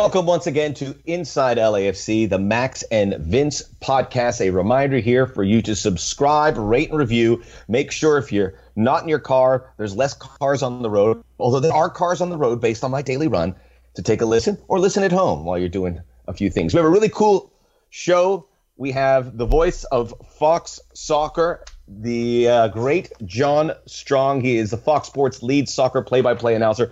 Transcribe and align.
Welcome 0.00 0.24
once 0.24 0.46
again 0.46 0.72
to 0.74 0.96
Inside 1.04 1.58
LAFC, 1.58 2.26
the 2.26 2.38
Max 2.38 2.82
and 2.84 3.16
Vince 3.18 3.62
podcast. 3.82 4.40
A 4.40 4.48
reminder 4.48 4.98
here 4.98 5.26
for 5.26 5.44
you 5.44 5.60
to 5.60 5.76
subscribe, 5.76 6.56
rate, 6.56 6.88
and 6.88 6.98
review. 6.98 7.42
Make 7.68 7.92
sure 7.92 8.16
if 8.16 8.32
you're 8.32 8.54
not 8.74 9.02
in 9.02 9.10
your 9.10 9.18
car, 9.18 9.70
there's 9.76 9.94
less 9.94 10.14
cars 10.14 10.62
on 10.62 10.80
the 10.80 10.88
road, 10.88 11.22
although 11.38 11.60
there 11.60 11.74
are 11.74 11.90
cars 11.90 12.22
on 12.22 12.30
the 12.30 12.38
road 12.38 12.62
based 12.62 12.82
on 12.82 12.90
my 12.90 13.02
daily 13.02 13.28
run, 13.28 13.54
to 13.92 14.00
take 14.00 14.22
a 14.22 14.24
listen 14.24 14.56
or 14.68 14.80
listen 14.80 15.02
at 15.02 15.12
home 15.12 15.44
while 15.44 15.58
you're 15.58 15.68
doing 15.68 16.00
a 16.26 16.32
few 16.32 16.48
things. 16.48 16.72
We 16.72 16.78
have 16.78 16.86
a 16.86 16.90
really 16.90 17.10
cool 17.10 17.52
show. 17.90 18.46
We 18.78 18.92
have 18.92 19.36
the 19.36 19.46
voice 19.46 19.84
of 19.84 20.14
Fox 20.38 20.80
Soccer, 20.94 21.62
the 21.86 22.48
uh, 22.48 22.68
great 22.68 23.12
John 23.26 23.72
Strong. 23.84 24.40
He 24.40 24.56
is 24.56 24.70
the 24.70 24.78
Fox 24.78 25.08
Sports 25.08 25.42
lead 25.42 25.68
soccer 25.68 26.00
play 26.00 26.22
by 26.22 26.32
play 26.32 26.54
announcer. 26.54 26.90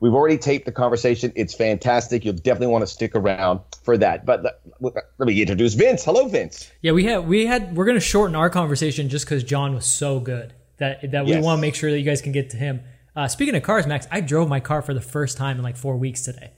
We've 0.00 0.14
already 0.14 0.38
taped 0.38 0.64
the 0.66 0.72
conversation. 0.72 1.32
It's 1.34 1.54
fantastic. 1.54 2.24
You'll 2.24 2.34
definitely 2.34 2.68
want 2.68 2.82
to 2.82 2.86
stick 2.86 3.14
around 3.16 3.60
for 3.82 3.96
that. 3.98 4.24
But 4.24 4.62
let, 4.80 4.94
let 5.18 5.26
me 5.26 5.40
introduce 5.40 5.74
Vince. 5.74 6.04
Hello, 6.04 6.28
Vince. 6.28 6.70
Yeah, 6.82 6.92
we 6.92 7.04
had 7.04 7.26
we 7.26 7.46
had 7.46 7.76
we're 7.76 7.84
going 7.84 7.96
to 7.96 8.00
shorten 8.00 8.36
our 8.36 8.48
conversation 8.50 9.08
just 9.08 9.24
because 9.24 9.42
John 9.42 9.74
was 9.74 9.86
so 9.86 10.20
good 10.20 10.54
that 10.78 11.10
that 11.10 11.24
we 11.24 11.32
Yes. 11.32 11.44
want 11.44 11.58
to 11.58 11.60
make 11.60 11.74
sure 11.74 11.90
that 11.90 11.98
you 11.98 12.04
guys 12.04 12.20
can 12.22 12.32
get 12.32 12.50
to 12.50 12.56
him. 12.56 12.80
Uh, 13.16 13.26
speaking 13.26 13.56
of 13.56 13.62
cars, 13.64 13.86
Max, 13.86 14.06
I 14.12 14.20
drove 14.20 14.48
my 14.48 14.60
car 14.60 14.80
for 14.82 14.94
the 14.94 15.00
first 15.00 15.36
time 15.36 15.56
in 15.56 15.62
like 15.64 15.76
four 15.76 15.96
weeks 15.96 16.22
today. 16.22 16.52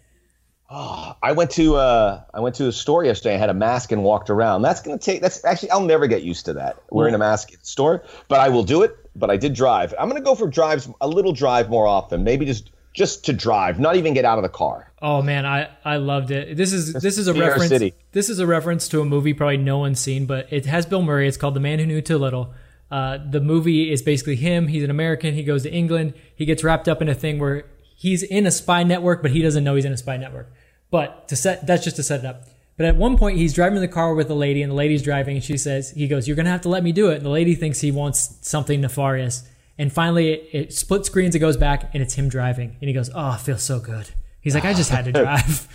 Oh, 0.73 1.17
I 1.23 1.33
went 1.33 1.51
to 1.53 1.77
uh, 1.77 2.23
I 2.33 2.41
went 2.41 2.55
to 2.57 2.69
a 2.69 2.73
store 2.73 3.05
yesterday. 3.05 3.35
I 3.35 3.39
had 3.39 3.51
a 3.51 3.55
mask 3.55 3.91
and 3.91 4.05
walked 4.05 4.31
around. 4.31 4.63
That's 4.63 4.81
gonna 4.83 4.99
take. 4.99 5.21
That's 5.23 5.45
actually 5.45 5.71
I'll 5.71 5.81
never 5.81 6.07
get 6.07 6.23
used 6.23 6.45
to 6.45 6.53
that 6.55 6.77
wearing 6.91 7.15
a 7.15 7.19
mask 7.19 7.53
at 7.53 7.61
the 7.61 7.67
store. 7.67 8.05
But 8.29 8.39
I 8.41 8.51
will 8.51 8.63
do 8.63 8.83
it. 8.83 8.97
But 9.17 9.31
I 9.31 9.37
did 9.37 9.55
drive. 9.55 9.95
I'm 9.99 10.09
gonna 10.09 10.21
go 10.21 10.35
for 10.37 10.47
drives 10.47 10.89
a 11.01 11.09
little 11.09 11.33
drive 11.33 11.71
more 11.71 11.87
often. 11.89 12.23
Maybe 12.23 12.45
just 12.47 12.71
just 12.93 13.25
to 13.27 13.33
drive, 13.33 13.79
not 13.79 13.97
even 13.97 14.15
get 14.15 14.25
out 14.25 14.39
of 14.39 14.43
the 14.43 14.49
car. 14.49 14.93
Oh 15.01 15.23
man, 15.23 15.47
I, 15.47 15.71
I 15.85 15.97
loved 15.97 16.31
it. 16.31 16.57
This 16.57 16.73
is 16.73 16.93
this 16.93 17.19
is 17.19 17.29
a 17.29 17.33
New 17.33 17.41
reference. 17.41 17.69
City. 17.69 17.95
This 18.13 18.29
is 18.29 18.39
a 18.39 18.47
reference 18.47 18.89
to 18.89 19.01
a 19.01 19.05
movie 19.05 19.33
probably 19.33 19.57
no 19.57 19.79
one's 19.79 20.01
seen, 20.01 20.27
but 20.27 20.53
it 20.53 20.67
has 20.67 20.87
Bill 20.87 21.03
Murray. 21.03 21.29
It's 21.29 21.37
called 21.37 21.55
The 21.55 21.61
Man 21.61 21.79
Who 21.79 21.87
Knew 21.87 22.03
Too 22.03 22.19
Little. 22.19 22.53
Uh, 22.91 23.19
the 23.31 23.41
movie 23.41 23.93
is 23.93 24.03
basically 24.03 24.37
him. 24.37 24.67
He's 24.67 24.83
an 24.83 24.91
American. 24.91 25.35
He 25.35 25.45
goes 25.45 25.63
to 25.63 25.73
England. 25.73 26.15
He 26.35 26.45
gets 26.45 26.65
wrapped 26.65 26.89
up 26.89 27.01
in 27.01 27.09
a 27.09 27.15
thing 27.15 27.39
where 27.39 27.65
he's 27.97 28.23
in 28.23 28.47
a 28.47 28.51
spy 28.51 28.83
network, 28.83 29.23
but 29.23 29.31
he 29.31 29.43
doesn't 29.43 29.63
know 29.63 29.77
he's 29.77 29.85
in 29.85 29.93
a 29.93 29.97
spy 29.97 30.17
network. 30.17 30.53
But 30.91 31.29
to 31.29 31.37
set 31.37 31.67
that's 31.67 31.85
just 31.85 31.97
to 31.97 32.03
set 32.03 32.21
it 32.21 32.27
up. 32.27 32.43
But 32.77 32.87
at 32.87 32.97
one 32.97 33.19
point, 33.19 33.37
he's 33.37 33.53
driving 33.53 33.81
the 33.81 33.89
car 33.89 34.15
with 34.15 34.31
a 34.31 34.35
lady, 34.35 34.63
and 34.63 34.73
the 34.73 34.77
lady's 34.77 35.03
driving, 35.03 35.37
and 35.37 35.45
she 35.45 35.57
says, 35.57 35.91
"He 35.91 36.09
goes, 36.09 36.27
you're 36.27 36.37
gonna 36.37 36.51
have 36.51 36.63
to 36.63 36.69
let 36.69 36.83
me 36.83 36.93
do 36.93 37.11
it." 37.11 37.17
And 37.17 37.25
the 37.27 37.31
lady 37.31 37.55
thinks 37.55 37.81
he 37.81 37.93
wants 37.93 38.39
something 38.41 38.81
nefarious. 38.81 39.45
And 39.81 39.91
finally, 39.91 40.33
it, 40.35 40.49
it 40.53 40.73
split 40.75 41.07
screens. 41.07 41.35
It 41.35 41.39
goes 41.39 41.57
back, 41.57 41.91
and 41.95 42.03
it's 42.03 42.13
him 42.13 42.29
driving, 42.29 42.77
and 42.83 42.89
he 42.89 42.93
goes, 42.93 43.09
"Oh, 43.15 43.33
it 43.33 43.41
feels 43.41 43.63
so 43.63 43.81
good." 43.81 44.11
He's 44.43 44.55
like, 44.55 44.67
"I 44.67 44.75
just 44.75 44.91
had 44.91 45.07
to 45.07 45.13
drive." 45.25 45.67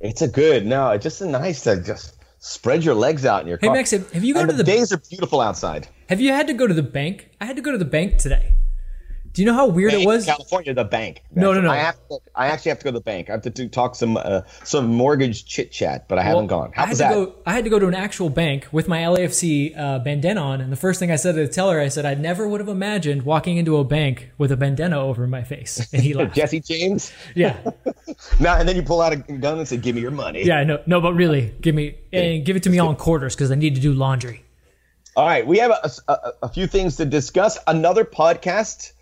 It's 0.00 0.22
a 0.22 0.28
good. 0.28 0.64
No, 0.64 0.90
it's 0.92 1.02
just 1.02 1.20
a 1.20 1.26
nice 1.26 1.62
to 1.64 1.76
just 1.82 2.16
spread 2.38 2.82
your 2.82 2.94
legs 2.94 3.26
out 3.26 3.42
in 3.42 3.46
your 3.48 3.58
Hey, 3.58 3.66
car. 3.66 3.76
Max, 3.76 3.90
have 3.90 4.10
have 4.12 4.24
you 4.24 4.32
gone 4.32 4.44
and 4.44 4.50
to 4.52 4.56
the 4.56 4.62
the 4.62 4.70
days 4.72 4.92
are 4.92 4.96
beautiful 4.96 5.42
outside. 5.42 5.88
Have 6.08 6.22
you 6.22 6.32
had 6.32 6.46
to 6.46 6.54
go 6.54 6.66
to 6.66 6.72
the 6.72 6.82
bank? 6.82 7.28
I 7.38 7.44
had 7.44 7.56
to 7.56 7.62
go 7.62 7.70
to 7.70 7.76
the 7.76 7.84
bank 7.84 8.16
today. 8.16 8.54
Do 9.34 9.42
you 9.42 9.46
know 9.46 9.54
how 9.54 9.66
weird 9.66 9.92
it 9.92 10.06
was? 10.06 10.26
California, 10.26 10.72
the 10.74 10.84
bank. 10.84 11.24
No, 11.34 11.52
no, 11.52 11.60
no. 11.60 11.68
I 11.68 11.78
have 11.78 11.96
to, 12.08 12.18
I 12.36 12.46
actually 12.46 12.68
have 12.68 12.78
to 12.78 12.84
go 12.84 12.90
to 12.92 12.98
the 12.98 13.02
bank. 13.02 13.28
I 13.28 13.32
have 13.32 13.42
to 13.42 13.50
do, 13.50 13.68
talk 13.68 13.96
some 13.96 14.16
uh, 14.16 14.42
some 14.62 14.86
mortgage 14.86 15.44
chit 15.44 15.72
chat, 15.72 16.06
but 16.06 16.20
I 16.20 16.22
haven't 16.22 16.46
gone. 16.46 16.70
How 16.72 16.84
I 16.84 16.88
was 16.88 16.98
that? 16.98 17.12
go. 17.12 17.34
I 17.44 17.52
had 17.52 17.64
to 17.64 17.70
go 17.70 17.80
to 17.80 17.88
an 17.88 17.96
actual 17.96 18.30
bank 18.30 18.68
with 18.70 18.86
my 18.86 19.00
LAFC 19.00 19.76
uh, 19.76 19.98
bandana 19.98 20.40
on, 20.40 20.60
and 20.60 20.70
the 20.70 20.76
first 20.76 21.00
thing 21.00 21.10
I 21.10 21.16
said 21.16 21.34
to 21.34 21.40
the 21.44 21.52
teller, 21.52 21.80
I 21.80 21.88
said, 21.88 22.06
"I 22.06 22.14
never 22.14 22.46
would 22.46 22.60
have 22.60 22.68
imagined 22.68 23.24
walking 23.24 23.56
into 23.56 23.76
a 23.78 23.82
bank 23.82 24.30
with 24.38 24.52
a 24.52 24.56
bandana 24.56 25.00
over 25.00 25.26
my 25.26 25.42
face." 25.42 25.92
And 25.92 26.00
he 26.00 26.14
laughed. 26.14 26.36
Jesse 26.36 26.60
James. 26.60 27.12
yeah, 27.34 27.56
Now 28.38 28.56
and 28.56 28.68
then 28.68 28.76
you 28.76 28.84
pull 28.84 29.02
out 29.02 29.12
a 29.12 29.16
gun 29.16 29.58
and 29.58 29.66
say, 29.66 29.78
"Give 29.78 29.96
me 29.96 30.00
your 30.00 30.12
money." 30.12 30.44
yeah, 30.44 30.62
no, 30.62 30.80
no, 30.86 31.00
but 31.00 31.14
really, 31.14 31.52
give 31.60 31.74
me 31.74 31.96
and 32.12 32.46
give 32.46 32.54
it 32.54 32.62
to 32.62 32.70
me 32.70 32.78
all 32.78 32.90
in 32.90 32.96
quarters 32.96 33.34
because 33.34 33.50
I 33.50 33.56
need 33.56 33.74
to 33.74 33.80
do 33.80 33.94
laundry. 33.94 34.44
All 35.16 35.26
right, 35.26 35.44
we 35.44 35.58
have 35.58 35.72
a, 35.72 35.90
a, 36.06 36.32
a 36.44 36.48
few 36.48 36.68
things 36.68 36.98
to 36.98 37.04
discuss. 37.04 37.58
Another 37.66 38.04
podcast 38.04 38.92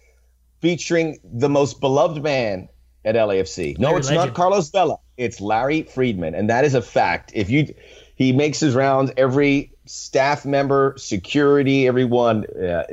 featuring 0.62 1.18
the 1.24 1.48
most 1.48 1.80
beloved 1.80 2.22
man 2.22 2.68
at 3.04 3.16
LAFC. 3.16 3.78
No, 3.78 3.88
Larry 3.88 3.98
it's 3.98 4.08
Legend. 4.08 4.26
not 4.28 4.34
Carlos 4.34 4.70
Vela. 4.70 4.98
It's 5.18 5.40
Larry 5.40 5.82
Friedman, 5.82 6.34
and 6.34 6.48
that 6.48 6.64
is 6.64 6.74
a 6.74 6.80
fact. 6.80 7.32
If 7.34 7.50
you, 7.50 7.74
he 8.14 8.32
makes 8.32 8.60
his 8.60 8.74
rounds. 8.74 9.10
Every 9.16 9.72
staff 9.84 10.46
member, 10.46 10.94
security, 10.96 11.86
everyone 11.86 12.46
uh, 12.56 12.84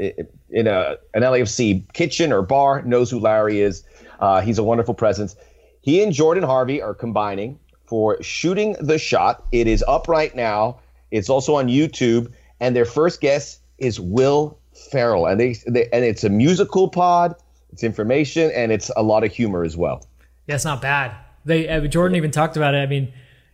in 0.49 0.67
a 0.67 0.97
an 1.13 1.21
LAFC 1.21 1.91
kitchen 1.93 2.33
or 2.33 2.41
bar 2.41 2.81
knows 2.81 3.09
who 3.11 3.19
Larry 3.19 3.61
is. 3.61 3.83
Uh, 4.19 4.41
he's 4.41 4.57
a 4.57 4.63
wonderful 4.63 4.93
presence. 4.93 5.35
He 5.81 6.03
and 6.03 6.11
Jordan 6.11 6.43
Harvey 6.43 6.81
are 6.81 6.93
combining 6.93 7.59
for 7.85 8.21
shooting 8.21 8.75
the 8.79 8.97
shot. 8.97 9.45
It 9.51 9.67
is 9.67 9.83
up 9.87 10.07
right 10.07 10.35
now. 10.35 10.79
It's 11.11 11.29
also 11.29 11.55
on 11.55 11.67
YouTube, 11.67 12.31
and 12.59 12.75
their 12.75 12.85
first 12.85 13.21
guest 13.21 13.61
is 13.77 13.99
Will 13.99 14.59
Ferrell, 14.91 15.25
and 15.25 15.39
they, 15.39 15.55
they 15.67 15.87
and 15.93 16.03
it's 16.03 16.23
a 16.23 16.29
musical 16.29 16.89
pod. 16.89 17.35
It's 17.71 17.83
information 17.83 18.51
and 18.51 18.71
it's 18.71 18.89
a 18.95 19.03
lot 19.03 19.23
of 19.23 19.31
humor 19.31 19.63
as 19.63 19.77
well. 19.77 20.05
Yeah, 20.47 20.55
it's 20.55 20.65
not 20.65 20.81
bad. 20.81 21.15
They 21.45 21.67
uh, 21.69 21.81
Jordan 21.87 22.15
even 22.17 22.31
talked 22.31 22.57
about 22.57 22.73
it. 22.73 22.79
I 22.79 22.85
mean, 22.87 23.13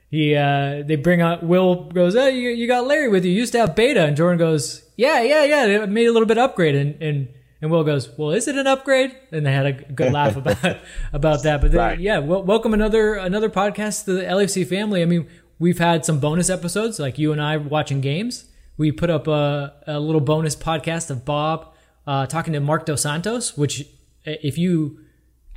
he 0.09 0.35
uh, 0.35 0.83
they 0.85 0.95
bring 0.95 1.21
out 1.21 1.43
Will 1.43 1.85
goes, 1.91 2.13
"Hey, 2.15 2.37
you, 2.37 2.49
you 2.49 2.67
got 2.67 2.87
Larry 2.87 3.09
with 3.09 3.25
you. 3.25 3.31
You 3.31 3.37
used 3.39 3.51
to 3.53 3.59
have 3.59 3.75
Beta," 3.75 4.03
and 4.05 4.15
Jordan 4.17 4.39
goes, 4.39 4.83
"Yeah, 4.95 5.21
yeah, 5.21 5.43
yeah. 5.43 5.65
They 5.67 5.85
made 5.85 6.07
a 6.07 6.11
little 6.11 6.27
bit 6.27 6.37
upgrade." 6.37 6.75
And 6.75 7.01
and 7.01 7.27
and 7.61 7.69
Will 7.71 7.83
goes, 7.83 8.09
"Well, 8.17 8.31
is 8.31 8.47
it 8.47 8.55
an 8.57 8.65
upgrade?" 8.67 9.15
And 9.31 9.45
they 9.45 9.51
had 9.51 9.65
a 9.65 9.73
good 9.73 10.11
laugh 10.13 10.35
about 10.35 10.77
about 11.13 11.43
that. 11.43 11.61
But 11.61 11.71
then, 11.71 11.79
Right. 11.79 11.99
yeah, 11.99 12.19
well, 12.19 12.43
welcome 12.43 12.73
another 12.73 13.15
another 13.15 13.49
podcast 13.49 14.05
to 14.05 14.13
the 14.13 14.23
LFC 14.23 14.65
family. 14.65 15.01
I 15.01 15.05
mean, 15.05 15.27
we've 15.59 15.79
had 15.79 16.05
some 16.05 16.19
bonus 16.19 16.49
episodes 16.49 16.99
like 16.99 17.19
you 17.19 17.31
and 17.31 17.41
I 17.41 17.57
watching 17.57 18.01
games. 18.01 18.45
We 18.77 18.91
put 18.91 19.09
up 19.09 19.27
a, 19.27 19.73
a 19.87 19.99
little 19.99 20.21
bonus 20.21 20.55
podcast 20.55 21.09
of 21.09 21.23
Bob 21.23 21.73
uh, 22.07 22.25
talking 22.25 22.53
to 22.53 22.59
Marc 22.59 22.85
Dos 22.85 23.01
Santos, 23.03 23.55
which 23.57 23.85
if 24.25 24.57
you 24.57 24.99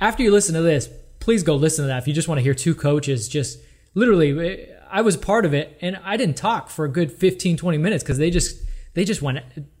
after 0.01 0.23
you 0.23 0.31
listen 0.31 0.55
to 0.55 0.61
this, 0.61 0.89
please 1.19 1.43
go 1.43 1.55
listen 1.55 1.83
to 1.83 1.87
that. 1.87 1.99
If 1.99 2.07
you 2.07 2.13
just 2.13 2.27
want 2.27 2.39
to 2.39 2.43
hear 2.43 2.53
two 2.53 2.73
coaches, 2.73 3.27
just 3.27 3.59
literally, 3.93 4.67
I 4.89 5.01
was 5.01 5.17
part 5.17 5.45
of 5.45 5.53
it 5.53 5.77
and 5.81 5.99
I 6.03 6.17
didn't 6.17 6.37
talk 6.37 6.69
for 6.69 6.85
a 6.85 6.89
good 6.89 7.11
15, 7.11 7.57
20 7.57 7.77
minutes 7.77 8.03
because 8.03 8.17
they 8.17 8.31
just, 8.31 8.57
they 8.93 9.03
just 9.03 9.21
went 9.21 9.39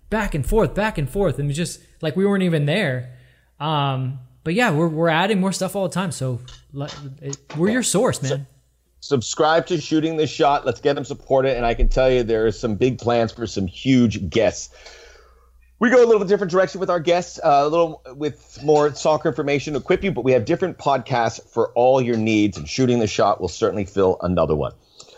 back 0.09 0.35
and 0.35 0.45
forth, 0.45 0.75
back 0.75 0.97
and 0.97 1.09
forth. 1.09 1.39
And 1.39 1.51
just 1.53 1.81
like 2.01 2.15
we 2.15 2.25
weren't 2.25 2.43
even 2.43 2.65
there. 2.65 3.17
Um, 3.59 4.19
but 4.43 4.53
yeah, 4.53 4.71
we're, 4.71 4.87
we're 4.87 5.09
adding 5.09 5.39
more 5.39 5.51
stuff 5.51 5.75
all 5.75 5.87
the 5.87 5.93
time. 5.93 6.11
So 6.11 6.41
let- 6.73 6.95
we're 7.57 7.69
your 7.69 7.83
source, 7.83 8.21
man. 8.21 8.45
Subscribe 9.01 9.65
to 9.67 9.79
Shooting 9.79 10.17
the 10.17 10.27
Shot. 10.27 10.65
Let's 10.65 10.81
get 10.81 10.95
them 10.95 11.05
supported. 11.05 11.55
And 11.55 11.65
I 11.65 11.73
can 11.73 11.87
tell 11.87 12.11
you 12.11 12.23
there 12.23 12.45
are 12.47 12.51
some 12.51 12.75
big 12.75 12.99
plans 12.99 13.31
for 13.31 13.47
some 13.47 13.65
huge 13.65 14.29
guests. 14.29 14.75
We 15.79 15.89
go 15.89 16.03
a 16.03 16.05
little 16.05 16.25
different 16.25 16.51
direction 16.51 16.81
with 16.81 16.89
our 16.89 16.99
guests, 16.99 17.39
uh, 17.41 17.61
a 17.63 17.67
little 17.69 18.01
with 18.15 18.61
more 18.63 18.93
soccer 18.93 19.29
information 19.29 19.73
to 19.73 19.79
equip 19.79 20.03
you, 20.03 20.11
but 20.11 20.25
we 20.25 20.33
have 20.33 20.43
different 20.43 20.77
podcasts 20.77 21.41
for 21.49 21.69
all 21.69 22.01
your 22.01 22.17
needs, 22.17 22.57
and 22.57 22.67
Shooting 22.67 22.99
the 22.99 23.07
Shot 23.07 23.39
will 23.39 23.47
certainly 23.47 23.85
fill 23.85 24.17
another 24.21 24.55
one. 24.55 24.73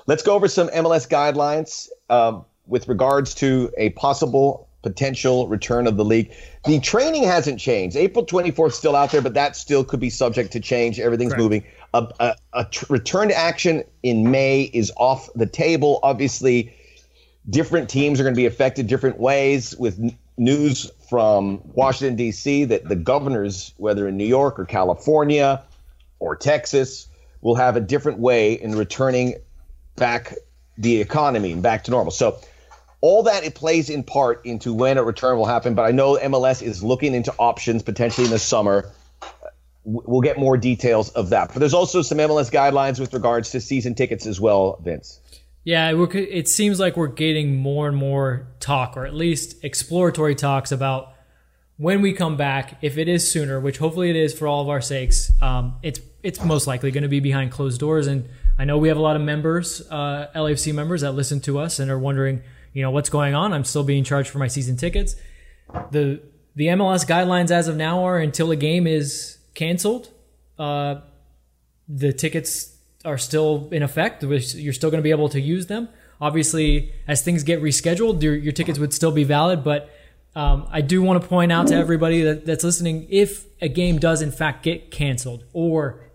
Let's 0.06 0.22
go 0.22 0.36
over 0.36 0.48
some 0.48 0.68
MLS 0.70 1.10
guidelines 1.10 1.90
um, 2.12 2.46
with 2.68 2.88
regards 2.88 3.34
to 3.36 3.72
a 3.76 3.90
possible 3.92 4.68
potential 4.84 5.48
return 5.48 5.88
of 5.88 5.98
the 5.98 6.06
league. 6.06 6.32
The 6.66 6.80
training 6.80 7.24
hasn't 7.24 7.60
changed. 7.60 7.96
April 7.96 8.26
24th 8.26 8.74
still 8.74 8.96
out 8.96 9.12
there, 9.12 9.22
but 9.22 9.34
that 9.34 9.56
still 9.56 9.84
could 9.84 10.00
be 10.00 10.10
subject 10.12 10.52
to 10.54 10.60
change. 10.60 11.00
Everything's 11.00 11.32
Correct. 11.32 11.42
moving. 11.42 11.64
A, 11.94 12.08
a, 12.20 12.36
a 12.54 12.66
tr- 12.66 12.86
return 12.90 13.30
to 13.30 13.36
action 13.36 13.84
in 14.04 14.30
May 14.30 14.62
is 14.62 14.92
off 14.96 15.30
the 15.34 15.46
table. 15.46 16.00
Obviously, 16.04 16.76
different 17.50 17.90
teams 17.90 18.20
are 18.20 18.24
going 18.24 18.36
to 18.36 18.40
be 18.40 18.46
affected 18.46 18.88
different 18.88 19.20
ways 19.20 19.76
with 19.78 20.00
news 20.42 20.90
from 21.08 21.62
Washington 21.64 22.16
D.C. 22.16 22.66
that 22.66 22.88
the 22.88 22.96
governors 22.96 23.74
whether 23.78 24.08
in 24.08 24.18
New 24.18 24.26
York 24.26 24.60
or 24.60 24.66
California 24.66 25.62
or 26.20 26.36
Texas 26.36 27.08
will 27.42 27.56
have 27.56 27.76
a 27.76 27.80
different 27.80 28.18
way 28.18 28.54
in 28.54 28.76
returning 28.76 29.36
back 29.96 30.34
the 30.78 31.00
economy 31.00 31.52
and 31.52 31.62
back 31.62 31.84
to 31.84 31.92
normal. 31.92 32.12
So 32.12 32.40
all 33.02 33.24
that 33.24 33.44
it 33.44 33.54
plays 33.54 33.90
in 33.90 34.04
part 34.04 34.46
into 34.46 34.74
when 34.74 34.98
a 34.98 35.04
return 35.04 35.38
will 35.38 35.46
happen, 35.46 35.76
but 35.76 35.84
I 35.84 35.92
know 35.92 36.18
MLS 36.18 36.64
is 36.64 36.84
looking 36.84 37.14
into 37.14 37.34
options 37.38 37.84
potentially 37.84 38.26
in 38.26 38.32
the 38.32 38.40
summer. 38.40 38.90
We'll 39.84 40.22
get 40.22 40.40
more 40.40 40.58
details 40.58 41.10
of 41.10 41.30
that. 41.30 41.50
But 41.50 41.60
there's 41.60 41.74
also 41.74 42.02
some 42.02 42.18
MLS 42.18 42.52
guidelines 42.52 43.00
with 43.00 43.14
regards 43.14 43.52
to 43.52 43.62
season 43.62 43.94
tickets 43.94 44.26
as 44.26 44.40
well, 44.40 44.80
Vince. 44.84 45.20
Yeah, 45.64 45.94
it 45.94 46.48
seems 46.48 46.80
like 46.80 46.98
we're 46.98 47.08
getting 47.08 47.56
more 47.56 47.88
and 47.88 47.96
more 47.96 48.48
talk, 48.60 48.98
or 48.98 49.06
at 49.06 49.14
least 49.14 49.64
exploratory 49.64 50.34
talks 50.34 50.72
about 50.72 51.14
when 51.78 52.02
we 52.02 52.14
come 52.14 52.36
back. 52.36 52.80
If 52.82 52.98
it 52.98 53.08
is 53.08 53.30
sooner, 53.30 53.60
which 53.60 53.78
hopefully 53.78 54.10
it 54.10 54.16
is 54.16 54.38
for 54.38 54.48
all 54.48 54.62
of 54.62 54.70
our 54.70 54.82
sakes, 54.82 55.32
um, 55.42 55.76
it's 55.84 56.00
it's 56.24 56.44
most 56.44 56.66
likely 56.66 56.90
going 56.92 57.04
to 57.04 57.10
be 57.10 57.20
behind 57.20 57.52
closed 57.52 57.80
doors. 57.80 58.08
And 58.08 58.28
I 58.58 58.66
know 58.66 58.80
we 58.80 58.88
have 58.88 58.98
a 58.98 59.02
lot 59.02 59.16
of 59.16 59.22
members, 59.22 59.82
uh, 59.92 60.28
LAFC 60.36 60.74
members, 60.74 61.02
that 61.02 61.12
listen 61.12 61.42
to 61.42 61.60
us 61.60 61.80
and 61.80 61.92
are 61.92 62.00
wondering, 62.00 62.42
you 62.74 62.82
know, 62.82 62.92
what's 62.92 63.10
going 63.10 63.36
on. 63.36 63.54
I'm 63.54 63.64
still 63.64 63.84
being 63.84 64.04
charged 64.04 64.30
for 64.30 64.40
my 64.40 64.48
season 64.48 64.78
tickets. 64.78 65.16
the 65.92 66.22
The 66.56 66.68
MLS 66.68 67.06
guidelines 67.06 67.52
as 67.52 67.68
of 67.68 67.76
now 67.76 68.04
are 68.06 68.18
until 68.18 68.50
a 68.50 68.56
game 68.56 68.88
is 68.88 69.38
canceled, 69.54 70.10
uh, 70.58 71.02
the 71.88 72.14
tickets 72.14 72.71
are 73.04 73.18
still 73.18 73.70
in 73.72 73.84
effect. 73.84 74.24
You're 74.24 74.74
still 74.74 74.92
going 74.92 75.00
to 75.00 75.04
be 75.04 75.12
able 75.12 75.30
to 75.30 75.40
use 75.40 75.68
them. 75.68 75.90
Obviously, 76.20 76.94
as 77.08 77.24
things 77.24 77.44
get 77.44 77.62
rescheduled, 77.62 78.22
your, 78.22 78.36
your 78.36 78.52
tickets 78.52 78.78
would 78.78 78.94
still 78.94 79.12
be 79.12 79.24
valid. 79.24 79.64
But 79.64 79.90
um, 80.36 80.68
I 80.72 80.82
do 80.82 81.02
want 81.02 81.22
to 81.22 81.28
point 81.28 81.52
out 81.52 81.68
to 81.68 81.76
everybody 81.76 82.22
that, 82.24 82.46
that's 82.46 82.64
listening 82.64 83.08
if 83.10 83.46
a 83.62 83.68
game 83.68 83.98
does 83.98 84.22
in 84.22 84.32
fact 84.32 84.64
get 84.64 84.92
canceled, 84.92 85.44
or 85.54 86.06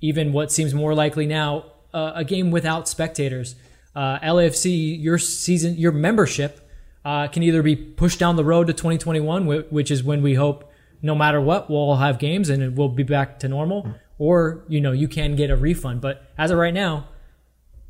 even 0.00 0.32
what 0.32 0.52
seems 0.52 0.74
more 0.74 0.94
likely 0.94 1.26
now, 1.26 1.64
uh, 1.92 2.12
a 2.14 2.24
game 2.24 2.50
without 2.50 2.88
spectators, 2.88 3.54
uh, 3.94 4.18
LAFC, 4.20 5.00
your 5.02 5.18
season, 5.18 5.76
your 5.76 5.92
membership 5.92 6.68
uh, 7.04 7.28
can 7.28 7.42
either 7.42 7.62
be 7.62 7.76
pushed 7.76 8.18
down 8.18 8.36
the 8.36 8.44
road 8.44 8.68
to 8.68 8.72
2021, 8.72 9.46
which 9.70 9.90
is 9.90 10.02
when 10.02 10.22
we 10.22 10.34
hope 10.34 10.70
no 11.02 11.14
matter 11.16 11.40
what, 11.40 11.68
we'll 11.68 11.96
have 11.96 12.18
games 12.18 12.48
and 12.48 12.76
we'll 12.76 12.88
be 12.88 13.02
back 13.02 13.40
to 13.40 13.48
normal. 13.48 13.92
Or, 14.18 14.64
you 14.68 14.80
know, 14.80 14.92
you 14.92 15.08
can 15.08 15.36
get 15.36 15.50
a 15.50 15.56
refund. 15.56 16.00
But 16.00 16.30
as 16.38 16.50
of 16.50 16.58
right 16.58 16.74
now, 16.74 17.08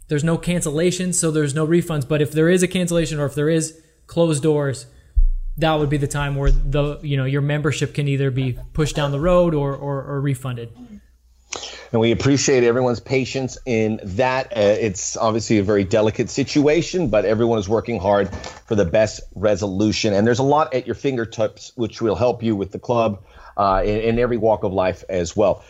there's 0.08 0.24
no 0.24 0.38
cancellations, 0.38 1.14
so 1.14 1.30
there's 1.30 1.54
no 1.54 1.66
refunds. 1.66 2.06
But 2.08 2.22
if 2.22 2.32
there 2.32 2.48
is 2.48 2.62
a 2.62 2.68
cancellation 2.68 3.18
or 3.18 3.26
if 3.26 3.34
there 3.34 3.48
is 3.48 3.80
closed 4.06 4.42
doors, 4.42 4.86
that 5.58 5.74
would 5.74 5.90
be 5.90 5.96
the 5.96 6.08
time 6.08 6.34
where 6.34 6.50
the 6.50 6.98
you 7.02 7.16
know 7.16 7.24
your 7.24 7.42
membership 7.42 7.94
can 7.94 8.08
either 8.08 8.30
be 8.30 8.58
pushed 8.72 8.96
down 8.96 9.10
the 9.10 9.20
road 9.20 9.54
or, 9.54 9.74
or, 9.74 10.02
or 10.02 10.20
refunded. 10.20 10.70
And 11.92 12.00
we 12.00 12.10
appreciate 12.10 12.64
everyone's 12.64 13.00
patience 13.00 13.58
in 13.66 14.00
that. 14.02 14.46
Uh, 14.56 14.60
it's 14.60 15.14
obviously 15.18 15.58
a 15.58 15.62
very 15.62 15.84
delicate 15.84 16.30
situation, 16.30 17.08
but 17.08 17.26
everyone 17.26 17.58
is 17.58 17.68
working 17.68 18.00
hard 18.00 18.34
for 18.66 18.74
the 18.74 18.86
best 18.86 19.20
resolution. 19.34 20.14
And 20.14 20.26
there's 20.26 20.38
a 20.38 20.42
lot 20.44 20.72
at 20.72 20.86
your 20.86 20.94
fingertips, 20.94 21.72
which 21.76 22.00
will 22.00 22.14
help 22.14 22.42
you 22.42 22.56
with 22.56 22.72
the 22.72 22.78
club 22.78 23.22
uh, 23.58 23.82
in, 23.84 24.00
in, 24.00 24.18
every 24.18 24.38
walk 24.38 24.64
of 24.64 24.72
life 24.72 25.04
as 25.10 25.36
well. 25.36 25.62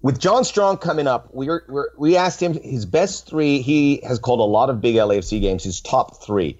With 0.00 0.20
John 0.20 0.44
Strong 0.44 0.78
coming 0.78 1.08
up, 1.08 1.34
we 1.34 1.48
are, 1.48 1.90
we 1.96 2.16
asked 2.16 2.40
him 2.40 2.54
his 2.54 2.86
best 2.86 3.26
three. 3.26 3.62
He 3.62 4.00
has 4.04 4.18
called 4.18 4.40
a 4.40 4.44
lot 4.44 4.70
of 4.70 4.80
big 4.80 4.94
LAFC 4.94 5.40
games, 5.40 5.64
his 5.64 5.80
top 5.80 6.22
three. 6.22 6.58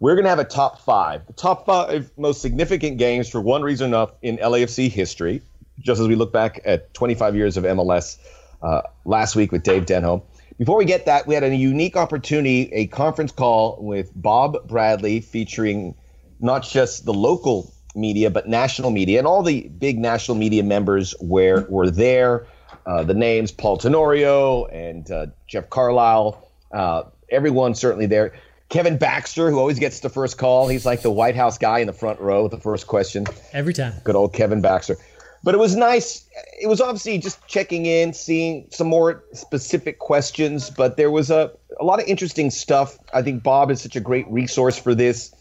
We're 0.00 0.14
going 0.14 0.24
to 0.24 0.30
have 0.30 0.38
a 0.38 0.44
top 0.44 0.80
five, 0.80 1.26
the 1.26 1.34
top 1.34 1.66
five 1.66 2.10
most 2.16 2.40
significant 2.40 2.98
games 2.98 3.28
for 3.28 3.40
one 3.40 3.62
reason 3.62 3.88
enough 3.88 4.12
in 4.22 4.38
LAFC 4.38 4.90
history 4.90 5.42
just 5.80 6.00
as 6.00 6.08
we 6.08 6.14
look 6.14 6.32
back 6.32 6.60
at 6.64 6.92
25 6.94 7.36
years 7.36 7.56
of 7.56 7.64
MLS 7.64 8.18
uh, 8.62 8.82
last 9.04 9.36
week 9.36 9.52
with 9.52 9.62
Dave 9.62 9.84
Denholm. 9.84 10.22
Before 10.58 10.76
we 10.76 10.84
get 10.84 11.06
that, 11.06 11.26
we 11.26 11.34
had 11.34 11.44
a 11.44 11.54
unique 11.54 11.96
opportunity, 11.96 12.72
a 12.72 12.86
conference 12.86 13.32
call 13.32 13.78
with 13.80 14.10
Bob 14.14 14.68
Bradley 14.68 15.20
featuring 15.20 15.94
not 16.40 16.62
just 16.62 17.04
the 17.04 17.14
local 17.14 17.72
media, 17.94 18.30
but 18.30 18.48
national 18.48 18.90
media. 18.90 19.18
And 19.18 19.26
all 19.26 19.42
the 19.42 19.68
big 19.68 19.98
national 19.98 20.36
media 20.36 20.62
members 20.62 21.14
were, 21.20 21.66
were 21.68 21.90
there. 21.90 22.46
Uh, 22.84 23.02
the 23.04 23.14
names 23.14 23.52
Paul 23.52 23.76
Tenorio 23.76 24.64
and 24.66 25.10
uh, 25.10 25.26
Jeff 25.46 25.70
Carlisle, 25.70 26.48
uh, 26.72 27.04
everyone 27.30 27.74
certainly 27.74 28.06
there. 28.06 28.34
Kevin 28.68 28.96
Baxter, 28.96 29.50
who 29.50 29.58
always 29.58 29.78
gets 29.78 30.00
the 30.00 30.08
first 30.08 30.38
call. 30.38 30.66
He's 30.66 30.86
like 30.86 31.02
the 31.02 31.10
White 31.10 31.36
House 31.36 31.58
guy 31.58 31.80
in 31.80 31.86
the 31.86 31.92
front 31.92 32.18
row 32.20 32.44
with 32.44 32.52
the 32.52 32.58
first 32.58 32.86
question. 32.86 33.26
Every 33.52 33.74
time. 33.74 33.92
Good 34.02 34.16
old 34.16 34.32
Kevin 34.32 34.62
Baxter. 34.62 34.96
But 35.44 35.54
it 35.54 35.58
was 35.58 35.76
nice. 35.76 36.24
It 36.60 36.68
was 36.68 36.80
obviously 36.80 37.18
just 37.18 37.44
checking 37.46 37.86
in, 37.86 38.14
seeing 38.14 38.68
some 38.70 38.86
more 38.86 39.24
specific 39.32 39.98
questions, 39.98 40.70
but 40.70 40.96
there 40.96 41.10
was 41.10 41.30
a, 41.30 41.52
a 41.80 41.84
lot 41.84 42.00
of 42.00 42.06
interesting 42.06 42.50
stuff. 42.50 42.96
I 43.12 43.22
think 43.22 43.42
Bob 43.42 43.70
is 43.70 43.82
such 43.82 43.96
a 43.96 44.00
great 44.00 44.26
resource 44.30 44.78
for 44.78 44.94
this. 44.94 45.34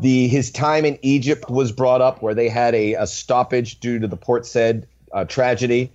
The 0.00 0.28
his 0.28 0.50
time 0.50 0.84
in 0.84 0.98
Egypt 1.02 1.50
was 1.50 1.70
brought 1.70 2.00
up 2.00 2.22
where 2.22 2.34
they 2.34 2.48
had 2.48 2.74
a, 2.74 2.94
a 2.94 3.06
stoppage 3.06 3.80
due 3.80 3.98
to 3.98 4.08
the 4.08 4.16
Port 4.16 4.46
Said 4.46 4.86
uh, 5.12 5.24
tragedy, 5.24 5.92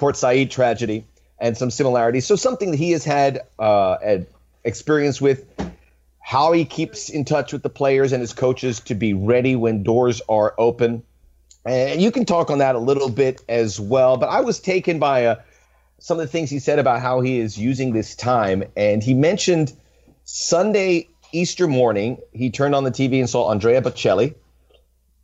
Port 0.00 0.16
Said 0.16 0.50
tragedy, 0.50 1.04
and 1.38 1.56
some 1.56 1.70
similarities. 1.70 2.26
So 2.26 2.34
something 2.34 2.70
that 2.70 2.78
he 2.78 2.92
has 2.92 3.04
had 3.04 3.42
uh, 3.58 3.98
experience 4.64 5.20
with, 5.20 5.44
how 6.20 6.52
he 6.52 6.64
keeps 6.64 7.10
in 7.10 7.26
touch 7.26 7.52
with 7.52 7.62
the 7.62 7.68
players 7.68 8.12
and 8.12 8.22
his 8.22 8.32
coaches 8.32 8.80
to 8.80 8.94
be 8.94 9.12
ready 9.12 9.56
when 9.56 9.82
doors 9.82 10.22
are 10.26 10.54
open. 10.56 11.02
And 11.66 12.00
you 12.00 12.10
can 12.12 12.24
talk 12.24 12.50
on 12.50 12.58
that 12.58 12.76
a 12.76 12.78
little 12.78 13.10
bit 13.10 13.42
as 13.46 13.78
well. 13.78 14.16
But 14.16 14.30
I 14.30 14.40
was 14.40 14.58
taken 14.58 14.98
by 14.98 15.26
uh, 15.26 15.34
some 15.98 16.18
of 16.18 16.22
the 16.22 16.32
things 16.32 16.48
he 16.48 16.60
said 16.60 16.78
about 16.78 17.02
how 17.02 17.20
he 17.20 17.38
is 17.38 17.58
using 17.58 17.92
this 17.92 18.14
time. 18.14 18.64
And 18.78 19.02
he 19.02 19.12
mentioned 19.12 19.70
Sunday, 20.24 21.08
Easter 21.32 21.66
morning, 21.68 22.18
he 22.32 22.50
turned 22.50 22.74
on 22.74 22.84
the 22.84 22.90
TV 22.90 23.18
and 23.18 23.28
saw 23.28 23.50
Andrea 23.50 23.82
Bocelli. 23.82 24.34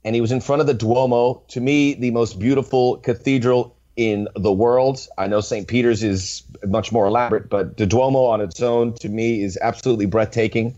And 0.05 0.15
he 0.15 0.21
was 0.21 0.33
in 0.33 0.41
front 0.41 0.61
of 0.61 0.67
the 0.67 0.75
Duomo, 0.75 1.43
to 1.49 1.61
me, 1.61 1.95
the 1.95 2.11
most 2.11 2.39
beautiful 2.39 2.99
cathedral 2.99 3.76
in 3.97 4.29
the 4.37 4.53
world. 4.53 5.07
I 5.17 5.27
know 5.27 5.41
St. 5.41 5.67
Peter's 5.67 6.03
is 6.03 6.43
much 6.65 6.93
more 6.93 7.07
elaborate, 7.07 7.49
but 7.49 7.77
the 7.77 7.87
Duomo 7.87 8.25
on 8.27 8.41
its 8.41 8.61
own, 8.61 8.95
to 8.95 9.09
me, 9.09 9.43
is 9.43 9.59
absolutely 9.61 10.07
breathtaking. 10.07 10.77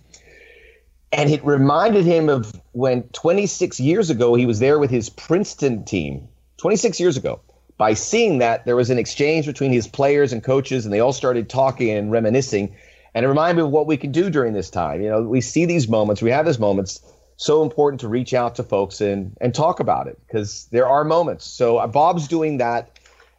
And 1.13 1.31
it 1.31 1.45
reminded 1.45 2.05
him 2.05 2.29
of 2.29 2.53
when 2.73 3.03
26 3.15 3.81
years 3.81 4.11
ago 4.11 4.35
he 4.35 4.47
was 4.47 4.59
there 4.59 4.79
with 4.79 4.91
his 4.91 5.09
Princeton 5.09 5.85
team. 5.85 6.29
26 6.59 7.01
years 7.01 7.17
ago. 7.17 7.41
By 7.77 7.95
seeing 7.95 8.39
that, 8.39 8.67
there 8.67 8.77
was 8.77 8.91
an 8.91 8.99
exchange 8.99 9.47
between 9.47 9.73
his 9.73 9.87
players 9.87 10.33
and 10.33 10.43
coaches, 10.43 10.85
and 10.85 10.93
they 10.93 11.01
all 11.01 11.13
started 11.13 11.49
talking 11.49 11.91
and 11.91 12.11
reminiscing. 12.11 12.75
And 13.15 13.25
it 13.25 13.29
reminded 13.29 13.63
me 13.63 13.67
of 13.67 13.71
what 13.71 13.87
we 13.87 13.97
can 13.97 14.13
do 14.13 14.31
during 14.31 14.53
this 14.53 14.69
time. 14.69 15.01
You 15.01 15.09
know, 15.09 15.23
we 15.23 15.41
see 15.41 15.65
these 15.65 15.89
moments, 15.89 16.21
we 16.21 16.31
have 16.31 16.45
these 16.45 16.59
moments. 16.59 17.01
So 17.37 17.63
important 17.63 18.01
to 18.01 18.09
reach 18.09 18.35
out 18.35 18.57
to 18.57 18.65
folks 18.65 19.01
and 19.01 19.37
and 19.41 19.55
talk 19.55 19.79
about 19.79 20.09
it 20.09 20.19
because 20.27 20.67
there 20.73 20.89
are 20.89 21.05
moments. 21.05 21.47
So 21.47 21.79
uh, 21.79 21.87
Bob's 21.87 22.27
doing 22.27 22.59
that. 22.59 22.98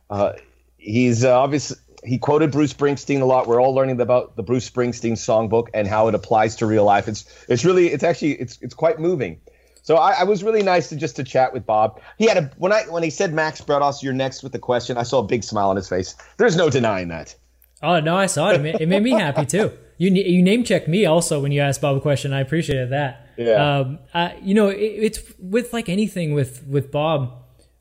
Uh, 0.09 0.33
he's 0.77 1.23
uh, 1.23 1.39
obviously 1.39 1.77
he 2.03 2.17
quoted 2.17 2.51
Bruce 2.51 2.73
Springsteen 2.73 3.21
a 3.21 3.25
lot. 3.25 3.47
We're 3.47 3.61
all 3.61 3.73
learning 3.73 3.99
about 3.99 4.35
the 4.35 4.43
Bruce 4.43 4.69
Springsteen 4.69 5.13
songbook 5.13 5.67
and 5.73 5.87
how 5.87 6.07
it 6.07 6.15
applies 6.15 6.55
to 6.57 6.65
real 6.65 6.85
life. 6.85 7.07
It's 7.07 7.25
it's 7.47 7.65
really 7.65 7.87
it's 7.87 8.03
actually 8.03 8.33
it's 8.33 8.57
it's 8.61 8.73
quite 8.73 8.99
moving. 8.99 9.39
So 9.81 9.95
I, 9.95 10.19
I 10.19 10.23
was 10.23 10.43
really 10.43 10.61
nice 10.63 10.89
to 10.89 10.95
just 10.95 11.15
to 11.15 11.23
chat 11.23 11.53
with 11.53 11.65
Bob. 11.65 12.01
He 12.17 12.25
had 12.27 12.37
a 12.37 12.51
when 12.57 12.71
I 12.71 12.83
when 12.83 13.03
he 13.03 13.09
said 13.09 13.33
Max 13.33 13.61
Bretos, 13.61 14.03
you're 14.03 14.13
next 14.13 14.43
with 14.43 14.51
the 14.51 14.59
question. 14.59 14.97
I 14.97 15.03
saw 15.03 15.19
a 15.19 15.23
big 15.23 15.43
smile 15.43 15.69
on 15.69 15.75
his 15.75 15.89
face. 15.89 16.15
There's 16.37 16.55
no 16.55 16.69
denying 16.69 17.09
that. 17.09 17.35
Oh 17.81 17.99
no, 17.99 18.15
I 18.15 18.25
saw 18.25 18.49
it. 18.49 18.55
It 18.55 18.61
made, 18.61 18.81
it 18.81 18.87
made 18.87 19.03
me 19.03 19.11
happy 19.11 19.45
too. 19.45 19.71
You 19.97 20.11
you 20.11 20.41
name 20.41 20.63
checked 20.63 20.87
me 20.87 21.05
also 21.05 21.41
when 21.41 21.51
you 21.51 21.61
asked 21.61 21.81
Bob 21.81 21.97
a 21.97 22.01
question. 22.01 22.33
I 22.33 22.41
appreciated 22.41 22.91
that. 22.91 23.27
Yeah. 23.37 23.79
Um, 23.79 23.99
I, 24.13 24.35
you 24.41 24.53
know, 24.53 24.67
it, 24.67 24.77
it's 24.77 25.19
with 25.39 25.73
like 25.73 25.89
anything 25.89 26.33
with 26.33 26.65
with 26.65 26.91
Bob. 26.91 27.38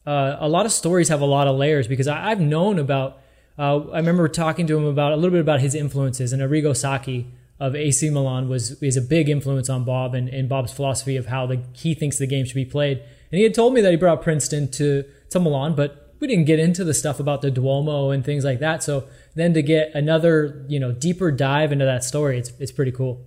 Uh, 0.09 0.39
a 0.41 0.49
lot 0.49 0.65
of 0.65 0.73
stories 0.73 1.11
have 1.11 1.21
a 1.21 1.27
lot 1.27 1.47
of 1.47 1.57
layers 1.57 1.87
because 1.87 2.09
I, 2.09 2.31
I've 2.31 2.41
known 2.41 2.79
about 2.79 3.19
uh, 3.59 3.81
I 3.91 3.99
remember 3.99 4.27
talking 4.27 4.67
to 4.69 4.79
him 4.79 4.87
about 4.87 5.13
a 5.13 5.17
little 5.17 5.33
bit 5.33 5.43
about 5.43 5.61
his 5.61 5.75
influences, 5.75 6.33
and 6.33 6.41
Arrigo 6.41 6.75
Sacchi 6.75 7.27
of 7.61 7.77
AC 7.77 8.09
Milan 8.09 8.49
was 8.49 8.83
is 8.83 8.97
a 8.97 9.03
big 9.03 9.29
influence 9.29 9.69
on 9.69 9.85
Bob 9.85 10.15
and, 10.15 10.31
and 10.31 10.49
Bob's 10.49 10.73
philosophy 10.73 11.17
of 11.17 11.27
how 11.27 11.45
the, 11.45 11.61
he 11.75 11.93
thinks 11.93 12.19
the 12.19 12.27
game 12.27 12.47
should 12.47 12.55
be 12.55 12.65
played. 12.65 13.03
And 13.31 13.37
he 13.37 13.43
had 13.43 13.53
told 13.53 13.75
me 13.75 13.83
that 13.83 13.91
he 13.91 13.99
brought 13.99 14.23
Princeton 14.23 14.71
to 14.73 15.05
to 15.29 15.41
Milan, 15.41 15.75
but 15.75 16.15
we 16.21 16.27
didn't 16.27 16.47
get 16.47 16.59
into 16.59 16.85
the 16.85 16.95
stuff 16.95 17.21
about 17.21 17.43
the 17.43 17.51
Duomo 17.51 18.09
and 18.11 18.25
things 18.25 18.47
like 18.47 18.61
that. 18.61 18.83
So 18.83 19.05
then 19.35 19.53
to 19.53 19.63
get 19.63 19.91
another 19.95 20.65
you 20.69 20.81
know 20.81 20.91
deeper 20.91 21.31
dive 21.31 21.71
into 21.71 21.85
that 21.85 22.03
story, 22.03 22.39
it's 22.39 22.51
it's 22.59 22.73
pretty 22.73 22.93
cool. 22.93 23.27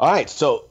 All 0.00 0.10
right, 0.10 0.30
so 0.30 0.70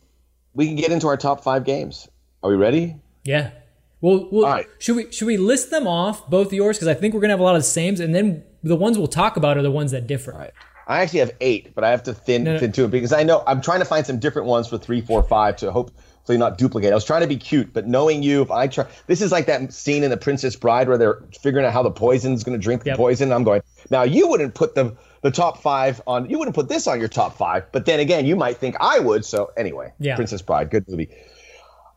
we 0.56 0.66
can 0.66 0.78
get 0.78 0.92
into 0.92 1.06
our 1.06 1.18
top 1.18 1.44
five 1.44 1.64
games. 1.64 2.08
Are 2.42 2.50
we 2.50 2.56
ready? 2.56 2.96
Yeah. 3.24 3.52
Well, 4.02 4.28
well 4.32 4.44
right. 4.44 4.68
should 4.80 4.96
we 4.96 5.12
should 5.12 5.26
we 5.26 5.38
list 5.38 5.72
them 5.72 5.88
off 5.88 6.30
both 6.30 6.54
yours 6.54 6.78
because 6.78 6.88
I 6.88 6.94
think 6.94 7.14
we're 7.14 7.22
gonna 7.22 7.34
have 7.34 7.40
a 7.40 7.44
lot 7.44 7.56
of 7.56 7.62
the 7.62 7.68
sames, 7.68 8.00
and 8.00 8.14
then 8.14 8.44
the 8.64 8.76
ones 8.76 8.98
we'll 8.98 9.08
talk 9.08 9.38
about 9.38 9.58
are 9.58 9.64
the 9.64 9.72
ones 9.72 9.92
that 9.92 10.08
differ. 10.08 10.32
Right. 10.32 10.52
I 10.88 11.02
actually 11.02 11.20
have 11.20 11.32
eight, 11.42 11.76
but 11.76 11.84
I 11.84 11.90
have 11.92 12.04
to 12.04 12.14
thin 12.14 12.44
no, 12.44 12.54
no. 12.54 12.60
thin 12.60 12.72
to 12.74 12.86
it 12.86 12.92
because 12.92 13.12
I 13.12 13.24
know 13.24 13.44
I'm 13.46 13.62
trying 13.62 13.80
to 13.80 13.86
find 13.86 14.06
some 14.06 14.20
different 14.20 14.48
ones 14.48 14.68
for 14.68 14.78
three, 14.78 15.02
four, 15.02 15.22
five 15.22 15.58
to 15.58 15.72
hopefully 15.72 16.38
not 16.38 16.58
duplicate. 16.58 16.92
I 16.92 16.96
was 16.96 17.04
trying 17.04 17.22
to 17.22 17.28
be 17.28 17.36
cute, 17.36 17.74
but 17.74 17.88
knowing 17.88 18.24
you, 18.24 18.42
if 18.42 18.52
I 18.52 18.68
try, 18.68 18.86
this 19.08 19.22
is 19.22 19.32
like 19.32 19.48
that 19.48 19.74
scene 19.74 20.04
in 20.04 20.12
The 20.12 20.18
Princess 20.18 20.56
Bride 20.56 20.88
where 20.88 20.98
they're 20.98 21.22
figuring 21.42 21.66
out 21.66 21.74
how 21.74 21.84
the 21.84 21.92
poison's 21.92 22.44
going 22.44 22.58
to 22.58 22.64
drink 22.64 22.86
yep. 22.86 22.96
the 22.96 22.98
poison. 22.98 23.34
I'm 23.34 23.44
going 23.44 23.62
now. 23.90 24.04
You 24.04 24.30
wouldn't 24.30 24.56
put 24.56 24.76
the 24.76 24.96
the 25.24 25.32
top 25.32 25.62
five 25.62 26.02
on. 26.08 26.30
You 26.30 26.40
wouldn't 26.40 26.56
put 26.56 26.70
this 26.70 26.88
on 26.88 27.00
your 27.00 27.10
top 27.10 27.38
five, 27.38 27.70
but 27.74 27.86
then 27.86 28.00
again, 28.00 28.26
you 28.26 28.38
might 28.38 28.58
think 28.58 28.78
I 28.80 29.00
would. 29.00 29.26
So 29.26 29.52
anyway, 29.58 29.92
yeah. 30.00 30.16
Princess 30.16 30.42
Bride, 30.42 30.70
good 30.70 30.88
movie. 30.88 31.10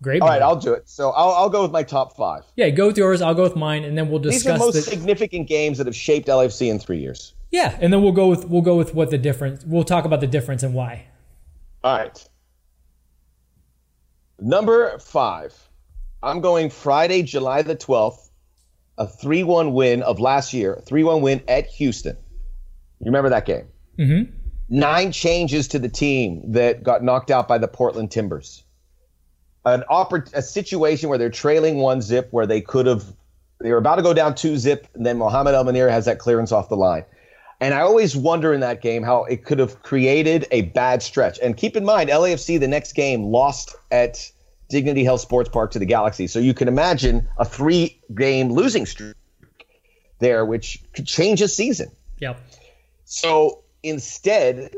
Great. 0.02 0.22
All 0.22 0.28
right, 0.28 0.40
I'll 0.40 0.56
do 0.56 0.72
it. 0.72 0.88
So 0.88 1.10
I'll, 1.10 1.30
I'll 1.30 1.50
go 1.50 1.62
with 1.62 1.72
my 1.72 1.82
top 1.82 2.16
five. 2.16 2.44
Yeah, 2.56 2.70
go 2.70 2.86
with 2.86 2.96
yours. 2.96 3.20
I'll 3.20 3.34
go 3.34 3.42
with 3.42 3.56
mine, 3.56 3.84
and 3.84 3.98
then 3.98 4.08
we'll 4.08 4.18
discuss. 4.18 4.42
These 4.42 4.50
are 4.50 4.52
the 4.54 4.58
most 4.58 4.74
the, 4.74 4.82
significant 4.82 5.46
games 5.46 5.78
that 5.78 5.86
have 5.86 5.96
shaped 5.96 6.28
LFC 6.28 6.70
in 6.70 6.78
three 6.78 6.98
years. 6.98 7.34
Yeah, 7.50 7.76
and 7.80 7.92
then 7.92 8.02
we'll 8.02 8.12
go 8.12 8.28
with 8.28 8.48
we'll 8.48 8.62
go 8.62 8.76
with 8.76 8.94
what 8.94 9.10
the 9.10 9.18
difference. 9.18 9.64
We'll 9.64 9.84
talk 9.84 10.04
about 10.04 10.20
the 10.20 10.26
difference 10.26 10.62
and 10.62 10.74
why. 10.74 11.06
All 11.84 11.96
right. 11.96 12.28
Number 14.38 14.98
five. 14.98 15.54
I'm 16.22 16.40
going 16.40 16.68
Friday, 16.68 17.22
July 17.22 17.62
the 17.62 17.76
12th, 17.76 18.28
a 18.98 19.06
3 19.06 19.42
1 19.42 19.72
win 19.72 20.02
of 20.02 20.20
last 20.20 20.52
year, 20.52 20.82
3 20.86 21.02
1 21.02 21.22
win 21.22 21.42
at 21.48 21.66
Houston. 21.66 22.16
You 23.00 23.06
remember 23.06 23.30
that 23.30 23.46
game? 23.46 23.68
Mm-hmm. 23.98 24.30
Nine 24.68 25.12
changes 25.12 25.68
to 25.68 25.78
the 25.78 25.88
team 25.88 26.52
that 26.52 26.82
got 26.82 27.02
knocked 27.02 27.30
out 27.30 27.48
by 27.48 27.56
the 27.56 27.68
Portland 27.68 28.10
Timbers 28.10 28.64
an 29.64 29.84
oppor- 29.90 30.32
a 30.34 30.42
situation 30.42 31.08
where 31.08 31.18
they're 31.18 31.30
trailing 31.30 31.76
one 31.76 32.00
zip 32.00 32.28
where 32.30 32.46
they 32.46 32.60
could 32.60 32.86
have 32.86 33.04
they 33.60 33.70
were 33.70 33.78
about 33.78 33.96
to 33.96 34.02
go 34.02 34.14
down 34.14 34.34
two 34.34 34.56
zip 34.56 34.86
and 34.94 35.04
then 35.04 35.18
Mohamed 35.18 35.54
El 35.54 35.64
Munir 35.64 35.90
has 35.90 36.06
that 36.06 36.18
clearance 36.18 36.50
off 36.50 36.68
the 36.68 36.76
line. 36.76 37.04
And 37.60 37.74
I 37.74 37.80
always 37.80 38.16
wonder 38.16 38.54
in 38.54 38.60
that 38.60 38.80
game 38.80 39.02
how 39.02 39.24
it 39.24 39.44
could 39.44 39.58
have 39.58 39.82
created 39.82 40.46
a 40.50 40.62
bad 40.62 41.02
stretch. 41.02 41.38
And 41.40 41.54
keep 41.56 41.76
in 41.76 41.84
mind, 41.84 42.08
LAFC 42.08 42.58
the 42.58 42.68
next 42.68 42.94
game 42.94 43.24
lost 43.24 43.76
at 43.90 44.32
Dignity 44.70 45.04
Health 45.04 45.20
Sports 45.20 45.50
Park 45.50 45.72
to 45.72 45.78
the 45.78 45.84
Galaxy. 45.84 46.26
So 46.26 46.38
you 46.38 46.54
can 46.54 46.68
imagine 46.68 47.28
a 47.36 47.44
three 47.44 48.00
game 48.14 48.50
losing 48.50 48.86
streak 48.86 49.14
there, 50.20 50.46
which 50.46 50.82
could 50.94 51.06
change 51.06 51.42
a 51.42 51.48
season. 51.48 51.90
Yep. 52.20 52.40
So 53.04 53.62
instead, 53.82 54.74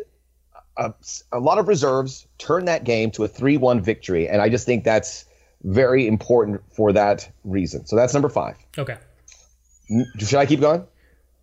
a, 0.76 0.92
a 1.32 1.38
lot 1.38 1.58
of 1.58 1.68
reserves 1.68 2.26
turned 2.38 2.68
that 2.68 2.84
game 2.84 3.10
to 3.12 3.24
a 3.24 3.28
3 3.28 3.56
1 3.56 3.80
victory. 3.80 4.28
And 4.28 4.40
I 4.40 4.48
just 4.48 4.66
think 4.66 4.84
that's 4.84 5.24
very 5.64 6.06
important 6.06 6.60
for 6.74 6.92
that 6.92 7.30
reason. 7.44 7.86
So 7.86 7.96
that's 7.96 8.12
number 8.12 8.28
five. 8.28 8.56
Okay. 8.76 8.96
Should 10.18 10.38
I 10.38 10.46
keep 10.46 10.60
going? 10.60 10.84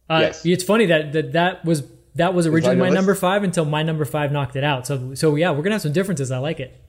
Uh, 0.10 0.20
yes. 0.22 0.46
It's 0.46 0.64
funny 0.64 0.88
that, 0.88 1.14
that 1.14 1.34
that 1.34 1.66
was 1.66 1.84
that 2.16 2.34
was 2.34 2.48
originally 2.48 2.76
my 2.76 2.86
list? 2.86 2.96
number 2.96 3.16
five 3.16 3.44
until 3.44 3.66
my 3.66 3.84
number 3.84 4.06
five 4.06 4.32
knocked 4.32 4.56
it 4.56 4.64
out. 4.64 4.88
So 4.88 5.14
so 5.14 5.36
yeah, 5.36 5.52
we're 5.52 5.62
gonna 5.62 5.76
have 5.76 5.82
some 5.82 5.94
differences. 5.94 6.32
I 6.32 6.40
like 6.40 6.60
it. 6.60 6.82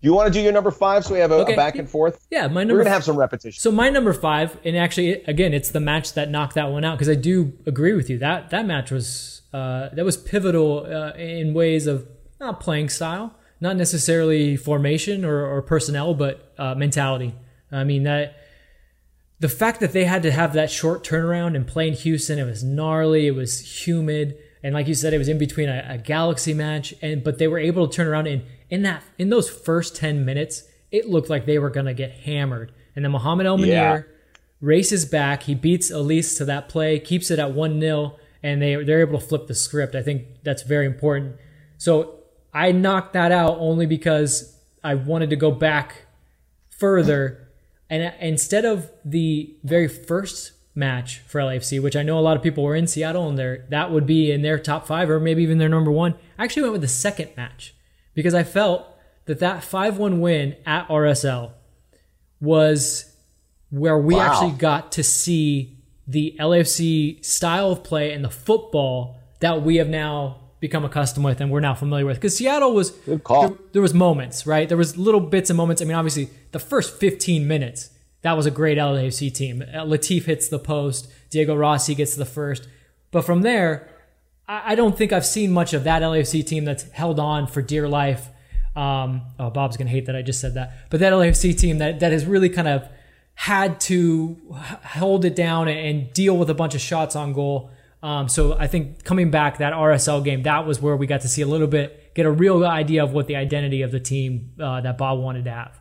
You 0.00 0.12
want 0.12 0.32
to 0.32 0.32
do 0.32 0.40
your 0.40 0.52
number 0.52 0.70
five 0.70 1.04
so 1.04 1.14
we 1.14 1.20
have 1.20 1.30
a, 1.30 1.36
okay. 1.36 1.54
a 1.54 1.56
back 1.56 1.76
and 1.76 1.88
forth? 1.88 2.26
Yeah, 2.30 2.46
my 2.48 2.62
number. 2.62 2.74
We're 2.74 2.84
gonna 2.84 2.94
have 2.94 3.04
some 3.04 3.16
repetition. 3.16 3.60
So 3.60 3.70
my 3.70 3.88
number 3.88 4.12
five, 4.12 4.58
and 4.64 4.76
actually, 4.76 5.22
again, 5.24 5.54
it's 5.54 5.70
the 5.70 5.80
match 5.80 6.12
that 6.14 6.30
knocked 6.30 6.54
that 6.54 6.70
one 6.70 6.84
out 6.84 6.96
because 6.98 7.08
I 7.08 7.14
do 7.14 7.52
agree 7.66 7.94
with 7.94 8.10
you 8.10 8.18
that 8.18 8.50
that 8.50 8.66
match 8.66 8.90
was 8.90 9.42
uh, 9.52 9.88
that 9.94 10.04
was 10.04 10.16
pivotal 10.16 10.86
uh, 10.86 11.12
in 11.16 11.54
ways 11.54 11.86
of 11.86 12.06
not 12.38 12.60
playing 12.60 12.90
style, 12.90 13.34
not 13.60 13.76
necessarily 13.76 14.56
formation 14.56 15.24
or, 15.24 15.46
or 15.46 15.62
personnel, 15.62 16.14
but 16.14 16.52
uh, 16.58 16.74
mentality. 16.74 17.34
I 17.72 17.84
mean 17.84 18.02
that 18.04 18.36
the 19.38 19.48
fact 19.48 19.80
that 19.80 19.92
they 19.92 20.04
had 20.04 20.22
to 20.22 20.30
have 20.30 20.52
that 20.54 20.70
short 20.70 21.04
turnaround 21.04 21.56
and 21.56 21.66
play 21.66 21.88
in 21.88 21.94
Houston, 21.94 22.38
it 22.38 22.44
was 22.44 22.62
gnarly, 22.62 23.26
it 23.26 23.34
was 23.34 23.86
humid, 23.86 24.38
and 24.66 24.74
like 24.74 24.88
you 24.88 24.96
said, 24.96 25.14
it 25.14 25.18
was 25.18 25.28
in 25.28 25.38
between 25.38 25.68
a, 25.68 25.86
a 25.90 25.96
Galaxy 25.96 26.52
match, 26.52 26.92
and 27.00 27.22
but 27.22 27.38
they 27.38 27.46
were 27.46 27.60
able 27.60 27.86
to 27.86 27.96
turn 27.96 28.08
around 28.08 28.26
and 28.26 28.42
in 28.68 28.82
that 28.82 29.04
in 29.16 29.30
those 29.30 29.48
first 29.48 29.94
ten 29.94 30.24
minutes, 30.24 30.64
it 30.90 31.08
looked 31.08 31.30
like 31.30 31.46
they 31.46 31.60
were 31.60 31.70
gonna 31.70 31.94
get 31.94 32.10
hammered, 32.10 32.72
and 32.96 33.04
then 33.04 33.12
Mohamed 33.12 33.46
El 33.46 33.58
Munir 33.58 33.68
yeah. 33.68 34.02
races 34.60 35.04
back, 35.04 35.44
he 35.44 35.54
beats 35.54 35.92
Elis 35.92 36.34
to 36.38 36.44
that 36.46 36.68
play, 36.68 36.98
keeps 36.98 37.30
it 37.30 37.38
at 37.38 37.52
one 37.52 37.80
0 37.80 38.16
and 38.42 38.60
they 38.60 38.74
they're 38.82 39.02
able 39.02 39.20
to 39.20 39.24
flip 39.24 39.46
the 39.46 39.54
script. 39.54 39.94
I 39.94 40.02
think 40.02 40.42
that's 40.42 40.64
very 40.64 40.86
important. 40.86 41.36
So 41.78 42.24
I 42.52 42.72
knocked 42.72 43.12
that 43.12 43.30
out 43.30 43.58
only 43.60 43.86
because 43.86 44.58
I 44.82 44.96
wanted 44.96 45.30
to 45.30 45.36
go 45.36 45.52
back 45.52 46.06
further 46.70 47.46
and 47.88 48.12
instead 48.18 48.64
of 48.64 48.90
the 49.04 49.56
very 49.62 49.86
first 49.86 50.50
match 50.76 51.18
for 51.20 51.40
LAFC, 51.40 51.82
which 51.82 51.96
I 51.96 52.02
know 52.02 52.18
a 52.18 52.20
lot 52.20 52.36
of 52.36 52.42
people 52.42 52.62
were 52.62 52.76
in 52.76 52.86
Seattle 52.86 53.28
and 53.28 53.38
that 53.70 53.90
would 53.90 54.06
be 54.06 54.30
in 54.30 54.42
their 54.42 54.58
top 54.58 54.86
five 54.86 55.10
or 55.10 55.18
maybe 55.18 55.42
even 55.42 55.58
their 55.58 55.68
number 55.68 55.90
one, 55.90 56.14
I 56.38 56.44
actually 56.44 56.62
went 56.62 56.72
with 56.72 56.82
the 56.82 56.88
second 56.88 57.30
match 57.36 57.74
because 58.14 58.34
I 58.34 58.44
felt 58.44 58.86
that 59.24 59.40
that 59.40 59.62
5-1 59.62 60.20
win 60.20 60.56
at 60.64 60.86
RSL 60.88 61.52
was 62.40 63.16
where 63.70 63.98
we 63.98 64.14
wow. 64.14 64.20
actually 64.20 64.52
got 64.52 64.92
to 64.92 65.02
see 65.02 65.78
the 66.06 66.36
LAFC 66.38 67.24
style 67.24 67.72
of 67.72 67.82
play 67.82 68.12
and 68.12 68.24
the 68.24 68.30
football 68.30 69.16
that 69.40 69.62
we 69.62 69.76
have 69.76 69.88
now 69.88 70.40
become 70.60 70.84
accustomed 70.84 71.24
with 71.24 71.40
and 71.40 71.50
we're 71.50 71.60
now 71.60 71.74
familiar 71.74 72.06
with. 72.06 72.16
Because 72.16 72.36
Seattle 72.36 72.74
was 72.74 72.96
there, 73.00 73.18
there, 73.72 73.82
was 73.82 73.92
moments, 73.92 74.46
right? 74.46 74.68
There 74.68 74.78
was 74.78 74.96
little 74.96 75.20
bits 75.20 75.50
and 75.50 75.56
moments. 75.56 75.82
I 75.82 75.84
mean, 75.84 75.96
obviously, 75.96 76.30
the 76.52 76.58
first 76.58 76.98
15 76.98 77.46
minutes, 77.46 77.90
that 78.26 78.36
was 78.36 78.46
a 78.46 78.50
great 78.50 78.78
LAFC 78.78 79.32
team. 79.34 79.62
Uh, 79.62 79.84
Latif 79.84 80.24
hits 80.24 80.48
the 80.48 80.58
post, 80.58 81.10
Diego 81.30 81.54
Rossi 81.54 81.94
gets 81.94 82.14
the 82.16 82.24
first. 82.24 82.68
But 83.10 83.22
from 83.22 83.42
there, 83.42 83.88
I, 84.48 84.74
don't 84.74 84.96
think 84.96 85.12
I've 85.12 85.26
seen 85.26 85.52
much 85.52 85.72
of 85.72 85.84
that 85.84 86.02
LAFC 86.02 86.46
team 86.46 86.64
that's 86.64 86.84
held 86.90 87.18
on 87.18 87.46
for 87.46 87.62
dear 87.62 87.88
life. 87.88 88.28
Um, 88.76 89.22
oh, 89.38 89.50
Bob's 89.50 89.76
gonna 89.76 89.90
hate 89.90 90.06
that 90.06 90.16
I 90.16 90.22
just 90.22 90.40
said 90.40 90.54
that. 90.54 90.90
But 90.90 91.00
that 91.00 91.12
LAFC 91.12 91.58
team 91.58 91.78
that 91.78 92.00
that 92.00 92.12
has 92.12 92.26
really 92.26 92.50
kind 92.50 92.68
of 92.68 92.88
had 93.34 93.80
to 93.80 94.36
hold 94.84 95.24
it 95.24 95.34
down 95.34 95.68
and 95.68 96.12
deal 96.12 96.36
with 96.36 96.50
a 96.50 96.54
bunch 96.54 96.74
of 96.74 96.80
shots 96.80 97.16
on 97.16 97.32
goal 97.32 97.70
um, 98.06 98.28
so 98.28 98.52
I 98.56 98.68
think 98.68 99.02
coming 99.02 99.32
back 99.32 99.58
that 99.58 99.72
RSL 99.72 100.22
game, 100.22 100.42
that 100.44 100.66
was 100.66 100.80
where 100.80 100.96
we 100.96 101.08
got 101.08 101.22
to 101.22 101.28
see 101.28 101.42
a 101.42 101.46
little 101.46 101.66
bit, 101.66 102.14
get 102.14 102.24
a 102.24 102.30
real 102.30 102.64
idea 102.64 103.02
of 103.02 103.12
what 103.12 103.26
the 103.26 103.34
identity 103.34 103.82
of 103.82 103.90
the 103.90 103.98
team 103.98 104.52
uh, 104.60 104.80
that 104.82 104.96
Bob 104.96 105.18
wanted 105.18 105.44
to 105.46 105.50
have. 105.50 105.80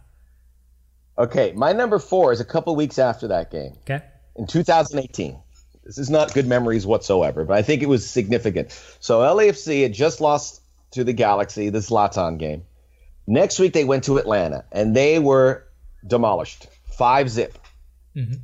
Okay, 1.18 1.54
my 1.56 1.72
number 1.72 2.00
four 2.00 2.34
is 2.34 2.40
a 2.40 2.46
couple 2.46 2.76
weeks 2.76 3.00
after 3.00 3.30
that 3.30 3.52
game. 3.52 3.74
Okay. 3.84 4.04
In 4.36 4.48
2018. 4.48 5.40
This 5.86 6.00
is 6.00 6.10
not 6.10 6.34
good 6.34 6.48
memories 6.48 6.86
whatsoever, 6.86 7.46
but 7.46 7.56
I 7.56 7.62
think 7.62 7.84
it 7.84 7.86
was 7.88 8.10
significant. 8.10 8.72
So 9.00 9.20
LAFC 9.20 9.84
had 9.84 9.94
just 9.94 10.20
lost 10.20 10.62
to 10.92 11.04
the 11.04 11.14
Galaxy, 11.14 11.70
the 11.70 11.80
Zlatan 11.80 12.40
game. 12.40 12.64
Next 13.28 13.60
week 13.60 13.74
they 13.74 13.86
went 13.86 14.06
to 14.06 14.18
Atlanta 14.18 14.66
and 14.72 14.96
they 14.96 15.20
were 15.20 15.64
demolished, 16.06 16.68
five 16.98 17.30
zip. 17.30 17.58
Mm-hmm. 18.16 18.36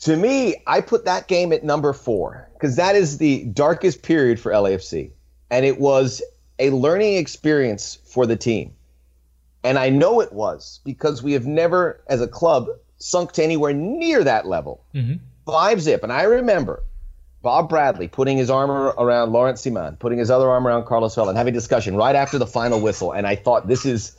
To 0.00 0.16
me, 0.16 0.56
I 0.66 0.80
put 0.80 1.04
that 1.04 1.28
game 1.28 1.52
at 1.52 1.64
number 1.64 1.92
four 1.92 2.48
because 2.54 2.76
that 2.76 2.96
is 2.96 3.18
the 3.18 3.44
darkest 3.44 4.02
period 4.02 4.40
for 4.40 4.52
LAFC. 4.52 5.10
And 5.50 5.66
it 5.66 5.78
was 5.78 6.22
a 6.58 6.70
learning 6.70 7.16
experience 7.16 7.98
for 8.06 8.26
the 8.26 8.36
team. 8.36 8.74
And 9.64 9.78
I 9.78 9.88
know 9.88 10.20
it 10.20 10.32
was 10.32 10.80
because 10.84 11.22
we 11.22 11.32
have 11.32 11.46
never, 11.46 12.00
as 12.06 12.20
a 12.20 12.28
club, 12.28 12.68
sunk 12.98 13.32
to 13.32 13.42
anywhere 13.42 13.72
near 13.72 14.22
that 14.22 14.46
level. 14.46 14.84
Mm-hmm. 14.94 15.14
Five 15.46 15.80
zip. 15.80 16.02
And 16.02 16.12
I 16.12 16.24
remember 16.24 16.82
Bob 17.42 17.68
Bradley 17.68 18.08
putting 18.08 18.36
his 18.36 18.50
arm 18.50 18.70
around 18.70 19.32
Laurent 19.32 19.58
Ciman, 19.58 19.98
putting 19.98 20.18
his 20.18 20.30
other 20.30 20.48
arm 20.48 20.66
around 20.66 20.84
Carlos 20.84 21.14
Vela, 21.14 21.28
and 21.28 21.38
having 21.38 21.54
a 21.54 21.56
discussion 21.56 21.96
right 21.96 22.14
after 22.14 22.38
the 22.38 22.46
final 22.46 22.80
whistle. 22.80 23.12
And 23.12 23.26
I 23.26 23.36
thought 23.36 23.66
this 23.66 23.84
is 23.86 24.16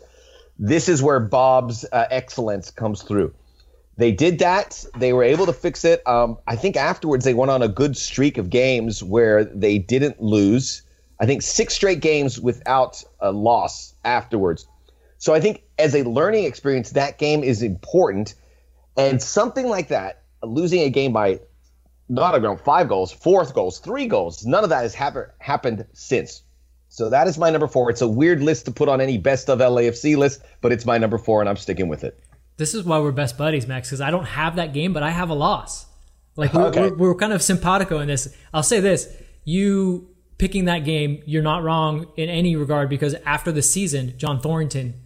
this 0.57 0.89
is 0.89 1.03
where 1.03 1.19
Bob's 1.19 1.85
uh, 1.91 2.05
excellence 2.09 2.71
comes 2.71 3.01
through. 3.01 3.33
They 3.97 4.11
did 4.11 4.39
that. 4.39 4.83
They 4.97 5.13
were 5.13 5.23
able 5.23 5.45
to 5.45 5.53
fix 5.53 5.85
it. 5.85 6.05
Um, 6.07 6.37
I 6.47 6.55
think 6.55 6.75
afterwards 6.75 7.25
they 7.25 7.33
went 7.33 7.51
on 7.51 7.61
a 7.61 7.67
good 7.67 7.95
streak 7.95 8.37
of 8.37 8.49
games 8.49 9.01
where 9.01 9.45
they 9.45 9.77
didn't 9.77 10.21
lose. 10.21 10.81
I 11.19 11.25
think 11.25 11.41
six 11.41 11.73
straight 11.73 12.01
games 12.01 12.39
without 12.39 13.03
a 13.19 13.31
loss 13.31 13.93
afterwards. 14.03 14.67
So 15.25 15.33
I 15.33 15.39
think 15.39 15.63
as 15.79 15.95
a 15.95 16.03
learning 16.03 16.43
experience, 16.43 16.91
that 16.91 17.17
game 17.17 17.43
is 17.43 17.63
important. 17.63 18.35
And 18.95 19.19
something 19.19 19.67
like 19.67 19.87
that, 19.87 20.21
losing 20.43 20.81
a 20.81 20.91
game 20.91 21.13
by 21.13 21.39
not 22.07 22.35
a 22.35 22.57
five 22.57 22.87
goals, 22.87 23.11
fourth 23.11 23.55
goals, 23.55 23.79
three 23.79 24.05
goals, 24.05 24.45
none 24.45 24.63
of 24.63 24.69
that 24.69 24.83
has 24.83 24.93
happen, 24.93 25.25
happened 25.39 25.87
since. 25.93 26.43
So 26.89 27.09
that 27.09 27.27
is 27.27 27.39
my 27.39 27.49
number 27.49 27.65
four. 27.65 27.89
It's 27.89 28.03
a 28.03 28.07
weird 28.07 28.43
list 28.43 28.65
to 28.65 28.71
put 28.71 28.87
on 28.87 29.01
any 29.01 29.17
best 29.17 29.49
of 29.49 29.57
LAFC 29.57 30.15
list, 30.15 30.43
but 30.61 30.71
it's 30.71 30.85
my 30.85 30.99
number 30.99 31.17
four, 31.17 31.39
and 31.39 31.49
I'm 31.49 31.57
sticking 31.57 31.87
with 31.87 32.03
it. 32.03 32.19
This 32.57 32.75
is 32.75 32.83
why 32.83 32.99
we're 32.99 33.11
best 33.11 33.35
buddies, 33.35 33.65
Max, 33.65 33.89
because 33.89 34.01
I 34.01 34.11
don't 34.11 34.25
have 34.25 34.57
that 34.57 34.73
game, 34.73 34.93
but 34.93 35.01
I 35.01 35.09
have 35.09 35.31
a 35.31 35.33
loss. 35.33 35.87
Like 36.35 36.53
we're, 36.53 36.67
okay. 36.67 36.81
we're, 36.81 36.97
we're, 36.97 37.15
kind 37.15 37.33
of 37.33 37.41
simpatico 37.41 37.97
in 37.97 38.09
this. 38.09 38.31
I'll 38.53 38.61
say 38.61 38.79
this: 38.79 39.11
you 39.43 40.07
picking 40.37 40.65
that 40.65 40.85
game, 40.85 41.23
you're 41.25 41.41
not 41.41 41.63
wrong 41.63 42.11
in 42.15 42.29
any 42.29 42.55
regard 42.55 42.89
because 42.89 43.15
after 43.25 43.51
the 43.51 43.63
season, 43.63 44.13
John 44.19 44.39
Thorrington 44.39 45.01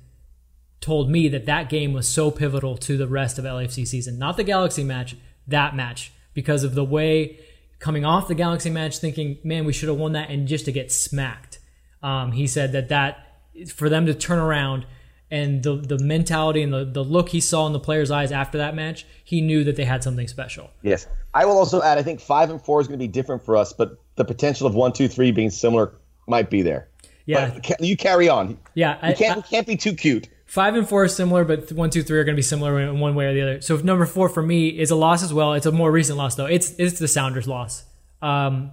told 0.82 1.10
me 1.10 1.28
that 1.28 1.46
that 1.46 1.70
game 1.70 1.94
was 1.94 2.08
so 2.08 2.32
pivotal 2.32 2.78
to 2.78 2.98
the 2.98 3.08
rest 3.08 3.38
of 3.38 3.46
LAFC 3.46 3.86
season, 3.88 4.18
not 4.18 4.38
the 4.38 4.44
Galaxy 4.44 4.84
match, 4.84 5.16
that 5.48 5.76
match, 5.76 6.12
because 6.34 6.64
of 6.64 6.76
the 6.76 6.84
way 6.84 7.40
coming 7.80 8.06
off 8.06 8.28
the 8.28 8.36
Galaxy 8.36 8.70
match, 8.70 8.98
thinking, 9.00 9.38
man, 9.44 9.66
we 9.66 9.74
should 9.74 9.90
have 9.90 9.98
won 9.98 10.14
that, 10.14 10.30
and 10.30 10.48
just 10.48 10.66
to 10.66 10.72
get 10.72 10.92
smacked. 10.92 11.60
Um, 12.04 12.32
he 12.32 12.48
said 12.48 12.72
that 12.74 12.90
that 12.90 13.26
for 13.68 13.90
them 13.90 14.06
to 14.06 14.14
turn 14.14 14.40
around 14.40 14.86
and 15.32 15.64
the 15.64 15.76
the 15.76 16.00
mentality 16.00 16.62
and 16.62 16.74
the, 16.74 16.86
the 16.86 17.04
look 17.04 17.30
he 17.30 17.40
saw 17.40 17.68
in 17.68 17.74
the 17.74 17.80
players' 17.80 18.10
eyes 18.12 18.32
after 18.32 18.58
that 18.58 18.76
match, 18.76 19.06
he 19.24 19.42
knew 19.42 19.64
that 19.64 19.76
they 19.76 19.86
had 19.86 20.04
something 20.04 20.28
special. 20.28 20.70
Yes. 20.82 21.08
I 21.34 21.46
will 21.46 21.58
also 21.58 21.82
add 21.82 21.98
I 21.98 22.04
think 22.04 22.20
five 22.20 22.50
and 22.50 22.62
four 22.62 22.82
is 22.82 22.88
going 22.88 23.00
to 23.00 23.04
be 23.04 23.08
different 23.08 23.44
for 23.44 23.56
us, 23.56 23.74
but 23.74 24.00
the 24.16 24.26
potential 24.26 24.66
of 24.66 24.76
one, 24.76 24.94
two, 24.94 25.08
three 25.08 25.32
being 25.32 25.50
similar 25.50 25.94
might 26.28 26.50
be 26.50 26.62
there. 26.62 26.90
Yeah. 27.26 27.60
But 27.68 27.82
you 27.82 27.96
carry 27.96 28.28
on. 28.28 28.58
Yeah. 28.74 29.08
You 29.08 29.16
can't, 29.16 29.40
I, 29.40 29.42
can't 29.42 29.68
be 29.68 29.78
too 29.78 29.94
cute. 29.94 30.28
Five 30.50 30.76
and 30.76 30.90
four 30.90 31.06
is 31.06 31.16
similar, 31.16 31.46
but 31.46 31.72
one, 31.72 31.92
two, 31.92 32.02
three 32.02 32.18
are 32.18 32.24
going 32.24 32.36
to 32.36 32.40
be 32.40 32.42
similar 32.42 32.80
in 32.80 33.00
one 33.00 33.14
way 33.14 33.28
or 33.28 33.34
the 33.34 33.42
other. 33.42 33.62
So 33.62 33.78
number 33.78 34.06
four 34.06 34.30
for 34.30 34.42
me 34.42 34.70
is 34.70 34.90
a 34.90 34.96
loss 34.96 35.24
as 35.24 35.32
well. 35.34 35.54
It's 35.54 35.68
a 35.68 35.72
more 35.72 35.92
recent 35.92 36.18
loss 36.18 36.36
though. 36.36 36.48
It's 36.48 36.72
it's 36.80 36.98
the 36.98 37.08
Sounders 37.08 37.48
loss. 37.48 37.84
Um, 38.22 38.72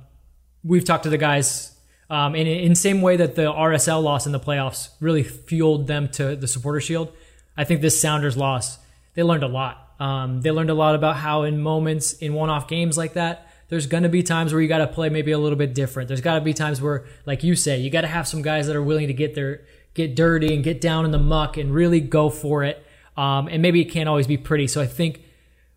we've 0.64 0.84
talked 0.84 1.04
to 1.04 1.10
the 1.10 1.18
guys 1.18 1.76
um, 2.08 2.34
and 2.34 2.46
in 2.46 2.70
the 2.70 2.76
same 2.76 3.02
way 3.02 3.16
that 3.16 3.34
the 3.34 3.52
RSL 3.52 4.02
loss 4.02 4.26
in 4.26 4.32
the 4.32 4.40
playoffs 4.40 4.90
really 5.00 5.22
fueled 5.22 5.86
them 5.86 6.08
to 6.10 6.36
the 6.36 6.46
supporter 6.46 6.80
shield, 6.80 7.12
I 7.56 7.64
think 7.64 7.80
this 7.80 8.00
Sounders 8.00 8.36
loss, 8.36 8.78
they 9.14 9.22
learned 9.22 9.42
a 9.42 9.48
lot. 9.48 9.94
Um, 9.98 10.42
they 10.42 10.50
learned 10.50 10.70
a 10.70 10.74
lot 10.74 10.94
about 10.94 11.16
how 11.16 11.42
in 11.42 11.60
moments 11.60 12.12
in 12.12 12.34
one-off 12.34 12.68
games 12.68 12.96
like 12.96 13.14
that, 13.14 13.50
there's 13.68 13.86
going 13.86 14.04
to 14.04 14.08
be 14.08 14.22
times 14.22 14.52
where 14.52 14.62
you 14.62 14.68
got 14.68 14.78
to 14.78 14.86
play 14.86 15.08
maybe 15.08 15.32
a 15.32 15.38
little 15.38 15.58
bit 15.58 15.74
different. 15.74 16.06
There's 16.06 16.20
got 16.20 16.34
to 16.34 16.40
be 16.40 16.54
times 16.54 16.80
where, 16.80 17.04
like 17.24 17.42
you 17.42 17.56
say, 17.56 17.78
you 17.80 17.90
got 17.90 18.02
to 18.02 18.06
have 18.06 18.28
some 18.28 18.42
guys 18.42 18.68
that 18.68 18.76
are 18.76 18.82
willing 18.82 19.08
to 19.08 19.14
get 19.14 19.34
their 19.34 19.62
get 19.96 20.14
dirty 20.14 20.54
and 20.54 20.62
get 20.62 20.80
down 20.80 21.04
in 21.04 21.10
the 21.10 21.18
muck 21.18 21.56
and 21.56 21.74
really 21.74 22.00
go 22.00 22.30
for 22.30 22.62
it. 22.62 22.86
Um, 23.16 23.48
and 23.48 23.60
maybe 23.62 23.80
it 23.80 23.86
can't 23.86 24.08
always 24.08 24.28
be 24.28 24.36
pretty. 24.36 24.68
So 24.68 24.80
I 24.80 24.86
think 24.86 25.22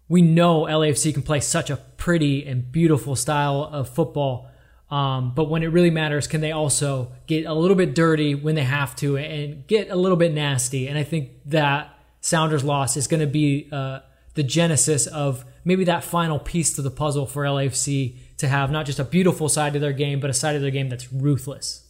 we 0.07 0.21
know 0.21 0.63
LAFC 0.65 1.13
can 1.13 1.23
play 1.23 1.39
such 1.39 1.71
a 1.71 1.77
pretty 1.77 2.45
and 2.45 2.71
beautiful 2.71 3.15
style 3.15 3.63
of 3.63 3.89
football 3.89 4.49
Um, 4.89 5.33
but 5.35 5.49
when 5.49 5.61
it 5.61 5.67
really 5.67 5.91
matters, 5.91 6.27
can 6.27 6.41
they 6.41 6.51
also 6.51 7.11
get 7.27 7.45
a 7.45 7.53
little 7.53 7.75
bit 7.77 7.93
dirty 7.93 8.33
when 8.33 8.55
they 8.55 8.63
have 8.63 8.95
to 8.97 9.17
and 9.17 9.67
get 9.67 9.89
a 9.89 9.95
little 9.95 10.17
bit 10.17 10.33
nasty? 10.33 10.87
And 10.87 10.97
I 10.97 11.03
think 11.03 11.29
that 11.45 11.95
Sounders 12.21 12.63
loss 12.63 12.97
is 12.97 13.07
going 13.07 13.21
to 13.21 13.27
be 13.27 13.69
uh, 13.71 13.99
the 14.33 14.43
genesis 14.43 15.05
of 15.07 15.45
maybe 15.63 15.83
that 15.85 16.03
final 16.03 16.39
piece 16.39 16.73
to 16.73 16.81
the 16.81 16.91
puzzle 16.91 17.27
for 17.27 17.43
LAFC 17.43 18.15
to 18.37 18.47
have 18.47 18.71
not 18.71 18.85
just 18.85 18.99
a 18.99 19.03
beautiful 19.03 19.47
side 19.47 19.73
to 19.73 19.79
their 19.79 19.93
game, 19.93 20.19
but 20.19 20.29
a 20.29 20.33
side 20.33 20.55
of 20.55 20.61
their 20.61 20.71
game 20.71 20.89
that's 20.89 21.13
ruthless. 21.13 21.85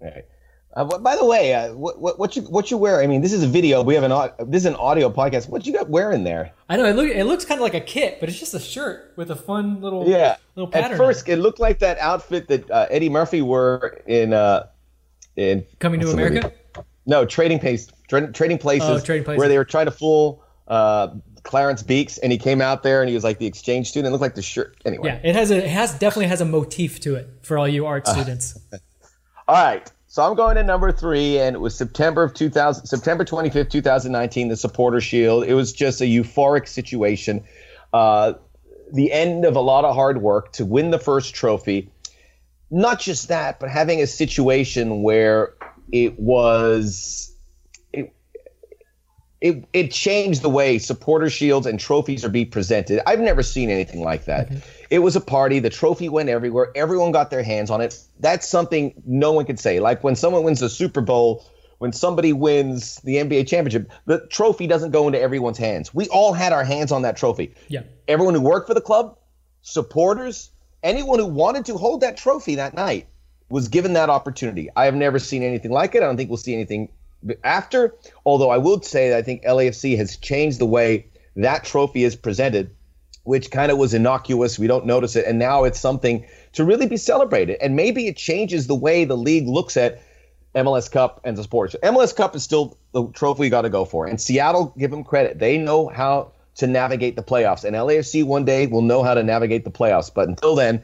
Right. 0.00 0.24
Uh, 0.74 0.84
by 0.98 1.16
the 1.16 1.24
way, 1.24 1.52
uh, 1.52 1.74
what, 1.74 2.00
what, 2.00 2.18
what 2.18 2.34
you 2.34 2.42
what 2.42 2.70
you 2.70 2.78
wear? 2.78 3.02
I 3.02 3.06
mean, 3.06 3.20
this 3.20 3.32
is 3.32 3.42
a 3.42 3.46
video. 3.46 3.82
We 3.82 3.94
have 3.94 4.04
an 4.04 4.50
this 4.50 4.62
is 4.62 4.66
an 4.66 4.74
audio 4.76 5.10
podcast. 5.10 5.48
What 5.50 5.66
you 5.66 5.72
got 5.72 5.90
wearing 5.90 6.24
there? 6.24 6.52
I 6.68 6.76
know 6.78 6.86
it 6.86 6.96
look 6.96 7.08
it 7.08 7.24
looks 7.24 7.44
kind 7.44 7.60
of 7.60 7.62
like 7.62 7.74
a 7.74 7.80
kit, 7.80 8.20
but 8.20 8.30
it's 8.30 8.38
just 8.38 8.54
a 8.54 8.60
shirt 8.60 9.12
with 9.16 9.30
a 9.30 9.36
fun 9.36 9.82
little 9.82 10.08
yeah. 10.08 10.36
Little 10.54 10.70
pattern 10.70 10.92
At 10.92 10.96
first, 10.96 11.28
it 11.28 11.36
looked 11.36 11.60
like 11.60 11.78
that 11.80 11.98
outfit 11.98 12.48
that 12.48 12.70
uh, 12.70 12.86
Eddie 12.90 13.10
Murphy 13.10 13.42
wore 13.42 14.00
in 14.06 14.32
uh, 14.32 14.66
in 15.36 15.66
Coming 15.78 16.00
to 16.00 16.10
America. 16.10 16.52
No, 17.04 17.26
Trading 17.26 17.58
Place, 17.58 17.88
tra- 18.08 18.32
Trading 18.32 18.58
Places, 18.58 18.88
oh, 18.88 19.00
Trading 19.00 19.24
Places, 19.24 19.38
where 19.38 19.48
they 19.48 19.58
were 19.58 19.64
trying 19.64 19.86
to 19.86 19.90
fool 19.90 20.42
uh, 20.68 21.08
Clarence 21.42 21.82
Beeks, 21.82 22.16
and 22.18 22.32
he 22.32 22.38
came 22.38 22.62
out 22.62 22.82
there 22.82 23.02
and 23.02 23.08
he 23.08 23.14
was 23.14 23.24
like 23.24 23.38
the 23.38 23.46
exchange 23.46 23.88
student. 23.88 24.08
It 24.08 24.12
looked 24.12 24.22
like 24.22 24.36
the 24.36 24.42
shirt. 24.42 24.76
Anyway, 24.86 25.08
yeah, 25.08 25.20
it 25.28 25.34
has 25.34 25.50
a 25.50 25.58
it 25.58 25.68
has 25.68 25.92
definitely 25.98 26.28
has 26.28 26.40
a 26.40 26.46
motif 26.46 27.00
to 27.00 27.16
it 27.16 27.28
for 27.42 27.58
all 27.58 27.68
you 27.68 27.84
art 27.84 28.06
students. 28.06 28.58
all 29.48 29.62
right. 29.62 29.90
So 30.12 30.22
I'm 30.22 30.36
going 30.36 30.56
to 30.56 30.62
number 30.62 30.92
three, 30.92 31.38
and 31.38 31.56
it 31.56 31.58
was 31.58 31.74
September 31.74 32.22
of 32.22 32.34
2000, 32.34 32.84
September 32.84 33.24
25th, 33.24 33.70
2019, 33.70 34.48
the 34.48 34.58
Supporter 34.58 35.00
Shield. 35.00 35.44
It 35.44 35.54
was 35.54 35.72
just 35.72 36.02
a 36.02 36.04
euphoric 36.04 36.68
situation. 36.68 37.44
Uh, 37.94 38.34
the 38.92 39.10
end 39.10 39.46
of 39.46 39.56
a 39.56 39.60
lot 39.60 39.86
of 39.86 39.94
hard 39.94 40.20
work 40.20 40.52
to 40.52 40.66
win 40.66 40.90
the 40.90 40.98
first 40.98 41.34
trophy. 41.34 41.90
Not 42.70 43.00
just 43.00 43.28
that, 43.28 43.58
but 43.58 43.70
having 43.70 44.02
a 44.02 44.06
situation 44.06 45.02
where 45.02 45.54
it 45.90 46.20
was 46.20 47.31
it 49.42 49.64
it 49.72 49.90
changed 49.90 50.40
the 50.42 50.48
way 50.48 50.78
supporter 50.78 51.28
shields 51.28 51.66
and 51.66 51.78
trophies 51.78 52.24
are 52.24 52.28
being 52.28 52.48
presented. 52.48 53.02
I've 53.08 53.18
never 53.18 53.42
seen 53.42 53.70
anything 53.70 54.02
like 54.02 54.24
that. 54.26 54.48
Mm-hmm. 54.48 54.58
It 54.88 55.00
was 55.00 55.16
a 55.16 55.20
party. 55.20 55.58
The 55.58 55.68
trophy 55.68 56.08
went 56.08 56.28
everywhere. 56.28 56.70
Everyone 56.76 57.10
got 57.10 57.30
their 57.30 57.42
hands 57.42 57.68
on 57.68 57.80
it. 57.80 57.98
That's 58.20 58.48
something 58.48 58.94
no 59.04 59.32
one 59.32 59.44
could 59.44 59.58
say. 59.58 59.80
Like 59.80 60.04
when 60.04 60.14
someone 60.14 60.44
wins 60.44 60.60
the 60.60 60.70
Super 60.70 61.00
Bowl, 61.00 61.44
when 61.78 61.92
somebody 61.92 62.32
wins 62.32 63.00
the 63.02 63.16
NBA 63.16 63.48
championship, 63.48 63.90
the 64.06 64.24
trophy 64.28 64.68
doesn't 64.68 64.92
go 64.92 65.08
into 65.08 65.20
everyone's 65.20 65.58
hands. 65.58 65.92
We 65.92 66.06
all 66.08 66.32
had 66.32 66.52
our 66.52 66.62
hands 66.62 66.92
on 66.92 67.02
that 67.02 67.16
trophy. 67.16 67.52
Yeah. 67.66 67.82
Everyone 68.06 68.34
who 68.34 68.42
worked 68.42 68.68
for 68.68 68.74
the 68.74 68.80
club, 68.80 69.18
supporters, 69.62 70.50
anyone 70.84 71.18
who 71.18 71.26
wanted 71.26 71.64
to 71.64 71.76
hold 71.76 72.02
that 72.02 72.16
trophy 72.16 72.54
that 72.54 72.74
night 72.74 73.08
was 73.48 73.66
given 73.66 73.94
that 73.94 74.08
opportunity. 74.08 74.68
I 74.76 74.84
have 74.84 74.94
never 74.94 75.18
seen 75.18 75.42
anything 75.42 75.72
like 75.72 75.96
it. 75.96 76.02
I 76.04 76.06
don't 76.06 76.16
think 76.16 76.30
we'll 76.30 76.36
see 76.36 76.54
anything 76.54 76.90
after. 77.44 77.94
Although 78.24 78.50
I 78.50 78.58
will 78.58 78.80
say 78.82 79.10
that 79.10 79.18
I 79.18 79.22
think 79.22 79.44
LAFC 79.44 79.96
has 79.96 80.16
changed 80.16 80.58
the 80.58 80.66
way 80.66 81.06
that 81.36 81.64
trophy 81.64 82.04
is 82.04 82.16
presented, 82.16 82.74
which 83.24 83.50
kind 83.50 83.72
of 83.72 83.78
was 83.78 83.94
innocuous. 83.94 84.58
We 84.58 84.66
don't 84.66 84.86
notice 84.86 85.16
it. 85.16 85.26
And 85.26 85.38
now 85.38 85.64
it's 85.64 85.80
something 85.80 86.26
to 86.52 86.64
really 86.64 86.86
be 86.86 86.96
celebrated. 86.96 87.58
And 87.62 87.76
maybe 87.76 88.06
it 88.06 88.16
changes 88.16 88.66
the 88.66 88.74
way 88.74 89.04
the 89.04 89.16
league 89.16 89.48
looks 89.48 89.76
at 89.76 90.02
MLS 90.54 90.90
Cup 90.90 91.20
and 91.24 91.36
the 91.36 91.42
sports. 91.42 91.74
MLS 91.82 92.14
Cup 92.14 92.36
is 92.36 92.42
still 92.42 92.76
the 92.92 93.08
trophy 93.12 93.44
you 93.44 93.50
got 93.50 93.62
to 93.62 93.70
go 93.70 93.84
for. 93.84 94.06
And 94.06 94.20
Seattle, 94.20 94.74
give 94.76 94.90
them 94.90 95.04
credit. 95.04 95.38
They 95.38 95.56
know 95.56 95.88
how 95.88 96.32
to 96.56 96.66
navigate 96.66 97.16
the 97.16 97.22
playoffs. 97.22 97.64
And 97.64 97.74
LAFC 97.74 98.24
one 98.24 98.44
day 98.44 98.66
will 98.66 98.82
know 98.82 99.02
how 99.02 99.14
to 99.14 99.22
navigate 99.22 99.64
the 99.64 99.70
playoffs. 99.70 100.12
But 100.12 100.28
until 100.28 100.54
then, 100.54 100.82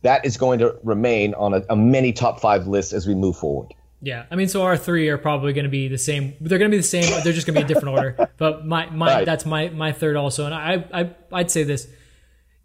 that 0.00 0.24
is 0.24 0.36
going 0.36 0.58
to 0.60 0.76
remain 0.82 1.34
on 1.34 1.54
a, 1.54 1.62
a 1.68 1.76
many 1.76 2.12
top 2.12 2.40
five 2.40 2.66
list 2.66 2.92
as 2.92 3.06
we 3.06 3.14
move 3.14 3.36
forward. 3.36 3.74
Yeah, 4.04 4.26
I 4.32 4.34
mean, 4.34 4.48
so 4.48 4.64
our 4.64 4.76
three 4.76 5.08
are 5.10 5.16
probably 5.16 5.52
going 5.52 5.64
to 5.64 5.70
be 5.70 5.86
the 5.86 5.96
same. 5.96 6.34
They're 6.40 6.58
going 6.58 6.72
to 6.72 6.74
be 6.74 6.80
the 6.80 6.82
same. 6.82 7.04
They're 7.22 7.32
just 7.32 7.46
going 7.46 7.54
to 7.54 7.60
be 7.60 7.64
a 7.64 7.68
different 7.68 7.96
order. 7.96 8.28
But 8.36 8.66
my 8.66 8.90
my 8.90 9.14
right. 9.14 9.24
that's 9.24 9.46
my 9.46 9.68
my 9.68 9.92
third 9.92 10.16
also, 10.16 10.44
and 10.44 10.52
I 10.52 10.84
I 10.92 11.10
I'd 11.30 11.50
say 11.52 11.62
this: 11.62 11.86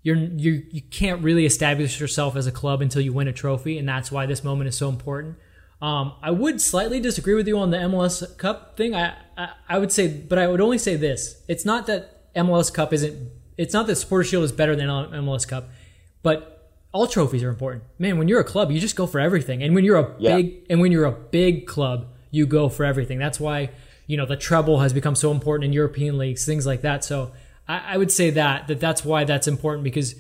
you're 0.02 0.15
you 0.15 0.65
you 0.71 0.82
can't 0.82 1.21
really 1.21 1.45
establish 1.45 2.00
yourself 2.00 2.36
as 2.36 2.47
a 2.47 2.52
club 2.52 2.82
until 2.82 3.02
you 3.04 3.13
win 3.13 3.28
a 3.28 3.34
trophy, 3.34 3.78
and 3.78 3.88
that's 3.88 4.12
why 4.12 4.26
this 4.26 4.43
moment 4.43 4.67
is 4.69 4.76
so 4.76 4.89
important. 4.89 5.38
Um, 5.80 6.13
I 6.23 6.32
would 6.32 6.60
slightly 6.60 7.00
disagree 7.00 7.36
with 7.36 7.47
you 7.47 7.60
on 7.60 7.69
the 7.69 7.78
MLS 7.78 8.36
Cup 8.39 8.76
thing. 8.76 8.95
I, 8.95 9.13
I 9.38 9.50
I 9.69 9.78
would 9.78 9.91
say, 9.91 10.08
but 10.08 10.39
I 10.39 10.47
would 10.47 10.62
only 10.62 10.80
say 10.80 10.95
this: 10.95 11.43
it's 11.47 11.65
not 11.65 11.86
that 11.86 12.34
MLS 12.34 12.73
Cup 12.73 12.93
isn't. 12.93 13.32
It's 13.58 13.73
not 13.73 13.86
that 13.86 13.97
Supporter 13.97 14.23
Shield 14.23 14.43
is 14.43 14.52
better 14.52 14.76
than 14.76 14.88
MLS 14.88 15.47
Cup, 15.47 15.69
but 16.23 16.56
all 16.97 17.05
trophies 17.05 17.43
are 17.43 17.49
important. 17.49 17.83
Man, 17.99 18.17
when 18.17 18.27
you're 18.27 18.39
a 18.39 18.43
club, 18.43 18.71
you 18.71 18.79
just 18.79 18.95
go 18.95 19.05
for 19.05 19.19
everything. 19.19 19.62
And 19.62 19.75
when 19.75 19.83
you're 19.83 19.99
a 19.99 20.15
yeah. 20.17 20.38
big 20.38 20.65
and 20.67 20.81
when 20.81 20.91
you're 20.91 21.05
a 21.05 21.12
big 21.12 21.67
club, 21.67 22.07
you 22.31 22.47
go 22.47 22.69
for 22.69 22.86
everything. 22.86 23.19
That's 23.19 23.39
why, 23.39 23.69
you 24.07 24.17
know, 24.17 24.25
the 24.25 24.36
treble 24.36 24.79
has 24.79 24.93
become 24.93 25.13
so 25.13 25.29
important 25.31 25.65
in 25.65 25.73
European 25.73 26.17
leagues, 26.17 26.43
things 26.43 26.65
like 26.65 26.81
that. 26.81 27.03
So 27.03 27.33
I, 27.67 27.93
I 27.93 27.97
would 27.97 28.12
say 28.12 28.31
that 28.31 28.67
that 28.67 28.79
that's 28.79 29.05
why 29.05 29.25
that's 29.25 29.47
important 29.47 29.83
because 29.83 30.15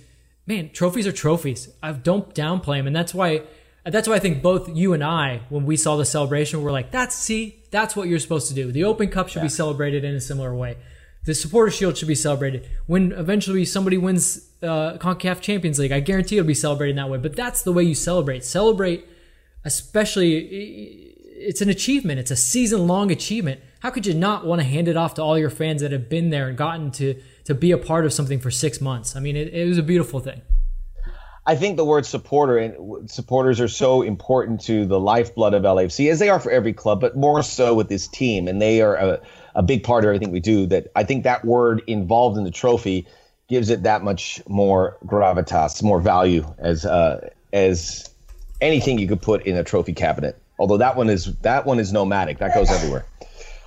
man, 0.45 0.69
trophies 0.69 1.07
are 1.07 1.11
trophies. 1.11 1.67
I 1.81 1.93
don't 1.93 2.31
downplay 2.35 2.77
them. 2.77 2.85
And 2.85 2.95
that's 2.95 3.11
why 3.11 3.41
that's 3.83 4.07
why 4.07 4.13
I 4.13 4.19
think 4.19 4.43
both 4.43 4.69
you 4.69 4.93
and 4.93 5.03
I, 5.03 5.41
when 5.49 5.65
we 5.65 5.77
saw 5.77 5.97
the 5.97 6.05
celebration, 6.05 6.61
we're 6.61 6.71
like, 6.71 6.91
that's 6.91 7.15
see, 7.15 7.63
that's 7.71 7.95
what 7.95 8.07
you're 8.07 8.19
supposed 8.19 8.49
to 8.49 8.53
do. 8.53 8.71
The 8.71 8.83
Open 8.83 9.09
Cup 9.09 9.29
should 9.29 9.39
yeah. 9.39 9.45
be 9.45 9.49
celebrated 9.49 10.03
in 10.03 10.13
a 10.13 10.21
similar 10.21 10.53
way. 10.53 10.77
The 11.27 11.35
Supporter 11.35 11.69
Shield 11.69 11.97
should 11.97 12.07
be 12.07 12.15
celebrated. 12.15 12.69
When 12.85 13.11
eventually 13.11 13.65
somebody 13.65 13.97
wins 13.97 14.49
uh, 14.63 14.97
CONCACAF 14.97 15.41
Champions 15.41 15.77
League, 15.77 15.91
I 15.91 15.99
guarantee 15.99 16.37
it'll 16.37 16.47
be 16.47 16.53
celebrated 16.53 16.97
that 16.97 17.09
way. 17.09 17.17
But 17.17 17.35
that's 17.35 17.63
the 17.63 17.73
way 17.73 17.83
you 17.83 17.95
celebrate. 17.95 18.45
Celebrate, 18.45 19.05
especially, 19.65 20.37
it's 20.37 21.59
an 21.59 21.67
achievement. 21.67 22.21
It's 22.21 22.31
a 22.31 22.37
season 22.37 22.87
long 22.87 23.11
achievement. 23.11 23.59
How 23.81 23.89
could 23.89 24.05
you 24.05 24.13
not 24.13 24.45
want 24.45 24.61
to 24.61 24.65
hand 24.65 24.87
it 24.87 24.95
off 24.95 25.15
to 25.15 25.21
all 25.21 25.37
your 25.37 25.49
fans 25.49 25.81
that 25.81 25.91
have 25.91 26.07
been 26.07 26.29
there 26.29 26.47
and 26.47 26.57
gotten 26.57 26.91
to 26.91 27.21
to 27.43 27.53
be 27.53 27.71
a 27.71 27.77
part 27.77 28.05
of 28.05 28.13
something 28.13 28.39
for 28.39 28.49
six 28.49 28.79
months? 28.79 29.13
I 29.13 29.19
mean, 29.19 29.35
it, 29.35 29.53
it 29.53 29.67
was 29.67 29.77
a 29.77 29.83
beautiful 29.83 30.21
thing. 30.21 30.41
I 31.47 31.55
think 31.55 31.77
the 31.77 31.85
word 31.85 32.05
supporter 32.05 32.57
and 32.57 33.09
supporters 33.09 33.61
are 33.61 33.69
so 33.69 34.01
important 34.01 34.59
to 34.65 34.85
the 34.85 34.99
lifeblood 34.99 35.53
of 35.53 35.63
LAFC, 35.63 36.11
as 36.11 36.19
they 36.19 36.27
are 36.27 36.41
for 36.41 36.51
every 36.51 36.73
club, 36.73 36.99
but 36.99 37.15
more 37.15 37.41
so 37.41 37.73
with 37.73 37.87
this 37.87 38.05
team. 38.05 38.49
And 38.49 38.61
they 38.61 38.81
are 38.81 38.95
a, 38.95 39.21
a 39.55 39.63
big 39.63 39.85
part 39.85 40.03
of 40.03 40.09
everything 40.09 40.31
we 40.31 40.41
do. 40.41 40.65
That 40.65 40.91
I 40.93 41.05
think 41.05 41.23
that 41.23 41.45
word 41.45 41.83
involved 41.87 42.37
in 42.37 42.43
the 42.43 42.51
trophy 42.51 43.07
gives 43.47 43.69
it 43.69 43.83
that 43.83 44.03
much 44.03 44.41
more 44.49 44.97
gravitas, 45.05 45.81
more 45.81 46.01
value 46.01 46.45
as 46.57 46.85
uh, 46.85 47.29
as 47.53 48.09
anything 48.59 48.99
you 48.99 49.07
could 49.07 49.21
put 49.21 49.45
in 49.45 49.55
a 49.55 49.63
trophy 49.63 49.93
cabinet. 49.93 50.37
Although 50.59 50.77
that 50.77 50.97
one 50.97 51.09
is 51.09 51.33
that 51.43 51.65
one 51.65 51.79
is 51.79 51.93
nomadic, 51.93 52.39
that 52.39 52.53
goes 52.53 52.69
everywhere. 52.69 53.05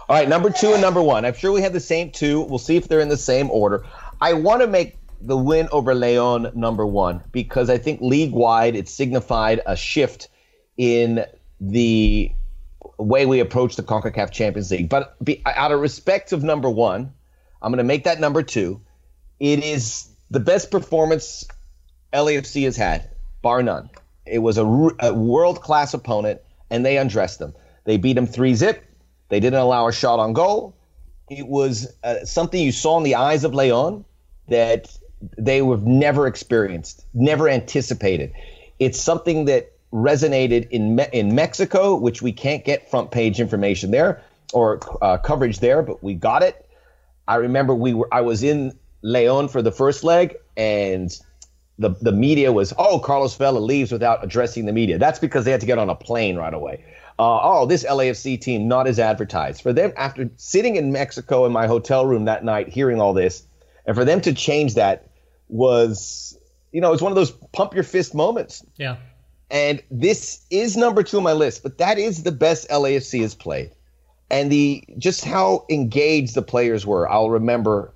All 0.06 0.16
right, 0.16 0.28
number 0.28 0.50
two 0.50 0.72
and 0.72 0.82
number 0.82 1.00
one. 1.00 1.24
I'm 1.24 1.34
sure 1.34 1.50
we 1.50 1.62
have 1.62 1.72
the 1.72 1.80
same 1.80 2.10
two. 2.10 2.42
We'll 2.42 2.58
see 2.58 2.76
if 2.76 2.88
they're 2.88 3.00
in 3.00 3.08
the 3.08 3.16
same 3.16 3.50
order. 3.50 3.86
I 4.20 4.34
want 4.34 4.60
to 4.60 4.66
make 4.66 4.99
the 5.20 5.36
win 5.36 5.68
over 5.72 5.94
Leon 5.94 6.52
number 6.54 6.86
one 6.86 7.22
because 7.32 7.68
I 7.68 7.78
think 7.78 8.00
league 8.00 8.32
wide 8.32 8.74
it 8.74 8.88
signified 8.88 9.60
a 9.66 9.76
shift 9.76 10.28
in 10.76 11.24
the 11.60 12.32
way 12.98 13.26
we 13.26 13.40
approach 13.40 13.76
the 13.76 13.82
CONCACAF 13.82 14.30
Champions 14.30 14.70
League. 14.70 14.88
But 14.88 15.22
be, 15.22 15.42
out 15.44 15.72
of 15.72 15.80
respect 15.80 16.32
of 16.32 16.42
number 16.42 16.70
one, 16.70 17.12
I'm 17.60 17.70
going 17.70 17.78
to 17.78 17.84
make 17.84 18.04
that 18.04 18.20
number 18.20 18.42
two. 18.42 18.80
It 19.38 19.62
is 19.62 20.08
the 20.30 20.40
best 20.40 20.70
performance 20.70 21.46
LAFC 22.12 22.64
has 22.64 22.76
had, 22.76 23.10
bar 23.42 23.62
none. 23.62 23.90
It 24.26 24.38
was 24.38 24.58
a, 24.58 24.64
a 25.00 25.12
world 25.12 25.60
class 25.60 25.94
opponent, 25.94 26.40
and 26.70 26.84
they 26.84 26.98
undressed 26.98 27.38
them. 27.38 27.54
They 27.84 27.96
beat 27.96 28.14
them 28.14 28.26
three 28.26 28.54
zip. 28.54 28.84
They 29.28 29.40
didn't 29.40 29.58
allow 29.60 29.88
a 29.88 29.92
shot 29.92 30.18
on 30.18 30.32
goal. 30.32 30.76
It 31.28 31.46
was 31.46 31.92
uh, 32.02 32.24
something 32.24 32.60
you 32.60 32.72
saw 32.72 32.98
in 32.98 33.04
the 33.04 33.14
eyes 33.14 33.44
of 33.44 33.54
Leon 33.54 34.04
that 34.48 34.96
they 35.36 35.58
have 35.58 35.84
never 35.84 36.26
experienced, 36.26 37.04
never 37.14 37.48
anticipated. 37.48 38.32
It's 38.78 39.00
something 39.00 39.44
that 39.46 39.72
resonated 39.92 40.68
in 40.70 40.96
Me- 40.96 41.08
in 41.12 41.34
Mexico, 41.34 41.96
which 41.96 42.22
we 42.22 42.32
can't 42.32 42.64
get 42.64 42.90
front 42.90 43.10
page 43.10 43.40
information 43.40 43.90
there 43.90 44.22
or 44.52 44.80
uh, 45.02 45.18
coverage 45.18 45.60
there, 45.60 45.82
but 45.82 46.02
we 46.02 46.14
got 46.14 46.42
it. 46.42 46.66
I 47.28 47.36
remember 47.36 47.74
we 47.74 47.94
were 47.94 48.08
I 48.12 48.22
was 48.22 48.42
in 48.42 48.76
Leon 49.02 49.48
for 49.48 49.62
the 49.62 49.72
first 49.72 50.04
leg, 50.04 50.36
and 50.56 51.16
the 51.78 51.90
the 52.00 52.12
media 52.12 52.52
was 52.52 52.72
oh 52.78 52.98
Carlos 52.98 53.36
Vela 53.36 53.58
leaves 53.58 53.92
without 53.92 54.24
addressing 54.24 54.66
the 54.66 54.72
media. 54.72 54.98
That's 54.98 55.18
because 55.18 55.44
they 55.44 55.50
had 55.50 55.60
to 55.60 55.66
get 55.66 55.78
on 55.78 55.90
a 55.90 55.94
plane 55.94 56.36
right 56.36 56.54
away. 56.54 56.84
Uh, 57.18 57.38
oh, 57.42 57.66
this 57.66 57.84
LAFC 57.84 58.40
team 58.40 58.66
not 58.66 58.86
as 58.86 58.98
advertised. 58.98 59.60
For 59.60 59.74
them, 59.74 59.92
after 59.96 60.30
sitting 60.36 60.76
in 60.76 60.90
Mexico 60.90 61.44
in 61.44 61.52
my 61.52 61.66
hotel 61.66 62.06
room 62.06 62.24
that 62.24 62.44
night, 62.44 62.68
hearing 62.68 62.98
all 62.98 63.12
this, 63.12 63.42
and 63.84 63.94
for 63.94 64.06
them 64.06 64.22
to 64.22 64.32
change 64.32 64.74
that 64.74 65.09
was, 65.50 66.38
you 66.72 66.80
know, 66.80 66.92
it's 66.92 67.02
one 67.02 67.12
of 67.12 67.16
those 67.16 67.30
pump 67.30 67.74
your 67.74 67.84
fist 67.84 68.14
moments. 68.14 68.64
Yeah. 68.76 68.96
And 69.50 69.82
this 69.90 70.44
is 70.50 70.76
number 70.76 71.02
two 71.02 71.16
on 71.18 71.24
my 71.24 71.32
list, 71.32 71.62
but 71.62 71.78
that 71.78 71.98
is 71.98 72.22
the 72.22 72.32
best 72.32 72.68
LAFC 72.68 73.22
has 73.22 73.34
played. 73.34 73.72
And 74.30 74.50
the 74.50 74.84
just 74.96 75.24
how 75.24 75.66
engaged 75.68 76.34
the 76.34 76.42
players 76.42 76.86
were. 76.86 77.10
I'll 77.10 77.30
remember 77.30 77.92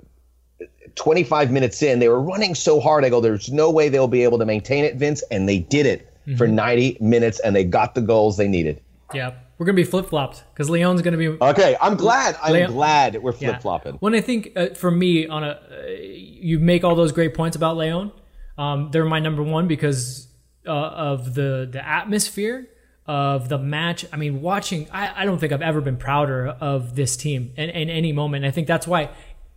25 0.96 1.52
minutes 1.52 1.82
in, 1.82 2.00
they 2.00 2.08
were 2.08 2.20
running 2.20 2.54
so 2.54 2.80
hard. 2.80 3.04
I 3.04 3.08
go, 3.08 3.20
there's 3.20 3.52
no 3.52 3.70
way 3.70 3.88
they'll 3.88 4.08
be 4.08 4.24
able 4.24 4.38
to 4.38 4.44
maintain 4.44 4.84
it, 4.84 4.96
Vince. 4.96 5.22
And 5.30 5.48
they 5.48 5.60
did 5.60 5.86
it 5.86 6.12
mm-hmm. 6.26 6.36
for 6.36 6.48
90 6.48 6.98
minutes 7.00 7.38
and 7.40 7.54
they 7.54 7.64
got 7.64 7.94
the 7.94 8.00
goals 8.00 8.36
they 8.36 8.48
needed. 8.48 8.80
Yeah. 9.12 9.34
We're 9.58 9.66
going 9.66 9.76
to 9.76 9.82
be 9.82 9.88
flip 9.88 10.06
flopped 10.06 10.44
because 10.52 10.68
Leon's 10.68 11.02
going 11.02 11.12
to 11.12 11.18
be. 11.18 11.28
Okay. 11.28 11.76
I'm 11.80 11.96
glad. 11.96 12.36
I'm 12.42 12.52
Leon, 12.52 12.72
glad 12.72 13.22
we're 13.22 13.32
flip 13.32 13.62
flopping. 13.62 13.94
Yeah. 13.94 13.98
When 14.00 14.14
I 14.14 14.20
think 14.20 14.52
uh, 14.56 14.68
for 14.74 14.90
me, 14.90 15.26
on 15.26 15.44
a, 15.44 15.48
uh, 15.48 15.86
you 15.88 16.58
make 16.58 16.84
all 16.84 16.94
those 16.94 17.12
great 17.12 17.34
points 17.34 17.56
about 17.56 17.76
Leon. 17.76 18.12
Um, 18.58 18.90
they're 18.90 19.04
my 19.04 19.20
number 19.20 19.42
one 19.42 19.68
because 19.68 20.28
uh, 20.66 20.70
of 20.70 21.34
the, 21.34 21.68
the 21.70 21.86
atmosphere 21.86 22.68
of 23.06 23.48
the 23.48 23.58
match. 23.58 24.06
I 24.12 24.16
mean, 24.16 24.40
watching, 24.40 24.88
I, 24.90 25.22
I 25.22 25.24
don't 25.24 25.38
think 25.38 25.52
I've 25.52 25.62
ever 25.62 25.80
been 25.80 25.96
prouder 25.96 26.48
of 26.48 26.96
this 26.96 27.16
team 27.16 27.52
in, 27.56 27.70
in 27.70 27.90
any 27.90 28.12
moment. 28.12 28.44
I 28.44 28.50
think 28.50 28.66
that's 28.66 28.86
why, 28.86 29.10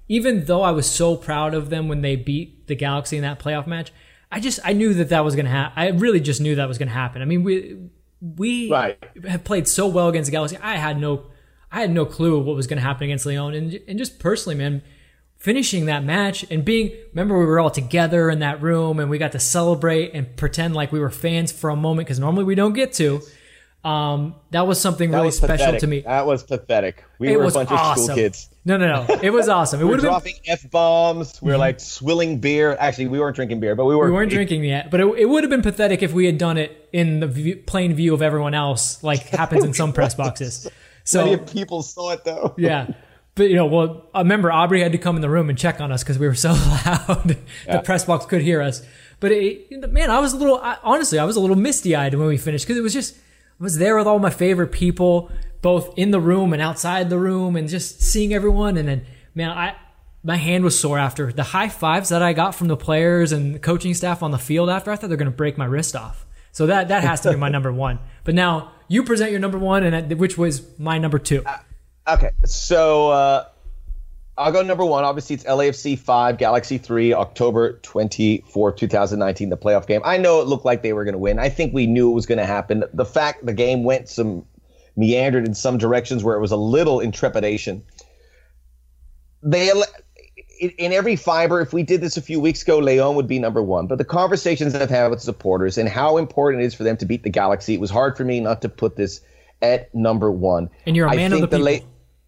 even 0.07 0.45
though 0.45 0.63
I 0.63 0.71
was 0.71 0.89
so 0.89 1.15
proud 1.15 1.53
of 1.53 1.69
them 1.69 1.87
when 1.87 2.01
they 2.01 2.15
beat 2.15 2.67
the 2.67 2.75
Galaxy 2.75 3.17
in 3.17 3.23
that 3.23 3.39
playoff 3.39 3.67
match, 3.67 3.91
I 4.31 4.39
just 4.39 4.59
I 4.63 4.73
knew 4.73 4.93
that 4.95 5.09
that 5.09 5.23
was 5.23 5.35
going 5.35 5.45
to 5.45 5.51
happen. 5.51 5.73
I 5.77 5.87
really 5.89 6.19
just 6.19 6.41
knew 6.41 6.55
that 6.55 6.67
was 6.67 6.77
going 6.77 6.89
to 6.89 6.93
happen. 6.93 7.21
I 7.21 7.25
mean, 7.25 7.43
we 7.43 7.89
we 8.21 8.69
right. 8.69 8.97
have 9.27 9.43
played 9.43 9.67
so 9.67 9.87
well 9.87 10.09
against 10.09 10.27
the 10.27 10.31
Galaxy. 10.31 10.57
I 10.61 10.77
had 10.77 10.99
no 10.99 11.27
I 11.71 11.81
had 11.81 11.91
no 11.91 12.05
clue 12.05 12.39
what 12.39 12.55
was 12.55 12.67
going 12.67 12.77
to 12.77 12.83
happen 12.83 13.05
against 13.05 13.25
Leon, 13.25 13.53
and 13.53 13.79
and 13.87 13.97
just 13.97 14.19
personally, 14.19 14.55
man, 14.55 14.81
finishing 15.37 15.85
that 15.85 16.03
match 16.03 16.45
and 16.49 16.65
being 16.65 16.91
remember 17.11 17.37
we 17.37 17.45
were 17.45 17.59
all 17.59 17.69
together 17.69 18.29
in 18.29 18.39
that 18.39 18.61
room 18.61 18.99
and 18.99 19.09
we 19.09 19.17
got 19.17 19.31
to 19.33 19.39
celebrate 19.39 20.11
and 20.13 20.35
pretend 20.35 20.73
like 20.73 20.91
we 20.91 20.99
were 20.99 21.11
fans 21.11 21.51
for 21.51 21.69
a 21.69 21.75
moment 21.75 22.07
because 22.07 22.19
normally 22.19 22.43
we 22.43 22.55
don't 22.55 22.73
get 22.73 22.91
to. 22.93 23.21
Um, 23.87 24.35
that 24.51 24.67
was 24.67 24.81
something 24.81 25.11
that 25.11 25.17
really 25.17 25.27
was 25.27 25.37
special 25.37 25.77
to 25.77 25.87
me. 25.87 26.01
That 26.01 26.25
was 26.25 26.43
pathetic. 26.43 27.05
We 27.19 27.31
it 27.31 27.37
were 27.37 27.45
a 27.45 27.51
bunch 27.51 27.71
awesome. 27.71 28.01
of 28.01 28.03
school 28.03 28.15
kids. 28.15 28.49
No, 28.65 28.75
no, 28.75 29.05
no. 29.05 29.19
It 29.23 29.29
was 29.29 29.47
awesome. 29.47 29.79
It 29.79 29.85
we 29.85 29.91
were 29.91 29.97
dropping 29.97 30.35
been... 30.43 30.53
f 30.55 30.69
bombs. 30.69 31.41
We 31.41 31.47
were 31.47 31.53
mm-hmm. 31.53 31.61
like 31.61 31.79
swilling 31.79 32.39
beer. 32.39 32.75
Actually, 32.81 33.07
we 33.07 33.17
weren't 33.17 33.37
drinking 33.37 33.61
beer, 33.61 33.75
but 33.75 33.85
we 33.85 33.95
were. 33.95 34.07
We 34.07 34.11
weren't 34.11 34.29
drinking 34.29 34.65
yet. 34.65 34.91
But 34.91 34.99
it, 34.99 35.05
it 35.19 35.25
would 35.29 35.45
have 35.45 35.49
been 35.49 35.61
pathetic 35.61 36.03
if 36.03 36.11
we 36.11 36.25
had 36.25 36.37
done 36.37 36.57
it 36.57 36.89
in 36.91 37.21
the 37.21 37.27
view, 37.27 37.55
plain 37.65 37.93
view 37.93 38.13
of 38.13 38.21
everyone 38.21 38.53
else, 38.53 39.01
like 39.05 39.19
happens 39.29 39.63
in 39.63 39.73
some 39.73 39.93
press 39.93 40.15
boxes. 40.15 40.67
So 41.05 41.23
many 41.23 41.37
people 41.37 41.83
saw 41.83 42.11
it 42.11 42.25
though. 42.25 42.53
yeah. 42.57 42.87
But 43.35 43.49
you 43.49 43.55
know, 43.55 43.67
well, 43.67 44.07
I 44.13 44.19
remember 44.19 44.51
Aubrey 44.51 44.81
had 44.81 44.91
to 44.91 44.97
come 44.97 45.15
in 45.15 45.21
the 45.21 45.29
room 45.29 45.47
and 45.47 45.57
check 45.57 45.79
on 45.79 45.89
us 45.89 46.03
because 46.03 46.19
we 46.19 46.27
were 46.27 46.35
so 46.35 46.49
loud. 46.85 47.37
Yeah. 47.65 47.77
the 47.77 47.81
press 47.81 48.03
box 48.03 48.25
could 48.25 48.41
hear 48.41 48.61
us. 48.61 48.85
But 49.21 49.31
it, 49.31 49.89
man, 49.89 50.09
I 50.09 50.19
was 50.19 50.33
a 50.33 50.37
little 50.37 50.57
I, 50.57 50.75
honestly, 50.83 51.17
I 51.17 51.23
was 51.23 51.37
a 51.37 51.39
little 51.39 51.55
misty 51.55 51.95
eyed 51.95 52.13
when 52.13 52.27
we 52.27 52.35
finished 52.35 52.65
because 52.65 52.77
it 52.77 52.81
was 52.81 52.91
just 52.91 53.15
I 53.59 53.63
was 53.63 53.77
there 53.77 53.97
with 53.97 54.07
all 54.07 54.19
my 54.19 54.29
favorite 54.29 54.71
people, 54.71 55.31
both 55.61 55.97
in 55.97 56.11
the 56.11 56.19
room 56.19 56.53
and 56.53 56.61
outside 56.61 57.09
the 57.09 57.17
room, 57.17 57.55
and 57.55 57.67
just 57.67 58.01
seeing 58.01 58.33
everyone. 58.33 58.77
And 58.77 58.87
then, 58.87 59.05
man, 59.33 59.49
I 59.49 59.75
my 60.23 60.35
hand 60.35 60.63
was 60.63 60.79
sore 60.79 60.99
after 60.99 61.31
the 61.31 61.43
high 61.43 61.69
fives 61.69 62.09
that 62.09 62.21
I 62.21 62.33
got 62.33 62.53
from 62.53 62.67
the 62.67 62.77
players 62.77 63.31
and 63.31 63.61
coaching 63.61 63.93
staff 63.93 64.21
on 64.21 64.31
the 64.31 64.37
field 64.37 64.69
after. 64.69 64.91
I 64.91 64.95
thought 64.95 65.07
they're 65.07 65.17
going 65.17 65.31
to 65.31 65.35
break 65.35 65.57
my 65.57 65.65
wrist 65.65 65.95
off. 65.95 66.25
So 66.51 66.67
that 66.67 66.89
that 66.89 67.03
has 67.03 67.21
to 67.21 67.31
be 67.31 67.35
my 67.35 67.49
number 67.57 67.71
one. 67.71 67.99
But 68.23 68.35
now 68.35 68.73
you 68.87 69.03
present 69.03 69.31
your 69.31 69.39
number 69.39 69.57
one, 69.57 69.83
and 69.83 70.19
which 70.19 70.37
was 70.37 70.77
my 70.79 70.97
number 70.97 71.17
two. 71.17 71.43
Uh, 71.45 71.57
okay, 72.15 72.31
so 72.45 73.09
uh, 73.09 73.45
I'll 74.37 74.51
go 74.51 74.61
number 74.61 74.85
one. 74.85 75.03
Obviously, 75.03 75.35
it's 75.35 75.43
LAFC 75.45 75.97
5, 75.97 76.37
Galaxy 76.37 76.77
3, 76.77 77.13
October 77.13 77.73
24, 77.81 78.71
2019, 78.73 79.49
the 79.49 79.57
playoff 79.57 79.87
game. 79.87 80.01
I 80.05 80.17
know 80.17 80.41
it 80.41 80.47
looked 80.47 80.65
like 80.65 80.83
they 80.83 80.93
were 80.93 81.05
going 81.05 81.13
to 81.13 81.19
win. 81.19 81.39
I 81.39 81.49
think 81.49 81.73
we 81.73 81.87
knew 81.87 82.11
it 82.11 82.13
was 82.13 82.27
going 82.27 82.37
to 82.37 82.45
happen. 82.45 82.83
The 82.93 83.05
fact 83.05 83.45
the 83.45 83.53
game 83.53 83.83
went 83.83 84.09
some 84.09 84.45
meandered 84.95 85.45
in 85.45 85.53
some 85.53 85.77
directions 85.77 86.23
where 86.23 86.35
it 86.35 86.41
was 86.41 86.51
a 86.51 86.57
little 86.57 86.99
intrepidation. 86.99 87.83
They 89.41 89.71
in 90.59 90.91
every 90.91 91.15
fiber, 91.15 91.61
if 91.61 91.71
we 91.71 91.83
did 91.83 92.01
this 92.01 92.17
a 92.17 92.21
few 92.21 92.39
weeks 92.39 92.63
ago, 92.63 92.79
Leon 92.79 93.15
would 93.15 93.27
be 93.27 93.39
number 93.39 93.61
one. 93.61 93.87
But 93.87 93.97
the 93.97 94.05
conversations 94.05 94.73
I've 94.73 94.89
had 94.89 95.09
with 95.09 95.21
supporters 95.21 95.77
and 95.77 95.87
how 95.87 96.17
important 96.17 96.63
it 96.63 96.65
is 96.65 96.73
for 96.73 96.83
them 96.83 96.97
to 96.97 97.05
beat 97.05 97.23
the 97.23 97.29
Galaxy, 97.29 97.75
it 97.75 97.79
was 97.79 97.91
hard 97.91 98.17
for 98.17 98.23
me 98.23 98.39
not 98.39 98.63
to 98.63 98.69
put 98.69 98.95
this 98.95 99.21
at 99.61 99.93
number 99.93 100.31
one. 100.31 100.69
And 100.85 100.95
you're 100.95 101.07
a 101.07 101.15
man 101.15 101.33
of 101.33 101.41
the 101.41 101.47
people. 101.47 101.63
La- 101.63 101.79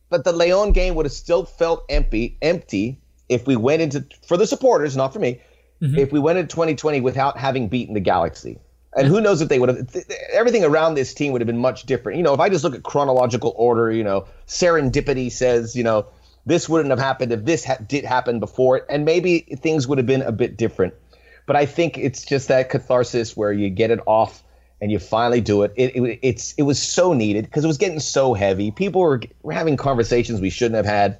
but 0.10 0.24
the 0.24 0.34
Leon 0.34 0.72
game 0.72 0.96
would 0.96 1.06
have 1.06 1.14
still 1.14 1.46
felt 1.46 1.86
empty, 1.90 2.38
empty 2.42 3.00
if 3.28 3.46
we 3.46 3.56
went 3.56 3.82
into 3.82 4.06
for 4.26 4.38
the 4.38 4.48
supporters, 4.48 4.98
not 4.98 5.14
for 5.14 5.20
me. 5.20 5.42
Mm-hmm. 5.82 5.98
If 5.98 6.12
we 6.12 6.20
went 6.20 6.40
into 6.40 6.54
2020 6.54 7.02
without 7.02 7.38
having 7.38 7.70
beaten 7.70 7.94
the 7.94 8.00
Galaxy, 8.00 8.60
and 8.96 9.08
who 9.08 9.22
knows 9.22 9.42
if 9.42 9.50
they 9.50 9.60
would 9.60 9.70
have 9.70 9.92
th- 9.92 10.06
everything 10.32 10.64
around 10.64 10.96
this 10.96 11.14
team 11.14 11.32
would 11.32 11.42
have 11.42 11.48
been 11.48 11.60
much 11.60 11.84
different. 11.84 12.18
You 12.18 12.24
know, 12.24 12.34
if 12.34 12.40
I 12.40 12.50
just 12.50 12.64
look 12.64 12.76
at 12.76 12.84
chronological 12.84 13.54
order, 13.56 13.92
you 13.92 14.04
know, 14.04 14.26
serendipity 14.48 15.32
says, 15.32 15.76
you 15.76 15.84
know, 15.84 16.08
this 16.46 16.68
wouldn't 16.68 16.90
have 16.90 17.00
happened 17.00 17.32
if 17.32 17.46
this 17.46 17.64
ha- 17.64 17.78
did 17.88 18.04
happen 18.04 18.40
before 18.40 18.78
it, 18.78 18.86
and 18.90 19.06
maybe 19.06 19.40
things 19.40 19.88
would 19.88 20.00
have 20.00 20.08
been 20.08 20.24
a 20.24 20.32
bit 20.32 20.58
different. 20.58 20.96
But 21.46 21.56
I 21.56 21.66
think 21.66 21.98
it's 21.98 22.26
just 22.26 22.48
that 22.48 22.70
catharsis 22.70 23.38
where 23.38 23.54
you 23.54 23.70
get 23.70 23.92
it 23.92 24.00
off 24.06 24.44
and 24.82 24.92
you 24.92 25.00
finally 25.00 25.42
do 25.42 25.64
it. 25.64 25.74
It, 25.76 25.96
it 25.96 26.20
it's 26.22 26.54
it 26.54 26.64
was 26.64 26.82
so 26.82 27.14
needed 27.14 27.46
because 27.46 27.64
it 27.64 27.68
was 27.68 27.78
getting 27.78 28.00
so 28.00 28.34
heavy. 28.34 28.72
People 28.72 29.02
were, 29.02 29.22
were 29.42 29.54
having 29.54 29.78
conversations 29.78 30.40
we 30.40 30.50
shouldn't 30.50 30.76
have 30.76 30.86
had. 30.86 31.18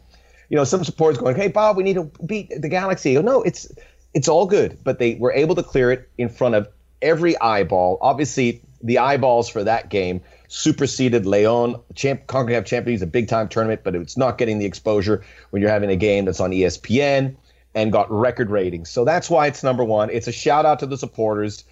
You 0.50 0.58
know, 0.58 0.64
some 0.64 0.84
supporters 0.84 1.18
going, 1.20 1.36
"Hey, 1.36 1.50
Bob, 1.50 1.78
we 1.78 1.84
need 1.84 1.96
to 1.96 2.12
beat 2.26 2.50
the 2.56 2.70
Galaxy." 2.70 3.14
Go, 3.14 3.22
no, 3.22 3.42
it's 3.42 3.72
it's 4.14 4.28
all 4.28 4.46
good, 4.46 4.80
but 4.84 5.00
they 5.00 5.16
were 5.16 5.32
able 5.32 5.56
to 5.56 5.64
clear 5.64 5.92
it 5.92 6.10
in 6.18 6.30
front 6.30 6.56
of 6.56 6.68
every 7.02 7.38
eyeball. 7.40 7.98
Obviously, 8.02 8.62
the 8.82 8.98
eyeballs 8.98 9.50
for 9.50 9.64
that 9.64 9.90
game 9.90 10.22
superseded 10.48 11.26
Leon. 11.26 11.80
Champ, 11.94 12.26
CONCACAF 12.26 12.66
Champions, 12.66 13.02
a 13.02 13.08
big 13.08 13.28
time 13.28 13.48
tournament, 13.50 13.82
but 13.84 13.96
it's 13.96 14.18
not 14.18 14.38
getting 14.38 14.58
the 14.58 14.66
exposure 14.66 15.24
when 15.52 15.62
you're 15.62 15.72
having 15.72 15.92
a 15.92 15.96
game 15.96 16.26
that's 16.26 16.40
on 16.40 16.52
ESPN 16.52 17.36
and 17.76 17.92
got 17.92 18.12
record 18.12 18.50
ratings. 18.50 18.90
So 18.90 19.06
that's 19.06 19.30
why 19.30 19.48
it's 19.48 19.64
number 19.64 19.84
one. 19.84 20.10
It's 20.10 20.28
a 20.28 20.32
shout 20.32 20.66
out 20.66 20.80
to 20.80 20.88
the 20.88 20.98
supporters 20.98 21.64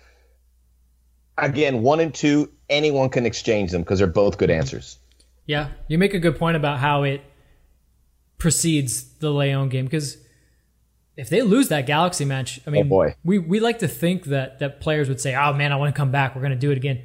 again, 1.38 1.82
one 1.82 2.00
and 2.00 2.14
two, 2.14 2.52
anyone 2.70 3.10
can 3.10 3.26
exchange 3.26 3.72
them 3.72 3.82
because 3.82 4.00
they're 4.00 4.08
both 4.08 4.38
good 4.38 4.50
answers. 4.50 4.98
Yeah, 5.46 5.70
you 5.88 5.98
make 5.98 6.14
a 6.14 6.20
good 6.20 6.38
point 6.38 6.58
about 6.58 6.80
how 6.80 7.04
it 7.04 7.22
precedes 8.38 9.04
the 9.20 9.32
Leon 9.32 9.70
game 9.70 9.86
because 9.86 10.18
if 11.16 11.30
they 11.30 11.42
lose 11.42 11.70
that 11.70 11.88
Galaxy 11.88 12.26
match, 12.26 12.60
I 12.68 12.70
mean, 12.70 12.86
oh 12.86 12.90
boy. 12.90 13.16
we 13.24 13.40
we 13.40 13.60
like 13.60 13.80
to 13.80 13.88
think 13.88 14.26
that 14.26 14.60
that 14.60 14.82
players 14.82 15.10
would 15.10 15.20
say, 15.20 15.36
"Oh 15.36 15.54
man, 15.54 15.72
I 15.72 15.78
want 15.78 15.94
to 15.94 15.98
come 15.98 16.12
back. 16.12 16.36
We're 16.36 16.42
going 16.42 16.52
to 16.52 16.58
do 16.58 16.72
it 16.72 16.78
again." 16.78 17.02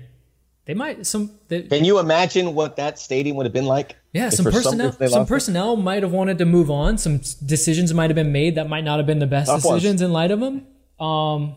They 0.64 0.74
might 0.74 1.06
some. 1.06 1.32
They, 1.48 1.62
Can 1.62 1.84
you 1.84 1.98
imagine 1.98 2.54
what 2.54 2.76
that 2.76 2.98
stadium 2.98 3.36
would 3.36 3.46
have 3.46 3.52
been 3.52 3.66
like? 3.66 3.96
Yeah, 4.12 4.28
some 4.28 4.44
personnel 4.44 4.92
some, 4.92 5.08
some 5.08 5.26
personnel 5.26 5.76
might 5.76 6.02
have 6.02 6.12
wanted 6.12 6.38
to 6.38 6.44
move 6.44 6.70
on. 6.70 6.98
Some 6.98 7.18
decisions 7.44 7.92
might 7.94 8.10
have 8.10 8.14
been 8.14 8.32
made 8.32 8.56
that 8.56 8.68
might 8.68 8.84
not 8.84 8.98
have 8.98 9.06
been 9.06 9.18
the 9.18 9.26
best 9.26 9.48
Tough 9.48 9.62
decisions 9.62 10.00
ones. 10.00 10.02
in 10.02 10.12
light 10.12 10.30
of 10.30 10.40
them. 10.40 10.66
Um, 11.04 11.56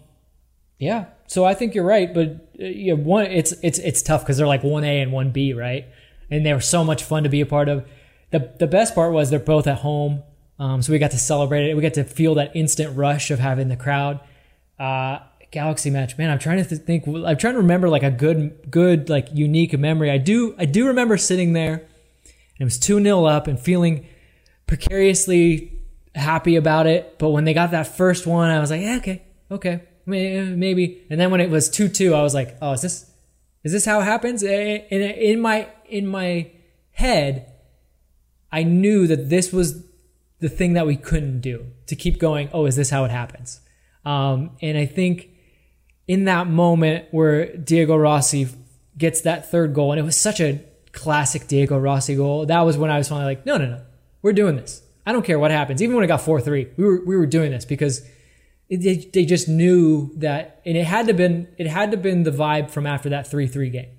yeah, 0.79 1.05
so 1.27 1.43
I 1.45 1.53
think 1.53 1.75
you're 1.75 1.85
right, 1.85 2.13
but 2.13 2.47
uh, 2.59 2.65
you 2.65 2.95
know, 2.95 3.01
one 3.01 3.25
it's 3.25 3.53
it's 3.63 3.79
it's 3.79 4.01
tough 4.01 4.21
because 4.21 4.38
they're 4.38 4.47
like 4.47 4.63
one 4.63 4.83
A 4.83 5.01
and 5.01 5.11
one 5.11 5.31
B, 5.31 5.53
right? 5.53 5.85
And 6.29 6.45
they 6.45 6.53
were 6.53 6.61
so 6.61 6.83
much 6.83 7.03
fun 7.03 7.23
to 7.23 7.29
be 7.29 7.41
a 7.41 7.45
part 7.45 7.69
of. 7.69 7.85
the 8.31 8.51
The 8.59 8.67
best 8.67 8.95
part 8.95 9.13
was 9.13 9.29
they're 9.29 9.39
both 9.39 9.67
at 9.67 9.79
home, 9.79 10.23
um, 10.59 10.81
so 10.81 10.91
we 10.91 10.99
got 10.99 11.11
to 11.11 11.19
celebrate 11.19 11.69
it. 11.69 11.75
We 11.75 11.81
got 11.81 11.95
to 11.95 12.03
feel 12.03 12.35
that 12.35 12.55
instant 12.55 12.95
rush 12.97 13.31
of 13.31 13.39
having 13.39 13.67
the 13.67 13.75
crowd. 13.75 14.19
Uh, 14.79 15.19
Galaxy 15.51 15.89
match, 15.89 16.17
man. 16.17 16.29
I'm 16.29 16.39
trying 16.39 16.63
to 16.63 16.75
think. 16.75 17.07
I'm 17.07 17.38
trying 17.38 17.53
to 17.53 17.59
remember 17.59 17.88
like 17.88 18.03
a 18.03 18.11
good, 18.11 18.69
good, 18.69 19.09
like 19.09 19.29
unique 19.31 19.77
memory. 19.79 20.11
I 20.11 20.17
do, 20.17 20.53
I 20.57 20.65
do 20.65 20.88
remember 20.88 21.17
sitting 21.17 21.53
there, 21.53 21.75
and 21.75 22.59
it 22.59 22.63
was 22.65 22.77
two 22.77 23.01
0 23.01 23.23
up 23.23 23.47
and 23.47 23.57
feeling 23.57 24.05
precariously 24.67 25.79
happy 26.13 26.57
about 26.57 26.88
it. 26.88 27.17
But 27.19 27.29
when 27.29 27.45
they 27.45 27.53
got 27.53 27.71
that 27.71 27.88
first 27.88 28.27
one, 28.27 28.49
I 28.49 28.59
was 28.59 28.69
like, 28.69 28.81
yeah, 28.81 28.97
okay, 28.97 29.23
okay, 29.49 29.83
maybe. 30.05 31.05
And 31.09 31.19
then 31.19 31.31
when 31.31 31.41
it 31.41 31.49
was 31.49 31.69
two 31.69 31.87
two, 31.89 32.13
I 32.13 32.21
was 32.21 32.33
like, 32.33 32.57
oh, 32.61 32.73
is 32.73 32.81
this 32.81 33.11
is 33.63 33.71
this 33.71 33.85
how 33.85 33.99
it 34.01 34.05
happens? 34.05 34.43
In 34.43 35.01
in 35.01 35.39
my 35.39 35.67
in 35.89 36.07
my 36.07 36.51
head, 36.91 37.51
I 38.51 38.63
knew 38.63 39.07
that 39.07 39.29
this 39.29 39.51
was 39.51 39.83
the 40.39 40.49
thing 40.49 40.73
that 40.73 40.85
we 40.85 40.95
couldn't 40.95 41.41
do 41.41 41.65
to 41.87 41.95
keep 41.95 42.19
going. 42.19 42.49
Oh, 42.53 42.65
is 42.65 42.75
this 42.75 42.89
how 42.89 43.03
it 43.05 43.11
happens? 43.11 43.61
Um, 44.03 44.51
and 44.61 44.77
I 44.77 44.85
think 44.85 45.29
in 46.07 46.25
that 46.25 46.47
moment 46.47 47.05
where 47.11 47.55
Diego 47.57 47.95
Rossi 47.95 48.47
gets 48.97 49.21
that 49.21 49.49
third 49.49 49.73
goal, 49.73 49.91
and 49.91 49.99
it 49.99 50.03
was 50.03 50.15
such 50.15 50.39
a 50.39 50.63
classic 50.91 51.47
Diego 51.47 51.77
Rossi 51.77 52.15
goal. 52.15 52.45
That 52.45 52.61
was 52.61 52.77
when 52.77 52.91
I 52.91 52.97
was 52.97 53.09
finally 53.09 53.25
like, 53.25 53.45
no, 53.45 53.57
no, 53.57 53.65
no, 53.65 53.81
we're 54.21 54.33
doing 54.33 54.55
this. 54.55 54.81
I 55.05 55.11
don't 55.11 55.25
care 55.25 55.39
what 55.39 55.51
happens. 55.51 55.81
Even 55.81 55.95
when 55.95 56.03
it 56.03 56.07
got 56.07 56.21
four 56.21 56.41
three, 56.41 56.67
we 56.77 56.83
were 56.83 57.03
we 57.05 57.15
were 57.17 57.25
doing 57.25 57.51
this 57.51 57.65
because 57.65 58.07
they, 58.69 59.10
they 59.13 59.25
just 59.25 59.47
knew 59.47 60.12
that, 60.17 60.62
and 60.65 60.75
it 60.75 60.86
had 60.86 61.08
to 61.08 61.13
been 61.13 61.47
it 61.58 61.67
had 61.67 61.91
to 61.91 61.97
been 61.97 62.23
the 62.23 62.32
vibe 62.32 62.71
from 62.71 62.88
after 62.88 63.10
that 63.10 63.28
three 63.28 63.47
three 63.47 63.69
game. 63.69 63.89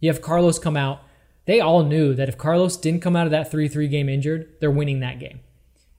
You 0.00 0.10
have 0.10 0.20
Carlos 0.20 0.58
come 0.58 0.76
out. 0.76 1.00
They 1.46 1.60
all 1.60 1.84
knew 1.84 2.14
that 2.14 2.28
if 2.28 2.36
Carlos 2.36 2.76
didn't 2.76 3.00
come 3.00 3.16
out 3.16 3.26
of 3.26 3.30
that 3.30 3.50
three 3.50 3.68
three 3.68 3.88
game 3.88 4.08
injured, 4.08 4.54
they're 4.60 4.70
winning 4.70 5.00
that 5.00 5.18
game. 5.18 5.40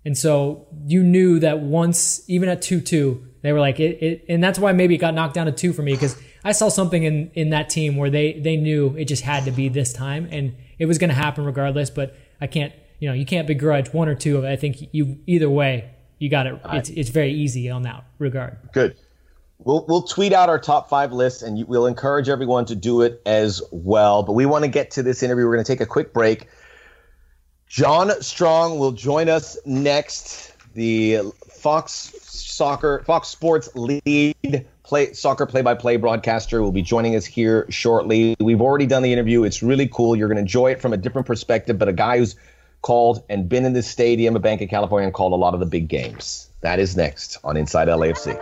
And 0.06 0.18
so 0.18 0.68
you 0.86 1.04
knew 1.04 1.40
that 1.40 1.60
once, 1.60 2.24
even 2.28 2.50
at 2.50 2.62
two 2.62 2.80
two, 2.80 3.28
they 3.42 3.54
were 3.54 3.60
like 3.60 3.80
it, 3.80 4.02
it 4.02 4.26
and 4.30 4.44
that's 4.44 4.60
why 4.60 4.72
maybe 4.72 4.96
it 4.96 5.00
got 5.00 5.14
knocked 5.14 5.34
down 5.34 5.48
to 5.48 5.52
two 5.52 5.74
for 5.74 5.82
me 5.82 5.94
because 5.94 6.16
I 6.44 6.52
saw 6.52 6.70
something 6.70 7.04
in 7.04 7.32
in 7.34 7.50
that 7.50 7.70
team 7.70 7.98
where 7.98 8.10
they 8.10 8.34
they 8.34 8.56
knew 8.56 8.96
it 8.98 9.06
just 9.06 9.24
had 9.24 9.46
to 9.46 9.52
be 9.52 9.68
this 9.68 9.94
time 9.94 10.28
and 10.32 10.56
it 10.78 10.86
was 10.86 11.00
going 11.00 11.10
to 11.10 11.16
happen 11.16 11.44
regardless. 11.44 11.90
But 11.90 12.16
I 12.40 12.46
can't, 12.48 12.74
you 13.00 13.08
know, 13.08 13.14
you 13.14 13.26
can't 13.26 13.48
begrudge 13.48 13.94
one 13.94 14.08
or 14.08 14.16
two 14.16 14.38
of 14.38 14.44
it. 14.44 14.50
I 14.50 14.56
think 14.56 14.90
you 14.92 15.20
either 15.26 15.50
way 15.50 15.90
you 16.22 16.30
got 16.30 16.48
it. 16.48 16.62
It's 16.72 16.90
it's 16.90 17.10
very 17.10 17.34
easy 17.34 17.70
on 17.70 17.82
that 17.82 18.06
regard. 18.20 18.58
Good. 18.74 18.96
We'll, 19.64 19.86
we'll 19.88 20.02
tweet 20.02 20.34
out 20.34 20.50
our 20.50 20.60
top 20.60 20.90
five 20.90 21.12
lists 21.12 21.44
and 21.44 21.58
you, 21.60 21.66
we'll 21.68 21.86
encourage 21.86 22.30
everyone 22.30 22.66
to 22.66 22.76
do 22.76 23.02
it 23.02 23.22
as 23.26 23.62
well. 23.72 24.24
But 24.24 24.34
we 24.34 24.46
want 24.46 24.64
to 24.64 24.68
get 24.68 24.92
to 24.92 25.04
this 25.04 25.22
interview. 25.22 25.46
We're 25.46 25.54
going 25.54 25.66
to 25.66 25.72
take 25.72 25.82
a 25.82 25.86
quick 25.86 26.14
break. 26.14 26.48
John 27.68 28.12
Strong 28.22 28.80
will 28.80 28.92
join 28.92 29.30
us 29.30 29.58
next. 29.66 30.54
The 30.74 31.20
Fox 31.50 32.12
Soccer, 32.22 33.04
Fox 33.06 33.28
Sports 33.28 33.70
lead 33.76 34.66
play 34.84 35.14
soccer 35.14 35.46
play-by-play 35.46 35.98
broadcaster 35.98 36.62
will 36.62 36.72
be 36.72 36.82
joining 36.82 37.16
us 37.16 37.26
here 37.26 37.66
shortly. 37.70 38.36
We've 38.40 38.62
already 38.62 38.88
done 38.88 39.04
the 39.04 39.14
interview. 39.14 39.44
It's 39.44 39.62
really 39.62 39.88
cool. 39.88 40.16
You're 40.16 40.28
going 40.28 40.38
to 40.38 40.42
enjoy 40.42 40.72
it 40.72 40.82
from 40.82 40.92
a 40.92 40.98
different 40.98 41.28
perspective, 41.28 41.78
but 41.78 41.88
a 41.88 41.94
guy 41.94 42.18
who's 42.18 42.36
called 42.82 43.24
and 43.30 43.48
been 43.48 43.66
in 43.66 43.74
this 43.74 43.88
stadium, 43.88 44.36
a 44.36 44.40
Bank 44.40 44.62
of 44.62 44.70
California, 44.70 45.06
and 45.06 45.14
called 45.14 45.34
a 45.34 45.36
lot 45.36 45.54
of 45.54 45.60
the 45.60 45.66
big 45.66 45.88
games. 45.88 46.50
That 46.62 46.80
is 46.80 46.98
next 46.98 47.38
on 47.44 47.58
Inside 47.58 47.88
LAFC. 47.88 48.40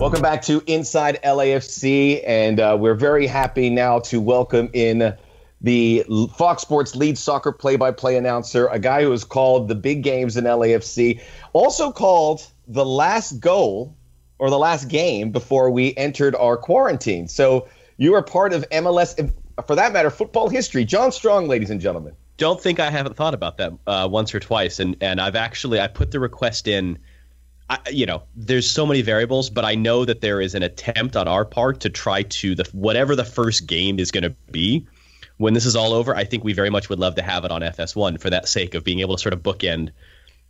Welcome 0.00 0.22
back 0.22 0.42
to 0.42 0.62
Inside 0.66 1.20
LAFC, 1.22 2.22
and 2.26 2.58
uh, 2.58 2.76
we're 2.80 2.94
very 2.94 3.26
happy 3.26 3.68
now 3.68 3.98
to 4.00 4.20
welcome 4.20 4.70
in 4.72 5.14
the 5.60 6.04
Fox 6.36 6.62
Sports 6.62 6.96
lead 6.96 7.18
soccer 7.18 7.52
play-by-play 7.52 8.16
announcer, 8.16 8.66
a 8.68 8.78
guy 8.78 9.02
who 9.02 9.10
has 9.10 9.24
called 9.24 9.68
the 9.68 9.74
big 9.74 10.02
games 10.02 10.36
in 10.36 10.44
LAFC, 10.44 11.20
also 11.52 11.92
called 11.92 12.46
the 12.66 12.84
last 12.84 13.40
goal 13.40 13.94
or 14.38 14.48
the 14.48 14.58
last 14.58 14.88
game 14.88 15.32
before 15.32 15.70
we 15.70 15.94
entered 15.96 16.34
our 16.34 16.56
quarantine. 16.56 17.28
So 17.28 17.68
you 17.98 18.14
are 18.14 18.22
part 18.22 18.52
of 18.54 18.68
MLS, 18.70 19.32
for 19.66 19.76
that 19.76 19.92
matter, 19.92 20.10
football 20.10 20.48
history. 20.48 20.84
John 20.84 21.12
Strong, 21.12 21.48
ladies 21.48 21.70
and 21.70 21.80
gentlemen. 21.80 22.14
Don't 22.38 22.60
think 22.60 22.80
I 22.80 22.90
haven't 22.90 23.16
thought 23.16 23.34
about 23.34 23.58
that 23.58 23.72
uh, 23.86 24.08
once 24.10 24.34
or 24.34 24.40
twice, 24.40 24.80
and 24.80 24.96
and 25.02 25.20
I've 25.20 25.36
actually 25.36 25.78
I 25.78 25.88
put 25.88 26.10
the 26.10 26.18
request 26.18 26.66
in 26.66 26.98
I, 27.70 27.78
you 27.90 28.04
know, 28.04 28.24
there's 28.34 28.68
so 28.68 28.84
many 28.84 29.00
variables, 29.00 29.48
but 29.48 29.64
I 29.64 29.76
know 29.76 30.04
that 30.04 30.20
there 30.20 30.40
is 30.40 30.56
an 30.56 30.64
attempt 30.64 31.16
on 31.16 31.28
our 31.28 31.44
part 31.44 31.80
to 31.80 31.90
try 31.90 32.24
to 32.24 32.56
the 32.56 32.68
whatever 32.72 33.14
the 33.14 33.24
first 33.24 33.66
game 33.66 34.00
is 34.00 34.10
going 34.10 34.24
to 34.24 34.34
be. 34.50 34.88
When 35.40 35.54
this 35.54 35.64
is 35.64 35.74
all 35.74 35.94
over, 35.94 36.14
I 36.14 36.24
think 36.24 36.44
we 36.44 36.52
very 36.52 36.68
much 36.68 36.90
would 36.90 36.98
love 36.98 37.14
to 37.14 37.22
have 37.22 37.46
it 37.46 37.50
on 37.50 37.62
FS1 37.62 38.20
for 38.20 38.28
that 38.28 38.46
sake 38.46 38.74
of 38.74 38.84
being 38.84 39.00
able 39.00 39.16
to 39.16 39.22
sort 39.22 39.32
of 39.32 39.42
bookend 39.42 39.88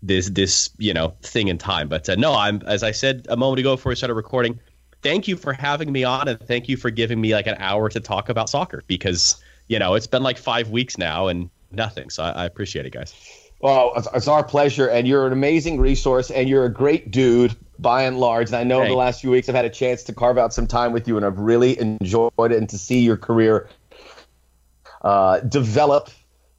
this 0.03 0.29
this 0.31 0.69
you 0.79 0.93
know 0.93 1.15
thing 1.23 1.47
in 1.47 1.59
time. 1.59 1.89
But 1.89 2.09
uh, 2.09 2.17
no, 2.17 2.35
I'm 2.35 2.61
as 2.67 2.83
I 2.83 2.91
said 2.91 3.25
a 3.29 3.37
moment 3.37 3.61
ago 3.61 3.77
before 3.77 3.91
we 3.91 3.95
started 3.95 4.15
recording. 4.15 4.59
Thank 5.01 5.29
you 5.29 5.37
for 5.37 5.53
having 5.53 5.93
me 5.93 6.03
on, 6.03 6.27
and 6.27 6.41
thank 6.41 6.69
you 6.69 6.77
for 6.77 6.91
giving 6.91 7.21
me 7.21 7.35
like 7.35 7.47
an 7.47 7.55
hour 7.59 7.89
to 7.89 8.01
talk 8.01 8.31
about 8.31 8.51
soccer 8.51 8.83
because 8.89 9.41
you 9.69 9.79
know 9.79 9.95
it's 9.95 10.09
been 10.09 10.25
like 10.25 10.39
five 10.39 10.71
weeks 10.71 10.99
now 10.99 11.29
and 11.29 11.51
nothing. 11.71 12.11
So 12.11 12.25
I, 12.25 12.31
I 12.31 12.45
appreciate 12.45 12.85
it, 12.85 12.91
guys. 12.91 13.15
Well, 13.61 13.93
it's 14.15 14.27
our 14.27 14.43
pleasure, 14.43 14.89
and 14.89 15.07
you're 15.07 15.25
an 15.25 15.33
amazing 15.33 15.79
resource, 15.79 16.33
and 16.33 16.49
you're 16.49 16.65
a 16.65 16.73
great 16.73 17.13
dude 17.13 17.55
by 17.79 18.03
and 18.03 18.19
large. 18.19 18.49
And 18.49 18.57
I 18.57 18.65
know 18.65 18.85
the 18.85 18.95
last 18.95 19.21
few 19.21 19.31
weeks 19.31 19.49
I've 19.49 19.55
had 19.55 19.67
a 19.67 19.71
chance 19.71 20.03
to 20.05 20.15
carve 20.15 20.39
out 20.39 20.53
some 20.53 20.67
time 20.67 20.93
with 20.93 21.07
you, 21.07 21.17
and 21.17 21.25
I've 21.25 21.39
really 21.39 21.79
enjoyed 21.79 22.33
it, 22.39 22.53
and 22.53 22.69
to 22.71 22.79
see 22.79 23.01
your 23.01 23.19
career 23.19 23.69
uh, 25.03 25.41
develop. 25.41 26.11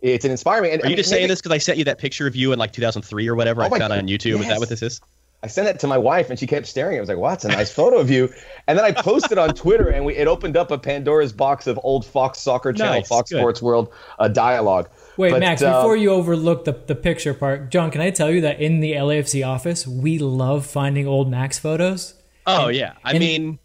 It's 0.02 0.26
an 0.26 0.32
inspiring. 0.32 0.72
And, 0.72 0.84
Are 0.84 0.90
you 0.90 0.96
just 0.96 1.12
maybe, 1.12 1.20
saying 1.20 1.28
this 1.30 1.40
because 1.42 1.52
I 1.52 1.60
sent 1.60 1.78
you 1.78 1.84
that 1.86 2.00
picture 2.00 2.26
of 2.26 2.36
you 2.36 2.54
in 2.54 2.60
like 2.60 2.74
2003 2.74 3.28
or 3.28 3.36
whatever 3.36 3.62
oh 3.62 3.66
I 3.66 3.70
found 3.78 3.94
on 3.94 4.08
YouTube? 4.08 4.38
Yes. 4.38 4.42
Is 4.42 4.48
that 4.48 4.60
what 4.60 4.70
this 4.70 4.82
is? 4.82 5.02
I 5.44 5.48
sent 5.48 5.68
it 5.68 5.80
to 5.80 5.88
my 5.88 5.98
wife, 5.98 6.30
and 6.30 6.38
she 6.38 6.46
kept 6.46 6.68
staring. 6.68 6.98
I 6.98 7.00
was 7.00 7.10
like, 7.10 7.18
"Wow, 7.18 7.34
it's 7.34 7.46
a 7.46 7.48
nice 7.48 7.72
photo 7.72 7.98
of 7.98 8.12
you." 8.12 8.32
And 8.68 8.78
then 8.78 8.86
I 8.86 8.92
posted 8.92 9.40
on 9.40 9.56
Twitter, 9.56 9.90
and 9.90 10.06
we, 10.06 10.16
it 10.16 10.28
opened 10.28 10.56
up 10.56 10.70
a 10.70 10.78
Pandora's 10.78 11.34
box 11.34 11.66
of 11.66 11.80
old 11.84 12.06
Fox 12.06 12.40
Soccer 12.40 12.72
Channel, 12.74 13.00
nice. 13.00 13.08
Fox 13.08 13.32
Good. 13.32 13.40
Sports 13.40 13.62
World 13.62 13.92
uh, 14.20 14.28
dialogue. 14.28 14.88
Wait, 15.18 15.32
but, 15.32 15.40
Max, 15.40 15.64
uh, 15.64 15.80
before 15.80 15.98
you 15.98 16.12
overlook 16.12 16.66
the, 16.66 16.74
the 16.74 16.94
picture 16.94 17.34
part, 17.34 17.72
John, 17.72 17.90
can 17.90 18.02
I 18.02 18.12
tell 18.12 18.30
you 18.30 18.42
that 18.42 18.62
in 18.62 18.82
the 18.82 18.94
LAFC 18.94 19.46
office, 19.46 19.88
we 19.88 20.20
love 20.20 20.66
finding 20.66 21.08
old 21.08 21.30
Max 21.30 21.58
photos? 21.58 22.14
Oh, 22.46 22.68
and, 22.68 22.78
yeah. 22.78 22.94
I 23.04 23.18
mean, 23.18 23.58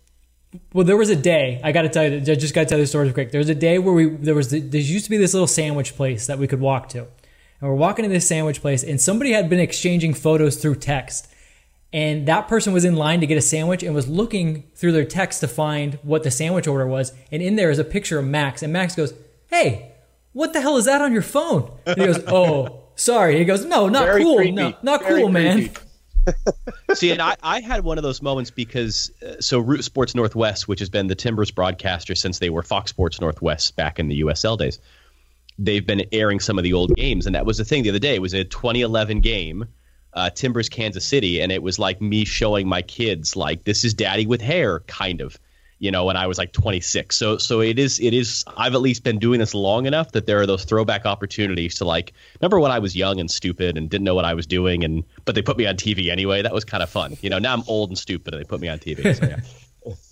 well, 0.72 0.84
there 0.84 0.96
was 0.96 1.10
a 1.10 1.16
day, 1.16 1.60
I 1.62 1.72
got 1.72 1.82
to 1.82 1.88
tell 1.88 2.04
you, 2.10 2.18
I 2.18 2.34
just 2.36 2.54
got 2.54 2.62
to 2.62 2.66
tell 2.66 2.78
you 2.78 2.84
the 2.84 2.88
story 2.88 3.12
quick. 3.12 3.30
There 3.32 3.38
was 3.38 3.48
a 3.48 3.54
day 3.54 3.78
where 3.78 3.94
we, 3.94 4.08
there 4.08 4.34
was, 4.34 4.50
the, 4.50 4.60
there 4.60 4.80
used 4.80 5.04
to 5.04 5.10
be 5.10 5.16
this 5.16 5.34
little 5.34 5.46
sandwich 5.46 5.96
place 5.96 6.26
that 6.26 6.38
we 6.38 6.46
could 6.46 6.60
walk 6.60 6.88
to. 6.90 7.00
And 7.60 7.70
we're 7.70 7.74
walking 7.74 8.02
to 8.04 8.08
this 8.08 8.26
sandwich 8.28 8.60
place, 8.60 8.82
and 8.82 9.00
somebody 9.00 9.32
had 9.32 9.48
been 9.48 9.60
exchanging 9.60 10.14
photos 10.14 10.56
through 10.56 10.76
text. 10.76 11.32
And 11.92 12.28
that 12.28 12.48
person 12.48 12.72
was 12.72 12.84
in 12.84 12.96
line 12.96 13.20
to 13.20 13.26
get 13.26 13.38
a 13.38 13.42
sandwich 13.42 13.82
and 13.82 13.94
was 13.94 14.08
looking 14.08 14.64
through 14.74 14.92
their 14.92 15.04
text 15.04 15.40
to 15.40 15.48
find 15.48 15.98
what 16.02 16.22
the 16.24 16.30
sandwich 16.30 16.66
order 16.66 16.86
was. 16.86 17.12
And 17.32 17.42
in 17.42 17.56
there 17.56 17.70
is 17.70 17.78
a 17.78 17.84
picture 17.84 18.18
of 18.18 18.26
Max. 18.26 18.62
And 18.62 18.72
Max 18.72 18.94
goes, 18.94 19.14
Hey, 19.48 19.92
what 20.36 20.52
the 20.52 20.60
hell 20.60 20.76
is 20.76 20.84
that 20.84 21.00
on 21.00 21.14
your 21.14 21.22
phone? 21.22 21.70
And 21.86 21.98
he 21.98 22.06
goes, 22.06 22.22
oh, 22.26 22.82
sorry. 22.94 23.38
He 23.38 23.46
goes, 23.46 23.64
no, 23.64 23.88
not 23.88 24.04
Very 24.04 24.22
cool. 24.22 24.36
Creepy. 24.36 24.52
No, 24.52 24.74
not 24.82 25.00
Very 25.00 25.22
cool, 25.22 25.30
creepy. 25.32 25.64
man. 25.64 25.70
See, 26.94 27.10
and 27.10 27.20
I, 27.20 27.36
I 27.42 27.60
had 27.60 27.84
one 27.84 27.98
of 27.98 28.02
those 28.02 28.22
moments 28.22 28.50
because 28.50 29.10
uh, 29.22 29.40
so 29.40 29.58
Root 29.58 29.84
Sports 29.84 30.14
Northwest, 30.14 30.68
which 30.68 30.80
has 30.80 30.88
been 30.88 31.06
the 31.06 31.14
Timbers 31.14 31.50
broadcaster 31.50 32.14
since 32.14 32.38
they 32.38 32.50
were 32.50 32.62
Fox 32.62 32.90
Sports 32.90 33.20
Northwest 33.20 33.76
back 33.76 33.98
in 33.98 34.08
the 34.08 34.22
USL 34.22 34.58
days, 34.58 34.78
they've 35.58 35.86
been 35.86 36.04
airing 36.12 36.40
some 36.40 36.58
of 36.58 36.64
the 36.64 36.72
old 36.72 36.94
games, 36.96 37.26
and 37.26 37.34
that 37.34 37.46
was 37.46 37.58
the 37.58 37.64
thing 37.64 37.82
the 37.82 37.90
other 37.90 37.98
day. 37.98 38.14
It 38.14 38.22
was 38.22 38.34
a 38.34 38.44
2011 38.44 39.20
game, 39.20 39.66
uh, 40.12 40.30
Timbers 40.30 40.68
Kansas 40.68 41.04
City, 41.04 41.40
and 41.40 41.52
it 41.52 41.62
was 41.62 41.78
like 41.78 42.00
me 42.00 42.24
showing 42.24 42.68
my 42.68 42.82
kids 42.82 43.36
like 43.36 43.64
this 43.64 43.84
is 43.84 43.94
Daddy 43.94 44.26
with 44.26 44.40
hair, 44.40 44.80
kind 44.80 45.20
of 45.20 45.38
you 45.78 45.90
know, 45.90 46.04
when 46.04 46.16
I 46.16 46.26
was 46.26 46.38
like 46.38 46.52
26. 46.52 47.16
So 47.16 47.38
so 47.38 47.60
it 47.60 47.78
is 47.78 48.00
it 48.00 48.14
is 48.14 48.44
I've 48.56 48.74
at 48.74 48.80
least 48.80 49.04
been 49.04 49.18
doing 49.18 49.40
this 49.40 49.54
long 49.54 49.86
enough 49.86 50.12
that 50.12 50.26
there 50.26 50.40
are 50.40 50.46
those 50.46 50.64
throwback 50.64 51.04
opportunities 51.04 51.74
to 51.76 51.84
like 51.84 52.12
remember 52.40 52.60
when 52.60 52.72
I 52.72 52.78
was 52.78 52.96
young 52.96 53.20
and 53.20 53.30
stupid 53.30 53.76
and 53.76 53.90
didn't 53.90 54.04
know 54.04 54.14
what 54.14 54.24
I 54.24 54.34
was 54.34 54.46
doing 54.46 54.84
and 54.84 55.04
but 55.24 55.34
they 55.34 55.42
put 55.42 55.56
me 55.56 55.66
on 55.66 55.76
TV 55.76 56.10
anyway. 56.10 56.42
That 56.42 56.54
was 56.54 56.64
kind 56.64 56.82
of 56.82 56.88
fun. 56.88 57.16
You 57.20 57.30
know, 57.30 57.38
now 57.38 57.52
I'm 57.52 57.62
old 57.66 57.90
and 57.90 57.98
stupid 57.98 58.34
and 58.34 58.42
they 58.42 58.46
put 58.46 58.60
me 58.60 58.68
on 58.68 58.78
TV. 58.78 59.14
So, 59.16 59.26
yeah. 59.26 59.40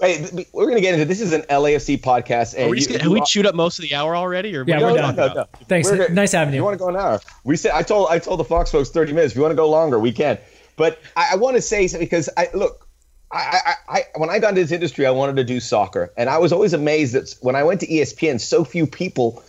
Wait, 0.00 0.48
we're 0.53 0.68
gonna 0.68 0.81
get 0.81 0.94
into 0.94 1.05
this. 1.05 1.20
Is 1.20 1.33
an 1.33 1.42
LAFC 1.42 2.00
podcast, 2.00 2.55
and 2.57 2.70
we, 2.70 2.81
you, 2.81 2.98
have 2.98 3.11
we 3.11 3.20
chewed 3.22 3.44
up 3.44 3.57
most 3.57 3.79
of 3.81 3.83
the 3.83 3.92
hour 3.92 4.14
already? 4.14 4.55
Or 4.57 4.64
yeah, 4.64 4.81
we're 4.81 4.96
done. 4.96 5.16
No, 5.16 5.35
no. 5.35 5.46
Thanks. 5.66 5.90
We're, 5.90 6.09
nice 6.11 6.31
having 6.31 6.55
you. 6.55 6.61
You 6.61 6.64
want 6.64 6.74
to 6.74 6.79
go 6.79 6.90
an 6.90 6.96
hour? 6.96 7.20
We 7.42 7.57
said 7.57 7.72
I 7.72 7.83
told 7.83 8.09
I 8.09 8.20
told 8.20 8.38
the 8.38 8.44
Fox 8.44 8.70
folks 8.70 8.90
thirty 8.90 9.12
minutes. 9.12 9.33
If 9.33 9.37
you 9.37 9.42
want 9.42 9.50
to 9.50 9.57
go 9.57 9.68
longer, 9.68 9.98
we 9.98 10.12
can. 10.12 10.38
But 10.77 11.00
I, 11.16 11.31
I 11.33 11.37
want 11.37 11.57
to 11.57 11.62
say 11.62 11.88
something 11.88 12.07
because 12.07 12.29
I 12.37 12.48
look 12.55 12.84
I, 13.35 13.59
I, 13.66 13.75
I, 13.88 14.03
when 14.16 14.31
I 14.31 14.38
got 14.38 14.51
into 14.51 14.62
this 14.62 14.70
industry, 14.70 15.07
I 15.07 15.11
wanted 15.11 15.37
to 15.37 15.44
do 15.44 15.59
soccer, 15.59 16.12
and 16.16 16.31
I 16.31 16.38
was 16.38 16.53
always 16.53 16.73
amazed 16.73 17.14
that 17.14 17.35
when 17.40 17.57
I 17.57 17.64
went 17.64 17.81
to 17.81 17.87
ESPN, 17.87 18.40
so 18.40 18.64
few 18.64 18.87
people 18.87 19.42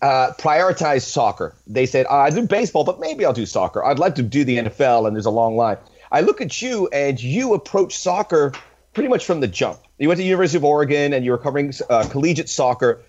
uh, 0.00 0.32
prioritize 0.38 1.02
soccer. 1.02 1.54
They 1.66 1.84
said, 1.84 2.06
oh, 2.08 2.16
"I 2.16 2.30
do 2.30 2.46
baseball, 2.46 2.84
but 2.84 3.00
maybe 3.00 3.26
I'll 3.26 3.34
do 3.34 3.46
soccer. 3.46 3.84
I'd 3.84 3.98
like 3.98 4.14
to 4.14 4.22
do 4.22 4.44
the 4.44 4.56
NFL," 4.56 5.06
and 5.06 5.14
there's 5.14 5.26
a 5.26 5.30
long 5.30 5.56
line. 5.56 5.76
I 6.10 6.22
look 6.22 6.40
at 6.40 6.62
you, 6.62 6.88
and 6.88 7.22
you 7.22 7.52
approach 7.52 7.98
soccer 7.98 8.54
pretty 8.94 9.08
much 9.08 9.26
from 9.26 9.40
the 9.40 9.48
jump. 9.48 9.78
You 9.98 10.08
went 10.08 10.16
to 10.16 10.22
the 10.22 10.28
University 10.28 10.56
of 10.56 10.64
Oregon, 10.64 11.12
and 11.12 11.22
you 11.22 11.30
were 11.32 11.38
covering 11.38 11.72
uh, 11.90 12.08
collegiate 12.08 12.48
soccer, 12.48 13.02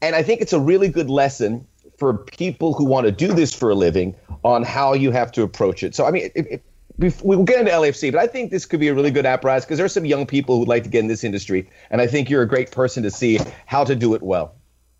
and 0.00 0.16
I 0.16 0.22
think 0.22 0.40
it's 0.40 0.54
a 0.54 0.60
really 0.60 0.88
good 0.88 1.10
lesson 1.10 1.66
for 1.98 2.14
people 2.14 2.72
who 2.72 2.86
want 2.86 3.06
to 3.06 3.12
do 3.12 3.34
this 3.34 3.54
for 3.54 3.70
a 3.70 3.74
living 3.74 4.14
on 4.42 4.62
how 4.62 4.94
you 4.94 5.10
have 5.10 5.32
to 5.32 5.42
approach 5.42 5.82
it. 5.82 5.94
So, 5.94 6.06
I 6.06 6.10
mean, 6.10 6.30
if, 6.34 6.46
if 6.46 6.60
we 6.98 7.12
will 7.22 7.44
get 7.44 7.60
into 7.60 7.72
LAFC, 7.72 8.10
but 8.10 8.20
I 8.20 8.26
think 8.26 8.50
this 8.50 8.64
could 8.64 8.80
be 8.80 8.88
a 8.88 8.94
really 8.94 9.10
good 9.10 9.26
apparatus 9.26 9.64
because 9.64 9.78
there 9.78 9.84
are 9.84 9.90
some 9.90 10.04
young 10.04 10.26
people 10.26 10.58
who'd 10.58 10.68
like 10.68 10.84
to 10.84 10.88
get 10.88 11.00
in 11.00 11.08
this 11.08 11.24
industry, 11.24 11.68
and 11.90 12.00
I 12.00 12.06
think 12.06 12.30
you're 12.30 12.42
a 12.42 12.48
great 12.48 12.70
person 12.70 13.02
to 13.02 13.10
see 13.10 13.38
how 13.66 13.84
to 13.84 13.94
do 13.94 14.14
it 14.14 14.22
well. 14.22 14.54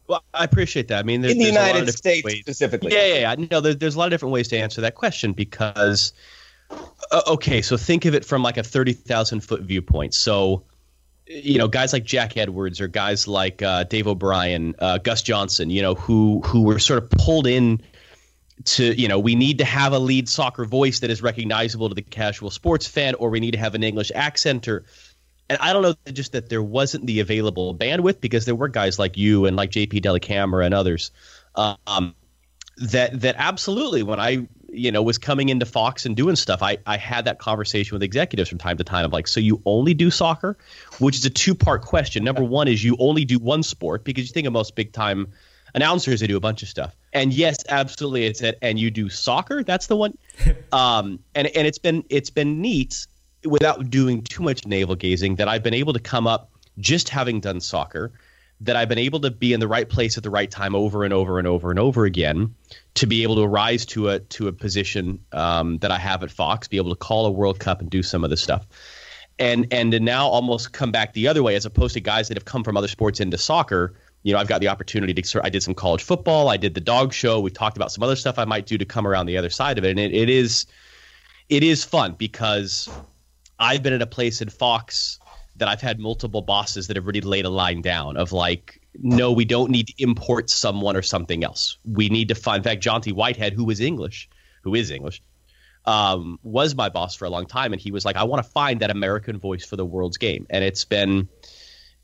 Well, 0.08 0.22
I 0.32 0.44
appreciate 0.44 0.88
that. 0.88 1.00
I 1.00 1.02
mean, 1.02 1.24
in 1.24 1.38
the 1.38 1.44
United 1.44 1.90
States 1.92 2.24
ways. 2.24 2.40
specifically. 2.40 2.92
Yeah, 2.92 3.06
yeah, 3.06 3.34
yeah. 3.34 3.46
No, 3.50 3.60
there, 3.60 3.74
there's 3.74 3.96
a 3.96 3.98
lot 3.98 4.06
of 4.06 4.10
different 4.12 4.32
ways 4.32 4.48
to 4.48 4.58
answer 4.58 4.82
that 4.82 4.94
question 4.94 5.32
because, 5.32 6.12
uh, 6.70 7.22
okay, 7.28 7.62
so 7.62 7.76
think 7.76 8.04
of 8.04 8.14
it 8.14 8.24
from 8.24 8.42
like 8.42 8.56
a 8.56 8.62
thirty 8.62 8.92
thousand 8.92 9.40
foot 9.40 9.62
viewpoint. 9.62 10.14
So, 10.14 10.64
you 11.26 11.58
know, 11.58 11.66
guys 11.66 11.92
like 11.92 12.04
Jack 12.04 12.36
Edwards 12.36 12.80
or 12.80 12.88
guys 12.88 13.26
like 13.26 13.62
uh, 13.62 13.84
Dave 13.84 14.06
O'Brien, 14.06 14.76
uh, 14.78 14.98
Gus 14.98 15.22
Johnson, 15.22 15.70
you 15.70 15.82
know, 15.82 15.94
who 15.94 16.40
who 16.44 16.62
were 16.62 16.78
sort 16.78 17.02
of 17.02 17.10
pulled 17.10 17.46
in 17.46 17.80
to 18.64 18.98
you 19.00 19.06
know 19.08 19.18
we 19.18 19.34
need 19.34 19.58
to 19.58 19.64
have 19.64 19.92
a 19.92 19.98
lead 19.98 20.28
soccer 20.28 20.64
voice 20.64 21.00
that 21.00 21.10
is 21.10 21.20
recognizable 21.20 21.88
to 21.88 21.94
the 21.94 22.02
casual 22.02 22.50
sports 22.50 22.86
fan 22.86 23.14
or 23.16 23.28
we 23.28 23.38
need 23.38 23.50
to 23.50 23.58
have 23.58 23.74
an 23.74 23.82
english 23.82 24.10
accent 24.14 24.66
or 24.66 24.84
and 25.50 25.58
i 25.60 25.72
don't 25.72 25.82
know 25.82 25.94
just 26.12 26.32
that 26.32 26.48
there 26.48 26.62
wasn't 26.62 27.04
the 27.06 27.20
available 27.20 27.74
bandwidth 27.74 28.20
because 28.20 28.46
there 28.46 28.54
were 28.54 28.68
guys 28.68 28.98
like 28.98 29.16
you 29.16 29.44
and 29.44 29.56
like 29.56 29.70
jp 29.70 30.02
dellacamera 30.02 30.64
and 30.64 30.74
others 30.74 31.10
um, 31.54 32.14
that 32.78 33.20
that 33.20 33.34
absolutely 33.38 34.02
when 34.02 34.18
i 34.18 34.46
you 34.68 34.90
know 34.90 35.02
was 35.02 35.18
coming 35.18 35.48
into 35.48 35.66
fox 35.66 36.06
and 36.06 36.16
doing 36.16 36.34
stuff 36.34 36.62
i 36.62 36.78
i 36.86 36.96
had 36.96 37.26
that 37.26 37.38
conversation 37.38 37.94
with 37.94 38.02
executives 38.02 38.48
from 38.48 38.58
time 38.58 38.76
to 38.78 38.84
time 38.84 39.04
of 39.04 39.12
like 39.12 39.28
so 39.28 39.40
you 39.40 39.62
only 39.64 39.94
do 39.94 40.10
soccer? 40.10 40.56
Which 40.98 41.16
is 41.16 41.24
a 41.24 41.30
two 41.30 41.54
part 41.54 41.82
question. 41.82 42.24
Number 42.24 42.42
one 42.42 42.68
is 42.68 42.82
you 42.82 42.96
only 42.98 43.24
do 43.24 43.38
one 43.38 43.62
sport 43.62 44.04
because 44.04 44.26
you 44.26 44.32
think 44.32 44.46
of 44.46 44.52
most 44.52 44.74
big 44.74 44.92
time 44.92 45.28
announcers 45.74 46.20
they 46.20 46.26
do 46.26 46.36
a 46.36 46.40
bunch 46.40 46.62
of 46.62 46.68
stuff 46.68 46.94
and 47.16 47.32
yes 47.32 47.58
absolutely 47.68 48.26
it's 48.26 48.40
it 48.40 48.58
and 48.62 48.78
you 48.78 48.90
do 48.90 49.08
soccer 49.08 49.64
that's 49.64 49.86
the 49.88 49.96
one 49.96 50.16
um 50.72 51.18
and 51.34 51.48
and 51.48 51.66
it's 51.66 51.78
been 51.78 52.04
it's 52.10 52.30
been 52.30 52.60
neat 52.60 53.06
without 53.46 53.90
doing 53.90 54.22
too 54.22 54.42
much 54.42 54.66
navel 54.66 54.94
gazing, 54.94 55.36
that 55.36 55.48
I've 55.48 55.62
been 55.62 55.74
able 55.74 55.92
to 55.92 56.00
come 56.00 56.26
up 56.26 56.50
just 56.78 57.08
having 57.08 57.40
done 57.40 57.60
soccer, 57.60 58.12
that 58.60 58.76
I've 58.76 58.88
been 58.88 58.98
able 58.98 59.20
to 59.20 59.30
be 59.30 59.52
in 59.52 59.60
the 59.60 59.68
right 59.68 59.88
place 59.88 60.16
at 60.16 60.22
the 60.22 60.30
right 60.30 60.50
time 60.50 60.74
over 60.74 61.04
and 61.04 61.12
over 61.12 61.38
and 61.38 61.46
over 61.46 61.70
and 61.70 61.78
over 61.78 62.04
again 62.04 62.54
to 62.94 63.06
be 63.06 63.22
able 63.22 63.36
to 63.36 63.46
rise 63.46 63.84
to 63.86 64.08
a 64.08 64.20
to 64.20 64.48
a 64.48 64.52
position 64.52 65.20
um, 65.32 65.78
that 65.78 65.90
I 65.90 65.98
have 65.98 66.22
at 66.22 66.30
Fox, 66.30 66.68
be 66.68 66.78
able 66.78 66.90
to 66.90 66.96
call 66.96 67.26
a 67.26 67.30
World 67.30 67.58
Cup 67.58 67.80
and 67.80 67.90
do 67.90 68.02
some 68.02 68.24
of 68.24 68.30
this 68.30 68.42
stuff. 68.42 68.66
And 69.38 69.66
and 69.70 69.92
to 69.92 70.00
now 70.00 70.26
almost 70.26 70.72
come 70.72 70.90
back 70.90 71.12
the 71.12 71.28
other 71.28 71.42
way 71.42 71.54
as 71.54 71.66
opposed 71.66 71.94
to 71.94 72.00
guys 72.00 72.28
that 72.28 72.36
have 72.38 72.46
come 72.46 72.64
from 72.64 72.76
other 72.76 72.88
sports 72.88 73.20
into 73.20 73.36
soccer 73.36 73.94
you 74.26 74.32
know, 74.32 74.40
I've 74.40 74.48
got 74.48 74.60
the 74.60 74.66
opportunity 74.66 75.14
to. 75.14 75.40
I 75.44 75.50
did 75.50 75.62
some 75.62 75.72
college 75.72 76.02
football. 76.02 76.48
I 76.48 76.56
did 76.56 76.74
the 76.74 76.80
dog 76.80 77.12
show. 77.12 77.38
We 77.38 77.52
talked 77.52 77.76
about 77.76 77.92
some 77.92 78.02
other 78.02 78.16
stuff 78.16 78.40
I 78.40 78.44
might 78.44 78.66
do 78.66 78.76
to 78.76 78.84
come 78.84 79.06
around 79.06 79.26
the 79.26 79.38
other 79.38 79.50
side 79.50 79.78
of 79.78 79.84
it, 79.84 79.90
and 79.90 80.00
it, 80.00 80.12
it 80.12 80.28
is, 80.28 80.66
it 81.48 81.62
is 81.62 81.84
fun 81.84 82.16
because 82.18 82.88
I've 83.60 83.84
been 83.84 83.92
at 83.92 84.02
a 84.02 84.06
place 84.06 84.42
in 84.42 84.48
Fox 84.48 85.20
that 85.54 85.68
I've 85.68 85.80
had 85.80 86.00
multiple 86.00 86.42
bosses 86.42 86.88
that 86.88 86.96
have 86.96 87.06
really 87.06 87.20
laid 87.20 87.44
a 87.44 87.50
line 87.50 87.82
down 87.82 88.16
of 88.16 88.32
like, 88.32 88.80
no, 89.00 89.30
we 89.30 89.44
don't 89.44 89.70
need 89.70 89.86
to 89.86 89.94
import 89.98 90.50
someone 90.50 90.96
or 90.96 91.02
something 91.02 91.44
else. 91.44 91.78
We 91.84 92.08
need 92.08 92.26
to 92.26 92.34
find. 92.34 92.58
In 92.58 92.64
fact, 92.64 92.82
John 92.82 93.02
T. 93.02 93.12
Whitehead, 93.12 93.52
who 93.52 93.64
was 93.64 93.78
English, 93.78 94.28
who 94.64 94.74
is 94.74 94.90
English, 94.90 95.22
um, 95.84 96.40
was 96.42 96.74
my 96.74 96.88
boss 96.88 97.14
for 97.14 97.26
a 97.26 97.30
long 97.30 97.46
time, 97.46 97.72
and 97.72 97.80
he 97.80 97.92
was 97.92 98.04
like, 98.04 98.16
I 98.16 98.24
want 98.24 98.44
to 98.44 98.50
find 98.50 98.80
that 98.80 98.90
American 98.90 99.38
voice 99.38 99.64
for 99.64 99.76
the 99.76 99.86
world's 99.86 100.16
game, 100.16 100.48
and 100.50 100.64
it's 100.64 100.84
been 100.84 101.28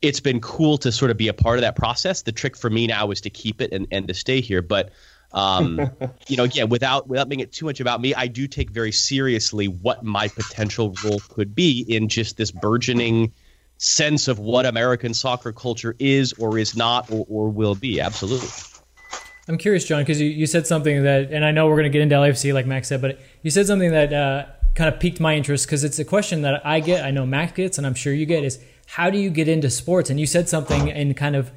it's 0.03 0.19
been 0.19 0.41
cool 0.41 0.77
to 0.77 0.91
sort 0.91 1.09
of 1.09 1.17
be 1.17 1.29
a 1.29 1.33
part 1.33 1.57
of 1.57 1.61
that 1.61 1.77
process. 1.77 2.21
The 2.21 2.33
trick 2.33 2.57
for 2.57 2.69
me 2.69 2.85
now 2.87 3.09
is 3.09 3.21
to 3.21 3.29
keep 3.29 3.61
it 3.61 3.71
and, 3.71 3.87
and 3.89 4.07
to 4.09 4.13
stay 4.13 4.41
here. 4.41 4.61
But 4.61 4.91
um, 5.31 5.89
you 6.27 6.35
know, 6.37 6.43
again, 6.43 6.69
without 6.69 7.07
without 7.07 7.29
making 7.29 7.43
it 7.43 7.53
too 7.53 7.65
much 7.65 7.79
about 7.79 8.01
me, 8.01 8.13
I 8.13 8.27
do 8.27 8.45
take 8.45 8.69
very 8.69 8.91
seriously 8.91 9.67
what 9.67 10.03
my 10.03 10.27
potential 10.27 10.93
role 11.03 11.21
could 11.29 11.55
be 11.55 11.85
in 11.87 12.09
just 12.09 12.35
this 12.35 12.51
burgeoning 12.51 13.31
sense 13.77 14.27
of 14.27 14.39
what 14.39 14.65
American 14.65 15.13
soccer 15.13 15.53
culture 15.53 15.95
is 15.99 16.33
or 16.33 16.57
is 16.57 16.75
not 16.75 17.09
or, 17.09 17.25
or 17.29 17.49
will 17.49 17.75
be. 17.75 18.01
Absolutely. 18.01 18.49
I'm 19.47 19.57
curious, 19.57 19.85
John, 19.85 20.01
because 20.01 20.21
you, 20.21 20.29
you 20.29 20.45
said 20.45 20.67
something 20.67 21.03
that, 21.03 21.31
and 21.31 21.43
I 21.43 21.51
know 21.51 21.67
we're 21.67 21.75
going 21.75 21.83
to 21.83 21.89
get 21.89 22.01
into 22.01 22.15
LAFC 22.15 22.53
like 22.53 22.65
Max 22.65 22.87
said, 22.87 23.01
but 23.01 23.19
you 23.41 23.51
said 23.51 23.67
something 23.67 23.91
that 23.91 24.13
uh, 24.13 24.45
kind 24.75 24.93
of 24.93 25.01
piqued 25.01 25.19
my 25.19 25.35
interest 25.35 25.65
because 25.65 25.83
it's 25.83 25.99
a 25.99 26.05
question 26.05 26.43
that 26.43 26.65
I 26.65 26.79
get, 26.79 27.03
I 27.03 27.11
know 27.11 27.25
Max 27.25 27.51
gets, 27.51 27.77
and 27.77 27.85
I'm 27.85 27.93
sure 27.93 28.13
you 28.13 28.25
get 28.25 28.45
is 28.45 28.63
how 28.85 29.09
do 29.09 29.17
you 29.17 29.29
get 29.29 29.47
into 29.47 29.69
sports? 29.69 30.09
And 30.09 30.19
you 30.19 30.25
said 30.25 30.49
something 30.49 30.91
and 30.91 31.15
kind 31.15 31.35
of 31.35 31.51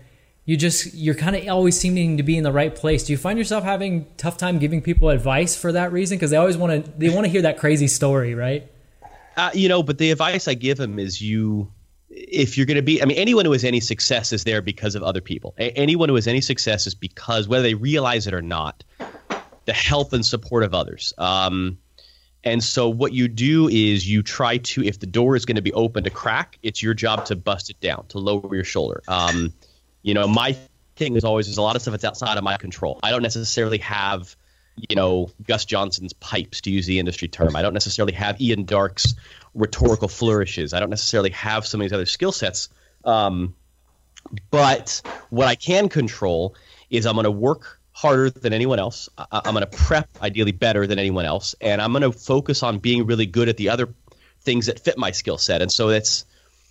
you 0.45 0.57
just 0.57 0.95
you're 0.95 1.15
kind 1.15 1.37
of 1.37 1.49
always 1.49 1.79
seeming 1.79 2.17
to 2.17 2.23
be 2.23 2.37
in 2.37 2.45
the 2.45 2.53
right 2.53 2.75
place. 2.75 3.05
Do 3.05 3.12
you 3.12 3.19
find 3.19 3.39
yourself 3.39 3.65
having 3.65 4.07
tough 4.17 4.37
time 4.37 4.59
giving 4.59 4.81
people 4.81 5.11
advice 5.11 5.57
for 5.57 5.73
that 5.73 5.93
reason? 5.93 6.17
Because 6.17 6.31
they 6.31 6.37
always 6.37 6.57
want 6.57 6.85
to 6.85 6.91
they 6.93 7.09
want 7.11 7.25
to 7.25 7.31
hear 7.31 7.43
that 7.43 7.59
crazy 7.59 7.89
story, 7.89 8.35
right? 8.35 8.71
Uh, 9.37 9.51
you 9.53 9.69
know, 9.69 9.83
but 9.83 9.99
the 9.99 10.11
advice 10.11 10.49
I 10.49 10.55
give 10.55 10.79
them 10.79 10.99
is 10.99 11.21
you 11.21 11.71
if 12.09 12.57
you're 12.57 12.67
going 12.67 12.77
to 12.77 12.83
be, 12.83 13.03
I 13.03 13.05
mean, 13.05 13.19
anyone 13.19 13.45
who 13.45 13.53
has 13.53 13.65
any 13.65 13.81
success 13.81 14.33
is 14.33 14.45
there 14.45 14.62
because 14.62 14.95
of 14.95 15.03
other 15.03 15.21
people. 15.21 15.55
A- 15.59 15.73
anyone 15.73 16.09
who 16.09 16.15
has 16.15 16.27
any 16.27 16.41
success 16.41 16.87
is 16.87 16.95
because, 16.95 17.47
whether 17.47 17.62
they 17.62 17.75
realize 17.75 18.27
it 18.27 18.33
or 18.33 18.43
not, 18.43 18.85
the 19.67 19.73
help 19.73 20.12
and 20.12 20.25
support 20.25 20.62
of 20.62 20.75
others. 20.75 21.12
Um, 21.19 21.79
and 22.46 22.62
so 22.62 22.88
what 22.88 23.12
you 23.12 23.26
do 23.26 23.68
is 23.68 24.09
you 24.09 24.22
try 24.22 24.59
to, 24.59 24.85
if 24.85 25.00
the 25.00 25.06
door 25.06 25.35
is 25.35 25.44
going 25.44 25.56
to 25.56 25.62
be 25.62 25.72
open 25.72 26.04
to 26.04 26.11
crack, 26.11 26.61
it's 26.62 26.80
your 26.80 26.94
job 26.94 27.24
to 27.26 27.35
bust 27.35 27.70
it 27.70 27.80
down, 27.80 28.06
to 28.11 28.18
lower 28.18 28.54
your 28.54 28.62
shoulder. 28.62 29.02
Um, 29.09 29.52
you 30.02 30.14
know, 30.14 30.28
my 30.28 30.56
thing 30.94 31.16
is 31.16 31.24
always 31.24 31.46
there's 31.46 31.59
a 31.59 31.62
lot 31.62 31.74
of 31.74 31.82
stuff 31.82 31.90
that's 31.90 32.04
outside 32.04 32.38
of 32.38 32.44
my 32.44 32.56
control. 32.56 33.00
I 33.02 33.11
don't 33.11 33.22
necessarily 33.22 33.78
have, 33.78 34.37
you 34.76 34.94
know, 34.94 35.28
Gus 35.44 35.64
Johnson's 35.64 36.12
pipes 36.12 36.61
to 36.61 36.70
use 36.70 36.87
the 36.87 37.00
industry 37.00 37.26
term. 37.26 37.56
I 37.56 37.62
don't 37.62 37.74
necessarily 37.74 38.12
have 38.12 38.40
Ian 38.40 38.64
Darke's 38.64 39.16
rhetorical 39.52 40.06
flourishes. 40.06 40.72
I 40.72 40.78
don't 40.78 40.90
necessarily 40.90 41.30
have 41.30 41.66
some 41.66 41.80
of 41.80 41.87
these 41.87 41.92
other 41.92 42.06
skill 42.06 42.30
sets. 42.30 42.68
Um, 43.04 43.56
but 44.52 45.02
what 45.30 45.48
I 45.48 45.56
can 45.56 45.88
control 45.88 46.54
is 46.90 47.06
I'm 47.06 47.14
going 47.14 47.24
to 47.24 47.30
work 47.32 47.80
harder 47.96 48.28
than 48.28 48.52
anyone 48.52 48.78
else. 48.78 49.09
I, 49.16 49.40
am 49.46 49.54
going 49.54 49.64
to 49.64 49.74
prep 49.74 50.06
ideally 50.20 50.52
better 50.52 50.87
than 50.87 50.98
anyone 50.98 51.24
else, 51.24 51.54
and 51.62 51.80
I'm 51.80 51.92
going 51.92 52.02
to 52.02 52.12
focus 52.12 52.62
on 52.62 52.78
being 52.78 53.06
really 53.06 53.24
good 53.24 53.48
at 53.48 53.56
the 53.56 53.70
other 53.70 53.88
things 54.42 54.66
that 54.66 54.80
fit 54.80 54.98
my 54.98 55.12
skill 55.12 55.38
set. 55.38 55.62
And 55.62 55.72
so 55.72 55.88
that's, 55.88 56.26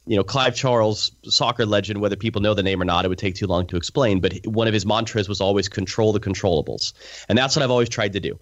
you 0.05 0.17
know, 0.17 0.23
Clive 0.23 0.55
Charles, 0.55 1.13
soccer 1.23 1.65
legend. 1.65 1.99
Whether 1.99 2.15
people 2.15 2.43
know 2.43 2.53
the 2.53 2.61
name 2.61 2.79
or 2.79 2.85
not, 2.85 3.05
it 3.05 3.07
would 3.07 3.17
take 3.17 3.33
too 3.33 3.47
long 3.47 3.65
to 3.67 3.75
explain. 3.75 4.19
But 4.19 4.45
one 4.45 4.67
of 4.67 4.73
his 4.75 4.85
mantras 4.85 5.27
was 5.27 5.41
always 5.41 5.67
control 5.67 6.13
the 6.13 6.19
controllables, 6.19 6.93
and 7.27 7.35
that's 7.35 7.55
what 7.55 7.63
I've 7.63 7.71
always 7.71 7.89
tried 7.89 8.13
to 8.13 8.19
do. 8.19 8.39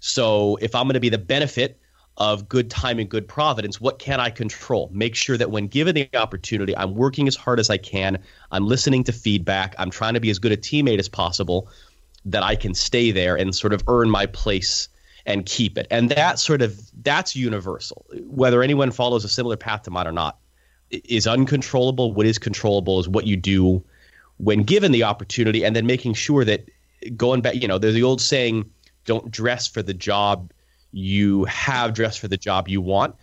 So 0.00 0.58
if 0.60 0.74
I'm 0.74 0.86
going 0.86 0.94
to 0.94 1.00
be 1.00 1.10
the 1.10 1.18
benefit 1.18 1.78
of 2.16 2.48
good 2.48 2.68
time 2.68 2.98
and 2.98 3.08
good 3.08 3.28
providence, 3.28 3.80
what 3.80 4.00
can 4.00 4.18
I 4.18 4.30
control? 4.30 4.90
Make 4.92 5.14
sure 5.14 5.36
that 5.36 5.52
when 5.52 5.68
given 5.68 5.94
the 5.94 6.08
opportunity, 6.14 6.76
I'm 6.76 6.96
working 6.96 7.28
as 7.28 7.36
hard 7.36 7.60
as 7.60 7.70
I 7.70 7.76
can. 7.76 8.18
I'm 8.50 8.66
listening 8.66 9.04
to 9.04 9.12
feedback. 9.12 9.76
I'm 9.78 9.90
trying 9.90 10.14
to 10.14 10.20
be 10.20 10.30
as 10.30 10.40
good 10.40 10.50
a 10.50 10.56
teammate 10.56 10.98
as 10.98 11.08
possible 11.08 11.68
that 12.24 12.42
I 12.42 12.56
can 12.56 12.74
stay 12.74 13.10
there 13.10 13.36
and 13.36 13.54
sort 13.54 13.72
of 13.72 13.82
earn 13.88 14.10
my 14.10 14.26
place 14.26 14.88
and 15.26 15.44
keep 15.46 15.78
it. 15.78 15.86
And 15.90 16.10
that 16.10 16.38
sort 16.38 16.62
of 16.62 16.80
that's 17.02 17.34
universal. 17.34 18.04
Whether 18.26 18.62
anyone 18.62 18.90
follows 18.90 19.24
a 19.24 19.28
similar 19.28 19.56
path 19.56 19.82
to 19.82 19.90
mine 19.90 20.06
or 20.06 20.12
not 20.12 20.38
is 20.90 21.26
uncontrollable. 21.26 22.12
What 22.12 22.26
is 22.26 22.38
controllable 22.38 23.00
is 23.00 23.08
what 23.08 23.26
you 23.26 23.36
do 23.36 23.82
when 24.38 24.62
given 24.62 24.92
the 24.92 25.04
opportunity 25.04 25.64
and 25.64 25.74
then 25.74 25.86
making 25.86 26.14
sure 26.14 26.44
that 26.44 26.68
going 27.16 27.40
back, 27.40 27.54
you 27.54 27.68
know, 27.68 27.78
there's 27.78 27.94
the 27.94 28.02
old 28.02 28.20
saying, 28.20 28.70
don't 29.04 29.30
dress 29.30 29.66
for 29.66 29.82
the 29.82 29.94
job 29.94 30.52
you 30.92 31.44
have, 31.44 31.94
dress 31.94 32.16
for 32.16 32.28
the 32.28 32.36
job 32.36 32.68
you 32.68 32.80
want. 32.80 33.14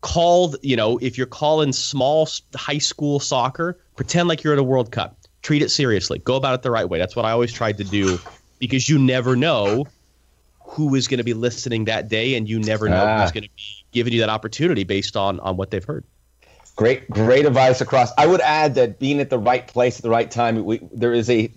Called, 0.00 0.56
you 0.62 0.76
know, 0.76 0.98
if 0.98 1.16
you're 1.16 1.26
calling 1.26 1.72
small 1.72 2.28
high 2.54 2.78
school 2.78 3.20
soccer, 3.20 3.78
pretend 3.96 4.28
like 4.28 4.44
you're 4.44 4.52
at 4.52 4.58
a 4.58 4.64
World 4.64 4.92
Cup 4.92 5.16
treat 5.44 5.62
it 5.62 5.70
seriously. 5.70 6.18
Go 6.18 6.34
about 6.34 6.54
it 6.54 6.62
the 6.62 6.70
right 6.70 6.88
way. 6.88 6.98
That's 6.98 7.14
what 7.14 7.24
I 7.24 7.30
always 7.30 7.52
tried 7.52 7.76
to 7.78 7.84
do 7.84 8.18
because 8.58 8.88
you 8.88 8.98
never 8.98 9.36
know 9.36 9.86
who 10.60 10.94
is 10.94 11.06
going 11.06 11.18
to 11.18 11.24
be 11.24 11.34
listening 11.34 11.84
that 11.84 12.08
day 12.08 12.34
and 12.34 12.48
you 12.48 12.58
never 12.58 12.88
know 12.88 13.04
ah. 13.06 13.22
who's 13.22 13.30
going 13.30 13.44
to 13.44 13.50
be 13.50 13.84
giving 13.92 14.12
you 14.12 14.20
that 14.20 14.30
opportunity 14.30 14.82
based 14.82 15.16
on 15.16 15.38
on 15.40 15.56
what 15.56 15.70
they've 15.70 15.84
heard. 15.84 16.04
Great 16.74 17.08
great 17.08 17.44
advice 17.44 17.80
across. 17.80 18.10
I 18.18 18.26
would 18.26 18.40
add 18.40 18.74
that 18.76 18.98
being 18.98 19.20
at 19.20 19.30
the 19.30 19.38
right 19.38 19.64
place 19.64 19.98
at 19.98 20.02
the 20.02 20.10
right 20.10 20.28
time 20.28 20.64
we, 20.64 20.80
there 20.92 21.12
is 21.12 21.30
a 21.30 21.52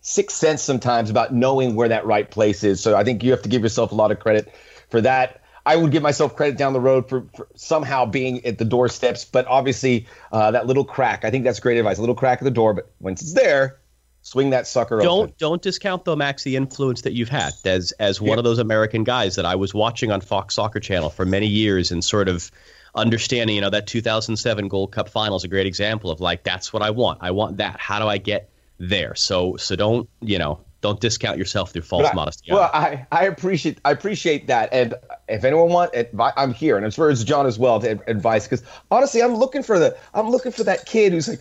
sixth 0.00 0.36
sense 0.36 0.60
sometimes 0.60 1.08
about 1.08 1.32
knowing 1.32 1.76
where 1.76 1.88
that 1.88 2.04
right 2.04 2.28
place 2.28 2.64
is. 2.64 2.82
So 2.82 2.96
I 2.96 3.04
think 3.04 3.22
you 3.22 3.30
have 3.30 3.42
to 3.42 3.48
give 3.48 3.62
yourself 3.62 3.92
a 3.92 3.94
lot 3.94 4.10
of 4.10 4.18
credit 4.18 4.52
for 4.90 5.00
that. 5.00 5.40
I 5.68 5.76
would 5.76 5.92
give 5.92 6.02
myself 6.02 6.34
credit 6.34 6.56
down 6.56 6.72
the 6.72 6.80
road 6.80 7.10
for, 7.10 7.26
for 7.36 7.46
somehow 7.54 8.06
being 8.06 8.42
at 8.46 8.56
the 8.56 8.64
doorsteps, 8.64 9.26
but 9.26 9.46
obviously 9.46 10.06
uh, 10.32 10.50
that 10.52 10.66
little 10.66 10.84
crack. 10.84 11.26
I 11.26 11.30
think 11.30 11.44
that's 11.44 11.60
great 11.60 11.76
advice. 11.76 11.98
A 11.98 12.00
little 12.00 12.14
crack 12.14 12.38
at 12.38 12.44
the 12.44 12.50
door, 12.50 12.72
but 12.72 12.90
once 13.00 13.20
it's 13.20 13.34
there, 13.34 13.78
swing 14.22 14.48
that 14.50 14.66
sucker 14.66 14.98
don't 15.00 15.24
open. 15.24 15.34
don't 15.38 15.60
discount 15.60 16.06
though 16.06 16.16
max 16.16 16.42
the 16.42 16.56
influence 16.56 17.02
that 17.02 17.12
you've 17.12 17.28
had 17.28 17.52
as 17.66 17.92
as 17.92 18.20
one 18.20 18.30
yeah. 18.30 18.36
of 18.38 18.44
those 18.44 18.58
american 18.58 19.04
guys 19.04 19.36
that 19.36 19.46
i 19.46 19.54
was 19.54 19.72
watching 19.72 20.10
on 20.10 20.20
fox 20.20 20.56
soccer 20.56 20.80
channel 20.80 21.08
for 21.08 21.24
many 21.24 21.46
years 21.46 21.92
and 21.92 22.04
sort 22.04 22.28
of 22.28 22.50
understanding 22.96 23.54
you 23.54 23.62
know 23.62 23.70
that 23.70 23.86
2007 23.86 24.68
gold 24.68 24.90
cup 24.90 25.08
final 25.08 25.36
is 25.36 25.44
a 25.44 25.48
great 25.48 25.66
example 25.66 26.10
of 26.10 26.20
like 26.20 26.42
that's 26.42 26.72
what 26.72 26.82
i 26.82 26.90
want 26.90 27.18
i 27.22 27.30
want 27.30 27.58
that 27.58 27.78
how 27.78 28.00
do 28.00 28.06
i 28.06 28.18
get 28.18 28.50
there 28.78 29.14
so 29.14 29.56
so 29.56 29.76
don't 29.76 30.10
you 30.20 30.38
know 30.38 30.60
don't 30.80 31.00
discount 31.00 31.38
yourself 31.38 31.72
through 31.72 31.82
false 31.82 32.08
I, 32.08 32.14
modesty. 32.14 32.52
Well, 32.52 32.70
I, 32.72 33.06
I 33.10 33.24
appreciate 33.24 33.78
I 33.84 33.90
appreciate 33.90 34.46
that, 34.46 34.68
and 34.72 34.94
if 35.28 35.44
anyone 35.44 35.70
want 35.70 35.94
advice, 35.94 36.32
I'm 36.36 36.54
here, 36.54 36.76
and 36.76 36.86
as 36.86 36.94
far 36.94 37.10
as 37.10 37.24
John 37.24 37.46
as 37.46 37.58
well 37.58 37.80
to 37.80 37.98
advice, 38.08 38.44
because 38.44 38.62
honestly, 38.90 39.22
I'm 39.22 39.34
looking 39.34 39.62
for 39.62 39.78
the 39.78 39.96
I'm 40.14 40.30
looking 40.30 40.52
for 40.52 40.64
that 40.64 40.86
kid 40.86 41.12
who's 41.12 41.28
like 41.28 41.40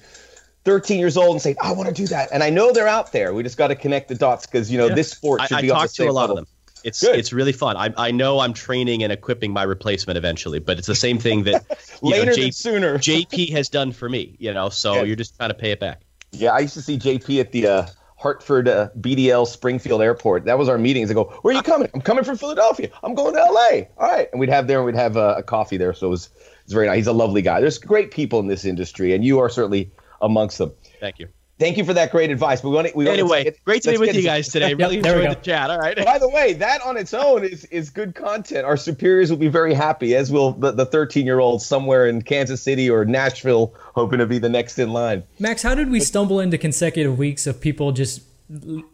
13 0.65 0.99
years 0.99 1.17
old 1.17 1.31
and 1.31 1.41
saying 1.41 1.55
I 1.61 1.71
want 1.71 1.89
to 1.89 1.93
do 1.93 2.07
that, 2.07 2.29
and 2.31 2.43
I 2.43 2.49
know 2.49 2.71
they're 2.71 2.87
out 2.87 3.11
there. 3.11 3.33
We 3.33 3.43
just 3.43 3.57
got 3.57 3.67
to 3.67 3.75
connect 3.75 4.07
the 4.09 4.15
dots 4.15 4.45
because 4.45 4.71
you 4.71 4.77
know 4.77 4.87
yeah. 4.87 4.95
this 4.95 5.11
sport 5.11 5.41
should 5.43 5.57
I, 5.57 5.61
be. 5.61 5.71
I 5.71 5.75
talk 5.75 5.91
to 5.91 6.03
a 6.03 6.11
lot 6.11 6.21
level. 6.21 6.39
of 6.39 6.45
them. 6.45 6.53
It's 6.83 7.01
Good. 7.01 7.19
it's 7.19 7.33
really 7.33 7.51
fun. 7.51 7.75
I 7.75 7.93
I 7.97 8.11
know 8.11 8.39
I'm 8.39 8.53
training 8.53 9.03
and 9.03 9.11
equipping 9.11 9.51
my 9.51 9.63
replacement 9.63 10.17
eventually, 10.17 10.59
but 10.59 10.77
it's 10.77 10.87
the 10.87 10.95
same 10.95 11.19
thing 11.19 11.43
that 11.43 11.65
later 12.01 12.27
know, 12.27 12.33
J- 12.33 12.41
than 12.43 12.51
sooner. 12.51 12.97
JP 12.97 13.51
has 13.51 13.69
done 13.69 13.91
for 13.91 14.09
me, 14.09 14.35
you 14.39 14.53
know. 14.53 14.69
So 14.69 14.95
yeah. 14.95 15.03
you're 15.03 15.15
just 15.15 15.35
trying 15.37 15.49
to 15.49 15.55
pay 15.55 15.71
it 15.71 15.79
back. 15.79 16.01
Yeah, 16.31 16.51
I 16.51 16.59
used 16.59 16.73
to 16.73 16.81
see 16.81 16.97
JP 16.97 17.39
at 17.39 17.51
the. 17.51 17.67
Uh, 17.67 17.87
Hartford 18.17 18.67
uh, 18.67 18.89
BDL 18.99 19.47
Springfield 19.47 20.01
Airport. 20.01 20.45
That 20.45 20.57
was 20.57 20.67
our 20.67 20.77
meetings. 20.77 21.11
I 21.11 21.13
go, 21.13 21.25
where 21.41 21.53
are 21.53 21.57
you 21.57 21.63
coming? 21.63 21.89
I'm 21.93 22.01
coming 22.01 22.23
from 22.23 22.37
Philadelphia. 22.37 22.89
I'm 23.03 23.13
going 23.13 23.35
to 23.35 23.39
LA. 23.39 23.85
All 23.97 24.11
right, 24.11 24.27
and 24.31 24.39
we'd 24.39 24.49
have 24.49 24.67
there. 24.67 24.77
And 24.77 24.85
we'd 24.85 24.95
have 24.95 25.17
uh, 25.17 25.35
a 25.37 25.43
coffee 25.43 25.77
there. 25.77 25.93
So 25.93 26.07
it 26.07 26.09
was, 26.09 26.29
it 26.35 26.65
was 26.65 26.73
very 26.73 26.87
nice. 26.87 26.97
He's 26.97 27.07
a 27.07 27.13
lovely 27.13 27.41
guy. 27.41 27.61
There's 27.61 27.77
great 27.77 28.11
people 28.11 28.39
in 28.39 28.47
this 28.47 28.65
industry, 28.65 29.13
and 29.13 29.23
you 29.23 29.39
are 29.39 29.49
certainly 29.49 29.91
amongst 30.21 30.57
them. 30.57 30.71
Thank 30.99 31.19
you. 31.19 31.27
Thank 31.59 31.77
you 31.77 31.83
for 31.83 31.93
that 31.93 32.11
great 32.11 32.29
advice. 32.29 32.63
We 32.63 32.69
want 32.69 32.87
to, 32.87 32.95
we 32.95 33.07
anyway, 33.07 33.45
get, 33.45 33.63
great 33.63 33.81
to 33.83 33.91
be 33.91 33.97
with 33.97 34.15
you 34.15 34.21
guys 34.21 34.47
today. 34.49 34.73
Really 34.77 34.97
enjoyed 34.97 35.31
the 35.31 35.35
chat. 35.35 35.71
All 35.71 35.79
right. 35.79 35.97
By 36.05 36.19
the 36.19 36.29
way, 36.29 36.53
that 36.53 36.81
on 36.81 36.97
its 36.97 37.13
own 37.13 37.43
is 37.43 37.65
is 37.65 37.89
good 37.89 38.13
content. 38.13 38.63
Our 38.65 38.77
superiors 38.77 39.31
will 39.31 39.37
be 39.37 39.47
very 39.47 39.73
happy, 39.73 40.15
as 40.15 40.31
will 40.31 40.51
the 40.51 40.85
13 40.85 41.25
year 41.25 41.39
old 41.39 41.61
somewhere 41.61 42.07
in 42.07 42.21
Kansas 42.21 42.61
City 42.61 42.89
or 42.89 43.05
Nashville, 43.05 43.73
hoping 43.95 44.19
to 44.19 44.27
be 44.27 44.37
the 44.37 44.49
next 44.49 44.77
in 44.77 44.93
line. 44.93 45.23
Max, 45.39 45.63
how 45.63 45.73
did 45.73 45.89
we 45.89 45.99
stumble 45.99 46.39
into 46.39 46.57
consecutive 46.57 47.17
weeks 47.17 47.47
of 47.47 47.59
people 47.59 47.91
just 47.91 48.21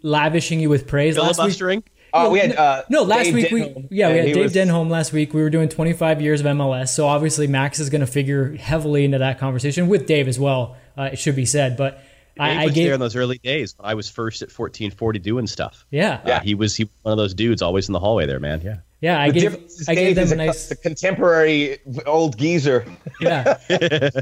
lavishing 0.01 0.59
you 0.59 0.69
with 0.69 0.87
praise 0.87 1.17
last 1.17 1.61
week? 1.61 1.85
Oh, 2.13 2.29
we 2.29 2.39
had 2.39 2.55
uh, 2.55 2.83
no 2.89 3.01
last 3.01 3.25
Dave 3.25 3.33
week. 3.33 3.47
Denholm, 3.47 3.89
we 3.89 3.97
yeah 3.97 4.09
we 4.09 4.17
had 4.17 4.25
Dave 4.27 4.37
was- 4.37 4.53
Denholm 4.53 4.89
last 4.89 5.11
week. 5.11 5.33
We 5.33 5.41
were 5.41 5.49
doing 5.49 5.67
25 5.67 6.21
years 6.21 6.41
of 6.41 6.45
MLS, 6.45 6.89
so 6.89 7.07
obviously 7.07 7.47
Max 7.47 7.79
is 7.79 7.89
going 7.89 8.01
to 8.01 8.07
figure 8.07 8.55
heavily 8.55 9.03
into 9.03 9.17
that 9.17 9.39
conversation 9.39 9.87
with 9.87 10.05
Dave 10.05 10.27
as 10.27 10.39
well. 10.39 10.77
Uh, 10.95 11.09
it 11.11 11.17
should 11.17 11.35
be 11.35 11.45
said, 11.45 11.75
but 11.75 11.95
Dave 11.95 12.12
I, 12.39 12.63
I 12.63 12.65
was 12.65 12.73
there 12.75 12.93
in 12.93 12.99
those 12.99 13.15
early 13.15 13.37
days 13.37 13.75
when 13.77 13.89
I 13.89 13.93
was 13.93 14.09
first 14.09 14.41
at 14.41 14.47
1440 14.47 15.19
doing 15.19 15.47
stuff. 15.47 15.85
yeah 15.91 16.21
Uh, 16.25 16.39
he 16.39 16.55
was 16.55 16.75
he 16.75 16.85
was 16.85 16.91
one 17.03 17.11
of 17.11 17.17
those 17.17 17.33
dudes 17.33 17.61
always 17.61 17.87
in 17.89 17.93
the 17.93 17.99
hallway 17.99 18.25
there, 18.25 18.39
man. 18.39 18.61
Yeah. 18.63 18.77
yeah 19.01 19.19
I 19.21 19.27
The 19.29 19.33
gave 19.39 19.51
difference 19.51 19.81
is 19.81 19.89
I 19.89 19.95
gave 19.95 20.15
them 20.15 20.29
a 20.29 20.31
a, 20.33 20.35
nice 20.47 20.71
a 20.71 20.75
contemporary 20.75 21.79
old 22.05 22.37
geezer. 22.37 22.85
yeah. 23.21 23.57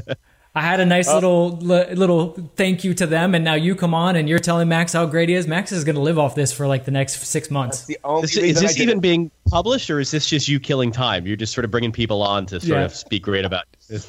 I 0.54 0.60
had 0.60 0.80
a 0.80 0.84
nice 0.84 1.08
little 1.08 1.52
little 1.56 2.34
thank 2.56 2.84
you 2.84 2.92
to 2.92 3.06
them, 3.06 3.34
and 3.34 3.42
now 3.42 3.54
you 3.54 3.74
come 3.74 3.94
on 3.94 4.16
and 4.16 4.28
you're 4.28 4.38
telling 4.38 4.68
Max 4.68 4.92
how 4.92 5.06
great 5.06 5.30
he 5.30 5.34
is. 5.34 5.46
Max 5.46 5.72
is 5.72 5.82
going 5.82 5.94
to 5.94 6.02
live 6.02 6.18
off 6.18 6.34
this 6.34 6.52
for 6.52 6.66
like 6.66 6.84
the 6.84 6.90
next 6.90 7.22
six 7.26 7.50
months. 7.50 7.86
The 7.86 7.96
only 8.04 8.24
Is, 8.24 8.36
is 8.36 8.60
this 8.60 8.78
even 8.78 9.00
being 9.00 9.30
published, 9.48 9.88
or 9.88 9.98
is 9.98 10.10
this 10.10 10.26
just 10.26 10.48
you 10.48 10.60
killing 10.60 10.92
time? 10.92 11.26
You're 11.26 11.36
just 11.36 11.54
sort 11.54 11.64
of 11.64 11.70
bringing 11.70 11.90
people 11.90 12.22
on 12.22 12.44
to 12.46 12.60
sort 12.60 12.80
Yeah. 12.80 12.84
of 12.84 12.94
speak 12.94 13.22
great 13.22 13.46
about. 13.46 13.64
It. 13.88 14.06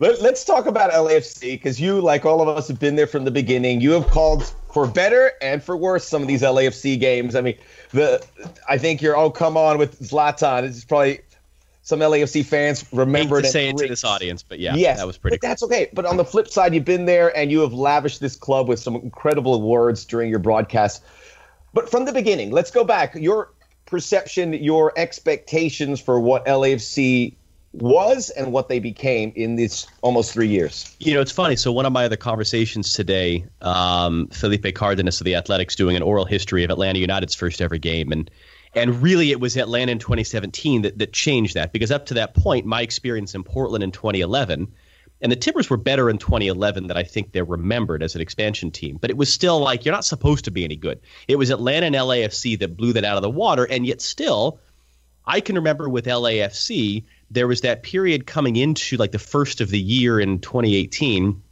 Let, 0.00 0.22
us 0.22 0.46
talk 0.46 0.64
about 0.64 0.90
LAFC 0.92 1.52
because 1.52 1.78
you, 1.78 2.00
like 2.00 2.24
all 2.24 2.40
of 2.40 2.48
us, 2.48 2.68
have 2.68 2.80
been 2.80 2.96
there 2.96 3.06
from 3.06 3.24
the 3.24 3.30
beginning. 3.30 3.82
You 3.82 3.92
have 3.92 4.06
called 4.08 4.50
for 4.72 4.86
better 4.86 5.32
and 5.42 5.62
for 5.62 5.76
worse 5.76 6.08
some 6.08 6.22
of 6.22 6.28
these 6.28 6.40
LAFC 6.40 6.98
games. 6.98 7.36
I 7.36 7.42
mean, 7.42 7.58
the 7.90 8.24
I 8.66 8.78
think 8.78 9.02
you're 9.02 9.16
oh 9.16 9.30
come 9.30 9.58
on 9.58 9.76
with 9.76 10.00
Zlatan. 10.00 10.64
It's 10.64 10.84
probably 10.84 11.20
some 11.82 12.00
LAFC 12.00 12.46
fans 12.46 12.84
remember 12.92 13.36
Hate 13.36 13.42
to 13.42 13.48
say 13.50 13.68
it 13.68 13.76
to 13.76 13.88
this 13.88 14.02
audience, 14.02 14.42
but 14.42 14.58
yeah, 14.58 14.74
yes, 14.74 14.98
that 14.98 15.06
was 15.06 15.18
pretty. 15.18 15.36
But 15.36 15.46
that's 15.46 15.62
okay. 15.64 15.90
But 15.92 16.06
on 16.06 16.16
the 16.16 16.24
flip 16.24 16.48
side, 16.48 16.74
you've 16.74 16.84
been 16.86 17.04
there 17.04 17.36
and 17.36 17.50
you 17.50 17.60
have 17.60 17.74
lavished 17.74 18.20
this 18.20 18.36
club 18.36 18.68
with 18.68 18.78
some 18.78 18.94
incredible 18.94 19.54
awards 19.54 20.06
during 20.06 20.30
your 20.30 20.38
broadcast. 20.38 21.04
But 21.74 21.90
from 21.90 22.06
the 22.06 22.12
beginning, 22.12 22.52
let's 22.52 22.70
go 22.70 22.84
back. 22.84 23.14
Your 23.16 23.52
perception, 23.84 24.54
your 24.54 24.92
expectations 24.96 26.00
for 26.00 26.18
what 26.18 26.46
LAFC 26.46 27.34
was 27.72 28.30
and 28.30 28.52
what 28.52 28.68
they 28.68 28.80
became 28.80 29.32
in 29.36 29.56
these 29.56 29.86
almost 30.02 30.32
three 30.32 30.48
years. 30.48 30.94
You 30.98 31.14
know, 31.14 31.20
it's 31.20 31.30
funny. 31.30 31.56
So 31.56 31.70
one 31.70 31.86
of 31.86 31.92
my 31.92 32.04
other 32.04 32.16
conversations 32.16 32.92
today, 32.92 33.44
um, 33.62 34.26
Felipe 34.28 34.74
Cardenas 34.74 35.20
of 35.20 35.24
the 35.24 35.36
Athletic's 35.36 35.76
doing 35.76 35.96
an 35.96 36.02
oral 36.02 36.24
history 36.24 36.64
of 36.64 36.70
Atlanta 36.70 36.98
United's 36.98 37.34
first 37.34 37.60
ever 37.60 37.78
game, 37.78 38.10
and 38.12 38.30
and 38.74 39.02
really 39.02 39.30
it 39.30 39.40
was 39.40 39.56
Atlanta 39.56 39.92
in 39.92 39.98
2017 39.98 40.82
that 40.82 40.98
that 40.98 41.12
changed 41.12 41.54
that 41.54 41.72
because 41.72 41.90
up 41.90 42.06
to 42.06 42.14
that 42.14 42.34
point, 42.34 42.66
my 42.66 42.82
experience 42.82 43.34
in 43.34 43.44
Portland 43.44 43.84
in 43.84 43.92
2011. 43.92 44.72
And 45.22 45.30
the 45.30 45.36
Timbers 45.36 45.68
were 45.68 45.76
better 45.76 46.08
in 46.08 46.16
2011 46.16 46.86
than 46.86 46.96
I 46.96 47.02
think 47.02 47.32
they're 47.32 47.44
remembered 47.44 48.02
as 48.02 48.14
an 48.14 48.22
expansion 48.22 48.70
team. 48.70 48.96
But 48.98 49.10
it 49.10 49.18
was 49.18 49.30
still 49.30 49.60
like 49.60 49.84
you're 49.84 49.92
not 49.92 50.06
supposed 50.06 50.46
to 50.46 50.50
be 50.50 50.64
any 50.64 50.76
good. 50.76 50.98
It 51.28 51.36
was 51.36 51.50
Atlanta 51.50 51.84
and 51.84 51.94
LAFC 51.94 52.58
that 52.60 52.74
blew 52.74 52.94
that 52.94 53.04
out 53.04 53.18
of 53.18 53.22
the 53.22 53.28
water, 53.28 53.64
and 53.64 53.84
yet 53.84 54.00
still, 54.00 54.60
I 55.26 55.40
can 55.40 55.56
remember 55.56 55.90
with 55.90 56.06
LAFC, 56.06 57.04
there 57.30 57.46
was 57.46 57.60
that 57.60 57.82
period 57.82 58.26
coming 58.26 58.56
into 58.56 58.96
like 58.96 59.12
the 59.12 59.18
first 59.18 59.60
of 59.60 59.70
the 59.70 59.78
year 59.78 60.18
in 60.18 60.40
2018 60.40 61.42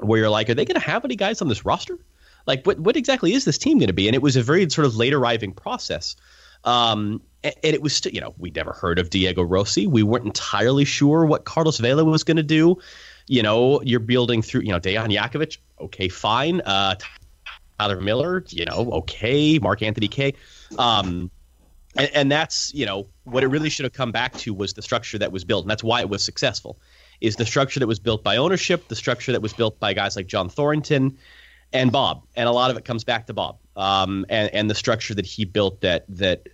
where 0.00 0.20
you're 0.20 0.30
like, 0.30 0.48
are 0.48 0.54
they 0.54 0.64
going 0.64 0.80
to 0.80 0.86
have 0.86 1.04
any 1.04 1.16
guys 1.16 1.42
on 1.42 1.48
this 1.48 1.64
roster? 1.64 1.98
Like, 2.46 2.64
what, 2.66 2.78
what 2.78 2.96
exactly 2.96 3.34
is 3.34 3.44
this 3.44 3.58
team 3.58 3.78
going 3.78 3.88
to 3.88 3.92
be? 3.92 4.08
And 4.08 4.14
it 4.14 4.22
was 4.22 4.36
a 4.36 4.42
very 4.42 4.68
sort 4.70 4.86
of 4.86 4.96
late 4.96 5.12
arriving 5.12 5.52
process. 5.52 6.16
Um, 6.64 7.20
and, 7.44 7.54
and 7.62 7.74
it 7.74 7.82
was, 7.82 7.94
still, 7.94 8.12
you 8.12 8.20
know, 8.20 8.34
we 8.38 8.50
never 8.50 8.72
heard 8.72 8.98
of 8.98 9.10
Diego 9.10 9.42
Rossi. 9.42 9.86
We 9.86 10.02
weren't 10.02 10.24
entirely 10.24 10.84
sure 10.84 11.26
what 11.26 11.44
Carlos 11.44 11.78
Vela 11.78 12.04
was 12.04 12.24
going 12.24 12.38
to 12.38 12.42
do. 12.42 12.78
You 13.26 13.42
know, 13.42 13.82
you're 13.82 14.00
building 14.00 14.40
through, 14.40 14.62
you 14.62 14.72
know, 14.72 14.80
Dejan 14.80 15.14
Jakovic, 15.14 15.58
okay, 15.80 16.08
fine. 16.08 16.62
Uh, 16.62 16.94
Tyler 17.78 18.00
Miller, 18.00 18.44
you 18.48 18.64
know, 18.64 18.90
okay. 18.92 19.58
Mark 19.58 19.82
Anthony 19.82 20.08
Kaye. 20.08 20.34
Um, 20.78 21.30
and, 21.98 22.10
and 22.14 22.32
that's 22.32 22.72
you 22.74 22.86
know 22.86 23.08
what 23.30 23.42
it 23.42 23.48
really 23.48 23.70
should 23.70 23.84
have 23.84 23.92
come 23.92 24.12
back 24.12 24.34
to 24.38 24.54
was 24.54 24.74
the 24.74 24.82
structure 24.82 25.18
that 25.18 25.32
was 25.32 25.44
built, 25.44 25.64
and 25.64 25.70
that's 25.70 25.84
why 25.84 26.00
it 26.00 26.08
was 26.08 26.22
successful. 26.22 26.78
Is 27.20 27.36
the 27.36 27.46
structure 27.46 27.80
that 27.80 27.86
was 27.86 27.98
built 27.98 28.22
by 28.22 28.36
ownership, 28.36 28.88
the 28.88 28.96
structure 28.96 29.32
that 29.32 29.42
was 29.42 29.52
built 29.52 29.78
by 29.80 29.92
guys 29.92 30.16
like 30.16 30.26
John 30.26 30.48
Thorrington 30.48 31.16
and 31.72 31.92
Bob, 31.92 32.22
and 32.36 32.48
a 32.48 32.52
lot 32.52 32.70
of 32.70 32.76
it 32.76 32.84
comes 32.84 33.04
back 33.04 33.26
to 33.26 33.34
Bob, 33.34 33.58
um, 33.76 34.24
and 34.28 34.52
and 34.54 34.70
the 34.70 34.74
structure 34.74 35.14
that 35.14 35.26
he 35.26 35.44
built 35.44 35.80
that 35.82 36.04
that 36.08 36.46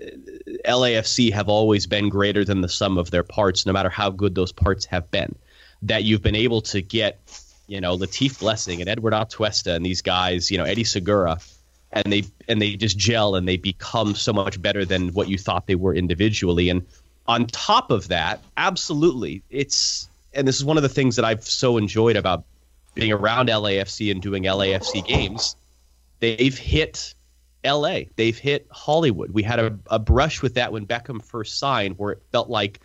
LAFC 0.67 1.33
have 1.33 1.49
always 1.49 1.87
been 1.87 2.09
greater 2.09 2.45
than 2.45 2.61
the 2.61 2.69
sum 2.69 2.99
of 2.99 3.11
their 3.11 3.23
parts, 3.23 3.67
no 3.67 3.73
matter 3.73 3.91
how 3.91 4.11
good 4.11 4.35
those 4.35 4.53
parts 4.53 4.87
have 4.87 5.11
been. 5.11 5.35
That 5.83 6.05
you've 6.05 6.23
been 6.23 6.35
able 6.35 6.63
to 6.63 6.81
get, 6.81 7.21
you 7.67 7.81
know, 7.81 7.97
Latif 7.97 8.41
Blessing 8.41 8.81
and 8.81 8.89
Eduard 8.89 9.13
Atuesta 9.13 9.75
and 9.75 9.85
these 9.85 10.03
guys, 10.03 10.51
you 10.51 10.59
know, 10.59 10.65
Eddie 10.65 10.85
Segura, 10.85 11.39
and 11.95 12.13
they 12.13 12.25
and 12.49 12.61
they 12.61 12.77
just 12.77 12.99
gel 12.99 13.37
and 13.37 13.49
they 13.49 13.57
become 13.57 14.15
so 14.15 14.33
much 14.33 14.61
better 14.61 14.85
than 14.85 15.09
what 15.11 15.29
you 15.29 15.39
thought 15.39 15.67
they 15.67 15.77
were 15.77 15.95
individually. 15.95 16.69
And 16.69 16.85
on 17.27 17.47
top 17.47 17.91
of 17.91 18.09
that, 18.09 18.43
absolutely, 18.57 19.43
it's 19.49 20.09
and 20.35 20.47
this 20.47 20.57
is 20.57 20.65
one 20.65 20.77
of 20.77 20.83
the 20.83 20.89
things 20.89 21.17
that 21.17 21.25
I've 21.25 21.45
so 21.45 21.79
enjoyed 21.79 22.17
about 22.17 22.45
being 22.95 23.13
around 23.13 23.49
LAFC 23.49 24.11
and 24.11 24.21
doing 24.21 24.43
LAFC 24.43 25.07
games. 25.07 25.57
They've 26.21 26.57
hit 26.57 27.15
LA. 27.65 28.01
They've 28.17 28.37
hit 28.37 28.67
Hollywood. 28.71 29.31
We 29.31 29.43
had 29.43 29.59
a, 29.59 29.79
a 29.87 29.99
brush 29.99 30.43
with 30.43 30.55
that 30.55 30.73
when 30.73 30.87
Beckham 30.87 31.23
first 31.23 31.59
signed, 31.59 31.99
where 31.99 32.13
it 32.13 32.23
felt 32.31 32.51
like 32.51 32.81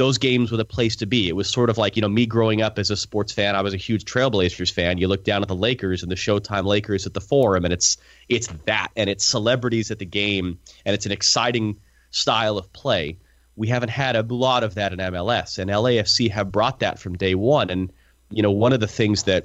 those 0.00 0.16
games 0.16 0.50
were 0.50 0.56
the 0.56 0.64
place 0.64 0.96
to 0.96 1.04
be. 1.06 1.28
It 1.28 1.36
was 1.36 1.46
sort 1.50 1.68
of 1.68 1.76
like, 1.76 1.94
you 1.94 2.00
know, 2.00 2.08
me 2.08 2.24
growing 2.24 2.62
up 2.62 2.78
as 2.78 2.90
a 2.90 2.96
sports 2.96 3.32
fan, 3.32 3.54
I 3.54 3.60
was 3.60 3.74
a 3.74 3.76
huge 3.76 4.06
Trailblazers 4.06 4.72
fan. 4.72 4.96
You 4.96 5.08
look 5.08 5.24
down 5.24 5.42
at 5.42 5.48
the 5.48 5.54
Lakers 5.54 6.02
and 6.02 6.10
the 6.10 6.16
Showtime 6.16 6.64
Lakers 6.64 7.06
at 7.06 7.12
the 7.12 7.20
Forum, 7.20 7.66
and 7.66 7.72
it's 7.74 7.98
it's 8.26 8.46
that, 8.64 8.88
and 8.96 9.10
it's 9.10 9.26
celebrities 9.26 9.90
at 9.90 9.98
the 9.98 10.06
game, 10.06 10.58
and 10.86 10.94
it's 10.94 11.04
an 11.04 11.12
exciting 11.12 11.80
style 12.10 12.56
of 12.56 12.72
play. 12.72 13.18
We 13.56 13.68
haven't 13.68 13.90
had 13.90 14.16
a 14.16 14.22
lot 14.22 14.64
of 14.64 14.76
that 14.76 14.94
in 14.94 15.00
MLS, 15.00 15.58
and 15.58 15.70
LAFC 15.70 16.30
have 16.30 16.50
brought 16.50 16.80
that 16.80 16.98
from 16.98 17.18
day 17.18 17.34
one. 17.34 17.68
And 17.68 17.92
you 18.30 18.42
know, 18.42 18.52
one 18.52 18.72
of 18.72 18.80
the 18.80 18.88
things 18.88 19.24
that 19.24 19.44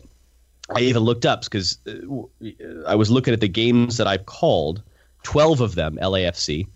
I 0.74 0.80
even 0.80 1.03
looked 1.03 1.26
up 1.26 1.43
because 1.43 1.80
I 2.88 2.95
was 2.95 3.12
looking 3.12 3.34
at 3.34 3.41
the 3.41 3.49
games 3.49 3.97
that 3.97 4.08
I've 4.08 4.26
called, 4.26 4.84
twelve 5.22 5.60
of 5.60 5.76
them 5.76 5.97
LAFC, 6.01 6.68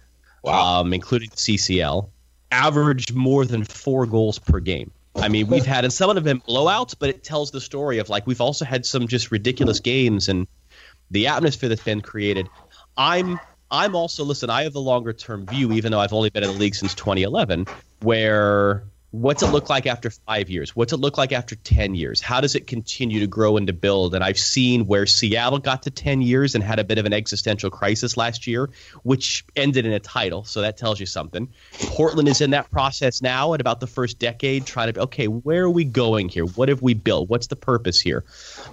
Wow. 0.44 0.82
um, 0.82 0.94
including 0.94 1.30
CCL, 1.30 2.10
averaged 2.52 3.14
more 3.14 3.46
than 3.46 3.64
four 3.64 4.06
goals 4.06 4.40
per 4.40 4.60
game. 4.60 4.92
I 5.16 5.28
mean, 5.28 5.48
we've 5.48 5.66
had, 5.66 5.84
and 5.84 5.92
some 5.94 6.16
of 6.16 6.24
them 6.24 6.42
blowouts, 6.48 6.96
but 6.98 7.10
it 7.10 7.24
tells 7.24 7.52
the 7.52 7.62
story 7.62 7.98
of 7.98 8.10
like 8.10 8.26
we've 8.28 8.42
also 8.42 8.66
had 8.66 8.86
some 8.86 9.08
just 9.08 9.32
ridiculous 9.32 9.80
games 9.80 10.30
and 10.30 10.48
the 11.12 11.28
atmosphere 11.28 11.70
that's 11.70 11.84
been 11.84 12.02
created. 12.02 12.48
I'm 12.96 13.40
I'm 13.72 13.96
also 13.96 14.24
listen. 14.24 14.50
I 14.50 14.64
have 14.64 14.74
the 14.74 14.82
longer 14.82 15.14
term 15.14 15.46
view, 15.46 15.72
even 15.74 15.92
though 15.92 16.00
I've 16.00 16.14
only 16.14 16.30
been 16.30 16.44
in 16.44 16.52
the 16.52 16.58
league 16.58 16.76
since 16.76 16.96
2011. 16.96 17.68
Where 18.02 18.84
what's 19.12 19.42
it 19.42 19.48
look 19.48 19.70
like 19.70 19.88
after 19.88 20.10
five 20.10 20.50
years? 20.50 20.76
What's 20.76 20.94
it 20.94 20.98
look 20.98 21.18
like 21.18 21.32
after 21.32 21.56
10 21.56 21.96
years? 21.96 22.22
How 22.22 22.42
does 22.42 22.56
it 22.56 22.68
continue 22.68 23.20
to 23.20 23.28
grow 23.28 23.58
and 23.58 23.66
to 23.68 23.74
build? 23.74 24.14
And 24.14 24.24
I've 24.24 24.38
seen 24.38 24.86
where 24.86 25.06
Seattle 25.06 25.60
got 25.60 25.84
to 25.84 25.92
10 25.92 26.22
years 26.22 26.54
and 26.54 26.64
had 26.64 26.80
a 26.80 26.84
bit 26.84 26.98
of 26.98 27.06
an 27.06 27.14
existential 27.14 27.72
crisis 27.72 28.18
last 28.18 28.46
year, 28.46 28.70
which 29.04 29.46
ended 29.56 29.86
in 29.86 29.94
a 29.94 30.00
title. 30.00 30.44
So 30.44 30.62
that 30.62 30.78
tells 30.78 31.00
you 31.00 31.06
something. 31.06 31.50
Portland 31.88 32.28
is 32.28 32.40
in 32.40 32.52
that 32.52 32.70
process 32.70 33.22
now 33.22 33.54
at 33.54 33.62
about 33.62 33.80
the 33.80 33.88
first 33.88 34.20
decade, 34.20 34.68
trying 34.68 34.94
to, 34.94 35.02
okay, 35.02 35.28
where 35.28 35.64
are 35.64 35.70
we 35.70 35.86
going 35.86 36.30
here? 36.30 36.46
What 36.46 36.70
have 36.70 36.82
we 36.82 36.94
built? 36.94 37.30
What's 37.30 37.48
the 37.48 37.56
purpose 37.56 38.00
here? 38.00 38.24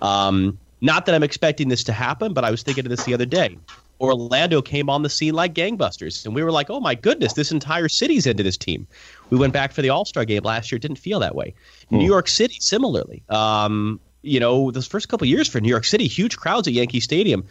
Um, 0.03 0.59
not 0.82 1.07
that 1.07 1.14
I'm 1.14 1.22
expecting 1.22 1.68
this 1.68 1.84
to 1.84 1.93
happen, 1.93 2.34
but 2.34 2.45
I 2.45 2.51
was 2.51 2.62
thinking 2.62 2.84
of 2.84 2.91
this 2.91 3.05
the 3.05 3.14
other 3.14 3.24
day. 3.24 3.59
Orlando 4.01 4.61
came 4.61 4.90
on 4.90 5.03
the 5.03 5.11
scene 5.11 5.34
like 5.34 5.55
gangbusters, 5.55 6.24
and 6.24 6.34
we 6.34 6.42
were 6.42 6.53
like, 6.53 6.70
"Oh 6.70 6.80
my 6.80 6.94
goodness, 6.94 7.32
this 7.32 7.51
entire 7.51 7.88
city's 7.88 8.26
into 8.26 8.42
this 8.42 8.57
team." 8.57 8.86
We 9.30 9.38
went 9.38 9.53
back 9.53 9.72
for 9.72 9.82
the 9.82 9.90
All 9.90 10.05
Star 10.05 10.24
game 10.24 10.42
last 10.42 10.70
year; 10.70 10.78
didn't 10.78 10.99
feel 10.99 11.20
that 11.20 11.34
way. 11.34 11.55
New 11.90 12.07
York 12.07 12.28
City, 12.28 12.57
similarly, 12.61 13.22
um, 13.28 14.01
you 14.22 14.40
know, 14.40 14.70
those 14.70 14.86
first 14.86 15.09
couple 15.09 15.26
years 15.26 15.49
for 15.49 15.61
New 15.61 15.68
York 15.68 15.84
City, 15.84 16.07
huge 16.07 16.36
crowds 16.36 16.68
at 16.68 16.74
Yankee 16.74 17.01
Stadium. 17.01 17.44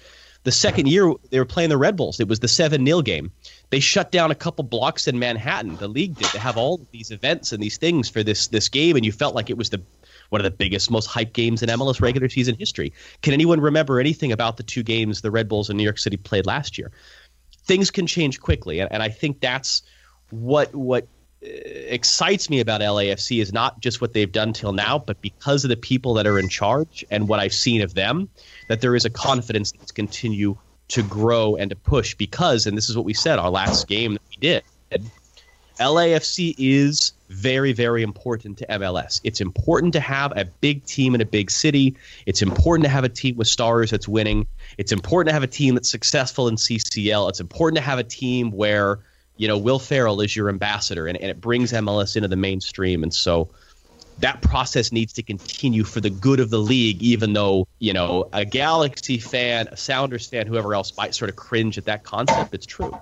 The 0.44 0.52
second 0.52 0.88
year 0.88 1.12
they 1.32 1.40
were 1.40 1.46
playing 1.46 1.70
the 1.70 1.78
Red 1.78 1.96
Bulls. 1.96 2.20
It 2.20 2.28
was 2.28 2.40
the 2.40 2.48
seven 2.48 2.86
0 2.86 3.02
game. 3.02 3.32
They 3.72 3.80
shut 3.80 4.12
down 4.12 4.30
a 4.30 4.36
couple 4.36 4.64
blocks 4.64 5.08
in 5.08 5.18
Manhattan. 5.18 5.76
The 5.78 5.88
league 5.88 6.16
did. 6.16 6.28
They 6.28 6.38
have 6.38 6.56
all 6.56 6.86
these 6.92 7.10
events 7.10 7.52
and 7.52 7.64
these 7.64 7.78
things 7.78 8.10
for 8.10 8.22
this 8.22 8.48
this 8.48 8.70
game, 8.70 8.96
and 8.96 9.04
you 9.04 9.12
felt 9.12 9.34
like 9.34 9.50
it 9.50 9.58
was 9.58 9.72
the 9.72 9.82
one 10.30 10.42
of 10.42 10.44
the 10.44 10.52
biggest, 10.52 10.92
most 10.92 11.10
hyped 11.10 11.34
games 11.34 11.62
in 11.62 11.70
MLS 11.70 12.02
regular 12.02 12.30
season 12.30 12.56
history. 12.56 12.94
Can 13.22 13.34
anyone 13.34 13.60
remember 13.60 14.00
anything 14.00 14.32
about 14.32 14.58
the 14.58 14.64
two 14.64 14.84
games 14.84 15.22
the 15.22 15.32
Red 15.32 15.48
Bulls 15.48 15.70
and 15.70 15.78
New 15.78 15.84
York 15.84 15.98
City 15.98 16.18
played 16.18 16.46
last 16.46 16.78
year? 16.78 16.92
Things 17.66 17.92
can 17.92 18.08
change 18.08 18.40
quickly, 18.40 18.80
and, 18.80 18.92
and 18.92 19.02
I 19.02 19.10
think 19.10 19.40
that's 19.40 19.82
what 20.30 20.74
what 20.76 21.08
uh, 21.44 21.48
excites 21.48 22.50
me 22.50 22.60
about 22.60 22.82
LAFC 22.82 23.42
is 23.42 23.54
not 23.54 23.80
just 23.80 24.02
what 24.02 24.14
they've 24.14 24.32
done 24.32 24.54
till 24.54 24.74
now, 24.74 25.00
but 25.00 25.22
because 25.22 25.64
of 25.64 25.70
the 25.70 25.78
people 25.78 26.14
that 26.16 26.28
are 26.28 26.40
in 26.40 26.50
charge 26.50 27.06
and 27.10 27.28
what 27.28 27.40
I've 27.40 27.54
seen 27.54 27.82
of 27.82 27.94
them, 27.94 28.30
that 28.70 28.82
there 28.82 28.96
is 28.96 29.06
a 29.06 29.10
confidence 29.10 29.72
to 29.72 29.94
continue 29.94 30.58
to 30.90 31.04
grow 31.04 31.56
and 31.56 31.70
to 31.70 31.76
push. 31.76 32.16
Because, 32.16 32.68
and 32.68 32.78
this 32.78 32.90
is 32.90 32.96
what 32.96 33.06
we 33.06 33.14
said 33.14 33.40
our 33.40 33.50
last 33.50 33.88
game 33.88 34.14
that 34.14 34.22
we 34.30 34.38
did, 34.38 34.64
LAFC 35.80 36.56
is 36.58 37.14
very, 37.30 37.74
very 37.74 38.04
important 38.04 38.58
to 38.60 38.66
MLS. 38.68 39.20
It's 39.24 39.42
important 39.42 39.94
to 39.94 40.00
have 40.00 40.32
a 40.38 40.46
big 40.46 40.86
team 40.86 41.16
in 41.16 41.22
a 41.22 41.26
big 41.26 41.50
city. 41.50 41.96
It's 42.26 42.42
important 42.42 42.84
to 42.86 42.90
have 42.90 43.04
a 43.04 43.10
team 43.10 43.38
with 43.38 43.48
stars 43.48 43.92
that's 43.92 44.08
winning. 44.08 44.48
It's 44.78 44.92
important 44.92 45.30
to 45.30 45.34
have 45.34 45.44
a 45.44 45.48
team 45.48 45.76
that's 45.76 45.90
successful 45.90 46.48
in 46.48 46.56
CCL. 46.56 47.30
It's 47.30 47.40
important 47.40 47.78
to 47.78 47.84
have 47.84 48.00
a 48.00 48.04
team 48.04 48.52
where, 48.52 49.00
you 49.38 49.48
know, 49.48 49.58
Will 49.58 49.80
Ferrell 49.80 50.22
is 50.22 50.36
your 50.36 50.50
ambassador 50.50 51.08
and, 51.08 51.18
and 51.18 51.30
it 51.30 51.42
brings 51.42 51.72
MLS 51.72 52.16
into 52.16 52.28
the 52.28 52.36
mainstream. 52.36 53.04
And 53.04 53.14
so 53.14 53.50
that 54.20 54.42
process 54.42 54.92
needs 54.92 55.14
to 55.14 55.24
continue 55.24 55.84
for 55.84 56.00
the 56.00 56.10
good 56.10 56.40
of 56.40 56.50
the 56.50 56.60
league, 56.60 57.02
even 57.02 57.34
though, 57.34 57.68
you 57.80 57.92
know, 57.92 58.30
a 58.32 58.46
Galaxy 58.46 59.18
fan, 59.18 59.68
a 59.72 59.78
Sounders 59.78 60.28
fan, 60.28 60.48
whoever 60.48 60.74
else 60.74 60.96
might 60.96 61.16
sort 61.16 61.30
of 61.30 61.36
cringe 61.36 61.78
at 61.78 61.86
that 61.86 62.04
concept. 62.04 62.54
It's 62.54 62.66
true. 62.66 62.98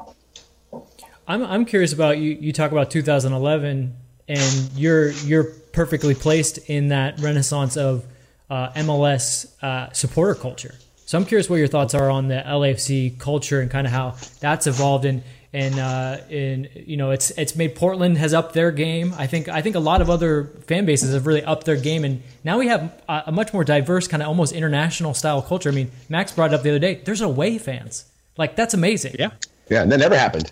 I'm, 1.28 1.44
I'm 1.44 1.66
curious 1.66 1.94
about 1.94 2.18
you. 2.18 2.32
You 2.40 2.52
talk 2.52 2.72
about 2.72 2.90
2011 2.90 3.96
and 4.28 4.72
you're 4.76 5.12
you're 5.12 5.46
perfectly 5.74 6.16
placed 6.16 6.58
in 6.70 6.90
that 6.90 7.20
renaissance 7.20 7.78
of 7.78 8.06
uh, 8.50 8.72
MLS 8.74 9.52
uh, 9.64 9.92
supporter 9.94 10.36
culture. 10.36 10.76
So 11.06 11.18
I'm 11.18 11.26
curious 11.26 11.50
what 11.50 11.58
your 11.58 11.68
thoughts 11.68 11.94
are 11.94 12.10
on 12.10 12.28
the 12.28 12.42
LAFC 12.46 13.20
culture 13.20 13.62
and 13.62 13.70
kind 13.70 13.86
of 13.86 13.94
how 13.94 14.16
that's 14.40 14.68
evolved 14.68 15.06
and 15.06 15.24
and 15.54 15.78
uh, 15.80 16.18
in 16.30 16.68
you 16.74 16.98
know 16.98 17.12
it's 17.12 17.30
it's 17.32 17.56
made 17.56 17.76
Portland 17.76 18.18
has 18.18 18.34
upped 18.34 18.54
their 18.54 18.72
game. 18.72 19.14
I 19.18 19.28
think 19.28 19.48
I 19.48 19.62
think 19.62 19.76
a 19.76 19.80
lot 19.80 20.02
of 20.02 20.10
other 20.10 20.46
fan 20.68 20.86
bases 20.86 21.14
have 21.14 21.28
really 21.28 21.44
upped 21.44 21.66
their 21.66 21.76
game, 21.76 22.04
and 22.04 22.24
now 22.44 22.58
we 22.58 22.68
have 22.68 22.92
a, 23.08 23.24
a 23.28 23.32
much 23.32 23.54
more 23.54 23.64
diverse 23.64 24.08
kind 24.08 24.24
of 24.24 24.30
almost 24.30 24.54
international 24.54 25.14
style 25.14 25.42
culture. 25.42 25.70
I 25.70 25.74
mean, 25.74 25.92
Max 26.10 26.32
brought 26.32 26.52
it 26.52 26.56
up 26.56 26.64
the 26.64 26.72
other 26.72 26.80
day. 26.80 26.96
There's 26.96 27.22
away 27.22 27.60
fans, 27.60 28.06
like 28.38 28.56
that's 28.56 28.74
amazing. 28.74 29.16
Yeah, 29.20 29.30
yeah, 29.70 29.86
that 29.86 30.00
never 30.00 30.18
happened. 30.18 30.52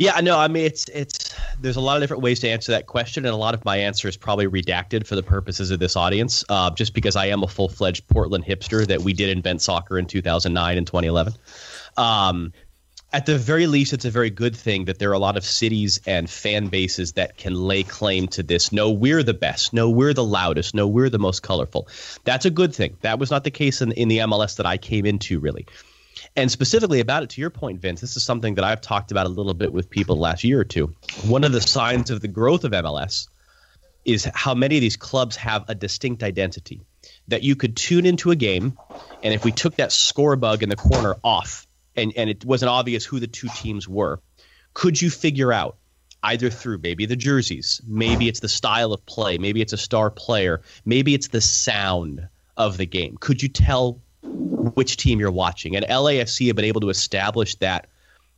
Yeah, 0.00 0.18
no, 0.20 0.38
I 0.38 0.48
mean 0.48 0.64
it's 0.64 0.88
it's 0.88 1.34
there's 1.60 1.76
a 1.76 1.80
lot 1.82 1.98
of 1.98 2.02
different 2.02 2.22
ways 2.22 2.40
to 2.40 2.48
answer 2.48 2.72
that 2.72 2.86
question, 2.86 3.26
and 3.26 3.34
a 3.34 3.36
lot 3.36 3.52
of 3.52 3.62
my 3.66 3.76
answer 3.76 4.08
is 4.08 4.16
probably 4.16 4.46
redacted 4.46 5.06
for 5.06 5.14
the 5.14 5.22
purposes 5.22 5.70
of 5.70 5.78
this 5.78 5.94
audience, 5.94 6.42
uh, 6.48 6.70
just 6.70 6.94
because 6.94 7.16
I 7.16 7.26
am 7.26 7.42
a 7.42 7.46
full 7.46 7.68
fledged 7.68 8.08
Portland 8.08 8.46
hipster 8.46 8.86
that 8.86 9.02
we 9.02 9.12
did 9.12 9.28
invent 9.28 9.60
soccer 9.60 9.98
in 9.98 10.06
2009 10.06 10.78
and 10.78 10.86
2011. 10.86 11.34
Um, 11.98 12.54
at 13.12 13.26
the 13.26 13.36
very 13.36 13.66
least, 13.66 13.92
it's 13.92 14.06
a 14.06 14.10
very 14.10 14.30
good 14.30 14.56
thing 14.56 14.86
that 14.86 14.98
there 14.98 15.10
are 15.10 15.12
a 15.12 15.18
lot 15.18 15.36
of 15.36 15.44
cities 15.44 16.00
and 16.06 16.30
fan 16.30 16.68
bases 16.68 17.12
that 17.12 17.36
can 17.36 17.54
lay 17.54 17.82
claim 17.82 18.26
to 18.28 18.42
this. 18.42 18.72
No, 18.72 18.90
we're 18.90 19.22
the 19.22 19.34
best. 19.34 19.74
No, 19.74 19.90
we're 19.90 20.14
the 20.14 20.24
loudest. 20.24 20.74
No, 20.74 20.88
we're 20.88 21.10
the 21.10 21.18
most 21.18 21.42
colorful. 21.42 21.88
That's 22.24 22.46
a 22.46 22.50
good 22.50 22.74
thing. 22.74 22.96
That 23.02 23.18
was 23.18 23.30
not 23.30 23.44
the 23.44 23.50
case 23.50 23.82
in, 23.82 23.92
in 23.92 24.08
the 24.08 24.18
MLS 24.18 24.56
that 24.56 24.64
I 24.64 24.78
came 24.78 25.04
into, 25.04 25.40
really. 25.40 25.66
And 26.36 26.50
specifically 26.50 27.00
about 27.00 27.22
it, 27.22 27.30
to 27.30 27.40
your 27.40 27.50
point, 27.50 27.80
Vince, 27.80 28.00
this 28.00 28.16
is 28.16 28.24
something 28.24 28.54
that 28.54 28.64
I've 28.64 28.80
talked 28.80 29.10
about 29.10 29.26
a 29.26 29.30
little 29.30 29.54
bit 29.54 29.72
with 29.72 29.90
people 29.90 30.16
last 30.16 30.44
year 30.44 30.60
or 30.60 30.64
two. 30.64 30.94
One 31.24 31.44
of 31.44 31.52
the 31.52 31.60
signs 31.60 32.10
of 32.10 32.20
the 32.20 32.28
growth 32.28 32.64
of 32.64 32.72
MLS 32.72 33.28
is 34.04 34.28
how 34.34 34.54
many 34.54 34.76
of 34.76 34.80
these 34.80 34.96
clubs 34.96 35.36
have 35.36 35.64
a 35.68 35.74
distinct 35.74 36.22
identity. 36.22 36.82
That 37.28 37.42
you 37.42 37.56
could 37.56 37.76
tune 37.76 38.06
into 38.06 38.30
a 38.30 38.36
game, 38.36 38.76
and 39.22 39.32
if 39.32 39.44
we 39.44 39.52
took 39.52 39.76
that 39.76 39.92
score 39.92 40.36
bug 40.36 40.62
in 40.62 40.68
the 40.68 40.76
corner 40.76 41.16
off, 41.22 41.66
and, 41.96 42.12
and 42.16 42.28
it 42.28 42.44
wasn't 42.44 42.70
obvious 42.70 43.04
who 43.04 43.20
the 43.20 43.26
two 43.26 43.48
teams 43.56 43.88
were, 43.88 44.20
could 44.74 45.00
you 45.00 45.10
figure 45.10 45.52
out 45.52 45.76
either 46.22 46.50
through 46.50 46.78
maybe 46.78 47.06
the 47.06 47.16
jerseys, 47.16 47.80
maybe 47.86 48.28
it's 48.28 48.40
the 48.40 48.48
style 48.48 48.92
of 48.92 49.04
play, 49.06 49.38
maybe 49.38 49.60
it's 49.60 49.72
a 49.72 49.78
star 49.78 50.10
player, 50.10 50.60
maybe 50.84 51.14
it's 51.14 51.28
the 51.28 51.40
sound 51.40 52.28
of 52.56 52.76
the 52.76 52.86
game? 52.86 53.16
Could 53.18 53.42
you 53.42 53.48
tell 53.48 54.00
which 54.22 54.96
team 54.96 55.20
you're 55.20 55.30
watching. 55.30 55.76
And 55.76 55.84
LAFC 55.86 56.46
have 56.48 56.56
been 56.56 56.64
able 56.64 56.80
to 56.82 56.90
establish 56.90 57.54
that 57.56 57.86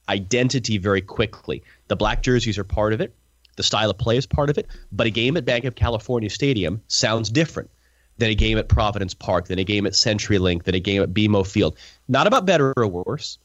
identity 0.08 0.78
very 0.78 1.00
quickly. 1.00 1.62
The 1.88 1.96
black 1.96 2.22
jerseys 2.22 2.58
are 2.58 2.64
part 2.64 2.92
of 2.92 3.00
it. 3.00 3.14
The 3.56 3.62
style 3.62 3.90
of 3.90 3.98
play 3.98 4.16
is 4.16 4.26
part 4.26 4.50
of 4.50 4.58
it. 4.58 4.66
But 4.92 5.06
a 5.06 5.10
game 5.10 5.36
at 5.36 5.44
Banc 5.44 5.64
of 5.64 5.74
California 5.74 6.30
Stadium 6.30 6.80
sounds 6.88 7.30
different 7.30 7.70
than 8.18 8.30
a 8.30 8.34
game 8.34 8.58
at 8.58 8.68
Providence 8.68 9.14
Park, 9.14 9.48
than 9.48 9.58
a 9.58 9.64
game 9.64 9.86
at 9.86 9.92
CenturyLink, 9.92 10.64
than 10.64 10.74
a 10.74 10.80
game 10.80 11.02
at 11.02 11.12
BMO 11.12 11.46
Field. 11.46 11.76
Not 12.08 12.26
about 12.26 12.46
better 12.46 12.72
or 12.76 12.86
worse, 12.86 13.38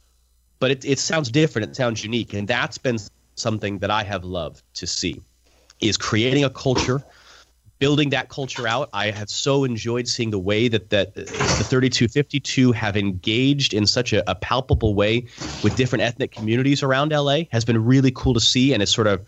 but 0.59 0.71
it, 0.71 0.85
it 0.85 0.99
sounds 0.99 1.29
different. 1.29 1.69
It 1.69 1.75
sounds 1.75 2.03
unique. 2.03 2.33
And 2.33 2.47
that's 2.47 2.77
been 2.77 2.97
something 3.35 3.79
that 3.79 3.91
I 3.91 4.03
have 4.03 4.23
loved 4.23 4.61
to 4.75 4.88
see 4.88 5.21
is 5.79 5.97
creating 5.97 6.43
a 6.43 6.49
culture– 6.49 7.03
building 7.80 8.09
that 8.09 8.30
culture 8.30 8.67
out. 8.67 8.89
I 8.93 9.11
have 9.11 9.30
so 9.30 9.63
enjoyed 9.63 10.07
seeing 10.07 10.32
the 10.32 10.39
way 10.39 10.67
that, 10.67 10.89
that 10.89 11.15
the 11.15 11.25
3252 11.25 12.71
have 12.71 12.97
engaged 12.97 13.73
in 13.73 13.86
such 13.86 14.13
a, 14.13 14.30
a, 14.30 14.36
palpable 14.36 14.93
way 14.95 15.25
with 15.63 15.75
different 15.75 16.03
ethnic 16.03 16.32
communities 16.32 16.84
around 16.84 17.11
LA 17.11 17.41
has 17.51 17.65
been 17.65 17.84
really 17.84 18.11
cool 18.11 18.34
to 18.34 18.39
see 18.39 18.73
and 18.73 18.82
it's 18.82 18.93
sort 18.93 19.07
of 19.07 19.25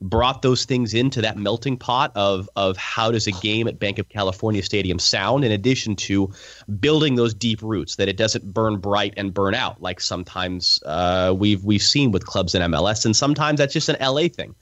brought 0.00 0.42
those 0.42 0.64
things 0.64 0.94
into 0.94 1.20
that 1.20 1.36
melting 1.36 1.76
pot 1.76 2.10
of 2.14 2.48
of 2.56 2.76
how 2.76 3.10
does 3.10 3.26
a 3.26 3.32
game 3.32 3.68
at 3.68 3.78
Banc 3.78 3.98
of 3.98 4.08
California 4.08 4.62
Stadium 4.62 4.98
sound 4.98 5.44
in 5.44 5.52
addition 5.52 5.94
to 5.94 6.32
building 6.78 7.16
those 7.16 7.34
deep 7.34 7.60
roots 7.62 7.96
that 7.96 8.08
it 8.08 8.16
doesn't 8.16 8.54
burn 8.54 8.78
bright 8.78 9.12
and 9.16 9.34
burn 9.34 9.54
out 9.54 9.82
like 9.82 10.00
sometimes 10.00 10.82
uh, 10.86 11.34
we've 11.36 11.62
we've 11.64 11.82
seen 11.82 12.12
with 12.12 12.24
clubs 12.24 12.54
in 12.54 12.62
MLS 12.70 13.04
and 13.04 13.14
sometimes 13.14 13.58
that's 13.58 13.74
just 13.74 13.88
an 13.88 13.96
LA 14.00 14.28
thing 14.28 14.54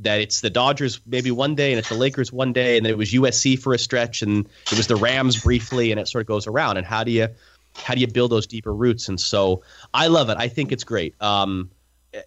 that 0.00 0.20
it's 0.20 0.40
the 0.40 0.50
Dodgers 0.50 1.00
maybe 1.06 1.30
one 1.30 1.54
day 1.54 1.72
and 1.72 1.78
it's 1.78 1.88
the 1.88 1.94
Lakers 1.94 2.32
one 2.32 2.52
day 2.52 2.76
and 2.76 2.84
then 2.84 2.92
it 2.92 2.98
was 2.98 3.12
USC 3.12 3.58
for 3.58 3.72
a 3.72 3.78
stretch 3.78 4.22
and 4.22 4.46
it 4.70 4.76
was 4.76 4.86
the 4.86 4.96
Rams 4.96 5.42
briefly 5.42 5.90
and 5.90 6.00
it 6.00 6.08
sort 6.08 6.20
of 6.20 6.26
goes 6.26 6.46
around. 6.46 6.76
And 6.76 6.86
how 6.86 7.04
do 7.04 7.10
you 7.10 7.28
how 7.76 7.94
do 7.94 8.00
you 8.00 8.06
build 8.06 8.30
those 8.30 8.46
deeper 8.46 8.72
roots? 8.72 9.08
And 9.08 9.20
so 9.20 9.62
I 9.92 10.08
love 10.08 10.30
it. 10.30 10.36
I 10.38 10.48
think 10.48 10.72
it's 10.72 10.84
great. 10.84 11.14
Um, 11.20 11.70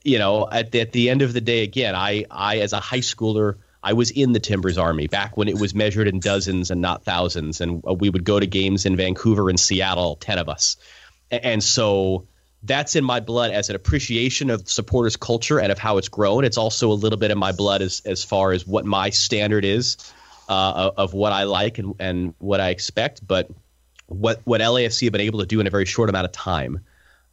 you 0.04 0.20
know 0.20 0.48
at 0.50 0.72
the, 0.72 0.82
at 0.82 0.92
the 0.92 1.10
end 1.10 1.22
of 1.22 1.34
the 1.34 1.42
day 1.42 1.64
again 1.64 1.96
I 1.96 2.26
I 2.30 2.60
as 2.60 2.74
a 2.74 2.80
high 2.80 3.00
schooler 3.00 3.56
I 3.82 3.94
was 3.94 4.12
in 4.12 4.34
the 4.34 4.40
Timbers 4.40 4.78
Army 4.78 5.08
back 5.08 5.38
when 5.38 5.48
it 5.48 5.58
was 5.58 5.74
measured 5.74 6.08
in 6.08 6.20
dozens 6.20 6.70
and 6.70 6.82
not 6.82 7.06
thousands 7.06 7.62
and 7.62 7.82
we 7.84 8.10
would 8.10 8.24
go 8.24 8.40
to 8.40 8.46
games 8.46 8.86
in 8.86 8.96
Vancouver 8.96 9.50
and 9.50 9.60
Seattle 9.60 10.18
10 10.18 10.38
of 10.38 10.50
us. 10.50 10.76
And 11.32 11.64
so 11.64 12.28
that's 12.64 12.96
in 12.96 13.04
my 13.04 13.20
blood 13.20 13.52
as 13.52 13.70
an 13.70 13.76
appreciation 13.76 14.50
of 14.50 14.70
supporters 14.70 15.16
culture 15.16 15.60
and 15.60 15.72
of 15.72 15.80
how 15.80 15.98
it's 15.98 16.10
grown. 16.10 16.44
It's 16.44 16.58
also 16.58 16.92
a 16.92 16.94
little 16.94 17.18
bit 17.18 17.32
in 17.32 17.38
my 17.38 17.52
blood 17.52 17.82
as 17.82 18.02
as 18.06 18.24
far 18.24 18.52
as 18.52 18.68
what 18.68 18.86
my 18.86 19.10
standard 19.10 19.64
is 19.64 19.98
uh, 20.50 20.92
of, 20.98 21.14
what 21.14 21.32
I 21.32 21.44
like 21.44 21.78
and, 21.78 21.94
and 22.00 22.34
what 22.40 22.60
I 22.60 22.70
expect. 22.70 23.26
But 23.26 23.50
what 24.08 24.42
what 24.44 24.62
LAFC 24.62 25.06
have 25.06 25.14
been 25.14 25.22
able 25.22 25.40
to 25.40 25.46
do 25.46 25.60
in 25.60 25.68
a 25.68 25.70
very 25.70 25.86
short 25.86 26.10
amount 26.10 26.26
of 26.26 26.32
time 26.32 26.82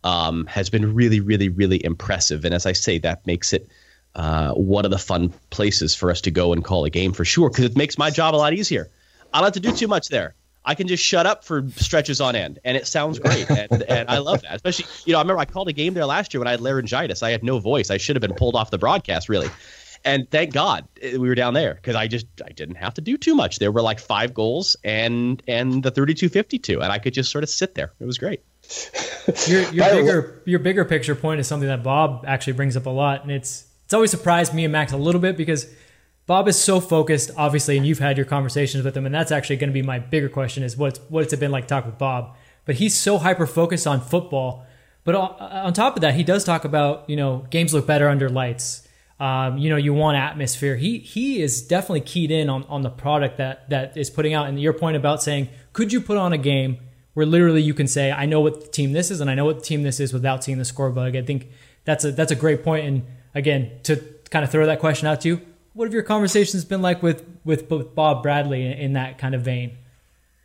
um, 0.04 0.46
has 0.46 0.70
been 0.70 0.94
really, 0.94 1.20
really, 1.20 1.48
really 1.48 1.84
impressive. 1.84 2.44
And 2.44 2.54
as 2.54 2.66
I 2.66 2.72
say, 2.72 2.98
that 2.98 3.26
makes 3.26 3.52
it 3.52 3.68
uh, 4.14 4.52
one 4.52 4.84
of 4.84 4.90
the 4.90 4.98
fun 4.98 5.32
places 5.50 5.94
for 5.94 6.10
us 6.10 6.20
to 6.22 6.30
go 6.30 6.52
and 6.52 6.64
call 6.64 6.84
a 6.84 6.90
game 6.90 7.12
for 7.12 7.24
sure 7.24 7.50
because 7.50 7.64
it 7.64 7.76
makes 7.76 7.98
my 7.98 8.10
job 8.10 8.34
a 8.34 8.36
lot 8.36 8.52
easier. 8.52 8.88
I 9.32 9.38
don't 9.38 9.46
have 9.46 9.54
to 9.54 9.60
do 9.60 9.72
too 9.72 9.88
much 9.88 10.08
there. 10.08 10.34
I 10.66 10.74
can 10.74 10.88
just 10.88 11.02
shut 11.02 11.26
up 11.26 11.44
for 11.44 11.68
stretches 11.76 12.20
on 12.20 12.34
end, 12.34 12.58
and 12.64 12.76
it 12.76 12.86
sounds 12.88 13.20
great, 13.20 13.48
and, 13.48 13.82
and 13.88 14.10
I 14.10 14.18
love 14.18 14.42
that. 14.42 14.56
Especially, 14.56 14.86
you 15.04 15.12
know, 15.12 15.18
I 15.18 15.22
remember 15.22 15.40
I 15.40 15.44
called 15.44 15.68
a 15.68 15.72
game 15.72 15.94
there 15.94 16.04
last 16.04 16.34
year 16.34 16.40
when 16.40 16.48
I 16.48 16.50
had 16.50 16.60
laryngitis. 16.60 17.22
I 17.22 17.30
had 17.30 17.44
no 17.44 17.60
voice. 17.60 17.90
I 17.90 17.96
should 17.96 18.16
have 18.16 18.20
been 18.20 18.34
pulled 18.34 18.56
off 18.56 18.70
the 18.70 18.78
broadcast, 18.78 19.28
really. 19.28 19.48
And 20.04 20.30
thank 20.30 20.52
God 20.52 20.86
eh, 21.00 21.16
we 21.16 21.28
were 21.28 21.34
down 21.34 21.54
there 21.54 21.74
because 21.74 21.96
I 21.96 22.08
just 22.08 22.26
I 22.44 22.50
didn't 22.50 22.76
have 22.76 22.94
to 22.94 23.00
do 23.00 23.16
too 23.16 23.34
much. 23.34 23.58
There 23.58 23.72
were 23.72 23.82
like 23.82 24.00
five 24.00 24.34
goals 24.34 24.76
and 24.84 25.42
and 25.46 25.82
the 25.82 25.92
32-52, 25.92 26.82
and 26.82 26.92
I 26.92 26.98
could 26.98 27.14
just 27.14 27.30
sort 27.30 27.44
of 27.44 27.50
sit 27.50 27.74
there. 27.74 27.92
It 28.00 28.04
was 28.04 28.18
great. 28.18 28.42
your 29.46 29.62
your 29.72 29.90
bigger 29.90 30.42
your 30.46 30.58
bigger 30.58 30.84
picture 30.84 31.14
point 31.14 31.40
is 31.40 31.46
something 31.46 31.68
that 31.68 31.84
Bob 31.84 32.24
actually 32.26 32.54
brings 32.54 32.76
up 32.76 32.86
a 32.86 32.90
lot, 32.90 33.22
and 33.22 33.30
it's 33.30 33.66
it's 33.84 33.94
always 33.94 34.10
surprised 34.10 34.52
me 34.52 34.64
and 34.64 34.72
Max 34.72 34.92
a 34.92 34.96
little 34.96 35.20
bit 35.20 35.36
because 35.36 35.72
Bob 36.26 36.48
is 36.48 36.60
so 36.60 36.80
focused, 36.80 37.30
obviously, 37.36 37.76
and 37.76 37.86
you've 37.86 38.00
had 38.00 38.16
your 38.16 38.26
conversations 38.26 38.84
with 38.84 38.96
him, 38.96 39.06
and 39.06 39.14
that's 39.14 39.30
actually 39.30 39.56
going 39.56 39.70
to 39.70 39.74
be 39.74 39.82
my 39.82 39.98
bigger 39.98 40.28
question: 40.28 40.62
is 40.62 40.76
what's 40.76 40.98
what's 41.08 41.32
it 41.32 41.40
been 41.40 41.52
like 41.52 41.64
to 41.64 41.68
talk 41.68 41.86
with 41.86 41.98
Bob? 41.98 42.36
But 42.64 42.76
he's 42.76 42.94
so 42.94 43.18
hyper 43.18 43.46
focused 43.46 43.86
on 43.86 44.00
football. 44.00 44.66
But 45.04 45.14
on 45.14 45.72
top 45.72 45.94
of 45.94 46.00
that, 46.00 46.14
he 46.14 46.24
does 46.24 46.42
talk 46.42 46.64
about 46.64 47.08
you 47.08 47.16
know 47.16 47.46
games 47.50 47.72
look 47.72 47.86
better 47.86 48.08
under 48.08 48.28
lights. 48.28 48.86
Um, 49.18 49.56
you 49.56 49.70
know, 49.70 49.76
you 49.76 49.94
want 49.94 50.18
atmosphere. 50.18 50.76
He 50.76 50.98
he 50.98 51.40
is 51.40 51.62
definitely 51.62 52.02
keyed 52.02 52.32
in 52.32 52.50
on, 52.50 52.64
on 52.64 52.82
the 52.82 52.90
product 52.90 53.38
that 53.38 53.70
that 53.70 53.96
is 53.96 54.10
putting 54.10 54.34
out. 54.34 54.48
And 54.48 54.60
your 54.60 54.72
point 54.72 54.96
about 54.96 55.22
saying, 55.22 55.48
could 55.72 55.92
you 55.92 56.00
put 56.00 56.16
on 56.16 56.32
a 56.32 56.38
game 56.38 56.78
where 57.14 57.24
literally 57.24 57.62
you 57.62 57.72
can 57.72 57.86
say, 57.86 58.12
I 58.12 58.26
know 58.26 58.40
what 58.40 58.74
team 58.74 58.92
this 58.92 59.10
is, 59.10 59.20
and 59.22 59.30
I 59.30 59.34
know 59.34 59.46
what 59.46 59.64
team 59.64 59.84
this 59.84 60.00
is 60.00 60.12
without 60.12 60.44
seeing 60.44 60.58
the 60.58 60.66
score 60.66 60.90
bug. 60.90 61.16
I 61.16 61.22
think 61.22 61.48
that's 61.84 62.04
a 62.04 62.10
that's 62.10 62.32
a 62.32 62.36
great 62.36 62.64
point. 62.64 62.84
And 62.84 63.06
again, 63.34 63.70
to 63.84 63.96
kind 64.28 64.44
of 64.44 64.50
throw 64.50 64.66
that 64.66 64.80
question 64.80 65.06
out 65.06 65.22
to 65.22 65.28
you, 65.28 65.40
what 65.76 65.84
have 65.84 65.92
your 65.92 66.02
conversations 66.02 66.64
been 66.64 66.82
like 66.82 67.02
with 67.02 67.24
with 67.44 67.68
both 67.68 67.94
Bob 67.94 68.22
Bradley 68.22 68.72
in 68.72 68.94
that 68.94 69.18
kind 69.18 69.34
of 69.34 69.42
vein? 69.42 69.76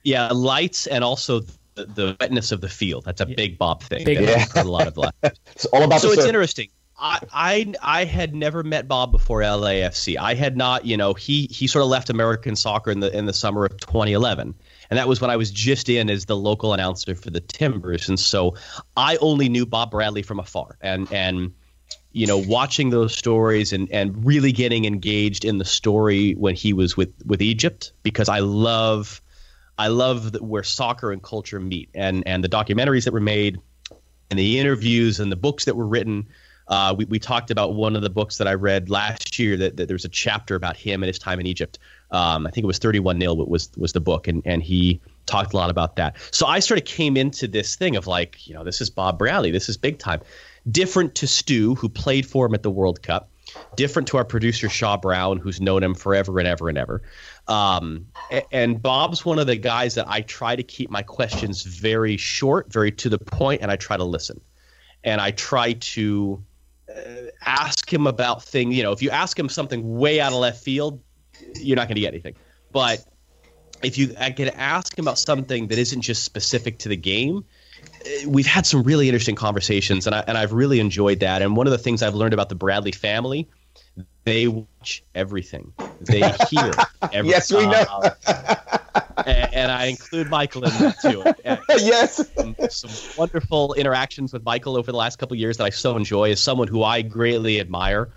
Yeah, 0.04 0.28
lights 0.28 0.88
and 0.88 1.04
also 1.04 1.42
the, 1.76 1.86
the 1.86 2.18
wetness 2.20 2.52
of 2.52 2.60
the 2.60 2.68
field. 2.70 3.06
That's 3.06 3.22
a 3.22 3.28
yeah. 3.28 3.36
big 3.36 3.58
Bob 3.58 3.82
thing. 3.82 4.04
Big 4.04 4.20
yeah. 4.20 4.46
a 4.56 4.64
lot 4.66 4.88
of 4.88 4.96
that. 4.96 5.16
it's 5.54 5.66
all 5.68 5.84
about. 5.84 6.02
So 6.02 6.12
it's 6.12 6.26
interesting. 6.26 6.68
I, 7.00 7.20
I 7.32 7.74
I 7.82 8.06
had 8.06 8.36
never 8.36 8.62
met 8.62 8.88
Bob 8.90 9.12
before 9.12 9.40
LAFC. 9.42 10.18
I 10.18 10.36
had 10.36 10.58
not, 10.58 10.86
you 10.86 10.98
know, 10.98 11.14
he 11.14 11.48
he 11.48 11.66
sort 11.66 11.84
of 11.84 11.90
left 11.90 12.10
American 12.10 12.56
soccer 12.56 12.92
in 12.92 13.00
the 13.00 13.16
in 13.18 13.26
the 13.26 13.34
summer 13.34 13.66
of 13.66 13.78
2011, 13.80 14.54
and 14.90 15.00
that 15.00 15.08
was 15.08 15.22
when 15.22 15.32
I 15.32 15.38
was 15.38 15.50
just 15.50 15.88
in 15.88 16.10
as 16.10 16.26
the 16.26 16.36
local 16.36 16.74
announcer 16.74 17.16
for 17.16 17.30
the 17.30 17.40
Timbers, 17.40 18.10
and 18.10 18.20
so 18.20 18.56
I 18.98 19.16
only 19.18 19.48
knew 19.48 19.66
Bob 19.66 19.92
Bradley 19.92 20.24
from 20.24 20.40
afar, 20.40 20.78
and 20.82 21.12
and 21.12 21.54
you 22.14 22.28
know, 22.28 22.38
watching 22.38 22.90
those 22.90 23.16
stories 23.16 23.72
and, 23.74 23.90
and 23.92 24.26
really 24.26 24.52
getting 24.52 24.86
engaged 24.86 25.46
in 25.46 25.58
the 25.58 25.66
story 25.66 26.34
when 26.34 26.56
he 26.56 26.74
was 26.74 26.98
with, 26.98 27.14
with 27.26 27.42
Egypt 27.42 27.94
because 28.04 28.30
I 28.30 28.40
love 28.40 29.22
I 29.78 29.88
love 29.88 30.40
where 30.42 30.62
soccer 30.62 31.12
and 31.12 31.24
culture 31.24 31.60
meet 31.60 31.90
and 31.96 32.22
and 32.28 32.44
the 32.44 32.50
documentaries 32.50 33.06
that 33.06 33.14
were 33.14 33.20
made 33.20 33.60
and 34.30 34.38
the 34.38 34.60
interviews 34.60 35.20
and 35.20 35.32
the 35.32 35.36
books 35.36 35.66
that 35.66 35.76
were 35.76 35.88
written. 35.88 36.28
Uh, 36.68 36.94
we, 36.96 37.06
we 37.06 37.20
talked 37.20 37.52
about 37.52 37.74
one 37.74 37.96
of 37.96 38.02
the 38.02 38.10
books 38.10 38.38
that 38.38 38.48
I 38.48 38.54
read 38.54 38.90
last 38.90 39.40
year 39.40 39.58
that, 39.58 39.78
that 39.78 39.88
there's 39.88 40.06
a 40.06 40.10
chapter 40.10 40.56
about 40.56 40.78
him 40.78 41.02
and 41.02 41.08
his 41.08 41.20
time 41.20 41.40
in 41.40 41.46
Egypt. 41.46 41.80
Um, 42.12 42.46
I 42.46 42.52
think 42.52 42.64
it 42.64 42.68
was 42.68 42.78
31 42.78 43.18
nil, 43.18 43.36
was 43.36 43.72
was 43.76 43.94
the 43.94 44.02
book, 44.02 44.28
and 44.28 44.44
and 44.46 44.62
he 44.62 45.02
talked 45.26 45.54
a 45.54 45.58
lot 45.58 45.70
about 45.70 45.96
that. 45.96 46.16
So 46.32 46.46
I 46.46 46.60
sort 46.60 46.80
of 46.80 46.86
came 46.86 47.18
into 47.18 47.48
this 47.48 47.76
thing 47.76 47.96
of 47.96 48.06
like, 48.06 48.48
you 48.48 48.54
know, 48.54 48.64
this 48.64 48.82
is 48.82 48.90
Bob 48.90 49.18
Bradley, 49.18 49.52
this 49.52 49.68
is 49.68 49.78
big 49.78 49.98
time. 49.98 50.22
Different 50.70 51.16
to 51.16 51.28
Stu, 51.28 51.76
who 51.76 51.90
played 51.90 52.26
for 52.26 52.46
him 52.46 52.54
at 52.54 52.64
the 52.64 52.70
World 52.70 53.02
Cup. 53.02 53.30
Different 53.76 54.08
to 54.10 54.18
our 54.18 54.24
producer 54.24 54.70
Shaw 54.70 54.96
Brown, 54.98 55.38
who's 55.38 55.60
known 55.60 55.84
him 55.84 55.94
forever 55.94 56.40
and 56.40 56.48
ever 56.48 56.70
and 56.70 56.78
ever. 56.78 57.02
Um, 57.48 58.08
and 58.52 58.82
Bob's 58.82 59.26
one 59.26 59.40
of 59.40 59.48
the 59.48 59.58
guys 59.58 59.96
that 59.96 60.08
I 60.08 60.22
try 60.22 60.56
to 60.56 60.64
keep 60.64 60.90
my 60.90 61.02
questions 61.02 61.64
very 61.64 62.16
short, 62.16 62.72
very 62.72 62.92
to 62.94 63.10
the 63.10 63.18
point, 63.18 63.62
and 63.62 63.72
I 63.72 63.76
try 63.76 63.98
to 63.98 64.04
listen. 64.04 64.40
And 65.04 65.20
I 65.20 65.32
try 65.32 65.74
to 65.74 66.44
uh, 66.90 67.02
ask 67.44 67.92
him 67.92 68.08
about 68.08 68.44
things. 68.44 68.76
You 68.76 68.84
know, 68.84 68.92
if 68.92 69.02
you 69.02 69.10
ask 69.10 69.38
him 69.38 69.50
something 69.50 69.98
way 69.98 70.22
out 70.22 70.32
of 70.32 70.40
left 70.40 70.64
field, 70.64 71.02
you're 71.56 71.76
not 71.76 71.88
going 71.88 71.96
to 71.96 72.02
get 72.02 72.14
anything. 72.14 72.36
But 72.72 73.04
if 73.84 73.98
you 73.98 74.16
I 74.20 74.32
can 74.32 74.50
ask 74.50 74.98
him 74.98 75.06
about 75.06 75.18
something 75.18 75.68
that 75.68 75.78
isn't 75.78 76.02
just 76.02 76.24
specific 76.24 76.80
to 76.80 76.90
the 76.90 76.98
game, 76.98 77.46
we've 78.28 78.48
had 78.48 78.66
some 78.66 78.84
really 78.84 79.08
interesting 79.08 79.36
conversations, 79.36 80.08
and 80.08 80.16
I 80.16 80.24
and 80.28 80.38
I've 80.38 80.54
really 80.54 80.80
enjoyed 80.80 81.20
that. 81.22 81.42
And 81.42 81.56
one 81.56 81.68
of 81.68 81.72
the 81.72 81.78
things 81.78 82.04
I've 82.04 82.16
learned 82.16 82.34
about 82.34 82.50
the 82.50 82.56
Bradley 82.56 82.92
family 82.92 83.48
they 84.24 84.48
watch 84.48 85.04
everything. 85.16 85.74
They 86.00 86.20
hear 86.50 86.72
everything. 87.02 87.26
yes, 87.26 87.52
we 87.52 87.66
know. 87.66 88.02
and, 89.26 89.54
and, 89.54 89.72
I 89.72 89.86
include 89.86 90.30
Michael 90.30 90.64
in 90.64 90.70
that 90.72 91.02
too. 91.02 91.24
And 91.44 91.60
yes. 91.70 92.30
Some, 92.36 92.56
some, 92.70 93.18
wonderful 93.18 93.74
interactions 93.74 94.32
with 94.32 94.44
Michael 94.44 94.78
over 94.78 94.92
the 94.92 94.98
last 94.98 95.18
couple 95.18 95.36
years 95.38 95.58
that 95.58 95.66
I 95.66 95.70
so 95.70 95.98
enjoy 95.98 96.32
as 96.32 96.40
someone 96.40 96.68
who 96.68 96.84
I 96.84 97.02
greatly 97.02 97.60
admire 97.60 98.10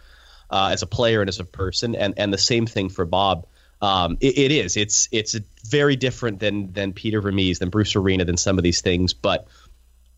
uh, 0.51 0.71
as 0.73 0.83
a 0.83 0.87
player 0.87 1.21
and 1.21 1.29
as 1.29 1.41
a 1.41 1.45
person. 1.45 1.95
And, 1.95 2.15
and 2.19 2.33
the 2.33 2.39
same 2.39 2.67
thing 2.67 2.91
for 2.91 3.05
Bob. 3.07 3.47
Um, 3.81 4.19
it, 4.21 4.39
it 4.39 4.53
is. 4.53 4.77
It's 4.77 5.09
it's 5.13 5.37
very 5.67 5.97
different 5.97 6.39
than 6.39 6.73
than 6.73 6.95
Peter 6.95 7.21
Vermes, 7.21 7.59
than 7.59 7.69
Bruce 7.69 7.97
Arena, 7.97 8.25
than 8.25 8.39
some 8.39 8.57
of 8.57 8.65
these 8.65 8.81
things. 8.81 9.13
But 9.13 9.47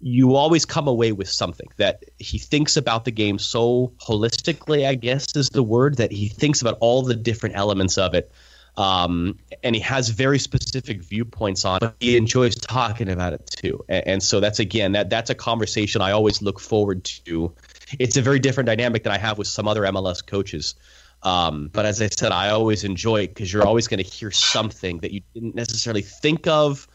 you 0.00 0.34
always 0.34 0.64
come 0.64 0.88
away 0.88 1.12
with 1.12 1.28
something 1.28 1.68
that 1.78 2.04
he 2.18 2.38
thinks 2.38 2.76
about 2.76 3.04
the 3.04 3.10
game 3.10 3.38
so 3.38 3.92
holistically, 3.98 4.86
I 4.86 4.94
guess 4.94 5.34
is 5.34 5.48
the 5.50 5.62
word, 5.62 5.96
that 5.96 6.12
he 6.12 6.28
thinks 6.28 6.60
about 6.60 6.76
all 6.80 7.02
the 7.02 7.14
different 7.14 7.56
elements 7.56 7.96
of 7.96 8.14
it. 8.14 8.30
Um, 8.76 9.38
and 9.62 9.74
he 9.74 9.80
has 9.80 10.10
very 10.10 10.38
specific 10.38 11.02
viewpoints 11.02 11.64
on 11.64 11.78
but 11.80 11.96
he 11.98 12.14
enjoys 12.18 12.54
talking 12.54 13.08
about 13.08 13.32
it 13.32 13.46
too. 13.46 13.82
And, 13.88 14.06
and, 14.06 14.22
so 14.22 14.38
that's 14.38 14.58
again 14.58 14.92
that 14.92 15.08
that's 15.08 15.30
a 15.30 15.34
conversation 15.34 16.02
I 16.02 16.10
always 16.10 16.42
look 16.42 16.60
forward 16.60 17.04
to. 17.04 17.54
It's 17.98 18.18
a 18.18 18.22
very 18.22 18.38
different 18.38 18.66
dynamic 18.66 19.04
than 19.04 19.12
I 19.12 19.18
have 19.18 19.38
with 19.38 19.46
some 19.46 19.66
other 19.66 19.82
MLS 19.82 20.24
coaches. 20.26 20.74
Um, 21.22 21.70
but 21.72 21.86
as 21.86 22.02
I 22.02 22.08
said, 22.08 22.32
I 22.32 22.50
always 22.50 22.84
enjoy 22.84 23.22
it 23.22 23.28
because 23.28 23.50
you're 23.50 23.66
always 23.66 23.88
going 23.88 24.04
to 24.04 24.08
hear 24.08 24.30
something 24.30 24.98
that 24.98 25.12
you 25.12 25.22
didn't 25.32 25.54
necessarily 25.54 26.02
think 26.02 26.46
of 26.46 26.86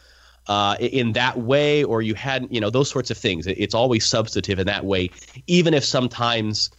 uh, 0.51 0.75
in 0.81 1.13
that 1.13 1.37
way, 1.37 1.81
or 1.85 2.01
you 2.01 2.13
hadn't, 2.13 2.53
you 2.53 2.59
know, 2.59 2.69
those 2.69 2.89
sorts 2.89 3.09
of 3.09 3.17
things. 3.17 3.47
It's 3.47 3.73
always 3.73 4.05
substantive 4.05 4.59
in 4.59 4.67
that 4.67 4.83
way, 4.83 5.11
even 5.47 5.73
if 5.73 5.85
sometimes, 5.85 6.71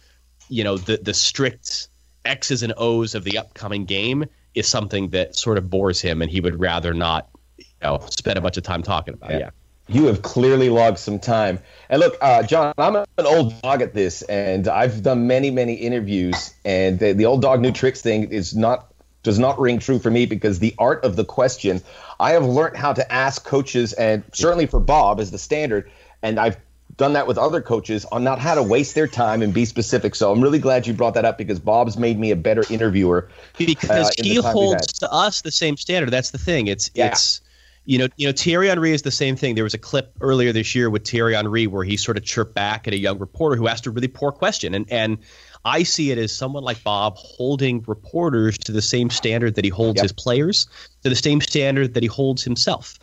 you 0.47 0.63
know, 0.63 0.77
the 0.77 0.97
the 0.97 1.15
strict 1.15 1.87
X's 2.23 2.61
and 2.61 2.73
O's 2.77 3.15
of 3.15 3.23
the 3.23 3.39
upcoming 3.39 3.85
game 3.85 4.25
is 4.53 4.67
something 4.67 5.09
that 5.09 5.35
sort 5.35 5.57
of 5.57 5.71
bores 5.71 5.99
him, 5.99 6.21
and 6.21 6.29
he 6.29 6.39
would 6.39 6.59
rather 6.59 6.93
not, 6.93 7.29
you 7.57 7.65
know, 7.81 7.99
spend 8.11 8.37
a 8.37 8.41
bunch 8.41 8.57
of 8.57 8.63
time 8.63 8.83
talking 8.83 9.15
about. 9.15 9.31
Yeah. 9.31 9.39
yeah. 9.39 9.49
You 9.87 10.05
have 10.05 10.21
clearly 10.21 10.69
logged 10.69 10.99
some 10.99 11.17
time. 11.17 11.59
And 11.89 11.99
look, 11.99 12.15
uh, 12.21 12.43
John, 12.43 12.73
I'm 12.77 12.95
an 12.95 13.05
old 13.25 13.59
dog 13.63 13.81
at 13.81 13.95
this, 13.95 14.21
and 14.21 14.67
I've 14.67 15.01
done 15.01 15.25
many, 15.25 15.49
many 15.49 15.73
interviews. 15.73 16.53
And 16.63 16.99
the, 16.99 17.13
the 17.13 17.25
old 17.25 17.41
dog 17.41 17.59
new 17.59 17.71
tricks 17.71 18.01
thing 18.01 18.31
is 18.31 18.55
not 18.55 18.92
does 19.23 19.39
not 19.39 19.59
ring 19.59 19.79
true 19.79 19.99
for 19.99 20.11
me 20.11 20.25
because 20.25 20.59
the 20.59 20.75
art 20.77 21.03
of 21.03 21.15
the 21.15 21.25
question, 21.25 21.81
I 22.19 22.31
have 22.31 22.45
learned 22.45 22.77
how 22.77 22.93
to 22.93 23.11
ask 23.11 23.43
coaches, 23.43 23.93
and 23.93 24.23
certainly 24.33 24.65
for 24.65 24.79
Bob 24.79 25.19
as 25.19 25.31
the 25.31 25.37
standard, 25.37 25.89
and 26.21 26.39
I've 26.39 26.57
done 26.97 27.13
that 27.13 27.25
with 27.25 27.37
other 27.37 27.61
coaches 27.61 28.05
on 28.05 28.23
not 28.23 28.39
how 28.39 28.55
to 28.55 28.61
waste 28.61 28.95
their 28.95 29.07
time 29.07 29.41
and 29.41 29.53
be 29.53 29.65
specific. 29.65 30.13
So 30.15 30.31
I'm 30.31 30.41
really 30.41 30.59
glad 30.59 30.85
you 30.85 30.93
brought 30.93 31.15
that 31.15 31.25
up 31.25 31.37
because 31.37 31.59
Bob's 31.59 31.97
made 31.97 32.19
me 32.19 32.31
a 32.31 32.35
better 32.35 32.63
interviewer. 32.69 33.29
Because 33.57 34.09
uh, 34.09 34.11
he 34.17 34.35
holds 34.35 34.87
to 34.99 35.11
us 35.11 35.41
the 35.41 35.51
same 35.51 35.77
standard. 35.77 36.11
That's 36.11 36.31
the 36.31 36.37
thing. 36.37 36.67
It's 36.67 36.91
yeah. 36.93 37.07
it's 37.07 37.41
you 37.85 37.97
know, 37.97 38.07
you 38.15 38.27
know, 38.27 38.33
Thierry 38.33 38.69
Henry 38.69 38.93
is 38.93 39.01
the 39.01 39.11
same 39.11 39.35
thing. 39.35 39.55
There 39.55 39.63
was 39.65 39.73
a 39.73 39.79
clip 39.79 40.15
earlier 40.21 40.53
this 40.53 40.73
year 40.73 40.89
with 40.89 41.05
Thierry 41.05 41.33
Henry 41.33 41.67
where 41.67 41.83
he 41.83 41.97
sort 41.97 42.15
of 42.15 42.23
chirped 42.23 42.53
back 42.53 42.87
at 42.87 42.93
a 42.93 42.97
young 42.97 43.19
reporter 43.19 43.57
who 43.57 43.67
asked 43.67 43.85
a 43.87 43.91
really 43.91 44.07
poor 44.07 44.31
question, 44.31 44.73
and 44.73 44.89
and 44.91 45.17
I 45.65 45.83
see 45.83 46.11
it 46.11 46.17
as 46.17 46.31
someone 46.31 46.63
like 46.63 46.83
Bob 46.83 47.15
holding 47.17 47.83
reporters 47.87 48.57
to 48.59 48.71
the 48.71 48.81
same 48.81 49.09
standard 49.09 49.55
that 49.55 49.63
he 49.63 49.69
holds 49.69 49.97
yep. 49.97 50.03
his 50.03 50.11
players, 50.11 50.67
to 51.03 51.09
the 51.09 51.15
same 51.15 51.41
standard 51.41 51.93
that 51.93 52.03
he 52.03 52.07
holds 52.07 52.43
himself. 52.43 52.99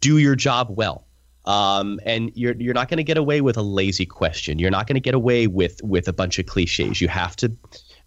Do 0.00 0.18
your 0.18 0.36
job 0.36 0.68
well. 0.70 1.06
Um, 1.46 1.98
and 2.04 2.30
you're 2.34 2.54
you're 2.54 2.74
not 2.74 2.88
going 2.88 2.98
to 2.98 3.04
get 3.04 3.16
away 3.16 3.40
with 3.40 3.56
a 3.56 3.62
lazy 3.62 4.06
question. 4.06 4.58
You're 4.58 4.70
not 4.70 4.86
going 4.86 4.94
to 4.94 5.00
get 5.00 5.14
away 5.14 5.46
with 5.46 5.82
with 5.82 6.06
a 6.06 6.12
bunch 6.12 6.38
of 6.38 6.46
cliches. 6.46 7.00
You 7.00 7.08
have 7.08 7.34
to 7.36 7.50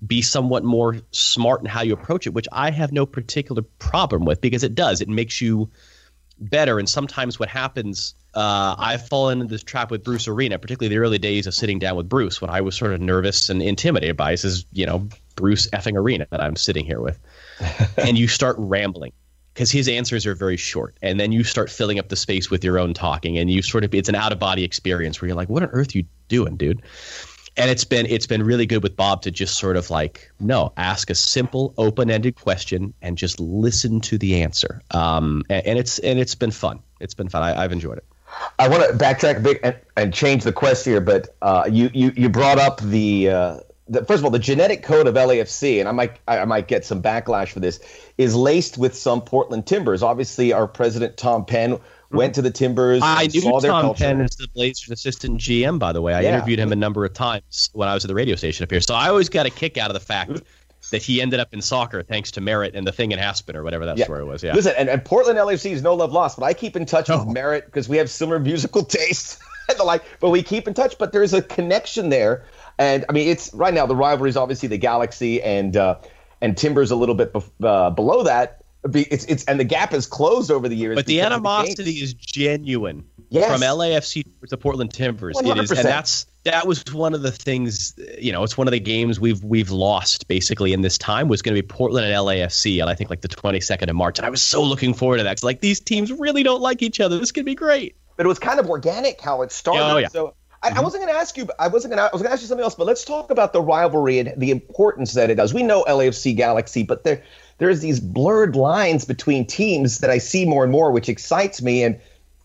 be 0.06 0.22
somewhat 0.22 0.64
more 0.64 0.98
smart 1.12 1.62
in 1.62 1.66
how 1.66 1.82
you 1.82 1.94
approach 1.94 2.28
it, 2.28 2.34
which 2.34 2.48
I 2.52 2.72
have 2.72 2.92
no 2.92 3.06
particular 3.06 3.64
problem 3.80 4.24
with 4.26 4.40
because 4.40 4.64
it 4.64 4.76
does. 4.76 5.02
It 5.02 5.10
makes 5.10 5.42
you 5.42 5.70
better. 6.40 6.78
And 6.78 6.88
sometimes 6.88 7.40
what 7.40 7.50
happens, 7.50 8.14
uh, 8.36 8.76
I've 8.78 9.08
fallen 9.08 9.42
into 9.42 9.52
this 9.52 9.64
trap 9.64 9.92
with 9.92 10.04
Bruce 10.04 10.28
Arena, 10.28 10.58
particularly 10.58 10.96
the 10.96 11.00
early 11.00 11.20
days 11.20 11.48
of 11.48 11.54
sitting 11.54 11.80
down 11.80 11.96
with 11.96 12.10
Bruce 12.10 12.42
when 12.42 12.50
I 12.50 12.62
was 12.62 12.76
sort 12.76 12.94
of 12.94 13.02
nervous 13.02 13.50
and 13.50 13.62
intimidated 13.62 14.18
by 14.18 14.32
this 14.32 14.44
is, 14.44 14.66
you 14.72 14.86
know, 14.86 15.08
Bruce 15.36 15.68
effing 15.68 15.96
Arena 15.96 16.28
that 16.32 16.42
I'm 16.42 16.56
sitting 16.56 16.86
here 16.86 17.00
with. 17.00 17.20
and 17.98 18.18
you 18.18 18.28
start 18.28 18.56
rambling 18.58 19.14
because 19.54 19.70
his 19.70 19.88
answers 19.88 20.26
are 20.26 20.34
very 20.34 20.58
short. 20.58 20.98
And 21.02 21.20
then 21.20 21.32
you 21.32 21.44
start 21.44 21.70
filling 21.70 22.00
up 22.00 22.10
the 22.10 22.16
space 22.16 22.50
with 22.50 22.64
your 22.64 22.80
own 22.80 22.94
talking 22.94 23.38
and 23.38 23.52
you 23.52 23.62
sort 23.62 23.84
of, 23.84 23.94
it's 23.94 24.10
an 24.10 24.16
out 24.16 24.32
of 24.32 24.40
body 24.40 24.64
experience 24.64 25.22
where 25.22 25.28
you're 25.28 25.38
like, 25.38 25.50
what 25.50 25.62
on 25.62 25.70
earth 25.70 25.94
are 25.94 26.00
you 26.00 26.06
doing, 26.28 26.58
dude? 26.58 26.82
and 27.56 27.70
it's 27.70 27.84
been 27.84 28.06
it's 28.08 28.26
been 28.26 28.44
really 28.44 28.66
good 28.66 28.82
with 28.82 28.96
Bob 28.96 29.22
to 29.24 29.32
just 29.32 29.58
sort 29.58 29.78
of 29.78 29.90
like 29.90 30.32
no 30.40 30.74
ask 30.76 31.10
a 31.10 31.16
simple 31.16 31.74
open 31.78 32.10
ended 32.10 32.36
question 32.36 32.94
and 33.02 33.18
just 33.18 33.40
listen 33.40 34.02
to 34.02 34.18
the 34.18 34.42
answer. 34.42 34.82
Um, 34.92 35.44
and, 35.50 35.68
and, 35.68 35.80
it's 35.80 36.00
and 36.00 36.20
it's 36.20 36.36
been 36.36 36.52
fun. 36.52 36.80
It's 37.00 37.14
been 37.14 37.30
fun. 37.30 37.44
I, 37.44 37.62
have 37.62 37.72
enjoyed 37.72 37.98
it. 37.98 38.06
I 38.60 38.68
want 38.68 38.84
to 38.84 38.98
backtrack 38.98 39.38
a 39.38 39.40
bit 39.40 39.60
and, 39.64 39.76
and 39.98 40.14
change 40.14 40.44
the 40.44 40.54
quest 40.54 40.86
here, 40.86 41.02
but 41.02 41.36
uh, 41.42 41.68
you, 41.70 41.90
you 41.94 42.12
you 42.16 42.30
brought 42.30 42.60
up 42.60 42.82
the, 42.82 43.30
uh, 43.30 43.60
the 43.88 44.06
first 44.06 44.20
of 44.20 44.26
all 44.26 44.32
the 44.32 44.40
genetic 44.40 44.84
code 44.84 45.08
of 45.08 45.16
LAFC, 45.16 45.80
and 45.80 45.90
I 45.90 45.92
might 45.92 46.20
I 46.28 46.46
might 46.46 46.68
get 46.68 46.86
some 46.86 47.02
backlash 47.02 47.50
for 47.50 47.60
this, 47.60 47.80
is 48.18 48.36
laced 48.36 48.78
with 48.78 48.96
some 48.96 49.22
Portland 49.22 49.66
Timbers. 49.66 50.04
Obviously, 50.04 50.54
our 50.54 50.68
president 50.68 51.18
Tom 51.18 51.46
Penn 51.46 51.80
went 52.12 52.36
to 52.36 52.42
the 52.42 52.52
Timbers. 52.52 53.02
I 53.04 53.28
knew 53.28 53.42
Tom 53.42 53.62
culture. 53.62 54.04
Penn 54.04 54.22
is 54.22 54.36
the 54.36 54.48
Blazers 54.54 54.92
assistant 54.92 55.40
GM, 55.40 55.80
by 55.80 55.92
the 55.92 56.02
way. 56.02 56.14
I 56.14 56.22
yeah. 56.22 56.36
interviewed 56.36 56.60
him 56.60 56.72
a 56.72 56.76
number 56.76 57.04
of 57.06 57.14
times 57.14 57.70
when 57.74 57.90
I 57.90 57.94
was 57.94 58.06
at 58.06 58.08
the 58.08 58.16
radio 58.16 58.36
station 58.36 58.64
up 58.64 58.72
here. 58.72 58.82
So 58.82 58.94
I 58.94 59.10
always 59.10 59.30
got 59.30 59.46
a 59.46 59.50
kick 59.50 59.78
out 59.78 59.90
of 59.90 59.96
the 59.96 60.00
fact 60.00 60.42
that 60.92 61.02
he 61.02 61.22
ended 61.22 61.40
up 61.40 61.54
in 61.54 61.62
soccer 61.62 62.04
thanks 62.04 62.32
to 62.32 62.42
Merritt 62.42 62.76
and 62.76 62.86
the 62.86 62.92
thing 62.92 63.12
in 63.12 63.20
Aspen 63.20 63.56
or 63.56 63.64
whatever 63.64 63.86
that 63.86 63.98
yeah. 63.98 64.06
story 64.06 64.24
was. 64.24 64.44
Yeah. 64.44 64.54
Listen, 64.54 64.74
and, 64.78 64.90
and 64.90 65.04
Portland 65.04 65.38
LAFC 65.38 65.72
is 65.72 65.82
no 65.82 65.96
love 65.96 66.12
lost, 66.12 66.40
but 66.40 66.46
I 66.46 66.54
keep 66.54 66.76
in 66.76 66.86
touch 66.86 67.10
oh. 67.10 67.24
with 67.24 67.34
Merritt 67.34 67.66
because 67.66 67.90
we 67.90 67.98
have 67.98 68.10
similar 68.10 68.40
musical 68.40 68.84
tastes 68.86 69.40
and 69.70 69.78
the 69.78 69.84
like. 69.84 70.04
But 70.20 70.30
we 70.30 70.44
keep 70.44 70.68
in 70.68 70.74
touch. 70.74 70.98
But 70.98 71.12
there's 71.12 71.34
a 71.34 71.42
connection 71.42 72.10
there, 72.10 72.46
and 72.78 73.06
I 73.10 73.14
mean, 73.14 73.30
it's 73.30 73.54
right 73.54 73.74
now 73.74 73.86
the 73.86 73.96
rivalry 73.96 74.30
is 74.30 74.38
obviously 74.38 74.70
the 74.70 74.78
Galaxy 74.78 75.42
and 75.42 75.76
uh, 75.76 76.00
and 76.42 76.58
Timbers 76.58 76.92
a 76.92 76.96
little 76.96 77.16
bit 77.16 77.34
bef- 77.34 77.50
uh, 77.64 77.90
below 77.90 78.24
that 78.24 78.64
it's 78.94 79.26
it's 79.26 79.46
and 79.46 79.60
the 79.60 79.64
gap 79.64 79.92
has 79.92 80.06
closed 80.06 80.52
over 80.52 80.68
the 80.68 80.76
years. 80.76 80.96
But 80.96 81.06
the 81.06 81.22
animosity 81.22 81.84
the 81.84 82.02
is 82.02 82.14
genuine 82.14 83.06
yes. 83.30 83.52
from 83.52 83.62
LAFC 83.62 84.26
to 84.50 84.58
Portland 84.58 84.94
Timbers. 84.94 85.38
100%. 85.38 85.52
It 85.52 85.64
is, 85.64 85.72
and 85.72 85.86
that's 85.86 86.26
that 86.44 86.68
was 86.68 86.84
one 86.94 87.14
of 87.14 87.22
the 87.22 87.32
things. 87.32 87.94
You 88.20 88.32
know, 88.32 88.44
it's 88.44 88.58
one 88.58 88.68
of 88.68 88.72
the 88.72 88.80
games 88.80 89.20
we've 89.20 89.44
we've 89.44 89.72
lost 89.72 90.28
basically 90.28 90.74
in 90.74 90.82
this 90.82 90.98
time 90.98 91.28
was 91.28 91.42
going 91.42 91.56
to 91.56 91.62
be 91.62 91.66
Portland 91.66 92.06
and 92.06 92.16
LAFC, 92.16 92.82
and 92.82 92.90
I 92.90 92.96
think 92.96 93.10
like 93.10 93.22
the 93.22 93.30
22nd 93.30 93.90
of 93.90 93.96
March. 93.96 94.20
And 94.20 94.26
I 94.26 94.30
was 94.30 94.42
so 94.42 94.62
looking 94.62 94.94
forward 94.94 95.18
to 95.18 95.24
that. 95.24 95.38
Cause 95.38 95.44
like 95.44 95.62
these 95.62 95.80
teams 95.80 96.12
really 96.12 96.44
don't 96.44 96.62
like 96.62 96.82
each 96.82 97.00
other. 97.00 97.18
This 97.18 97.32
could 97.32 97.46
be 97.46 97.56
great. 97.56 97.96
But 98.18 98.26
it 98.26 98.30
was 98.30 98.40
kind 98.40 98.60
of 98.60 98.70
organic 98.70 99.22
how 99.22 99.42
it 99.42 99.52
started. 99.52 99.84
Oh, 99.84 99.98
yeah. 99.98 100.08
So 100.10 100.36
I, 100.62 100.70
mm-hmm. 100.70 100.80
I, 100.80 100.82
wasn't 100.82 101.04
going 101.04 101.14
to 101.14 101.20
ask 101.20 101.38
you. 101.38 101.48
I 101.60 101.68
wasn't 101.68 101.94
going 101.94 101.98
to. 101.98 102.04
I 102.04 102.10
was 102.14 102.22
going 102.22 102.30
to 102.30 102.34
ask 102.34 102.42
you 102.42 102.48
something 102.48 102.64
else. 102.64 102.76
But 102.76 102.88
let's 102.88 103.06
talk 103.06 103.32
about 103.32 103.54
the 103.54 103.62
rivalry 103.62 104.20
and 104.20 104.40
the 104.40 104.52
importance 104.52 105.14
that 105.14 105.30
it 105.30 105.36
does. 105.36 105.54
We 105.54 105.64
know 105.64 105.84
LAFC 105.86 106.36
Galaxy, 106.36 106.84
but 106.84 107.04
there 107.04 107.24
there's 107.58 107.80
these 107.80 108.00
blurred 108.00 108.56
lines 108.56 109.06
between 109.06 109.46
teams 109.46 110.00
that 110.00 110.10
I 110.10 110.18
see 110.18 110.46
more 110.46 110.64
and 110.64 110.72
more, 110.72 110.92
which 110.92 111.10
excites 111.10 111.62
me. 111.62 111.84
And 111.84 112.00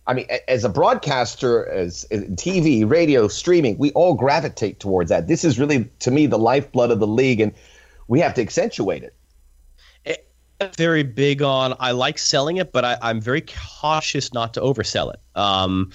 I 0.08 0.14
mean, 0.14 0.26
as 0.48 0.64
a 0.64 0.68
broadcaster, 0.68 1.68
as, 1.68 2.06
TV, 2.10 2.88
radio, 2.88 3.28
streaming, 3.28 3.78
we 3.78 3.92
all 3.92 4.14
gravitate 4.14 4.80
towards 4.80 5.10
that. 5.10 5.28
This 5.28 5.44
is 5.44 5.58
really, 5.58 5.84
to 6.00 6.10
me, 6.10 6.26
the 6.26 6.38
lifeblood 6.38 6.90
of 6.90 6.98
the 6.98 7.06
league, 7.06 7.40
and 7.40 7.52
we 8.08 8.18
have 8.20 8.34
to 8.34 8.40
accentuate 8.40 9.04
it 9.04 9.14
very 10.76 11.02
big 11.02 11.42
on 11.42 11.74
I 11.78 11.92
like 11.92 12.18
selling 12.18 12.56
it, 12.56 12.72
but 12.72 12.84
I, 12.84 12.98
am 13.02 13.20
very 13.20 13.42
cautious 13.42 14.32
not 14.32 14.54
to 14.54 14.60
oversell 14.60 15.12
it. 15.12 15.20
Um, 15.34 15.92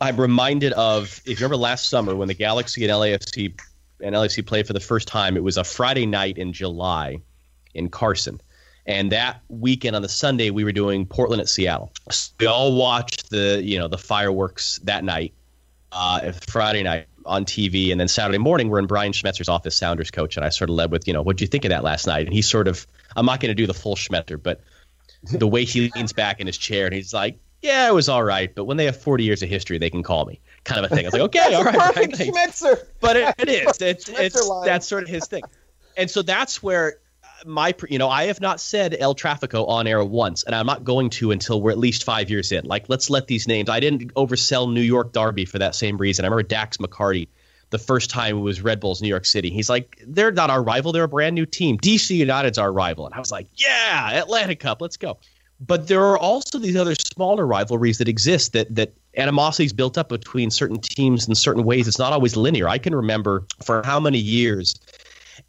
I'm 0.00 0.20
reminded 0.20 0.72
of 0.72 1.20
if 1.24 1.28
you 1.28 1.46
remember 1.46 1.56
last 1.56 1.88
summer 1.88 2.16
when 2.16 2.28
the 2.28 2.34
Galaxy 2.34 2.84
and 2.84 2.92
LAFC 2.92 3.58
and 4.00 4.14
LAFC 4.14 4.44
played 4.44 4.66
for 4.66 4.72
the 4.72 4.80
first 4.80 5.06
time. 5.06 5.36
It 5.36 5.44
was 5.44 5.56
a 5.56 5.64
Friday 5.64 6.06
night 6.06 6.38
in 6.38 6.52
July 6.52 7.18
in 7.74 7.88
Carson, 7.88 8.40
and 8.86 9.12
that 9.12 9.40
weekend 9.48 9.96
on 9.96 10.02
the 10.02 10.08
Sunday 10.08 10.50
we 10.50 10.64
were 10.64 10.72
doing 10.72 11.06
Portland 11.06 11.40
at 11.40 11.48
Seattle. 11.48 11.92
So 12.10 12.32
we 12.40 12.46
all 12.46 12.74
watched 12.74 13.30
the 13.30 13.62
you 13.62 13.78
know 13.78 13.88
the 13.88 13.98
fireworks 13.98 14.78
that 14.84 15.04
night, 15.04 15.32
uh, 15.92 16.32
Friday 16.32 16.82
night 16.82 17.06
on 17.24 17.44
TV, 17.44 17.92
and 17.92 18.00
then 18.00 18.08
Saturday 18.08 18.38
morning 18.38 18.68
we're 18.68 18.78
in 18.78 18.86
Brian 18.86 19.12
Schmetzer's 19.12 19.48
office, 19.48 19.76
Sounders 19.76 20.10
coach, 20.10 20.36
and 20.36 20.44
I 20.44 20.48
sort 20.48 20.70
of 20.70 20.76
led 20.76 20.90
with 20.90 21.06
you 21.06 21.12
know 21.12 21.22
what 21.22 21.36
do 21.36 21.44
you 21.44 21.48
think 21.48 21.64
of 21.64 21.70
that 21.70 21.84
last 21.84 22.06
night, 22.06 22.26
and 22.26 22.34
he 22.34 22.42
sort 22.42 22.68
of 22.68 22.86
I'm 23.16 23.26
not 23.26 23.40
going 23.40 23.50
to 23.50 23.54
do 23.54 23.66
the 23.66 23.74
full 23.74 23.96
Schmetter, 23.96 24.42
but 24.42 24.60
the 25.22 25.46
way 25.46 25.64
he 25.64 25.90
leans 25.94 26.12
back 26.12 26.40
in 26.40 26.46
his 26.46 26.58
chair 26.58 26.86
and 26.86 26.94
he's 26.94 27.14
like, 27.14 27.38
yeah, 27.60 27.88
it 27.88 27.94
was 27.94 28.08
all 28.08 28.24
right, 28.24 28.52
but 28.52 28.64
when 28.64 28.76
they 28.76 28.84
have 28.86 29.00
40 29.00 29.22
years 29.22 29.42
of 29.42 29.48
history, 29.48 29.78
they 29.78 29.88
can 29.88 30.02
call 30.02 30.24
me, 30.24 30.40
kind 30.64 30.84
of 30.84 30.90
a 30.90 30.94
thing. 30.94 31.04
I 31.04 31.08
was 31.08 31.12
like, 31.12 31.22
okay, 31.22 31.54
all 31.54 31.62
right, 31.62 31.78
perfect 31.78 32.18
right, 32.18 32.28
Schmetzer. 32.28 32.86
But 33.00 33.16
it, 33.16 33.34
it 33.38 33.48
is, 33.48 33.80
it's, 33.80 34.08
it's 34.08 34.50
that's 34.64 34.86
sort 34.86 35.04
of 35.04 35.08
his 35.08 35.26
thing, 35.28 35.44
and 35.96 36.10
so 36.10 36.22
that's 36.22 36.60
where 36.60 36.96
my, 37.46 37.74
you 37.88 37.98
know, 37.98 38.08
I 38.08 38.24
have 38.24 38.40
not 38.40 38.60
said 38.60 38.96
El 38.98 39.14
Trafico 39.14 39.68
on 39.68 39.86
air 39.86 40.04
once, 40.04 40.42
and 40.42 40.54
I'm 40.54 40.66
not 40.66 40.84
going 40.84 41.10
to 41.10 41.30
until 41.30 41.60
we're 41.60 41.70
at 41.70 41.78
least 41.78 42.04
five 42.04 42.30
years 42.30 42.52
in. 42.52 42.64
Like, 42.64 42.88
let's 42.88 43.10
let 43.10 43.26
these 43.26 43.46
names. 43.48 43.68
I 43.68 43.80
didn't 43.80 44.14
oversell 44.14 44.72
New 44.72 44.82
York 44.82 45.12
Derby 45.12 45.44
for 45.44 45.58
that 45.58 45.74
same 45.74 45.98
reason. 45.98 46.24
I 46.24 46.28
remember 46.28 46.42
Dax 46.44 46.76
McCarty 46.78 47.28
the 47.70 47.78
first 47.78 48.10
time 48.10 48.36
it 48.38 48.40
was 48.40 48.60
Red 48.60 48.80
Bulls 48.80 49.00
New 49.02 49.08
York 49.08 49.24
City. 49.24 49.50
He's 49.50 49.70
like, 49.70 50.02
they're 50.06 50.30
not 50.30 50.50
our 50.50 50.62
rival. 50.62 50.92
They're 50.92 51.04
a 51.04 51.08
brand 51.08 51.34
new 51.34 51.46
team. 51.46 51.78
DC 51.78 52.14
United's 52.16 52.58
our 52.58 52.70
rival. 52.70 53.06
And 53.06 53.14
I 53.14 53.18
was 53.18 53.32
like, 53.32 53.48
yeah, 53.56 54.20
Atlantic 54.20 54.60
Cup, 54.60 54.82
let's 54.82 54.98
go. 54.98 55.18
But 55.58 55.88
there 55.88 56.04
are 56.04 56.18
also 56.18 56.58
these 56.58 56.76
other 56.76 56.94
smaller 56.94 57.46
rivalries 57.46 57.98
that 57.98 58.08
exist 58.08 58.52
that 58.52 58.74
that 58.74 58.92
animosities 59.16 59.72
built 59.72 59.96
up 59.96 60.08
between 60.08 60.50
certain 60.50 60.80
teams 60.80 61.28
in 61.28 61.34
certain 61.34 61.64
ways. 61.64 61.86
It's 61.88 61.98
not 61.98 62.12
always 62.12 62.36
linear. 62.36 62.68
I 62.68 62.78
can 62.78 62.94
remember 62.94 63.46
for 63.64 63.82
how 63.84 64.00
many 64.00 64.18
years 64.18 64.74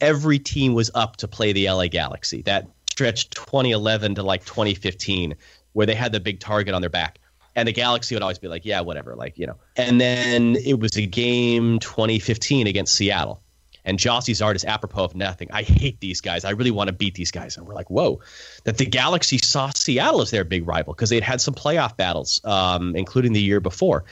every 0.03 0.39
team 0.39 0.73
was 0.73 0.91
up 0.93 1.17
to 1.17 1.27
play 1.27 1.53
the 1.53 1.69
LA 1.69 1.87
Galaxy. 1.87 2.41
That 2.43 2.67
stretch 2.91 3.29
2011 3.31 4.15
to 4.15 4.23
like 4.23 4.45
2015 4.45 5.35
where 5.71 5.87
they 5.87 5.95
had 5.95 6.11
the 6.11 6.19
big 6.19 6.39
target 6.39 6.75
on 6.75 6.81
their 6.81 6.89
back 6.89 7.19
and 7.55 7.67
the 7.67 7.73
Galaxy 7.73 8.15
would 8.15 8.21
always 8.21 8.39
be 8.39 8.47
like, 8.47 8.65
yeah, 8.65 8.81
whatever, 8.81 9.15
like 9.15 9.37
you 9.37 9.47
know. 9.47 9.57
And 9.75 9.99
then 9.99 10.55
it 10.55 10.79
was 10.79 10.97
a 10.97 11.05
game 11.05 11.79
2015 11.79 12.67
against 12.67 12.95
Seattle, 12.95 13.41
and 13.85 13.97
Gyasi 13.97 14.33
Zardes, 14.33 14.65
apropos 14.65 15.03
of 15.03 15.15
nothing, 15.15 15.49
I 15.51 15.63
hate 15.63 15.99
these 15.99 16.21
guys. 16.21 16.45
I 16.45 16.51
really 16.51 16.71
want 16.71 16.87
to 16.87 16.93
beat 16.93 17.15
these 17.15 17.31
guys. 17.31 17.57
And 17.57 17.67
we're 17.67 17.73
like, 17.73 17.89
whoa, 17.89 18.21
that 18.63 18.77
the 18.77 18.85
Galaxy 18.85 19.37
saw 19.37 19.69
Seattle 19.69 20.21
as 20.21 20.31
their 20.31 20.43
big 20.43 20.67
rival 20.67 20.93
because 20.93 21.09
they'd 21.09 21.23
had 21.23 21.41
some 21.41 21.53
playoff 21.53 21.97
battles, 21.97 22.41
um, 22.43 22.95
including 22.95 23.33
the 23.33 23.41
year 23.41 23.59
before. 23.59 24.05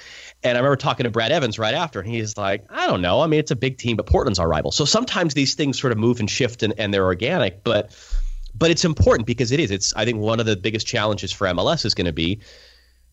And 0.43 0.57
I 0.57 0.61
remember 0.61 0.76
talking 0.76 1.05
to 1.05 1.09
Brad 1.09 1.32
Evans 1.32 1.57
right 1.57 1.74
after, 1.74 1.99
and 1.99 2.09
he's 2.09 2.38
like, 2.38 2.65
I 2.69 2.88
don't 2.88 3.01
know. 3.01 3.22
I 3.22 3.28
mean, 3.28 3.39
it's 3.39 3.51
a 3.51 3.55
big 3.55 3.78
team, 3.78 3.97
but 3.97 4.05
Portland's 4.07 4.39
our 4.39 4.47
rival. 4.47 4.72
So 4.72 4.86
sometimes 4.86 5.34
these 5.34 5.55
things 5.55 5.80
sort 5.80 5.91
of 5.91 5.97
move 5.97 6.19
and 6.19 6.30
shift, 6.30 6.63
and, 6.63 6.74
and 6.78 6.93
they're 6.93 7.05
organic, 7.05 7.63
but 7.63 7.95
but 8.53 8.69
it's 8.69 8.84
important 8.84 9.26
because 9.26 9.51
it 9.51 9.59
is. 9.59 9.72
It's 9.72 9.93
I 9.95 10.03
think 10.05 10.19
one 10.19 10.39
of 10.39 10.45
the 10.45 10.57
biggest 10.57 10.86
challenges 10.86 11.32
for 11.32 11.47
MLS 11.47 11.86
is 11.86 11.93
going 11.93 12.05
to 12.05 12.13
be 12.13 12.41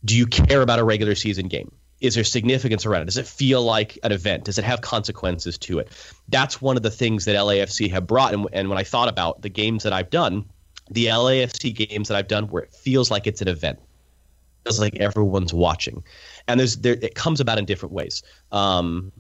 do 0.04 0.16
you 0.16 0.26
care 0.26 0.62
about 0.62 0.78
a 0.78 0.84
regular 0.84 1.14
season 1.14 1.48
game? 1.48 1.72
Is 2.00 2.14
there 2.14 2.24
significance 2.24 2.86
around 2.86 3.02
it? 3.02 3.04
Does 3.06 3.16
it 3.16 3.26
feel 3.26 3.62
like 3.62 3.98
an 4.04 4.12
event? 4.12 4.44
Does 4.44 4.58
it 4.58 4.64
have 4.64 4.80
consequences 4.80 5.58
to 5.58 5.80
it? 5.80 5.88
That's 6.28 6.62
one 6.62 6.76
of 6.76 6.82
the 6.82 6.90
things 6.90 7.24
that 7.24 7.34
LAFC 7.34 7.90
have 7.90 8.06
brought. 8.06 8.32
And, 8.34 8.46
and 8.52 8.68
when 8.68 8.78
I 8.78 8.84
thought 8.84 9.08
about 9.08 9.42
the 9.42 9.48
games 9.48 9.82
that 9.82 9.92
I've 9.92 10.10
done, 10.10 10.44
the 10.90 11.06
LAFC 11.06 11.74
games 11.74 12.08
that 12.08 12.16
I've 12.16 12.28
done 12.28 12.44
where 12.48 12.62
it 12.62 12.72
feels 12.72 13.10
like 13.10 13.26
it's 13.26 13.42
an 13.42 13.48
event, 13.48 13.78
it 13.78 14.68
feels 14.68 14.80
like 14.80 14.96
everyone's 14.96 15.52
watching, 15.52 16.02
and 16.46 16.58
there's 16.58 16.76
there 16.78 16.94
it 16.94 17.14
comes 17.14 17.40
about 17.40 17.58
in 17.58 17.64
different 17.64 17.92
ways. 17.92 18.22
Um, 18.52 19.12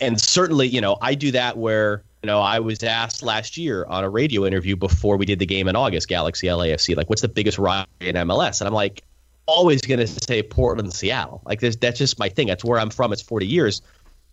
and 0.00 0.20
certainly, 0.20 0.66
you 0.66 0.80
know, 0.80 0.98
I 1.00 1.14
do 1.14 1.30
that 1.32 1.56
where 1.56 2.02
you 2.22 2.26
know 2.26 2.40
I 2.40 2.60
was 2.60 2.82
asked 2.82 3.22
last 3.22 3.56
year 3.56 3.84
on 3.86 4.04
a 4.04 4.10
radio 4.10 4.44
interview 4.44 4.76
before 4.76 5.16
we 5.16 5.26
did 5.26 5.38
the 5.38 5.46
game 5.46 5.68
in 5.68 5.76
August, 5.76 6.08
Galaxy 6.08 6.48
LAFC, 6.48 6.96
like 6.96 7.08
what's 7.08 7.22
the 7.22 7.28
biggest 7.28 7.58
rivalry 7.58 7.86
in 8.00 8.16
MLS? 8.16 8.60
And 8.60 8.68
I'm 8.68 8.74
like, 8.74 9.02
always 9.46 9.80
going 9.82 10.00
to 10.00 10.06
say 10.06 10.42
Portland 10.42 10.92
Seattle. 10.92 11.42
Like 11.44 11.60
that's 11.60 11.98
just 11.98 12.18
my 12.18 12.28
thing. 12.28 12.48
That's 12.48 12.64
where 12.64 12.78
I'm 12.78 12.90
from. 12.90 13.12
It's 13.12 13.22
40 13.22 13.46
years. 13.46 13.82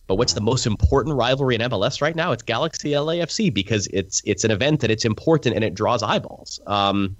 But 0.06 0.16
what's 0.16 0.34
the 0.34 0.42
most 0.42 0.66
important 0.66 1.16
rivalry 1.16 1.56
in 1.56 1.62
MLS 1.62 2.02
right 2.02 2.16
now? 2.16 2.34
It's 2.34 2.44
Galaxy 2.44 2.92
LAFC 2.92 3.54
because 3.54 3.88
it's 3.88 4.22
it's 4.26 4.44
an 4.44 4.52
event 4.52 4.82
that 4.82 4.92
it's 4.92 5.06
important 5.06 5.56
and 5.56 5.64
it 5.64 5.76
draws 5.76 6.04
eyeballs. 6.04 6.60
Um, 6.68 7.16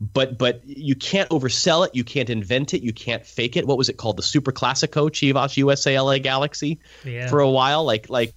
but 0.00 0.38
but 0.38 0.62
you 0.64 0.94
can't 0.94 1.28
oversell 1.30 1.86
it. 1.86 1.94
You 1.94 2.04
can't 2.04 2.30
invent 2.30 2.72
it. 2.72 2.82
You 2.82 2.92
can't 2.92 3.26
fake 3.26 3.56
it. 3.56 3.66
What 3.66 3.78
was 3.78 3.88
it 3.88 3.96
called? 3.96 4.16
The 4.16 4.22
Super 4.22 4.52
Classico, 4.52 5.10
Chivas 5.10 5.56
USA 5.56 5.98
LA 5.98 6.18
Galaxy, 6.18 6.78
yeah. 7.04 7.26
for 7.26 7.40
a 7.40 7.50
while. 7.50 7.84
Like 7.84 8.08
like 8.08 8.32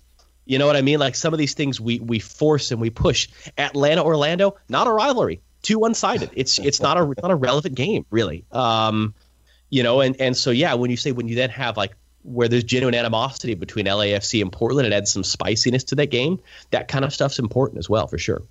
you 0.46 0.58
know 0.58 0.66
what 0.66 0.76
I 0.76 0.82
mean? 0.82 1.00
Like 1.00 1.14
some 1.14 1.34
of 1.34 1.38
these 1.38 1.54
things 1.54 1.80
we 1.80 2.00
we 2.00 2.18
force 2.18 2.72
and 2.72 2.82
we 2.82 2.90
push. 2.90 3.30
Atlanta 3.60 4.04
Orlando, 4.04 4.56
not 4.70 4.88
a 4.88 4.92
rivalry 4.92 5.42
too 5.64 5.80
one 5.80 5.96
sided. 5.96 6.30
It's 6.34 6.60
it's 6.60 6.80
not 6.80 6.98
a 6.98 7.06
not 7.22 7.32
a 7.32 7.36
relevant 7.36 7.76
game 7.76 8.06
really. 8.12 8.46
Um, 8.52 9.16
you 9.70 9.82
know, 9.82 10.02
and 10.02 10.16
and 10.22 10.38
so 10.38 10.52
yeah, 10.52 10.76
when 10.76 10.92
you 10.92 10.98
say 10.98 11.12
when 11.12 11.28
you 11.28 11.36
then 11.36 11.50
have 11.50 11.76
like 11.78 11.96
where 12.24 12.48
there's 12.48 12.64
genuine 12.64 12.96
animosity 12.96 13.56
between 13.56 13.86
LAFC 13.86 14.42
and 14.42 14.52
Portland, 14.52 14.86
it 14.86 14.94
adds 14.94 15.12
some 15.12 15.24
spiciness 15.24 15.84
to 15.86 15.96
that 15.96 16.08
game. 16.08 16.40
That 16.72 16.88
kind 16.88 17.04
of 17.04 17.14
stuff's 17.14 17.40
important 17.40 17.80
as 17.80 17.90
well, 17.90 18.08
for 18.08 18.18
sure. 18.18 18.42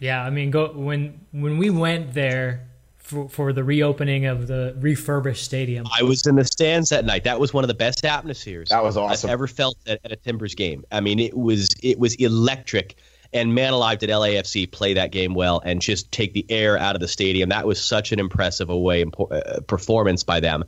Yeah, 0.00 0.22
I 0.22 0.30
mean, 0.30 0.50
go 0.50 0.72
when 0.72 1.20
when 1.32 1.58
we 1.58 1.70
went 1.70 2.14
there 2.14 2.68
for, 2.98 3.28
for 3.28 3.52
the 3.52 3.64
reopening 3.64 4.26
of 4.26 4.46
the 4.46 4.74
refurbished 4.78 5.44
stadium. 5.44 5.86
I 5.92 6.02
was 6.02 6.26
in 6.26 6.36
the 6.36 6.44
stands 6.44 6.90
that 6.90 7.04
night. 7.04 7.24
That 7.24 7.40
was 7.40 7.52
one 7.52 7.64
of 7.64 7.68
the 7.68 7.74
best 7.74 8.04
atmospheres 8.04 8.68
that 8.68 8.82
was 8.82 8.96
awesome. 8.96 9.28
I've 9.28 9.32
ever 9.32 9.46
felt 9.46 9.76
at, 9.86 10.00
at 10.04 10.12
a 10.12 10.16
Timbers 10.16 10.54
game. 10.54 10.84
I 10.92 11.00
mean, 11.00 11.18
it 11.18 11.36
was 11.36 11.68
it 11.82 11.98
was 11.98 12.14
electric 12.16 12.96
and 13.32 13.54
man 13.54 13.72
alive, 13.72 13.98
did 13.98 14.10
LAFC 14.10 14.70
play 14.70 14.94
that 14.94 15.12
game 15.12 15.34
well 15.34 15.60
and 15.64 15.80
just 15.80 16.10
take 16.10 16.32
the 16.32 16.44
air 16.48 16.76
out 16.76 16.96
of 16.96 17.00
the 17.00 17.08
stadium. 17.08 17.48
That 17.50 17.66
was 17.66 17.82
such 17.82 18.12
an 18.12 18.18
impressive 18.18 18.70
away 18.70 19.04
uh, 19.04 19.60
performance 19.66 20.22
by 20.22 20.40
them 20.40 20.64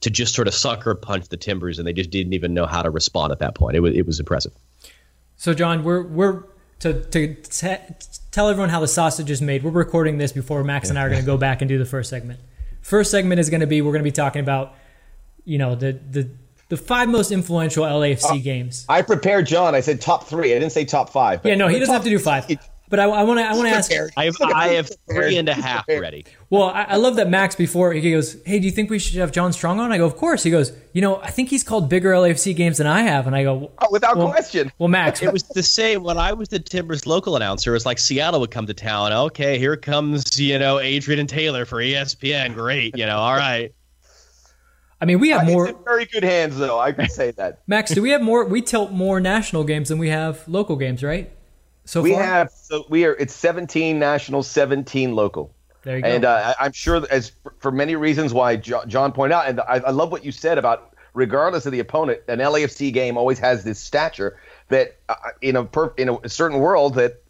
to 0.00 0.10
just 0.10 0.34
sort 0.34 0.48
of 0.48 0.54
sucker 0.54 0.94
punch 0.94 1.28
the 1.28 1.36
Timbers, 1.36 1.78
and 1.78 1.86
they 1.86 1.92
just 1.92 2.10
didn't 2.10 2.34
even 2.34 2.52
know 2.52 2.66
how 2.66 2.82
to 2.82 2.90
respond 2.90 3.32
at 3.32 3.38
that 3.38 3.54
point. 3.54 3.76
It 3.76 3.80
was 3.80 3.94
it 3.94 4.06
was 4.06 4.20
impressive. 4.20 4.52
So, 5.36 5.54
John, 5.54 5.84
we're 5.84 6.02
we're 6.02 6.44
to 6.80 7.02
to 7.04 7.34
t- 7.34 7.76
tell 8.30 8.48
everyone 8.48 8.68
how 8.68 8.80
the 8.80 8.88
sausage 8.88 9.30
is 9.30 9.40
made. 9.40 9.62
We're 9.62 9.70
recording 9.70 10.18
this 10.18 10.32
before 10.32 10.62
Max 10.64 10.90
and 10.90 10.98
I 10.98 11.04
are 11.04 11.08
going 11.08 11.20
to 11.20 11.26
go 11.26 11.36
back 11.36 11.62
and 11.62 11.68
do 11.68 11.78
the 11.78 11.86
first 11.86 12.10
segment. 12.10 12.40
First 12.82 13.10
segment 13.10 13.40
is 13.40 13.48
going 13.48 13.60
to 13.60 13.66
be 13.66 13.80
we're 13.80 13.92
going 13.92 14.00
to 14.00 14.04
be 14.04 14.12
talking 14.12 14.40
about 14.40 14.74
you 15.44 15.58
know 15.58 15.74
the 15.74 15.92
the 15.92 16.28
the 16.72 16.78
five 16.78 17.06
most 17.06 17.32
influential 17.32 17.84
LAFC 17.84 18.30
uh, 18.30 18.36
games. 18.38 18.86
I 18.88 19.02
prepared 19.02 19.44
John. 19.46 19.74
I 19.74 19.80
said 19.80 20.00
top 20.00 20.26
three. 20.26 20.52
I 20.52 20.58
didn't 20.58 20.72
say 20.72 20.86
top 20.86 21.10
five. 21.10 21.42
yeah, 21.44 21.54
no, 21.54 21.68
he 21.68 21.78
doesn't 21.78 21.92
have 21.92 22.02
to 22.04 22.08
do 22.08 22.18
five. 22.18 22.46
But 22.88 22.98
I 22.98 23.06
want 23.06 23.40
to. 23.40 23.44
I 23.44 23.54
want 23.54 23.68
to 23.68 23.74
ask. 23.74 23.92
I 24.16 24.24
have, 24.24 24.36
I 24.54 24.68
have 24.68 24.90
three 25.10 25.36
and 25.36 25.50
a 25.50 25.54
half 25.54 25.86
ready. 25.86 26.24
Well, 26.48 26.70
I, 26.70 26.84
I, 26.84 26.96
love 26.96 27.16
that 27.16 27.28
Max 27.28 27.54
before 27.54 27.92
he 27.92 28.10
goes, 28.10 28.42
"Hey, 28.46 28.58
do 28.58 28.64
you 28.64 28.70
think 28.70 28.88
we 28.88 28.98
should 28.98 29.16
have 29.16 29.32
John 29.32 29.52
Strong 29.52 29.80
on?" 29.80 29.92
I 29.92 29.98
go, 29.98 30.06
"Of 30.06 30.16
course." 30.16 30.42
He 30.42 30.50
goes, 30.50 30.72
"You 30.94 31.02
know, 31.02 31.20
I 31.20 31.30
think 31.30 31.50
he's 31.50 31.62
called 31.62 31.90
bigger 31.90 32.12
LAFC 32.12 32.56
games 32.56 32.78
than 32.78 32.86
I 32.86 33.02
have." 33.02 33.26
And 33.26 33.36
I 33.36 33.42
go, 33.42 33.70
oh, 33.78 33.88
"Without 33.90 34.16
well, 34.16 34.30
question." 34.30 34.72
Well, 34.78 34.88
Max, 34.88 35.22
it 35.22 35.30
was 35.30 35.42
the 35.42 35.62
same 35.62 36.02
when 36.02 36.16
I 36.16 36.32
was 36.32 36.48
the 36.48 36.58
Timbers 36.58 37.06
local 37.06 37.36
announcer. 37.36 37.72
It 37.72 37.74
was 37.74 37.86
like 37.86 37.98
Seattle 37.98 38.40
would 38.40 38.50
come 38.50 38.66
to 38.66 38.74
town. 38.74 39.12
Okay, 39.12 39.58
here 39.58 39.76
comes 39.76 40.38
you 40.40 40.58
know 40.58 40.78
Adrian 40.78 41.20
and 41.20 41.28
Taylor 41.28 41.66
for 41.66 41.78
ESPN. 41.82 42.54
Great, 42.54 42.96
you 42.96 43.04
know, 43.04 43.18
all 43.18 43.36
right. 43.36 43.74
I 45.02 45.04
mean, 45.04 45.18
we 45.18 45.30
have 45.30 45.48
uh, 45.48 45.50
more. 45.50 45.72
very 45.84 46.04
good 46.04 46.22
hands, 46.22 46.56
though. 46.56 46.78
I 46.78 46.92
can 46.92 47.08
say 47.08 47.32
that. 47.32 47.62
Max, 47.66 47.90
do 47.90 48.00
we 48.00 48.10
have 48.10 48.22
more? 48.22 48.44
We 48.44 48.62
tilt 48.62 48.92
more 48.92 49.18
national 49.18 49.64
games 49.64 49.88
than 49.88 49.98
we 49.98 50.10
have 50.10 50.46
local 50.46 50.76
games, 50.76 51.02
right? 51.02 51.32
So 51.84 52.00
we 52.00 52.12
far? 52.12 52.22
have. 52.22 52.52
So 52.52 52.84
we 52.88 53.04
are. 53.04 53.14
It's 53.14 53.34
17 53.34 53.98
national, 53.98 54.44
17 54.44 55.12
local. 55.16 55.52
There 55.82 55.96
you 55.96 56.02
go. 56.02 56.08
And 56.08 56.24
uh, 56.24 56.54
I'm 56.60 56.70
sure, 56.70 57.04
as 57.10 57.32
for 57.58 57.72
many 57.72 57.96
reasons, 57.96 58.32
why 58.32 58.54
John 58.54 59.10
pointed 59.10 59.34
out, 59.34 59.48
and 59.48 59.60
I, 59.62 59.78
I 59.78 59.90
love 59.90 60.12
what 60.12 60.24
you 60.24 60.30
said 60.30 60.56
about 60.56 60.94
regardless 61.14 61.66
of 61.66 61.72
the 61.72 61.80
opponent, 61.80 62.20
an 62.28 62.38
LAFC 62.38 62.92
game 62.92 63.18
always 63.18 63.40
has 63.40 63.64
this 63.64 63.80
stature 63.80 64.38
that 64.68 64.96
uh, 65.08 65.14
in 65.40 65.56
a 65.56 65.64
per, 65.64 65.92
in 65.96 66.08
a 66.22 66.28
certain 66.28 66.58
world 66.58 66.94
that 66.94 67.22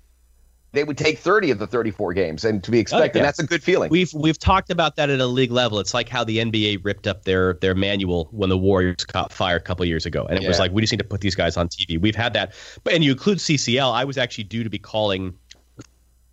they 0.72 0.84
would 0.84 0.96
take 0.96 1.18
30 1.18 1.50
of 1.50 1.58
the 1.58 1.66
34 1.66 2.14
games 2.14 2.44
and 2.44 2.64
to 2.64 2.70
be 2.70 2.78
expected. 2.78 3.18
Oh, 3.18 3.20
yeah. 3.20 3.26
That's 3.26 3.38
a 3.38 3.46
good 3.46 3.62
feeling. 3.62 3.90
We've 3.90 4.12
we've 4.14 4.38
talked 4.38 4.70
about 4.70 4.96
that 4.96 5.10
at 5.10 5.20
a 5.20 5.26
league 5.26 5.50
level. 5.50 5.78
It's 5.78 5.94
like 5.94 6.08
how 6.08 6.24
the 6.24 6.38
NBA 6.38 6.84
ripped 6.84 7.06
up 7.06 7.24
their 7.24 7.54
their 7.54 7.74
manual 7.74 8.28
when 8.32 8.48
the 8.48 8.58
Warriors 8.58 9.04
caught 9.04 9.32
fire 9.32 9.56
a 9.56 9.60
couple 9.60 9.84
years 9.84 10.06
ago, 10.06 10.24
and 10.24 10.38
it 10.38 10.42
yeah. 10.42 10.48
was 10.48 10.58
like 10.58 10.72
we 10.72 10.80
just 10.80 10.92
need 10.92 10.98
to 10.98 11.04
put 11.04 11.20
these 11.20 11.34
guys 11.34 11.56
on 11.56 11.68
TV. 11.68 12.00
We've 12.00 12.16
had 12.16 12.32
that, 12.32 12.54
but 12.84 12.94
and 12.94 13.04
you 13.04 13.12
include 13.12 13.38
CCL. 13.38 13.92
I 13.92 14.04
was 14.04 14.16
actually 14.16 14.44
due 14.44 14.64
to 14.64 14.70
be 14.70 14.78
calling 14.78 15.34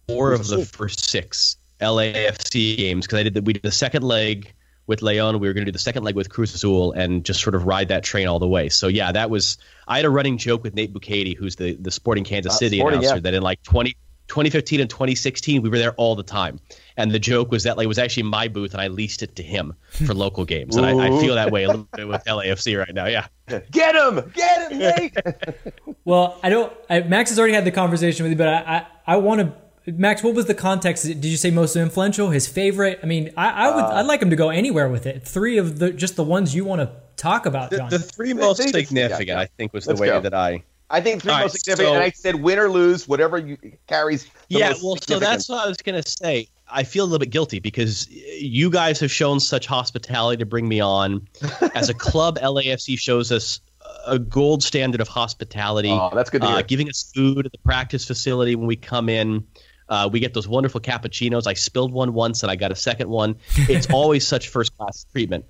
four 0.07 0.33
of 0.33 0.47
the 0.47 0.65
first 0.65 1.09
six 1.09 1.57
LAFC 1.81 2.77
games 2.77 3.05
because 3.05 3.19
I 3.19 3.23
did 3.23 3.33
the, 3.33 3.41
we 3.41 3.53
did 3.53 3.63
the 3.63 3.71
second 3.71 4.03
leg 4.03 4.53
with 4.87 5.01
Leon. 5.01 5.39
We 5.39 5.47
were 5.47 5.53
going 5.53 5.65
to 5.65 5.71
do 5.71 5.73
the 5.73 5.79
second 5.79 6.03
leg 6.03 6.15
with 6.15 6.29
Cruz 6.29 6.55
Azul 6.55 6.93
and 6.93 7.25
just 7.25 7.41
sort 7.41 7.55
of 7.55 7.65
ride 7.65 7.89
that 7.89 8.03
train 8.03 8.27
all 8.27 8.39
the 8.39 8.47
way. 8.47 8.69
So 8.69 8.87
yeah, 8.87 9.11
that 9.11 9.29
was. 9.29 9.57
I 9.87 9.97
had 9.97 10.05
a 10.05 10.09
running 10.09 10.37
joke 10.37 10.63
with 10.63 10.75
Nate 10.75 10.93
Bukaty, 10.93 11.35
who's 11.35 11.57
the 11.57 11.75
the 11.75 11.91
Sporting 11.91 12.23
Kansas 12.23 12.53
uh, 12.53 12.57
City 12.57 12.79
sporting, 12.79 12.99
announcer, 12.99 13.15
yeah. 13.15 13.21
that 13.21 13.33
in 13.33 13.41
like 13.41 13.61
20, 13.63 13.95
2015 14.29 14.79
and 14.79 14.89
2016 14.89 15.61
we 15.61 15.69
were 15.69 15.77
there 15.77 15.93
all 15.93 16.15
the 16.15 16.23
time. 16.23 16.59
And 16.97 17.11
the 17.11 17.19
joke 17.19 17.51
was 17.51 17.63
that 17.63 17.77
like 17.77 17.85
it 17.85 17.87
was 17.87 17.99
actually 17.99 18.23
my 18.23 18.47
booth 18.47 18.73
and 18.73 18.81
I 18.81 18.87
leased 18.87 19.21
it 19.23 19.35
to 19.35 19.43
him 19.43 19.73
for 19.91 20.13
local 20.25 20.45
games. 20.45 20.75
And 20.75 20.85
I, 20.85 21.07
I, 21.07 21.19
feel 21.19 21.35
that 21.35 21.51
way 21.51 21.63
a 21.63 21.67
little 21.67 21.87
bit 21.95 22.07
with 22.07 22.23
LAFC 22.25 22.77
right 22.77 22.93
now. 22.93 23.05
Yeah. 23.07 23.27
Get 23.71 23.95
him, 23.95 24.31
get 24.35 24.71
him, 24.71 24.77
Nate. 24.77 25.17
well, 26.05 26.39
I 26.43 26.49
don't. 26.49 26.71
I, 26.87 26.99
Max 26.99 27.31
has 27.31 27.39
already 27.39 27.55
had 27.55 27.65
the 27.65 27.71
conversation 27.71 28.23
with 28.23 28.31
you, 28.31 28.37
but 28.37 28.47
I 28.47 28.85
I, 29.07 29.13
I 29.13 29.17
want 29.17 29.41
to 29.41 29.53
Max, 29.91 30.23
what 30.23 30.35
was 30.35 30.45
the 30.45 30.53
context? 30.53 31.05
Did 31.05 31.25
you 31.25 31.37
say 31.37 31.51
most 31.51 31.75
influential? 31.75 32.29
His 32.29 32.47
favorite? 32.47 32.99
I 33.01 33.05
mean, 33.05 33.31
I, 33.35 33.49
I 33.49 33.75
would, 33.75 33.83
uh, 33.83 33.95
I'd 33.95 34.05
like 34.05 34.21
him 34.21 34.29
to 34.29 34.35
go 34.35 34.49
anywhere 34.49 34.89
with 34.89 35.05
it. 35.05 35.27
Three 35.27 35.57
of 35.57 35.79
the 35.79 35.91
just 35.91 36.15
the 36.15 36.23
ones 36.23 36.53
you 36.53 36.65
want 36.65 36.81
to 36.81 36.91
talk 37.15 37.45
about, 37.45 37.71
John. 37.71 37.89
The, 37.89 37.97
the 37.97 38.03
three 38.03 38.33
most 38.33 38.61
significant, 38.61 39.27
yeah, 39.27 39.39
I 39.39 39.45
think, 39.45 39.73
was 39.73 39.85
the 39.85 39.95
way 39.95 40.07
go. 40.07 40.21
that 40.21 40.33
I. 40.33 40.63
I 40.89 41.01
think 41.01 41.21
three 41.21 41.31
All 41.31 41.39
most 41.39 41.53
right, 41.53 41.59
significant, 41.59 41.89
so, 41.89 41.93
and 41.95 42.03
I 42.03 42.09
said 42.11 42.35
win 42.35 42.57
or 42.57 42.69
lose, 42.69 43.07
whatever 43.07 43.37
you 43.37 43.57
carries. 43.87 44.27
yeah, 44.47 44.73
well, 44.81 44.97
so 44.97 45.19
that's 45.19 45.47
what 45.47 45.65
I 45.65 45.67
was 45.67 45.77
gonna 45.77 46.03
say. 46.03 46.47
I 46.71 46.83
feel 46.83 47.03
a 47.03 47.07
little 47.07 47.19
bit 47.19 47.29
guilty 47.29 47.59
because 47.59 48.07
you 48.09 48.69
guys 48.69 48.99
have 48.99 49.11
shown 49.11 49.39
such 49.39 49.65
hospitality 49.65 50.39
to 50.39 50.45
bring 50.45 50.67
me 50.67 50.79
on. 50.79 51.27
As 51.75 51.89
a 51.89 51.93
club, 51.93 52.37
LAFC 52.39 52.97
shows 52.97 53.31
us 53.31 53.59
a 54.05 54.19
gold 54.19 54.63
standard 54.63 55.01
of 55.01 55.07
hospitality. 55.07 55.89
Oh, 55.89 56.11
that's 56.13 56.29
good. 56.29 56.43
Uh, 56.43 56.61
giving 56.61 56.89
us 56.89 57.11
food 57.13 57.45
at 57.45 57.51
the 57.51 57.57
practice 57.59 58.05
facility 58.05 58.55
when 58.55 58.67
we 58.67 58.75
come 58.75 59.09
in. 59.09 59.45
Uh, 59.87 60.07
we 60.11 60.19
get 60.19 60.35
those 60.35 60.47
wonderful 60.47 60.79
cappuccinos. 60.79 61.47
I 61.47 61.53
spilled 61.53 61.91
one 61.91 62.13
once 62.13 62.43
and 62.43 62.51
I 62.51 62.55
got 62.55 62.71
a 62.71 62.75
second 62.75 63.09
one. 63.09 63.37
It's 63.55 63.89
always 63.91 64.25
such 64.27 64.49
first 64.49 64.77
class 64.77 65.05
treatment 65.11 65.45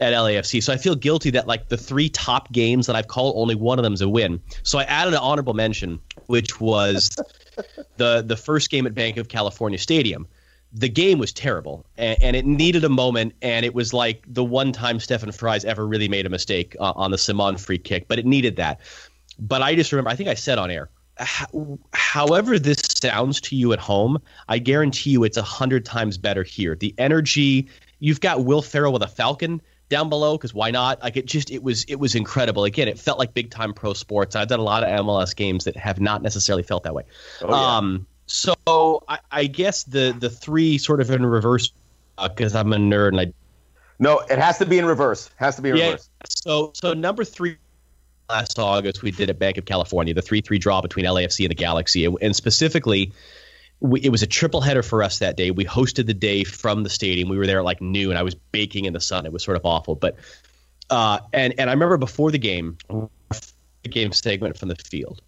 at 0.00 0.12
LAFC. 0.12 0.62
So 0.62 0.72
I 0.72 0.76
feel 0.76 0.94
guilty 0.94 1.30
that 1.30 1.46
like 1.46 1.68
the 1.68 1.76
three 1.76 2.08
top 2.08 2.50
games 2.52 2.86
that 2.86 2.96
I've 2.96 3.08
called, 3.08 3.34
only 3.36 3.54
one 3.54 3.78
of 3.78 3.84
them 3.84 3.94
is 3.94 4.00
a 4.00 4.08
win. 4.08 4.40
So 4.62 4.78
I 4.78 4.84
added 4.84 5.14
an 5.14 5.20
honorable 5.20 5.54
mention, 5.54 6.00
which 6.26 6.60
was 6.60 7.16
the 7.96 8.22
the 8.22 8.36
first 8.36 8.70
game 8.70 8.86
at 8.86 8.94
Banc 8.94 9.16
of 9.16 9.28
California 9.28 9.78
Stadium. 9.78 10.26
The 10.76 10.88
game 10.88 11.18
was 11.20 11.32
terrible, 11.32 11.86
and, 11.96 12.20
and, 12.20 12.34
it 12.34 12.44
needed 12.44 12.82
a 12.82 12.88
moment. 12.88 13.34
And 13.42 13.64
it 13.64 13.74
was 13.74 13.94
like 13.94 14.24
the 14.26 14.42
one 14.42 14.72
time 14.72 14.98
Stefan 14.98 15.30
Frei 15.30 15.60
ever 15.64 15.86
really 15.86 16.08
made 16.08 16.26
a 16.26 16.28
mistake 16.28 16.74
uh, 16.80 16.92
on 16.96 17.12
the 17.12 17.16
Ciman 17.16 17.60
free 17.60 17.78
kick, 17.78 18.08
but 18.08 18.18
it 18.18 18.26
needed 18.26 18.56
that. 18.56 18.80
But 19.38 19.62
I 19.62 19.76
just 19.76 19.92
remember, 19.92 20.10
I 20.10 20.16
think 20.16 20.28
I 20.28 20.34
said 20.34 20.58
on 20.58 20.72
air, 20.72 20.90
however 21.92 22.58
this 22.58 22.80
sounds 23.00 23.40
to 23.42 23.54
you 23.56 23.72
at 23.72 23.78
home, 23.78 24.20
I 24.48 24.58
guarantee 24.58 25.10
you 25.10 25.22
it's 25.22 25.36
a 25.36 25.42
hundred 25.42 25.84
times 25.84 26.18
better 26.18 26.42
here. 26.42 26.74
The 26.74 26.92
energy 26.98 27.68
you've 28.00 28.20
got 28.20 28.44
Will 28.44 28.62
Ferrell 28.62 28.92
with 28.92 29.02
a 29.02 29.08
Falcon 29.08 29.62
down 29.88 30.08
below 30.08 30.36
because 30.36 30.54
why 30.54 30.70
not? 30.70 31.02
Like 31.02 31.16
it 31.16 31.26
just 31.26 31.50
it 31.50 31.62
was 31.62 31.84
it 31.84 31.96
was 31.96 32.14
incredible. 32.14 32.64
Again, 32.64 32.88
it 32.88 32.98
felt 32.98 33.18
like 33.18 33.34
big 33.34 33.50
time 33.50 33.72
pro 33.74 33.92
sports. 33.92 34.36
I've 34.36 34.48
done 34.48 34.60
a 34.60 34.64
lot 34.64 34.82
of 34.82 34.88
MLS 35.00 35.34
games 35.34 35.64
that 35.64 35.76
have 35.76 36.00
not 36.00 36.22
necessarily 36.22 36.62
felt 36.62 36.84
that 36.84 36.94
way. 36.94 37.04
Oh, 37.42 37.48
yeah. 37.48 37.76
Um, 37.76 38.06
so 38.26 39.04
I, 39.08 39.18
I, 39.30 39.46
guess 39.46 39.84
the 39.84 40.16
the 40.18 40.30
three 40.30 40.78
sort 40.78 41.00
of 41.00 41.10
in 41.10 41.26
reverse 41.26 41.72
because 42.22 42.54
uh, 42.54 42.60
I'm 42.60 42.72
a 42.72 42.76
nerd 42.76 43.08
and 43.08 43.20
I. 43.20 43.32
No, 43.98 44.20
it 44.20 44.38
has 44.38 44.58
to 44.58 44.66
be 44.66 44.78
in 44.78 44.86
reverse. 44.86 45.30
Has 45.36 45.56
to 45.56 45.62
be 45.62 45.70
in 45.70 45.76
yeah, 45.76 45.84
reverse. 45.86 46.08
So 46.26 46.72
so 46.74 46.94
number 46.94 47.24
three 47.24 47.58
last 48.28 48.58
August 48.58 49.02
we 49.02 49.10
did 49.10 49.30
at 49.30 49.38
Banc 49.38 49.58
of 49.58 49.64
California, 49.66 50.14
the 50.14 50.22
3 50.22 50.40
3 50.40 50.58
draw 50.58 50.80
between 50.80 51.04
LAFC 51.04 51.44
and 51.44 51.50
the 51.50 51.54
Galaxy. 51.54 52.06
And 52.06 52.34
specifically, 52.34 53.12
we, 53.80 54.00
it 54.00 54.10
was 54.10 54.22
a 54.22 54.26
triple 54.26 54.60
header 54.60 54.82
for 54.82 55.02
us 55.02 55.18
that 55.18 55.36
day. 55.36 55.50
We 55.50 55.64
hosted 55.64 56.06
the 56.06 56.14
day 56.14 56.44
from 56.44 56.82
the 56.82 56.90
stadium. 56.90 57.28
We 57.28 57.38
were 57.38 57.46
there 57.46 57.58
at 57.58 57.64
like 57.64 57.80
noon. 57.80 58.16
I 58.16 58.22
was 58.22 58.34
baking 58.34 58.84
in 58.86 58.92
the 58.92 59.00
sun. 59.00 59.26
It 59.26 59.32
was 59.32 59.42
sort 59.42 59.56
of 59.56 59.64
awful. 59.64 59.94
But, 59.94 60.16
uh, 60.90 61.18
and, 61.32 61.54
and 61.58 61.70
I 61.70 61.72
remember 61.72 61.96
before 61.96 62.30
the 62.30 62.38
game, 62.38 62.78
the 62.88 63.88
game 63.88 64.12
segment 64.12 64.58
from 64.58 64.68
the 64.68 64.76
field, 64.76 65.20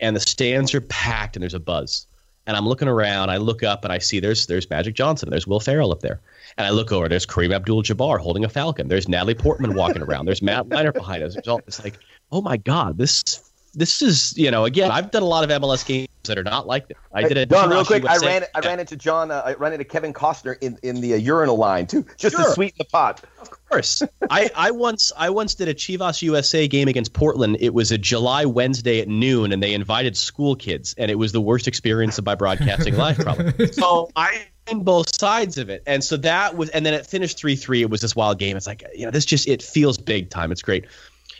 and 0.00 0.14
the 0.14 0.20
stands 0.20 0.74
are 0.74 0.80
packed 0.80 1.36
and 1.36 1.42
there's 1.42 1.54
a 1.54 1.60
buzz. 1.60 2.06
And 2.46 2.56
I'm 2.56 2.66
looking 2.66 2.88
around. 2.88 3.28
I 3.28 3.36
look 3.36 3.62
up 3.62 3.84
and 3.84 3.92
I 3.92 3.98
see 3.98 4.20
there's 4.20 4.46
there's 4.46 4.70
Magic 4.70 4.94
Johnson. 4.94 5.28
There's 5.28 5.46
Will 5.46 5.60
Ferrell 5.60 5.92
up 5.92 6.00
there. 6.00 6.18
And 6.56 6.66
I 6.66 6.70
look 6.70 6.90
over. 6.92 7.06
There's 7.06 7.26
Kareem 7.26 7.54
Abdul-Jabbar 7.54 8.18
holding 8.20 8.42
a 8.42 8.48
Falcon. 8.48 8.88
There's 8.88 9.06
Natalie 9.06 9.34
Portman 9.34 9.74
walking 9.74 10.00
around. 10.00 10.24
There's 10.24 10.40
Matt 10.40 10.66
Leinart 10.70 10.94
behind 10.94 11.22
us. 11.22 11.36
All, 11.46 11.60
it's 11.66 11.84
like 11.84 11.98
oh 12.32 12.40
my 12.40 12.56
god, 12.56 12.98
this 12.98 13.47
this 13.74 14.02
is 14.02 14.36
you 14.36 14.50
know 14.50 14.64
again 14.64 14.90
I've 14.90 15.10
done 15.10 15.22
a 15.22 15.26
lot 15.26 15.48
of 15.48 15.62
MLS 15.62 15.84
games 15.86 16.08
that 16.24 16.38
are 16.38 16.44
not 16.44 16.66
like 16.66 16.88
this. 16.88 16.96
I 17.12 17.22
did 17.22 17.36
it. 17.36 17.50
John, 17.50 17.70
real 17.70 17.84
quick, 17.84 18.04
I 18.06 18.18
ran 18.18 18.44
I 18.54 18.60
ran 18.60 18.80
into 18.80 18.96
John. 18.96 19.30
Uh, 19.30 19.42
I 19.44 19.54
ran 19.54 19.72
into 19.72 19.84
Kevin 19.84 20.12
Costner 20.12 20.56
in, 20.60 20.78
in 20.82 21.00
the 21.00 21.14
uh, 21.14 21.16
urinal 21.16 21.56
line 21.56 21.86
too, 21.86 22.04
just 22.16 22.36
sure. 22.36 22.44
to 22.44 22.50
sweeten 22.52 22.76
the 22.78 22.84
pot. 22.84 23.24
Of 23.40 23.50
course, 23.68 24.02
I, 24.30 24.50
I 24.54 24.70
once 24.70 25.12
I 25.16 25.30
once 25.30 25.54
did 25.54 25.68
a 25.68 25.74
Chivas 25.74 26.22
USA 26.22 26.68
game 26.68 26.88
against 26.88 27.12
Portland. 27.12 27.56
It 27.60 27.74
was 27.74 27.90
a 27.90 27.98
July 27.98 28.44
Wednesday 28.44 29.00
at 29.00 29.08
noon, 29.08 29.52
and 29.52 29.62
they 29.62 29.74
invited 29.74 30.16
school 30.16 30.54
kids, 30.54 30.94
and 30.98 31.10
it 31.10 31.16
was 31.16 31.32
the 31.32 31.40
worst 31.40 31.66
experience 31.66 32.18
of 32.18 32.26
my 32.26 32.34
broadcasting 32.34 32.96
life 32.96 33.18
probably. 33.18 33.72
So 33.78 34.10
I 34.16 34.46
in 34.70 34.84
both 34.84 35.14
sides 35.14 35.58
of 35.58 35.70
it. 35.70 35.82
And 35.86 36.04
so 36.04 36.16
that 36.18 36.56
was, 36.56 36.68
and 36.70 36.84
then 36.84 36.94
it 36.94 37.06
finished 37.06 37.38
3 37.38 37.56
3. 37.56 37.82
It 37.82 37.90
was 37.90 38.00
this 38.00 38.14
wild 38.14 38.38
game. 38.38 38.56
It's 38.56 38.66
like, 38.66 38.84
you 38.94 39.04
know, 39.04 39.10
this 39.10 39.24
just, 39.24 39.48
it 39.48 39.62
feels 39.62 39.98
big 39.98 40.30
time. 40.30 40.52
It's 40.52 40.62
great. 40.62 40.86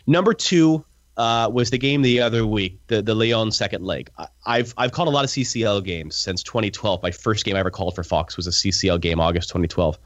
Number 0.07 0.33
two 0.33 0.83
uh, 1.19 1.49
was 1.49 1.69
the 1.69 1.77
game 1.77 2.01
the 2.01 2.21
other 2.21 2.47
week, 2.47 2.79
the 2.87 3.01
the 3.01 3.13
Leon 3.13 3.51
second 3.51 3.83
leg. 3.83 4.09
I've 4.45 4.73
I've 4.77 4.93
called 4.93 5.09
a 5.09 5.11
lot 5.11 5.25
of 5.25 5.29
CCL 5.29 5.83
games 5.83 6.15
since 6.15 6.43
2012. 6.43 7.03
My 7.03 7.11
first 7.11 7.43
game 7.43 7.57
I 7.57 7.59
ever 7.59 7.69
called 7.69 7.93
for 7.93 8.05
Fox 8.05 8.37
was 8.37 8.47
a 8.47 8.51
CCL 8.51 9.01
game, 9.01 9.19
August 9.19 9.49
2012. 9.49 9.99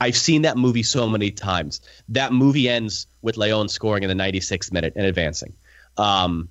I've 0.00 0.16
seen 0.16 0.42
that 0.42 0.56
movie 0.56 0.82
so 0.82 1.08
many 1.08 1.30
times. 1.30 1.80
That 2.08 2.32
movie 2.32 2.68
ends 2.68 3.06
with 3.22 3.36
Leon 3.36 3.68
scoring 3.68 4.02
in 4.02 4.08
the 4.08 4.20
96th 4.20 4.72
minute 4.72 4.94
and 4.96 5.06
advancing. 5.06 5.52
Um, 5.96 6.48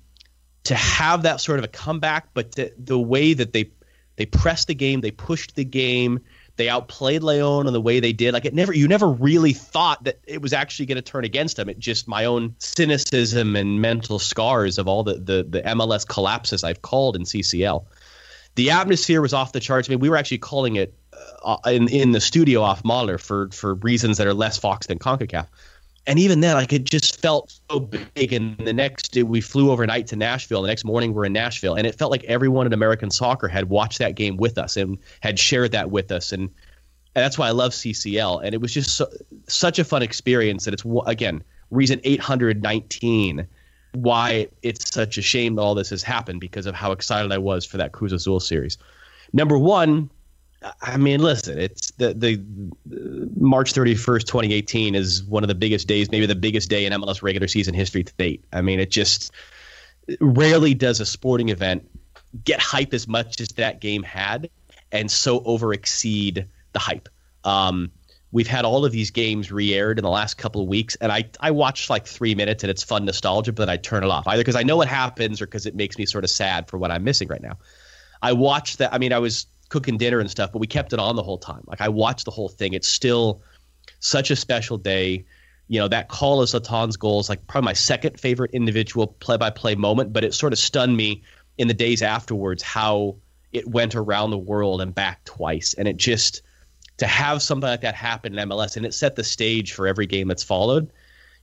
to 0.64 0.74
have 0.74 1.24
that 1.24 1.42
sort 1.42 1.58
of 1.58 1.66
a 1.66 1.68
comeback, 1.68 2.28
but 2.32 2.52
the, 2.52 2.72
the 2.78 2.98
way 2.98 3.34
that 3.34 3.52
they 3.52 3.70
they 4.16 4.24
pressed 4.24 4.68
the 4.68 4.74
game, 4.74 5.02
they 5.02 5.10
pushed 5.10 5.56
the 5.56 5.64
game, 5.64 6.20
they 6.60 6.68
outplayed 6.68 7.22
Leon 7.22 7.66
in 7.66 7.72
the 7.72 7.80
way 7.80 8.00
they 8.00 8.12
did. 8.12 8.34
Like 8.34 8.44
it 8.44 8.52
never, 8.52 8.74
you 8.74 8.86
never 8.86 9.08
really 9.08 9.54
thought 9.54 10.04
that 10.04 10.20
it 10.26 10.42
was 10.42 10.52
actually 10.52 10.84
going 10.84 10.96
to 10.96 11.02
turn 11.02 11.24
against 11.24 11.56
them. 11.56 11.70
It 11.70 11.78
just 11.78 12.06
my 12.06 12.26
own 12.26 12.54
cynicism 12.58 13.56
and 13.56 13.80
mental 13.80 14.18
scars 14.18 14.76
of 14.76 14.86
all 14.86 15.02
the 15.02 15.14
the, 15.14 15.46
the 15.48 15.62
MLS 15.62 16.06
collapses 16.06 16.62
I've 16.62 16.82
called 16.82 17.16
in 17.16 17.22
CCL. 17.22 17.86
The 18.56 18.72
atmosphere 18.72 19.22
was 19.22 19.32
off 19.32 19.52
the 19.52 19.60
charts. 19.60 19.88
I 19.88 19.92
mean, 19.92 20.00
we 20.00 20.10
were 20.10 20.18
actually 20.18 20.38
calling 20.38 20.76
it 20.76 20.92
uh, 21.42 21.56
in 21.64 21.88
in 21.88 22.12
the 22.12 22.20
studio 22.20 22.60
off 22.60 22.84
Mahler 22.84 23.16
for 23.16 23.48
for 23.52 23.76
reasons 23.76 24.18
that 24.18 24.26
are 24.26 24.34
less 24.34 24.58
Fox 24.58 24.86
than 24.86 24.98
Concacaf. 24.98 25.46
And 26.10 26.18
even 26.18 26.40
then, 26.40 26.56
like 26.56 26.72
it 26.72 26.82
just 26.82 27.20
felt 27.22 27.60
so 27.70 27.78
big. 27.78 28.32
And 28.32 28.58
the 28.58 28.72
next 28.72 29.12
day, 29.12 29.22
we 29.22 29.40
flew 29.40 29.70
overnight 29.70 30.08
to 30.08 30.16
Nashville. 30.16 30.60
The 30.60 30.66
next 30.66 30.84
morning, 30.84 31.14
we're 31.14 31.24
in 31.24 31.32
Nashville, 31.32 31.76
and 31.76 31.86
it 31.86 31.94
felt 31.94 32.10
like 32.10 32.24
everyone 32.24 32.66
in 32.66 32.72
American 32.72 33.12
soccer 33.12 33.46
had 33.46 33.68
watched 33.68 34.00
that 34.00 34.16
game 34.16 34.36
with 34.36 34.58
us 34.58 34.76
and 34.76 34.98
had 35.20 35.38
shared 35.38 35.70
that 35.70 35.92
with 35.92 36.10
us. 36.10 36.32
And, 36.32 36.42
and 36.42 36.50
that's 37.14 37.38
why 37.38 37.46
I 37.46 37.52
love 37.52 37.70
CCL. 37.70 38.40
And 38.42 38.56
it 38.56 38.60
was 38.60 38.74
just 38.74 38.96
so, 38.96 39.06
such 39.46 39.78
a 39.78 39.84
fun 39.84 40.02
experience 40.02 40.64
that 40.64 40.74
it's 40.74 40.82
again 41.06 41.44
reason 41.70 42.00
819 42.02 43.46
why 43.92 44.48
it's 44.62 44.92
such 44.92 45.16
a 45.16 45.22
shame 45.22 45.54
that 45.54 45.62
all 45.62 45.76
this 45.76 45.90
has 45.90 46.02
happened 46.02 46.40
because 46.40 46.66
of 46.66 46.74
how 46.74 46.90
excited 46.90 47.30
I 47.30 47.38
was 47.38 47.64
for 47.64 47.76
that 47.76 47.92
Cruz 47.92 48.12
Azul 48.12 48.40
series. 48.40 48.78
Number 49.32 49.56
one, 49.56 50.10
I 50.82 50.96
mean, 50.96 51.20
listen, 51.20 51.58
it's 51.58 51.90
the 51.92 52.12
the 52.12 52.42
March 53.36 53.72
31st, 53.72 54.26
2018 54.26 54.94
is 54.94 55.24
one 55.24 55.42
of 55.42 55.48
the 55.48 55.54
biggest 55.54 55.88
days, 55.88 56.10
maybe 56.10 56.26
the 56.26 56.34
biggest 56.34 56.68
day 56.68 56.84
in 56.84 56.92
MLS 56.92 57.22
regular 57.22 57.48
season 57.48 57.72
history 57.72 58.04
to 58.04 58.12
date. 58.14 58.44
I 58.52 58.60
mean, 58.60 58.78
it 58.78 58.90
just 58.90 59.32
rarely 60.20 60.74
does 60.74 61.00
a 61.00 61.06
sporting 61.06 61.48
event 61.48 61.88
get 62.44 62.60
hype 62.60 62.92
as 62.92 63.08
much 63.08 63.40
as 63.40 63.48
that 63.48 63.80
game 63.80 64.02
had 64.02 64.50
and 64.92 65.10
so 65.10 65.42
over 65.44 65.72
exceed 65.72 66.46
the 66.72 66.78
hype. 66.78 67.08
Um, 67.44 67.90
we've 68.32 68.46
had 68.46 68.64
all 68.64 68.84
of 68.84 68.92
these 68.92 69.10
games 69.10 69.50
re-aired 69.50 69.98
in 69.98 70.02
the 70.04 70.10
last 70.10 70.34
couple 70.34 70.62
of 70.62 70.68
weeks 70.68 70.94
and 70.96 71.10
I, 71.10 71.24
I 71.40 71.50
watch 71.50 71.90
like 71.90 72.06
three 72.06 72.34
minutes 72.34 72.62
and 72.62 72.70
it's 72.70 72.82
fun 72.82 73.04
nostalgia 73.04 73.52
but 73.52 73.62
then 73.62 73.70
i 73.70 73.76
turn 73.76 74.04
it 74.04 74.10
off 74.10 74.26
either 74.28 74.40
because 74.40 74.56
i 74.56 74.62
know 74.62 74.76
what 74.76 74.88
happens 74.88 75.40
or 75.40 75.46
because 75.46 75.66
it 75.66 75.74
makes 75.74 75.98
me 75.98 76.06
sort 76.06 76.22
of 76.22 76.30
sad 76.30 76.68
for 76.68 76.78
what 76.78 76.90
i'm 76.90 77.02
missing 77.02 77.28
right 77.28 77.42
now 77.42 77.58
i 78.22 78.32
watched 78.32 78.78
that 78.78 78.94
i 78.94 78.98
mean 78.98 79.12
i 79.12 79.18
was 79.18 79.46
cooking 79.70 79.96
dinner 79.96 80.20
and 80.20 80.30
stuff, 80.30 80.52
but 80.52 80.58
we 80.58 80.66
kept 80.66 80.92
it 80.92 80.98
on 80.98 81.16
the 81.16 81.22
whole 81.22 81.38
time. 81.38 81.62
Like 81.66 81.80
I 81.80 81.88
watched 81.88 82.26
the 82.26 82.30
whole 82.30 82.48
thing. 82.48 82.74
It's 82.74 82.88
still 82.88 83.40
such 84.00 84.30
a 84.30 84.36
special 84.36 84.76
day. 84.76 85.24
You 85.68 85.78
know, 85.78 85.88
that 85.88 86.08
call 86.08 86.42
of 86.42 86.48
Zlatan's 86.48 86.96
goal 86.96 87.20
is 87.20 87.28
like 87.28 87.46
probably 87.46 87.66
my 87.66 87.72
second 87.72 88.20
favorite 88.20 88.50
individual 88.50 89.06
play 89.06 89.36
by 89.36 89.50
play 89.50 89.76
moment, 89.76 90.12
but 90.12 90.24
it 90.24 90.34
sort 90.34 90.52
of 90.52 90.58
stunned 90.58 90.96
me 90.96 91.22
in 91.56 91.68
the 91.68 91.74
days 91.74 92.02
afterwards 92.02 92.62
how 92.62 93.16
it 93.52 93.66
went 93.68 93.94
around 93.94 94.30
the 94.30 94.38
world 94.38 94.80
and 94.80 94.94
back 94.94 95.24
twice. 95.24 95.74
And 95.74 95.86
it 95.86 95.96
just 95.96 96.42
to 96.98 97.06
have 97.06 97.40
something 97.40 97.68
like 97.68 97.80
that 97.82 97.94
happen 97.94 98.36
in 98.36 98.48
MLS 98.48 98.76
and 98.76 98.84
it 98.84 98.92
set 98.92 99.16
the 99.16 99.24
stage 99.24 99.72
for 99.72 99.86
every 99.86 100.06
game 100.06 100.28
that's 100.28 100.42
followed. 100.42 100.92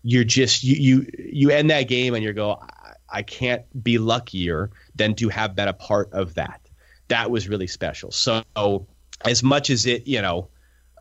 You're 0.03 0.23
just 0.23 0.63
you 0.63 0.75
you 0.75 1.11
you 1.17 1.49
end 1.49 1.69
that 1.69 1.84
game 1.84 2.13
and 2.13 2.23
you 2.23 2.34
go, 2.34 2.59
I, 2.61 2.93
I 3.09 3.21
can't 3.23 3.63
be 3.84 3.97
luckier 3.97 4.69
than 4.95 5.15
to 5.15 5.30
have 5.30 5.55
been 5.55 5.67
a 5.67 5.73
part 5.73 6.11
of 6.11 6.34
that 6.36 6.66
that 7.08 7.32
was 7.32 7.47
really 7.47 7.68
special. 7.68 8.12
So 8.12 8.43
as 9.26 9.43
much 9.43 9.70
as 9.70 9.86
it, 9.86 10.08
you 10.08 10.22
know, 10.22 10.49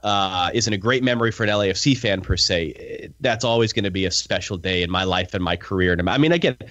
uh, 0.03 0.51
isn't 0.55 0.73
a 0.73 0.79
great 0.79 1.03
memory 1.03 1.33
for 1.33 1.45
an 1.45 1.51
LAFC 1.51 1.97
fan 1.97 2.21
per 2.21 2.37
se, 2.37 3.11
that's 3.21 3.45
always 3.45 3.73
going 3.73 3.85
to 3.85 3.91
be 3.91 4.05
a 4.05 4.11
special 4.11 4.57
day 4.57 4.83
in 4.83 4.91
my 4.91 5.05
life 5.05 5.35
and 5.35 5.43
my 5.43 5.57
career. 5.57 5.93
And 5.93 6.09
I 6.09 6.19
mean, 6.19 6.33
again, 6.33 6.57
it 6.61 6.69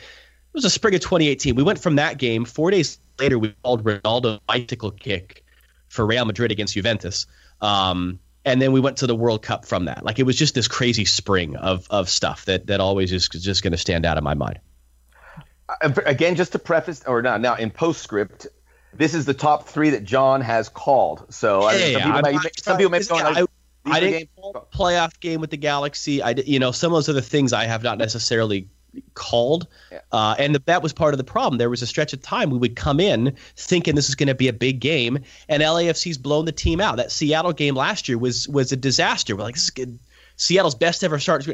was 0.54 0.66
a 0.66 0.70
spring 0.70 0.96
of 0.96 1.02
2018. 1.02 1.56
We 1.56 1.64
went 1.64 1.80
from 1.80 1.98
that 1.98 2.18
game. 2.18 2.46
Four 2.46 2.72
days 2.72 2.98
later, 3.20 3.38
we 3.38 3.54
called 3.64 3.84
Ronaldo 3.84 4.40
bicycle 4.48 4.92
kick 4.92 5.44
for 5.90 6.06
Real 6.06 6.26
Madrid 6.26 6.52
against 6.52 6.76
Juventus. 6.76 7.28
Um, 7.62 8.20
and 8.46 8.62
then 8.62 8.72
we 8.72 8.80
went 8.80 8.98
to 8.98 9.08
the 9.08 9.16
World 9.16 9.42
Cup 9.42 9.66
from 9.66 9.86
that. 9.86 10.06
Like 10.06 10.20
it 10.20 10.24
was 10.24 10.38
just 10.38 10.54
this 10.54 10.68
crazy 10.68 11.06
spring 11.06 11.56
of 11.56 11.88
of 11.90 12.10
stuff 12.10 12.46
that 12.46 12.68
that 12.68 12.80
always 12.80 13.12
is 13.12 13.28
just 13.28 13.64
going 13.64 13.72
to 13.72 13.78
stand 13.78 14.06
out 14.06 14.18
in 14.18 14.24
my 14.24 14.36
mind. 14.36 14.60
Uh, 15.68 15.90
again, 16.06 16.36
just 16.36 16.52
to 16.52 16.60
preface, 16.60 17.04
or 17.06 17.22
not 17.22 17.42
now 17.42 17.56
in 17.56 17.72
postscript, 17.72 18.48
this 18.98 19.14
is 19.14 19.26
the 19.26 19.34
top 19.34 19.68
three 19.68 19.91
that 19.91 20.04
John 20.04 20.41
has 20.41 20.70
called. 20.70 21.26
So 21.34 21.70
yeah, 21.72 21.93
some, 21.93 22.14
people 22.14 22.22
may, 22.22 22.50
some 22.58 22.78
people 22.78 22.91
may 22.91 23.00
be 23.00 23.06
going, 23.06 23.26
I, 23.26 23.46
I 23.86 24.00
didn't 24.00 24.30
playoff 24.74 25.20
game 25.20 25.41
with 25.41 25.52
the 25.52 25.58
Galaxy. 25.58 26.22
I 26.22 26.34
did, 26.34 26.48
you 26.48 26.60
know 26.60 26.72
some 26.72 26.91
of 26.91 26.98
those 26.98 27.10
other 27.10 27.22
things 27.22 27.54
I 27.54 27.66
have 27.66 27.84
not 27.84 27.98
necessarily 27.98 28.68
called. 29.14 29.68
Yeah. 29.91 30.00
Uh, 30.12 30.36
and 30.39 30.56
the, 30.56 30.64
that 30.66 30.82
was 30.82 30.93
part 30.93 31.14
of 31.14 31.18
the 31.18 31.24
problem. 31.24 31.58
There 31.58 31.70
was 31.70 31.82
a 31.82 31.88
stretch 31.88 32.14
of 32.14 32.22
time 32.22 32.50
we 32.50 32.58
would 32.58 32.76
come 32.76 33.00
in 33.00 33.36
thinking 33.56 33.96
this 33.96 34.10
is 34.10 34.16
going 34.16 34.28
to 34.28 34.36
be 34.36 34.48
a 34.48 34.54
big 34.54 34.80
game, 34.80 35.20
and 35.50 35.62
LAFC's 35.62 36.18
blown 36.18 36.46
the 36.46 36.52
team 36.52 36.80
out. 36.80 36.98
That 36.98 37.12
Seattle 37.12 37.54
game 37.54 37.76
last 37.76 38.08
year 38.08 38.18
was 38.18 38.48
was 38.48 38.72
a 38.72 38.78
disaster. 38.78 39.36
We're 39.36 39.43
like, 39.43 39.56
this 39.56 39.66
is 39.66 39.70
good. 39.72 40.00
Seattle's 40.38 40.76
best 40.76 41.04
ever 41.04 41.20
start 41.20 41.48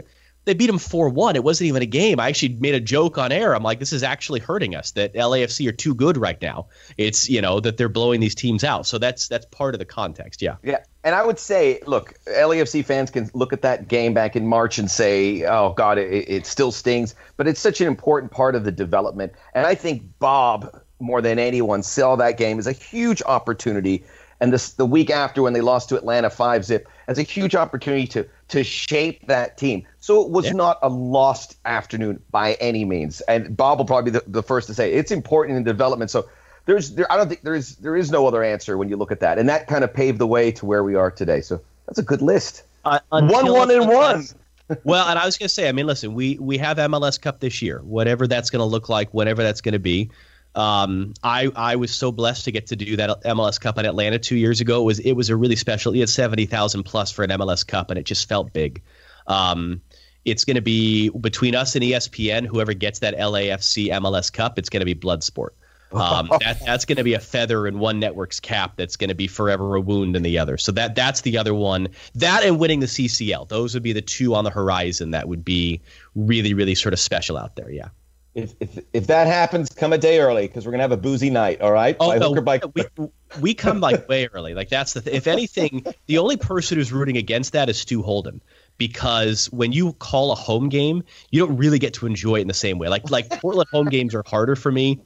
they 0.46 0.54
beat 0.54 0.68
them 0.68 0.78
4-1 0.78 1.36
it 1.36 1.44
wasn't 1.44 1.68
even 1.68 1.82
a 1.82 1.88
game. 1.88 2.20
I 2.20 2.28
actually 2.28 2.56
made 2.56 2.76
a 2.76 2.80
joke 2.80 3.18
on 3.18 3.32
air. 3.32 3.56
I'm 3.56 3.64
like 3.64 3.80
this 3.80 3.94
is 3.94 4.04
actually 4.04 4.40
hurting 4.40 4.76
us 4.76 4.92
that 4.92 5.14
lafc 5.14 5.68
are 5.68 5.72
too 5.72 5.96
good 5.96 6.18
right 6.18 6.42
now. 6.42 6.68
It's 6.98 7.30
you 7.30 7.42
know 7.42 7.60
that 7.60 7.78
they're 7.78 7.90
blowing 7.90 8.20
these 8.20 8.36
teams 8.36 8.64
out. 8.64 8.86
So 8.88 8.98
that's 8.98 9.28
that's 9.28 9.46
part 9.46 9.76
of 9.76 9.80
the 9.80 9.86
context. 9.86 10.42
Yeah. 10.42 10.56
Yeah. 10.64 10.84
And 11.04 11.16
i 11.16 11.26
would 11.26 11.40
say 11.40 11.80
look 11.86 12.14
lafc 12.26 12.86
fans 12.86 13.12
can 13.12 13.30
look 13.34 13.54
at 13.54 13.62
that 13.64 13.88
game 13.88 14.14
back 14.14 14.36
in 14.36 14.48
march 14.48 14.78
and 14.78 14.90
say 14.90 15.44
oh 15.46 15.74
god 15.74 15.98
it, 15.98 16.30
it 16.30 16.46
still 16.46 16.72
stings. 16.72 17.16
But 17.38 17.48
it's 17.48 17.60
such 17.60 17.82
an 17.82 17.88
important 17.88 18.32
part 18.32 18.56
of 18.56 18.64
the 18.64 18.72
development. 18.72 19.34
And 19.54 19.66
i 19.66 19.76
think 19.76 20.04
bob 20.20 20.82
more 21.00 21.22
than 21.22 21.40
anyone 21.40 21.84
saw 21.84 22.16
that 22.16 22.38
game 22.38 22.60
as 22.60 22.68
a 22.68 22.72
huge 22.72 23.22
opportunity 23.24 24.04
and 24.42 24.52
this 24.52 24.74
the 24.74 24.86
week 24.86 25.10
after 25.10 25.42
when 25.42 25.54
they 25.54 25.62
lost 25.62 25.88
to 25.90 25.96
atlanta 25.96 26.30
5 26.30 26.66
zip 26.66 26.90
as 27.08 27.18
a 27.18 27.24
huge 27.24 27.56
opportunity 27.56 28.08
to 28.08 28.28
to 28.52 28.66
shape 28.66 29.26
that 29.28 29.58
team. 29.58 29.86
So 30.02 30.22
it 30.22 30.30
was 30.30 30.48
yeah. 30.48 30.52
not 30.54 30.78
a 30.82 30.90
lost 30.90 31.56
afternoon 31.64 32.22
by 32.32 32.56
any 32.56 32.84
means. 32.84 33.22
And 33.22 33.56
Bob 33.56 33.78
will 33.78 33.86
probably 33.86 34.12
be 34.12 34.20
the, 34.20 34.24
the 34.28 34.44
first 34.44 34.68
to 34.68 34.74
say 34.74 34.92
it's 34.92 35.10
important 35.10 35.58
in 35.58 35.64
development. 35.64 36.12
So 36.12 36.30
there's 36.66 36.92
there 36.92 37.10
I 37.12 37.16
don't 37.16 37.30
think 37.30 37.44
there 37.44 37.56
is 37.56 37.78
there 37.78 37.96
is 37.96 38.12
no 38.12 38.28
other 38.28 38.44
answer 38.44 38.78
when 38.78 38.90
you 38.90 38.98
look 38.98 39.12
at 39.12 39.22
that. 39.22 39.40
And 39.40 39.48
that 39.48 39.68
kind 39.68 39.86
of 39.86 39.94
paved 39.94 40.20
the 40.20 40.28
way 40.28 40.52
to 40.52 40.66
where 40.66 40.84
we 40.84 40.96
are 40.96 41.10
today. 41.10 41.40
So 41.40 41.62
that's 41.88 41.98
a 41.98 42.04
good 42.04 42.22
list. 42.22 42.64
Uh, 42.84 43.00
one 43.10 43.52
one 43.52 43.72
and 43.72 43.88
one. 43.88 44.26
well, 44.84 45.08
and 45.08 45.18
I 45.18 45.26
was 45.26 45.38
going 45.38 45.48
to 45.48 45.54
say, 45.54 45.70
I 45.70 45.72
mean, 45.72 45.86
listen, 45.86 46.14
we 46.14 46.38
we 46.40 46.58
have 46.58 46.78
MLS 46.78 47.22
Cup 47.22 47.40
this 47.40 47.62
year, 47.62 47.80
whatever 47.84 48.28
that's 48.28 48.50
going 48.50 48.60
to 48.60 48.66
look 48.66 48.90
like, 48.90 49.14
whatever 49.14 49.44
that's 49.44 49.62
going 49.62 49.74
to 49.74 49.80
be. 49.80 50.10
Um, 50.54 51.14
I 51.24 51.50
I 51.56 51.76
was 51.78 51.92
so 51.92 52.12
blessed 52.12 52.46
to 52.46 52.52
get 52.52 52.68
to 52.68 52.76
do 52.76 52.98
that 52.98 53.24
MLS 53.24 53.60
Cup 53.60 53.78
in 53.78 53.86
Atlanta 53.86 54.20
two 54.20 54.36
years 54.36 54.60
ago. 54.60 54.82
It 54.82 54.86
was 54.86 55.00
it 55.00 55.14
was 55.14 55.30
a 55.30 55.36
really 55.36 55.56
special. 55.56 55.96
You 55.96 56.02
had 56.02 56.10
seventy 56.10 56.46
thousand 56.46 56.84
plus 56.84 57.12
for 57.12 57.24
an 57.24 57.30
MLS 57.32 57.66
Cup, 57.66 57.90
and 57.90 57.98
it 57.98 58.04
just 58.04 58.28
felt 58.28 58.52
big. 58.52 58.82
Um, 59.28 59.82
it's 60.26 60.46
going 60.46 60.56
to 60.56 60.62
be 60.62 61.10
between 61.10 61.56
us 61.56 61.76
and 61.76 61.84
ESPN. 61.84 62.46
Whoever 62.46 62.74
gets 62.74 63.00
that 63.00 63.16
LAFC 63.16 63.88
MLS 63.88 64.32
Cup, 64.32 64.60
it's 64.60 64.70
going 64.70 64.82
to 64.82 64.86
be 64.86 64.94
blood 64.94 65.24
sport. 65.24 65.56
Um, 65.94 66.30
that, 66.42 66.64
that's 66.66 66.86
going 66.86 66.98
to 66.98 67.04
be 67.04 67.14
a 67.14 67.20
feather 67.20 67.66
in 67.66 67.80
one 67.80 68.00
network's 68.00 68.40
cap. 68.40 68.74
That's 68.76 68.98
going 68.98 69.08
to 69.10 69.16
be 69.16 69.28
forever 69.28 69.76
a 69.76 69.82
wound 69.82 70.16
in 70.16 70.24
the 70.24 70.38
other. 70.38 70.58
So 70.58 70.74
that 70.74 70.96
that's 70.96 71.22
the 71.22 71.38
other 71.38 71.54
one. 71.54 71.88
That 72.16 72.44
and 72.44 72.60
winning 72.60 72.82
the 72.82 72.88
CCL. 72.88 73.48
Those 73.48 73.74
would 73.74 73.84
be 73.84 73.94
the 73.94 74.02
two 74.02 74.36
on 74.36 74.44
the 74.44 74.52
horizon. 74.52 75.12
That 75.12 75.30
would 75.30 75.46
be 75.46 75.80
really 76.14 76.54
really 76.54 76.76
sort 76.76 76.92
of 76.92 77.00
special 77.00 77.38
out 77.38 77.56
there. 77.56 77.72
Yeah 77.72 77.88
if, 78.34 78.54
if 78.60 78.80
if 78.94 79.08
that 79.08 79.28
happens, 79.28 79.70
come 79.70 79.92
a 79.92 79.98
day 79.98 80.20
early 80.20 80.48
because 80.48 80.66
we're 80.66 80.72
gonna 80.72 80.84
have 80.84 80.94
a 80.94 80.98
boozy 80.98 81.30
night. 81.30 81.60
All 81.62 81.72
right. 81.72 81.98
Oh 82.00 82.14
no, 82.14 82.32
we, 82.74 83.08
we 83.42 83.54
come 83.54 83.82
like 83.82 84.08
way 84.10 84.30
early. 84.34 84.54
Like 84.54 84.70
that's 84.70 84.94
the 84.94 85.02
th- 85.02 85.16
if 85.16 85.28
anything, 85.28 85.86
the 86.06 86.18
only 86.18 86.38
person 86.38 86.78
who's 86.78 86.94
rooting 86.94 87.18
against 87.18 87.54
that 87.54 87.70
is 87.70 87.78
Stu 87.78 88.02
Holden 88.02 88.42
because 88.78 89.48
when 89.52 89.74
you 89.74 89.94
call 89.94 90.32
a 90.32 90.36
home 90.36 90.70
game, 90.70 91.04
you 91.30 91.46
don't 91.46 91.58
really 91.58 91.78
get 91.78 91.96
to 91.96 92.06
enjoy 92.06 92.38
it 92.38 92.42
in 92.42 92.48
the 92.48 92.54
same 92.54 92.78
way. 92.78 92.88
Like 92.88 93.10
like 93.12 93.30
Portland 93.42 93.70
home 93.70 93.90
games 93.90 94.16
are 94.16 94.24
harder 94.26 94.56
for 94.56 94.72
me 94.72 95.02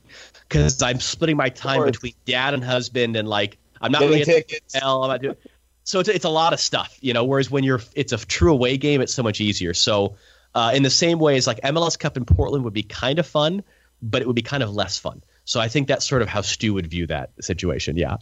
because 0.48 0.82
I'm 0.84 1.00
splitting 1.00 1.38
my 1.38 1.50
time 1.50 1.84
between 1.84 2.14
dad 2.26 2.54
and 2.54 2.64
husband 2.64 3.16
and 3.16 3.28
like 3.28 3.58
I'm 3.82 3.92
not 3.92 4.02
Getting 4.02 4.14
really 4.20 4.26
tickets. 4.26 4.76
Hell, 4.76 5.04
I'm 5.04 5.10
not 5.10 5.22
doing. 5.22 5.36
So 5.84 6.00
it's 6.00 6.10
it's 6.10 6.26
a 6.26 6.30
lot 6.30 6.54
of 6.54 6.60
stuff, 6.60 6.96
you 7.02 7.14
know. 7.14 7.26
Whereas 7.26 7.50
when 7.50 7.64
you're 7.64 7.82
it's 7.96 8.14
a 8.14 8.18
true 8.18 8.52
away 8.52 8.78
game, 8.78 9.02
it's 9.02 9.14
so 9.14 9.24
much 9.24 9.42
easier. 9.42 9.74
So 9.74 10.16
uh, 10.56 10.72
in 10.74 10.84
the 10.84 10.90
same 10.90 11.20
way 11.20 11.36
as 11.36 11.46
like 11.46 11.60
MLS 11.62 12.00
Cup 12.00 12.18
in 12.18 12.26
Portland 12.26 12.64
would 12.64 12.74
be 12.74 12.84
kind 12.84 13.20
of 13.20 13.28
fun, 13.28 13.64
but 14.02 14.22
it 14.22 14.28
would 14.28 14.36
be 14.36 14.42
kind 14.42 14.64
of 14.64 14.74
less 14.74 14.98
fun. 14.98 15.22
So 15.44 15.60
I 15.60 15.68
think 15.68 15.88
that's 15.88 16.08
sort 16.08 16.22
of 16.22 16.30
how 16.30 16.42
Stu 16.42 16.74
would 16.74 16.88
view 16.88 17.06
that 17.08 17.32
situation. 17.42 17.98
Yeah. 17.98 18.18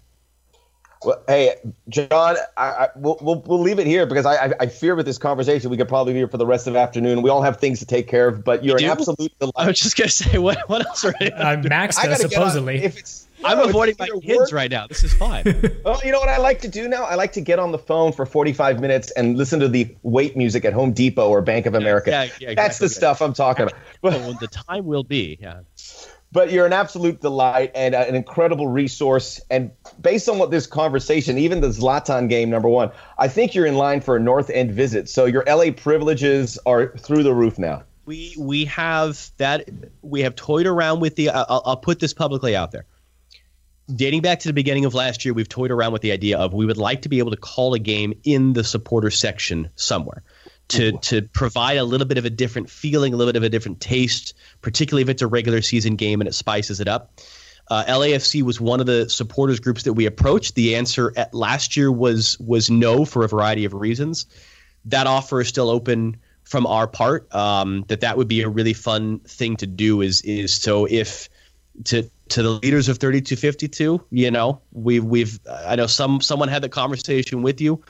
Well, 1.05 1.21
hey, 1.27 1.55
John, 1.89 2.37
I, 2.57 2.63
I, 2.65 2.87
we'll, 2.95 3.17
we'll, 3.21 3.41
we'll 3.45 3.59
leave 3.59 3.77
it 3.77 3.85
here 3.85 4.05
because 4.05 4.25
I, 4.25 4.35
I, 4.35 4.53
I, 4.61 4.65
fear 4.67 4.95
with 4.95 5.05
this 5.05 5.17
conversation 5.17 5.69
we 5.69 5.75
could 5.75 5.89
probably 5.89 6.13
be 6.13 6.19
here 6.19 6.29
for 6.29 6.37
the 6.37 6.45
rest 6.45 6.65
of 6.65 6.73
the 6.73 6.79
afternoon. 6.79 7.21
We 7.21 7.29
all 7.29 7.41
have 7.41 7.57
things 7.57 7.79
to 7.79 7.85
take 7.85 8.07
care 8.07 8.29
of, 8.29 8.43
but 8.43 8.63
you're 8.63 8.79
you 8.79 8.85
an 8.85 8.91
absolute 8.91 9.37
delight. 9.37 9.53
I 9.57 9.67
was 9.67 9.79
just 9.79 9.97
gonna 9.97 10.09
say, 10.09 10.37
what 10.37 10.57
what 10.69 10.85
else 10.85 11.03
are 11.03 11.13
you? 11.19 11.27
Uh, 11.27 11.61
Max, 11.67 12.01
does 12.01 12.21
supposedly? 12.21 12.83
if 12.83 12.97
it's 12.97 13.27
I'm 13.43 13.59
avoiding 13.59 13.95
my 13.99 14.07
kids 14.07 14.39
work. 14.39 14.51
right 14.51 14.71
now. 14.71 14.87
This 14.87 15.03
is 15.03 15.13
fine. 15.13 15.43
well, 15.85 15.99
you 16.03 16.11
know 16.11 16.19
what 16.19 16.29
I 16.29 16.37
like 16.37 16.61
to 16.61 16.67
do 16.67 16.87
now? 16.87 17.03
I 17.03 17.15
like 17.15 17.33
to 17.33 17.41
get 17.41 17.59
on 17.59 17.71
the 17.71 17.77
phone 17.77 18.11
for 18.11 18.25
45 18.25 18.79
minutes 18.79 19.11
and 19.11 19.37
listen 19.37 19.59
to 19.59 19.67
the 19.67 19.95
wait 20.03 20.35
music 20.37 20.65
at 20.65 20.73
Home 20.73 20.93
Depot 20.93 21.29
or 21.29 21.41
Bank 21.41 21.65
of 21.65 21.75
America. 21.75 22.09
Yeah, 22.09 22.23
yeah, 22.23 22.27
exactly. 22.29 22.55
That's 22.55 22.77
the 22.79 22.89
stuff 22.89 23.21
I'm 23.21 23.33
talking 23.33 23.67
about. 23.67 23.79
But, 24.01 24.39
the 24.39 24.47
time 24.47 24.85
will 24.85 25.03
be. 25.03 25.37
Yeah. 25.41 25.61
But 26.31 26.51
you're 26.51 26.65
an 26.65 26.73
absolute 26.73 27.21
delight 27.21 27.71
and 27.75 27.93
uh, 27.93 28.05
an 28.07 28.15
incredible 28.15 28.67
resource. 28.67 29.39
And 29.51 29.71
based 30.01 30.27
on 30.27 30.39
what 30.39 30.49
this 30.49 30.65
conversation, 30.65 31.37
even 31.37 31.61
the 31.61 31.67
Zlatan 31.67 32.27
game, 32.27 32.49
number 32.49 32.67
one, 32.67 32.91
I 33.19 33.27
think 33.27 33.53
you're 33.53 33.67
in 33.67 33.75
line 33.75 34.01
for 34.01 34.15
a 34.15 34.19
North 34.19 34.49
End 34.49 34.71
visit. 34.71 35.09
So 35.09 35.25
your 35.25 35.43
LA 35.45 35.71
privileges 35.71 36.57
are 36.65 36.87
through 36.97 37.21
the 37.21 37.33
roof 37.33 37.59
now. 37.59 37.83
We 38.05 38.35
we 38.37 38.65
have 38.65 39.31
that. 39.37 39.69
We 40.01 40.21
have 40.21 40.35
toyed 40.35 40.65
around 40.65 40.99
with 40.99 41.15
the. 41.15 41.29
I'll, 41.29 41.61
I'll 41.65 41.77
put 41.77 41.99
this 41.99 42.13
publicly 42.13 42.55
out 42.55 42.71
there 42.71 42.85
dating 43.93 44.21
back 44.21 44.39
to 44.39 44.47
the 44.47 44.53
beginning 44.53 44.85
of 44.85 44.93
last 44.93 45.25
year, 45.25 45.33
we've 45.33 45.49
toyed 45.49 45.71
around 45.71 45.93
with 45.93 46.01
the 46.01 46.11
idea 46.11 46.37
of 46.37 46.53
we 46.53 46.65
would 46.65 46.77
like 46.77 47.01
to 47.03 47.09
be 47.09 47.19
able 47.19 47.31
to 47.31 47.37
call 47.37 47.73
a 47.73 47.79
game 47.79 48.13
in 48.23 48.53
the 48.53 48.63
supporter 48.63 49.09
section 49.09 49.69
somewhere 49.75 50.23
to 50.69 50.93
to 50.99 51.21
provide 51.21 51.77
a 51.77 51.83
little 51.83 52.07
bit 52.07 52.17
of 52.17 52.25
a 52.25 52.29
different 52.29 52.69
feeling, 52.69 53.13
a 53.13 53.17
little 53.17 53.31
bit 53.31 53.37
of 53.37 53.43
a 53.43 53.49
different 53.49 53.79
taste, 53.79 54.33
particularly 54.61 55.03
if 55.03 55.09
it's 55.09 55.21
a 55.21 55.27
regular 55.27 55.61
season 55.61 55.95
game 55.95 56.21
and 56.21 56.27
it 56.27 56.33
spices 56.33 56.79
it 56.79 56.87
up. 56.87 57.19
Uh, 57.69 57.83
LAFC 57.85 58.41
was 58.41 58.59
one 58.59 58.79
of 58.79 58.85
the 58.85 59.09
supporters 59.09 59.59
groups 59.59 59.83
that 59.83 59.93
we 59.93 60.05
approached. 60.05 60.55
The 60.55 60.75
answer 60.75 61.13
at 61.15 61.33
last 61.33 61.77
year 61.77 61.91
was 61.91 62.37
was 62.39 62.69
no 62.69 63.05
for 63.05 63.23
a 63.23 63.27
variety 63.27 63.65
of 63.65 63.73
reasons. 63.73 64.25
That 64.85 65.07
offer 65.07 65.41
is 65.41 65.47
still 65.47 65.69
open 65.69 66.17
from 66.43 66.67
our 66.67 66.87
part. 66.87 67.33
Um, 67.33 67.85
that 67.87 68.01
that 68.01 68.17
would 68.17 68.27
be 68.27 68.41
a 68.41 68.49
really 68.49 68.73
fun 68.73 69.19
thing 69.19 69.55
to 69.57 69.67
do. 69.67 70.01
Is 70.01 70.21
is 70.21 70.53
so 70.53 70.85
if 70.85 71.29
to 71.85 72.09
to 72.33 72.41
the 72.41 72.49
leaders 72.49 72.89
of 72.89 72.97
3252 72.97 74.03
you 74.09 74.31
know 74.31 74.59
we've 74.71 75.05
we've 75.05 75.39
i 75.65 75.75
know 75.75 75.85
some 75.85 76.19
someone 76.19 76.49
had 76.49 76.63
the 76.63 76.69
conversation 76.69 77.43
with 77.43 77.61
you. 77.61 77.83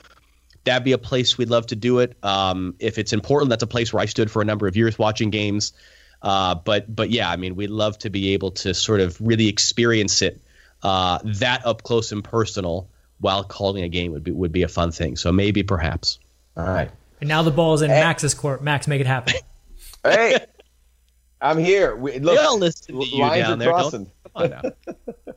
That'd 0.64 0.84
be 0.84 0.92
a 0.92 0.98
place 0.98 1.36
we'd 1.36 1.50
love 1.50 1.66
to 1.66 1.76
do 1.76 1.98
it. 1.98 2.16
Um, 2.22 2.74
if 2.78 2.96
it's 2.96 3.12
important 3.12 3.50
that's 3.50 3.62
a 3.62 3.66
place 3.66 3.92
where 3.92 4.02
i 4.02 4.06
stood 4.06 4.30
for 4.30 4.42
a 4.42 4.44
number 4.44 4.66
of 4.66 4.76
years 4.76 4.98
watching 4.98 5.30
games. 5.30 5.72
Uh, 6.20 6.54
but 6.54 6.94
but 6.94 7.10
yeah 7.10 7.30
i 7.30 7.36
mean 7.36 7.56
we'd 7.56 7.70
love 7.70 7.98
to 7.98 8.10
be 8.10 8.34
able 8.34 8.50
to 8.50 8.74
sort 8.74 9.00
of 9.00 9.18
really 9.20 9.48
experience 9.48 10.20
it 10.20 10.40
uh, 10.82 11.18
that 11.24 11.64
up 11.64 11.82
close 11.82 12.12
and 12.12 12.22
personal 12.22 12.88
while 13.20 13.44
calling 13.44 13.82
a 13.82 13.88
game 13.88 14.12
would 14.12 14.24
be 14.24 14.30
would 14.30 14.52
be 14.52 14.62
a 14.62 14.68
fun 14.68 14.92
thing. 14.92 15.16
So 15.16 15.32
maybe 15.32 15.62
perhaps. 15.62 16.18
All 16.56 16.66
right. 16.66 16.90
And 17.20 17.28
now 17.28 17.42
the 17.42 17.50
ball 17.50 17.72
is 17.72 17.80
in 17.80 17.88
hey. 17.88 18.00
max's 18.00 18.34
court. 18.34 18.62
Max 18.62 18.86
make 18.86 19.00
it 19.00 19.06
happen. 19.06 19.34
Hey 20.04 20.38
I'm 21.44 21.58
here. 21.58 21.94
We, 21.94 22.18
look, 22.20 22.36
they 22.36 22.44
all 22.44 22.58
listen 22.58 22.98
to 22.98 23.06
you 23.06 23.20
lines 23.20 23.42
down 23.42 23.62
are 23.62 24.13
crossing. 24.34 24.72
There. 24.86 25.34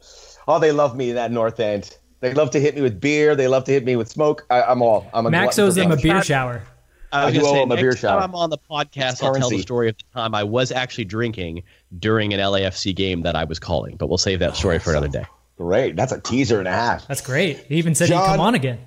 oh, 0.47 0.59
they 0.59 0.71
love 0.71 0.95
me 0.95 1.09
in 1.09 1.15
that 1.15 1.31
North 1.31 1.59
End. 1.59 1.97
They 2.19 2.33
love 2.33 2.51
to 2.51 2.59
hit 2.59 2.75
me 2.75 2.81
with 2.81 2.99
beer. 2.99 3.35
They 3.35 3.47
love 3.47 3.63
to 3.65 3.71
hit 3.71 3.83
me 3.85 3.95
with 3.95 4.09
smoke. 4.09 4.45
I, 4.49 4.71
am 4.71 4.81
all. 4.81 5.09
I'm 5.13 5.25
a 5.25 5.31
Max 5.31 5.59
owes 5.59 5.75
them 5.75 5.91
a 5.91 5.97
beer 5.97 6.23
shower. 6.23 6.63
I 7.11 7.25
was 7.25 7.33
going 7.33 7.45
to 7.45 7.51
say, 7.51 7.63
a 7.63 7.81
beer 7.81 7.95
shower. 7.95 8.19
time 8.19 8.29
I'm 8.29 8.35
on 8.35 8.49
the 8.49 8.57
podcast, 8.57 9.23
I'll 9.23 9.35
tell 9.35 9.49
the 9.49 9.61
story 9.61 9.89
of 9.89 9.97
the 9.97 10.03
time 10.13 10.35
I 10.35 10.43
was 10.43 10.71
actually 10.71 11.05
drinking 11.05 11.63
during 11.97 12.33
an 12.33 12.39
LAFC 12.39 12.95
game 12.95 13.21
that 13.21 13.35
I 13.35 13.45
was 13.45 13.59
calling. 13.59 13.95
But 13.95 14.07
we'll 14.07 14.17
save 14.17 14.39
that 14.39 14.55
story 14.55 14.79
for 14.79 14.91
another 14.91 15.07
day. 15.07 15.25
Great. 15.57 15.95
That's 15.95 16.11
a 16.11 16.19
teaser 16.19 16.59
and 16.59 16.67
a 16.67 16.71
half. 16.71 17.07
That's 17.07 17.21
great. 17.21 17.59
He 17.67 17.75
even 17.75 17.95
said 17.95 18.09
John, 18.09 18.21
he'd 18.21 18.31
come 18.31 18.39
on 18.41 18.55
again. 18.55 18.79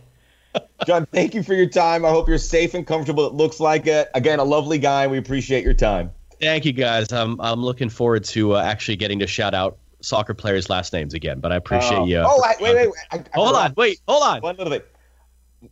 John, 0.86 1.06
thank 1.06 1.34
you 1.34 1.42
for 1.42 1.54
your 1.54 1.68
time. 1.68 2.04
I 2.04 2.10
hope 2.10 2.28
you're 2.28 2.38
safe 2.38 2.74
and 2.74 2.86
comfortable. 2.86 3.26
It 3.26 3.34
looks 3.34 3.60
like 3.60 3.86
it. 3.86 4.08
Again, 4.14 4.38
a 4.38 4.44
lovely 4.44 4.78
guy. 4.78 5.06
We 5.06 5.18
appreciate 5.18 5.64
your 5.64 5.74
time. 5.74 6.10
Thank 6.40 6.64
you, 6.64 6.72
guys. 6.72 7.12
I'm 7.12 7.40
I'm 7.40 7.62
looking 7.62 7.90
forward 7.90 8.24
to 8.24 8.56
uh, 8.56 8.62
actually 8.62 8.96
getting 8.96 9.18
to 9.18 9.26
shout 9.26 9.52
out 9.54 9.78
soccer 10.00 10.34
players' 10.34 10.68
last 10.70 10.92
names 10.92 11.14
again. 11.14 11.40
But 11.40 11.52
I 11.52 11.56
appreciate 11.56 11.98
oh. 11.98 12.06
you. 12.06 12.18
Uh, 12.18 12.28
oh, 12.28 12.42
wait, 12.60 12.74
wait, 12.74 12.86
wait. 12.86 12.94
I, 13.10 13.16
I 13.16 13.24
hold 13.34 13.56
on, 13.56 13.74
wait, 13.76 14.00
hold 14.06 14.22
on. 14.22 14.40
One 14.40 14.56
little 14.56 14.70
bit. 14.70 14.90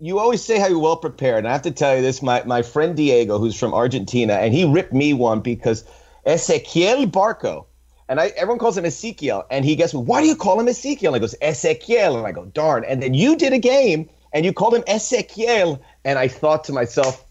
you 0.00 0.18
always 0.18 0.42
say 0.42 0.58
how 0.58 0.68
you're 0.68 0.78
well 0.78 0.96
prepared, 0.96 1.38
and 1.38 1.48
I 1.48 1.52
have 1.52 1.62
to 1.62 1.70
tell 1.70 1.96
you 1.96 2.02
this: 2.02 2.22
my 2.22 2.42
my 2.44 2.62
friend 2.62 2.96
Diego, 2.96 3.38
who's 3.38 3.58
from 3.58 3.74
Argentina, 3.74 4.34
and 4.34 4.52
he 4.52 4.64
ripped 4.64 4.92
me 4.92 5.12
one 5.12 5.40
because 5.40 5.84
Ezequiel 6.26 7.10
Barco, 7.10 7.66
and 8.08 8.20
I 8.20 8.28
everyone 8.28 8.58
calls 8.58 8.76
him 8.76 8.84
Ezekiel, 8.84 9.44
and 9.50 9.64
he 9.64 9.76
gets 9.76 9.94
me, 9.94 10.00
why 10.00 10.20
do 10.20 10.26
you 10.26 10.36
call 10.36 10.58
him 10.60 10.68
Ezekiel? 10.68 11.14
And 11.14 11.16
I 11.16 11.20
goes 11.20 11.34
Ezequiel, 11.40 12.16
and 12.16 12.26
I 12.26 12.32
go 12.32 12.44
darn, 12.46 12.84
and 12.84 13.02
then 13.02 13.14
you 13.14 13.36
did 13.36 13.52
a 13.52 13.58
game 13.58 14.08
and 14.32 14.44
you 14.44 14.52
called 14.52 14.74
him 14.74 14.82
Ezequiel, 14.82 15.80
and 16.04 16.18
I 16.18 16.28
thought 16.28 16.64
to 16.64 16.72
myself, 16.72 17.24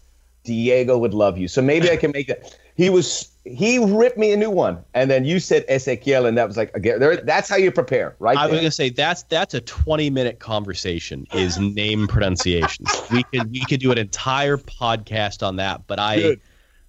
Diego 0.44 0.98
would 0.98 1.14
love 1.14 1.38
you, 1.38 1.48
so 1.48 1.62
maybe 1.62 1.90
I 1.90 1.96
can 1.96 2.10
make 2.10 2.28
that. 2.28 2.56
He 2.76 2.90
was 2.90 3.30
he 3.54 3.78
ripped 3.78 4.18
me 4.18 4.32
a 4.32 4.36
new 4.36 4.50
one, 4.50 4.82
and 4.94 5.10
then 5.10 5.24
you 5.24 5.40
said 5.40 5.64
Ezekiel, 5.68 6.26
and 6.26 6.36
that 6.38 6.46
was 6.46 6.56
like 6.56 6.74
again. 6.74 7.00
There, 7.00 7.16
that's 7.16 7.48
how 7.48 7.56
you 7.56 7.70
prepare, 7.70 8.16
right? 8.18 8.36
I 8.36 8.46
was 8.46 8.52
there. 8.52 8.60
gonna 8.60 8.70
say 8.70 8.90
that's 8.90 9.22
that's 9.24 9.54
a 9.54 9.60
twenty 9.60 10.10
minute 10.10 10.38
conversation 10.38 11.26
is 11.32 11.58
name 11.58 12.06
pronunciations. 12.08 13.02
we 13.10 13.24
could 13.24 13.50
we 13.50 13.64
could 13.64 13.80
do 13.80 13.92
an 13.92 13.98
entire 13.98 14.56
podcast 14.56 15.46
on 15.46 15.56
that, 15.56 15.86
but 15.86 15.98
I, 15.98 16.36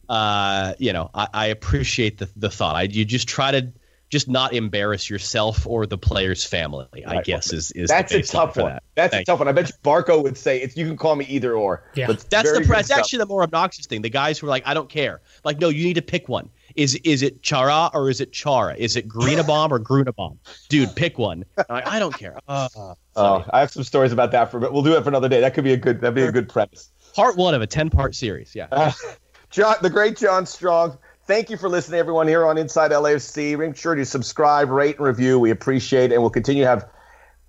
uh, 0.07 0.73
you 0.79 0.93
know, 0.93 1.09
I, 1.13 1.27
I 1.33 1.45
appreciate 1.47 2.17
the 2.17 2.29
the 2.35 2.49
thought. 2.49 2.75
I 2.75 2.83
you 2.83 3.05
just 3.05 3.27
try 3.27 3.51
to 3.51 3.71
just 4.09 4.27
not 4.27 4.53
embarrass 4.53 5.09
yourself 5.09 5.67
or 5.67 5.85
the 5.85 5.97
player's 5.97 6.43
family. 6.43 6.87
I 7.05 7.15
Right. 7.17 7.25
guess 7.25 7.53
is 7.53 7.71
is 7.71 7.89
That's 7.89 8.11
the 8.11 8.19
a 8.19 8.23
tough 8.23 8.55
for 8.55 8.63
one. 8.63 8.71
That. 8.73 8.83
That's 8.95 9.11
Thank 9.13 9.21
a 9.23 9.25
tough 9.25 9.39
one. 9.39 9.47
I 9.47 9.51
bet 9.51 9.67
you 9.69 9.75
Barco 9.83 10.21
would 10.23 10.37
say 10.37 10.59
it's 10.61 10.75
you 10.75 10.85
can 10.87 10.97
call 10.97 11.15
me 11.15 11.25
either 11.25 11.53
or. 11.53 11.83
Yeah. 11.95 12.07
But 12.07 12.25
That's 12.29 12.51
the 12.51 12.59
good 12.59 12.67
that's 12.67 12.87
stuff. 12.87 12.99
actually 12.99 13.19
the 13.19 13.25
more 13.27 13.43
obnoxious 13.43 13.85
thing. 13.85 14.01
The 14.01 14.09
guys 14.09 14.39
who 14.39 14.47
are 14.47 14.49
like, 14.49 14.63
I 14.65 14.73
don't 14.73 14.89
care. 14.89 15.21
Like, 15.43 15.59
no, 15.59 15.69
you 15.69 15.83
need 15.83 15.93
to 15.95 16.01
pick 16.01 16.27
one. 16.27 16.49
Is 16.75 16.95
is 17.03 17.21
it 17.23 17.41
Chara 17.43 17.89
or 17.93 18.09
is 18.09 18.19
it 18.21 18.31
Chara? 18.31 18.75
Is 18.75 18.95
it 18.95 19.07
Greenabaum 19.07 19.71
or 19.73 19.79
Grunabomb? 19.79 20.37
Dude, 20.69 20.95
pick 20.95 21.17
one. 21.17 21.45
I'm 21.57 21.65
like, 21.69 21.87
I 21.87 21.99
don't 21.99 22.17
care. 22.17 22.37
Uh, 22.47 22.67
Oh, 23.15 23.43
I 23.51 23.59
have 23.59 23.69
some 23.71 23.83
stories 23.83 24.13
about 24.13 24.31
that 24.31 24.49
for, 24.49 24.59
but 24.59 24.71
we'll 24.71 24.83
do 24.83 24.95
it 24.95 25.03
for 25.03 25.09
another 25.09 25.27
day. 25.27 25.41
That 25.41 25.53
could 25.53 25.65
be 25.65 25.73
a 25.73 25.77
good. 25.77 25.99
That'd 25.99 26.15
be 26.15 26.21
a 26.23 26.31
good 26.31 26.47
premise. 26.47 26.89
part 27.15 27.35
one 27.35 27.53
of 27.53 27.61
a 27.61 27.67
ten 27.67 27.89
part 27.89 28.15
series. 28.15 28.55
Yeah. 28.55 28.67
Uh, 28.71 28.91
John, 29.49 29.75
the 29.81 29.89
great 29.89 30.15
John 30.15 30.45
Strong. 30.45 30.97
Thank 31.29 31.51
you 31.51 31.57
for 31.57 31.69
listening, 31.69 31.99
everyone 31.99 32.27
here 32.27 32.43
on 32.43 32.57
Inside 32.57 32.89
LAFC. 32.89 33.55
Make 33.55 33.75
sure 33.75 33.93
to 33.93 34.03
subscribe, 34.03 34.71
rate, 34.71 34.97
and 34.97 35.05
review. 35.05 35.37
We 35.37 35.51
appreciate, 35.51 36.11
it, 36.11 36.15
and 36.15 36.23
we'll 36.23 36.31
continue 36.31 36.63
to 36.63 36.67
have 36.67 36.89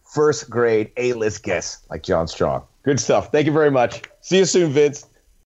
first 0.04 0.50
grade 0.50 0.92
A 0.98 1.14
list 1.14 1.42
guests 1.42 1.82
like 1.88 2.02
John 2.02 2.28
Strong. 2.28 2.62
Good 2.82 3.00
stuff. 3.00 3.32
Thank 3.32 3.46
you 3.46 3.52
very 3.52 3.70
much. 3.70 4.02
See 4.20 4.36
you 4.36 4.44
soon, 4.44 4.70
Vince. 4.72 5.06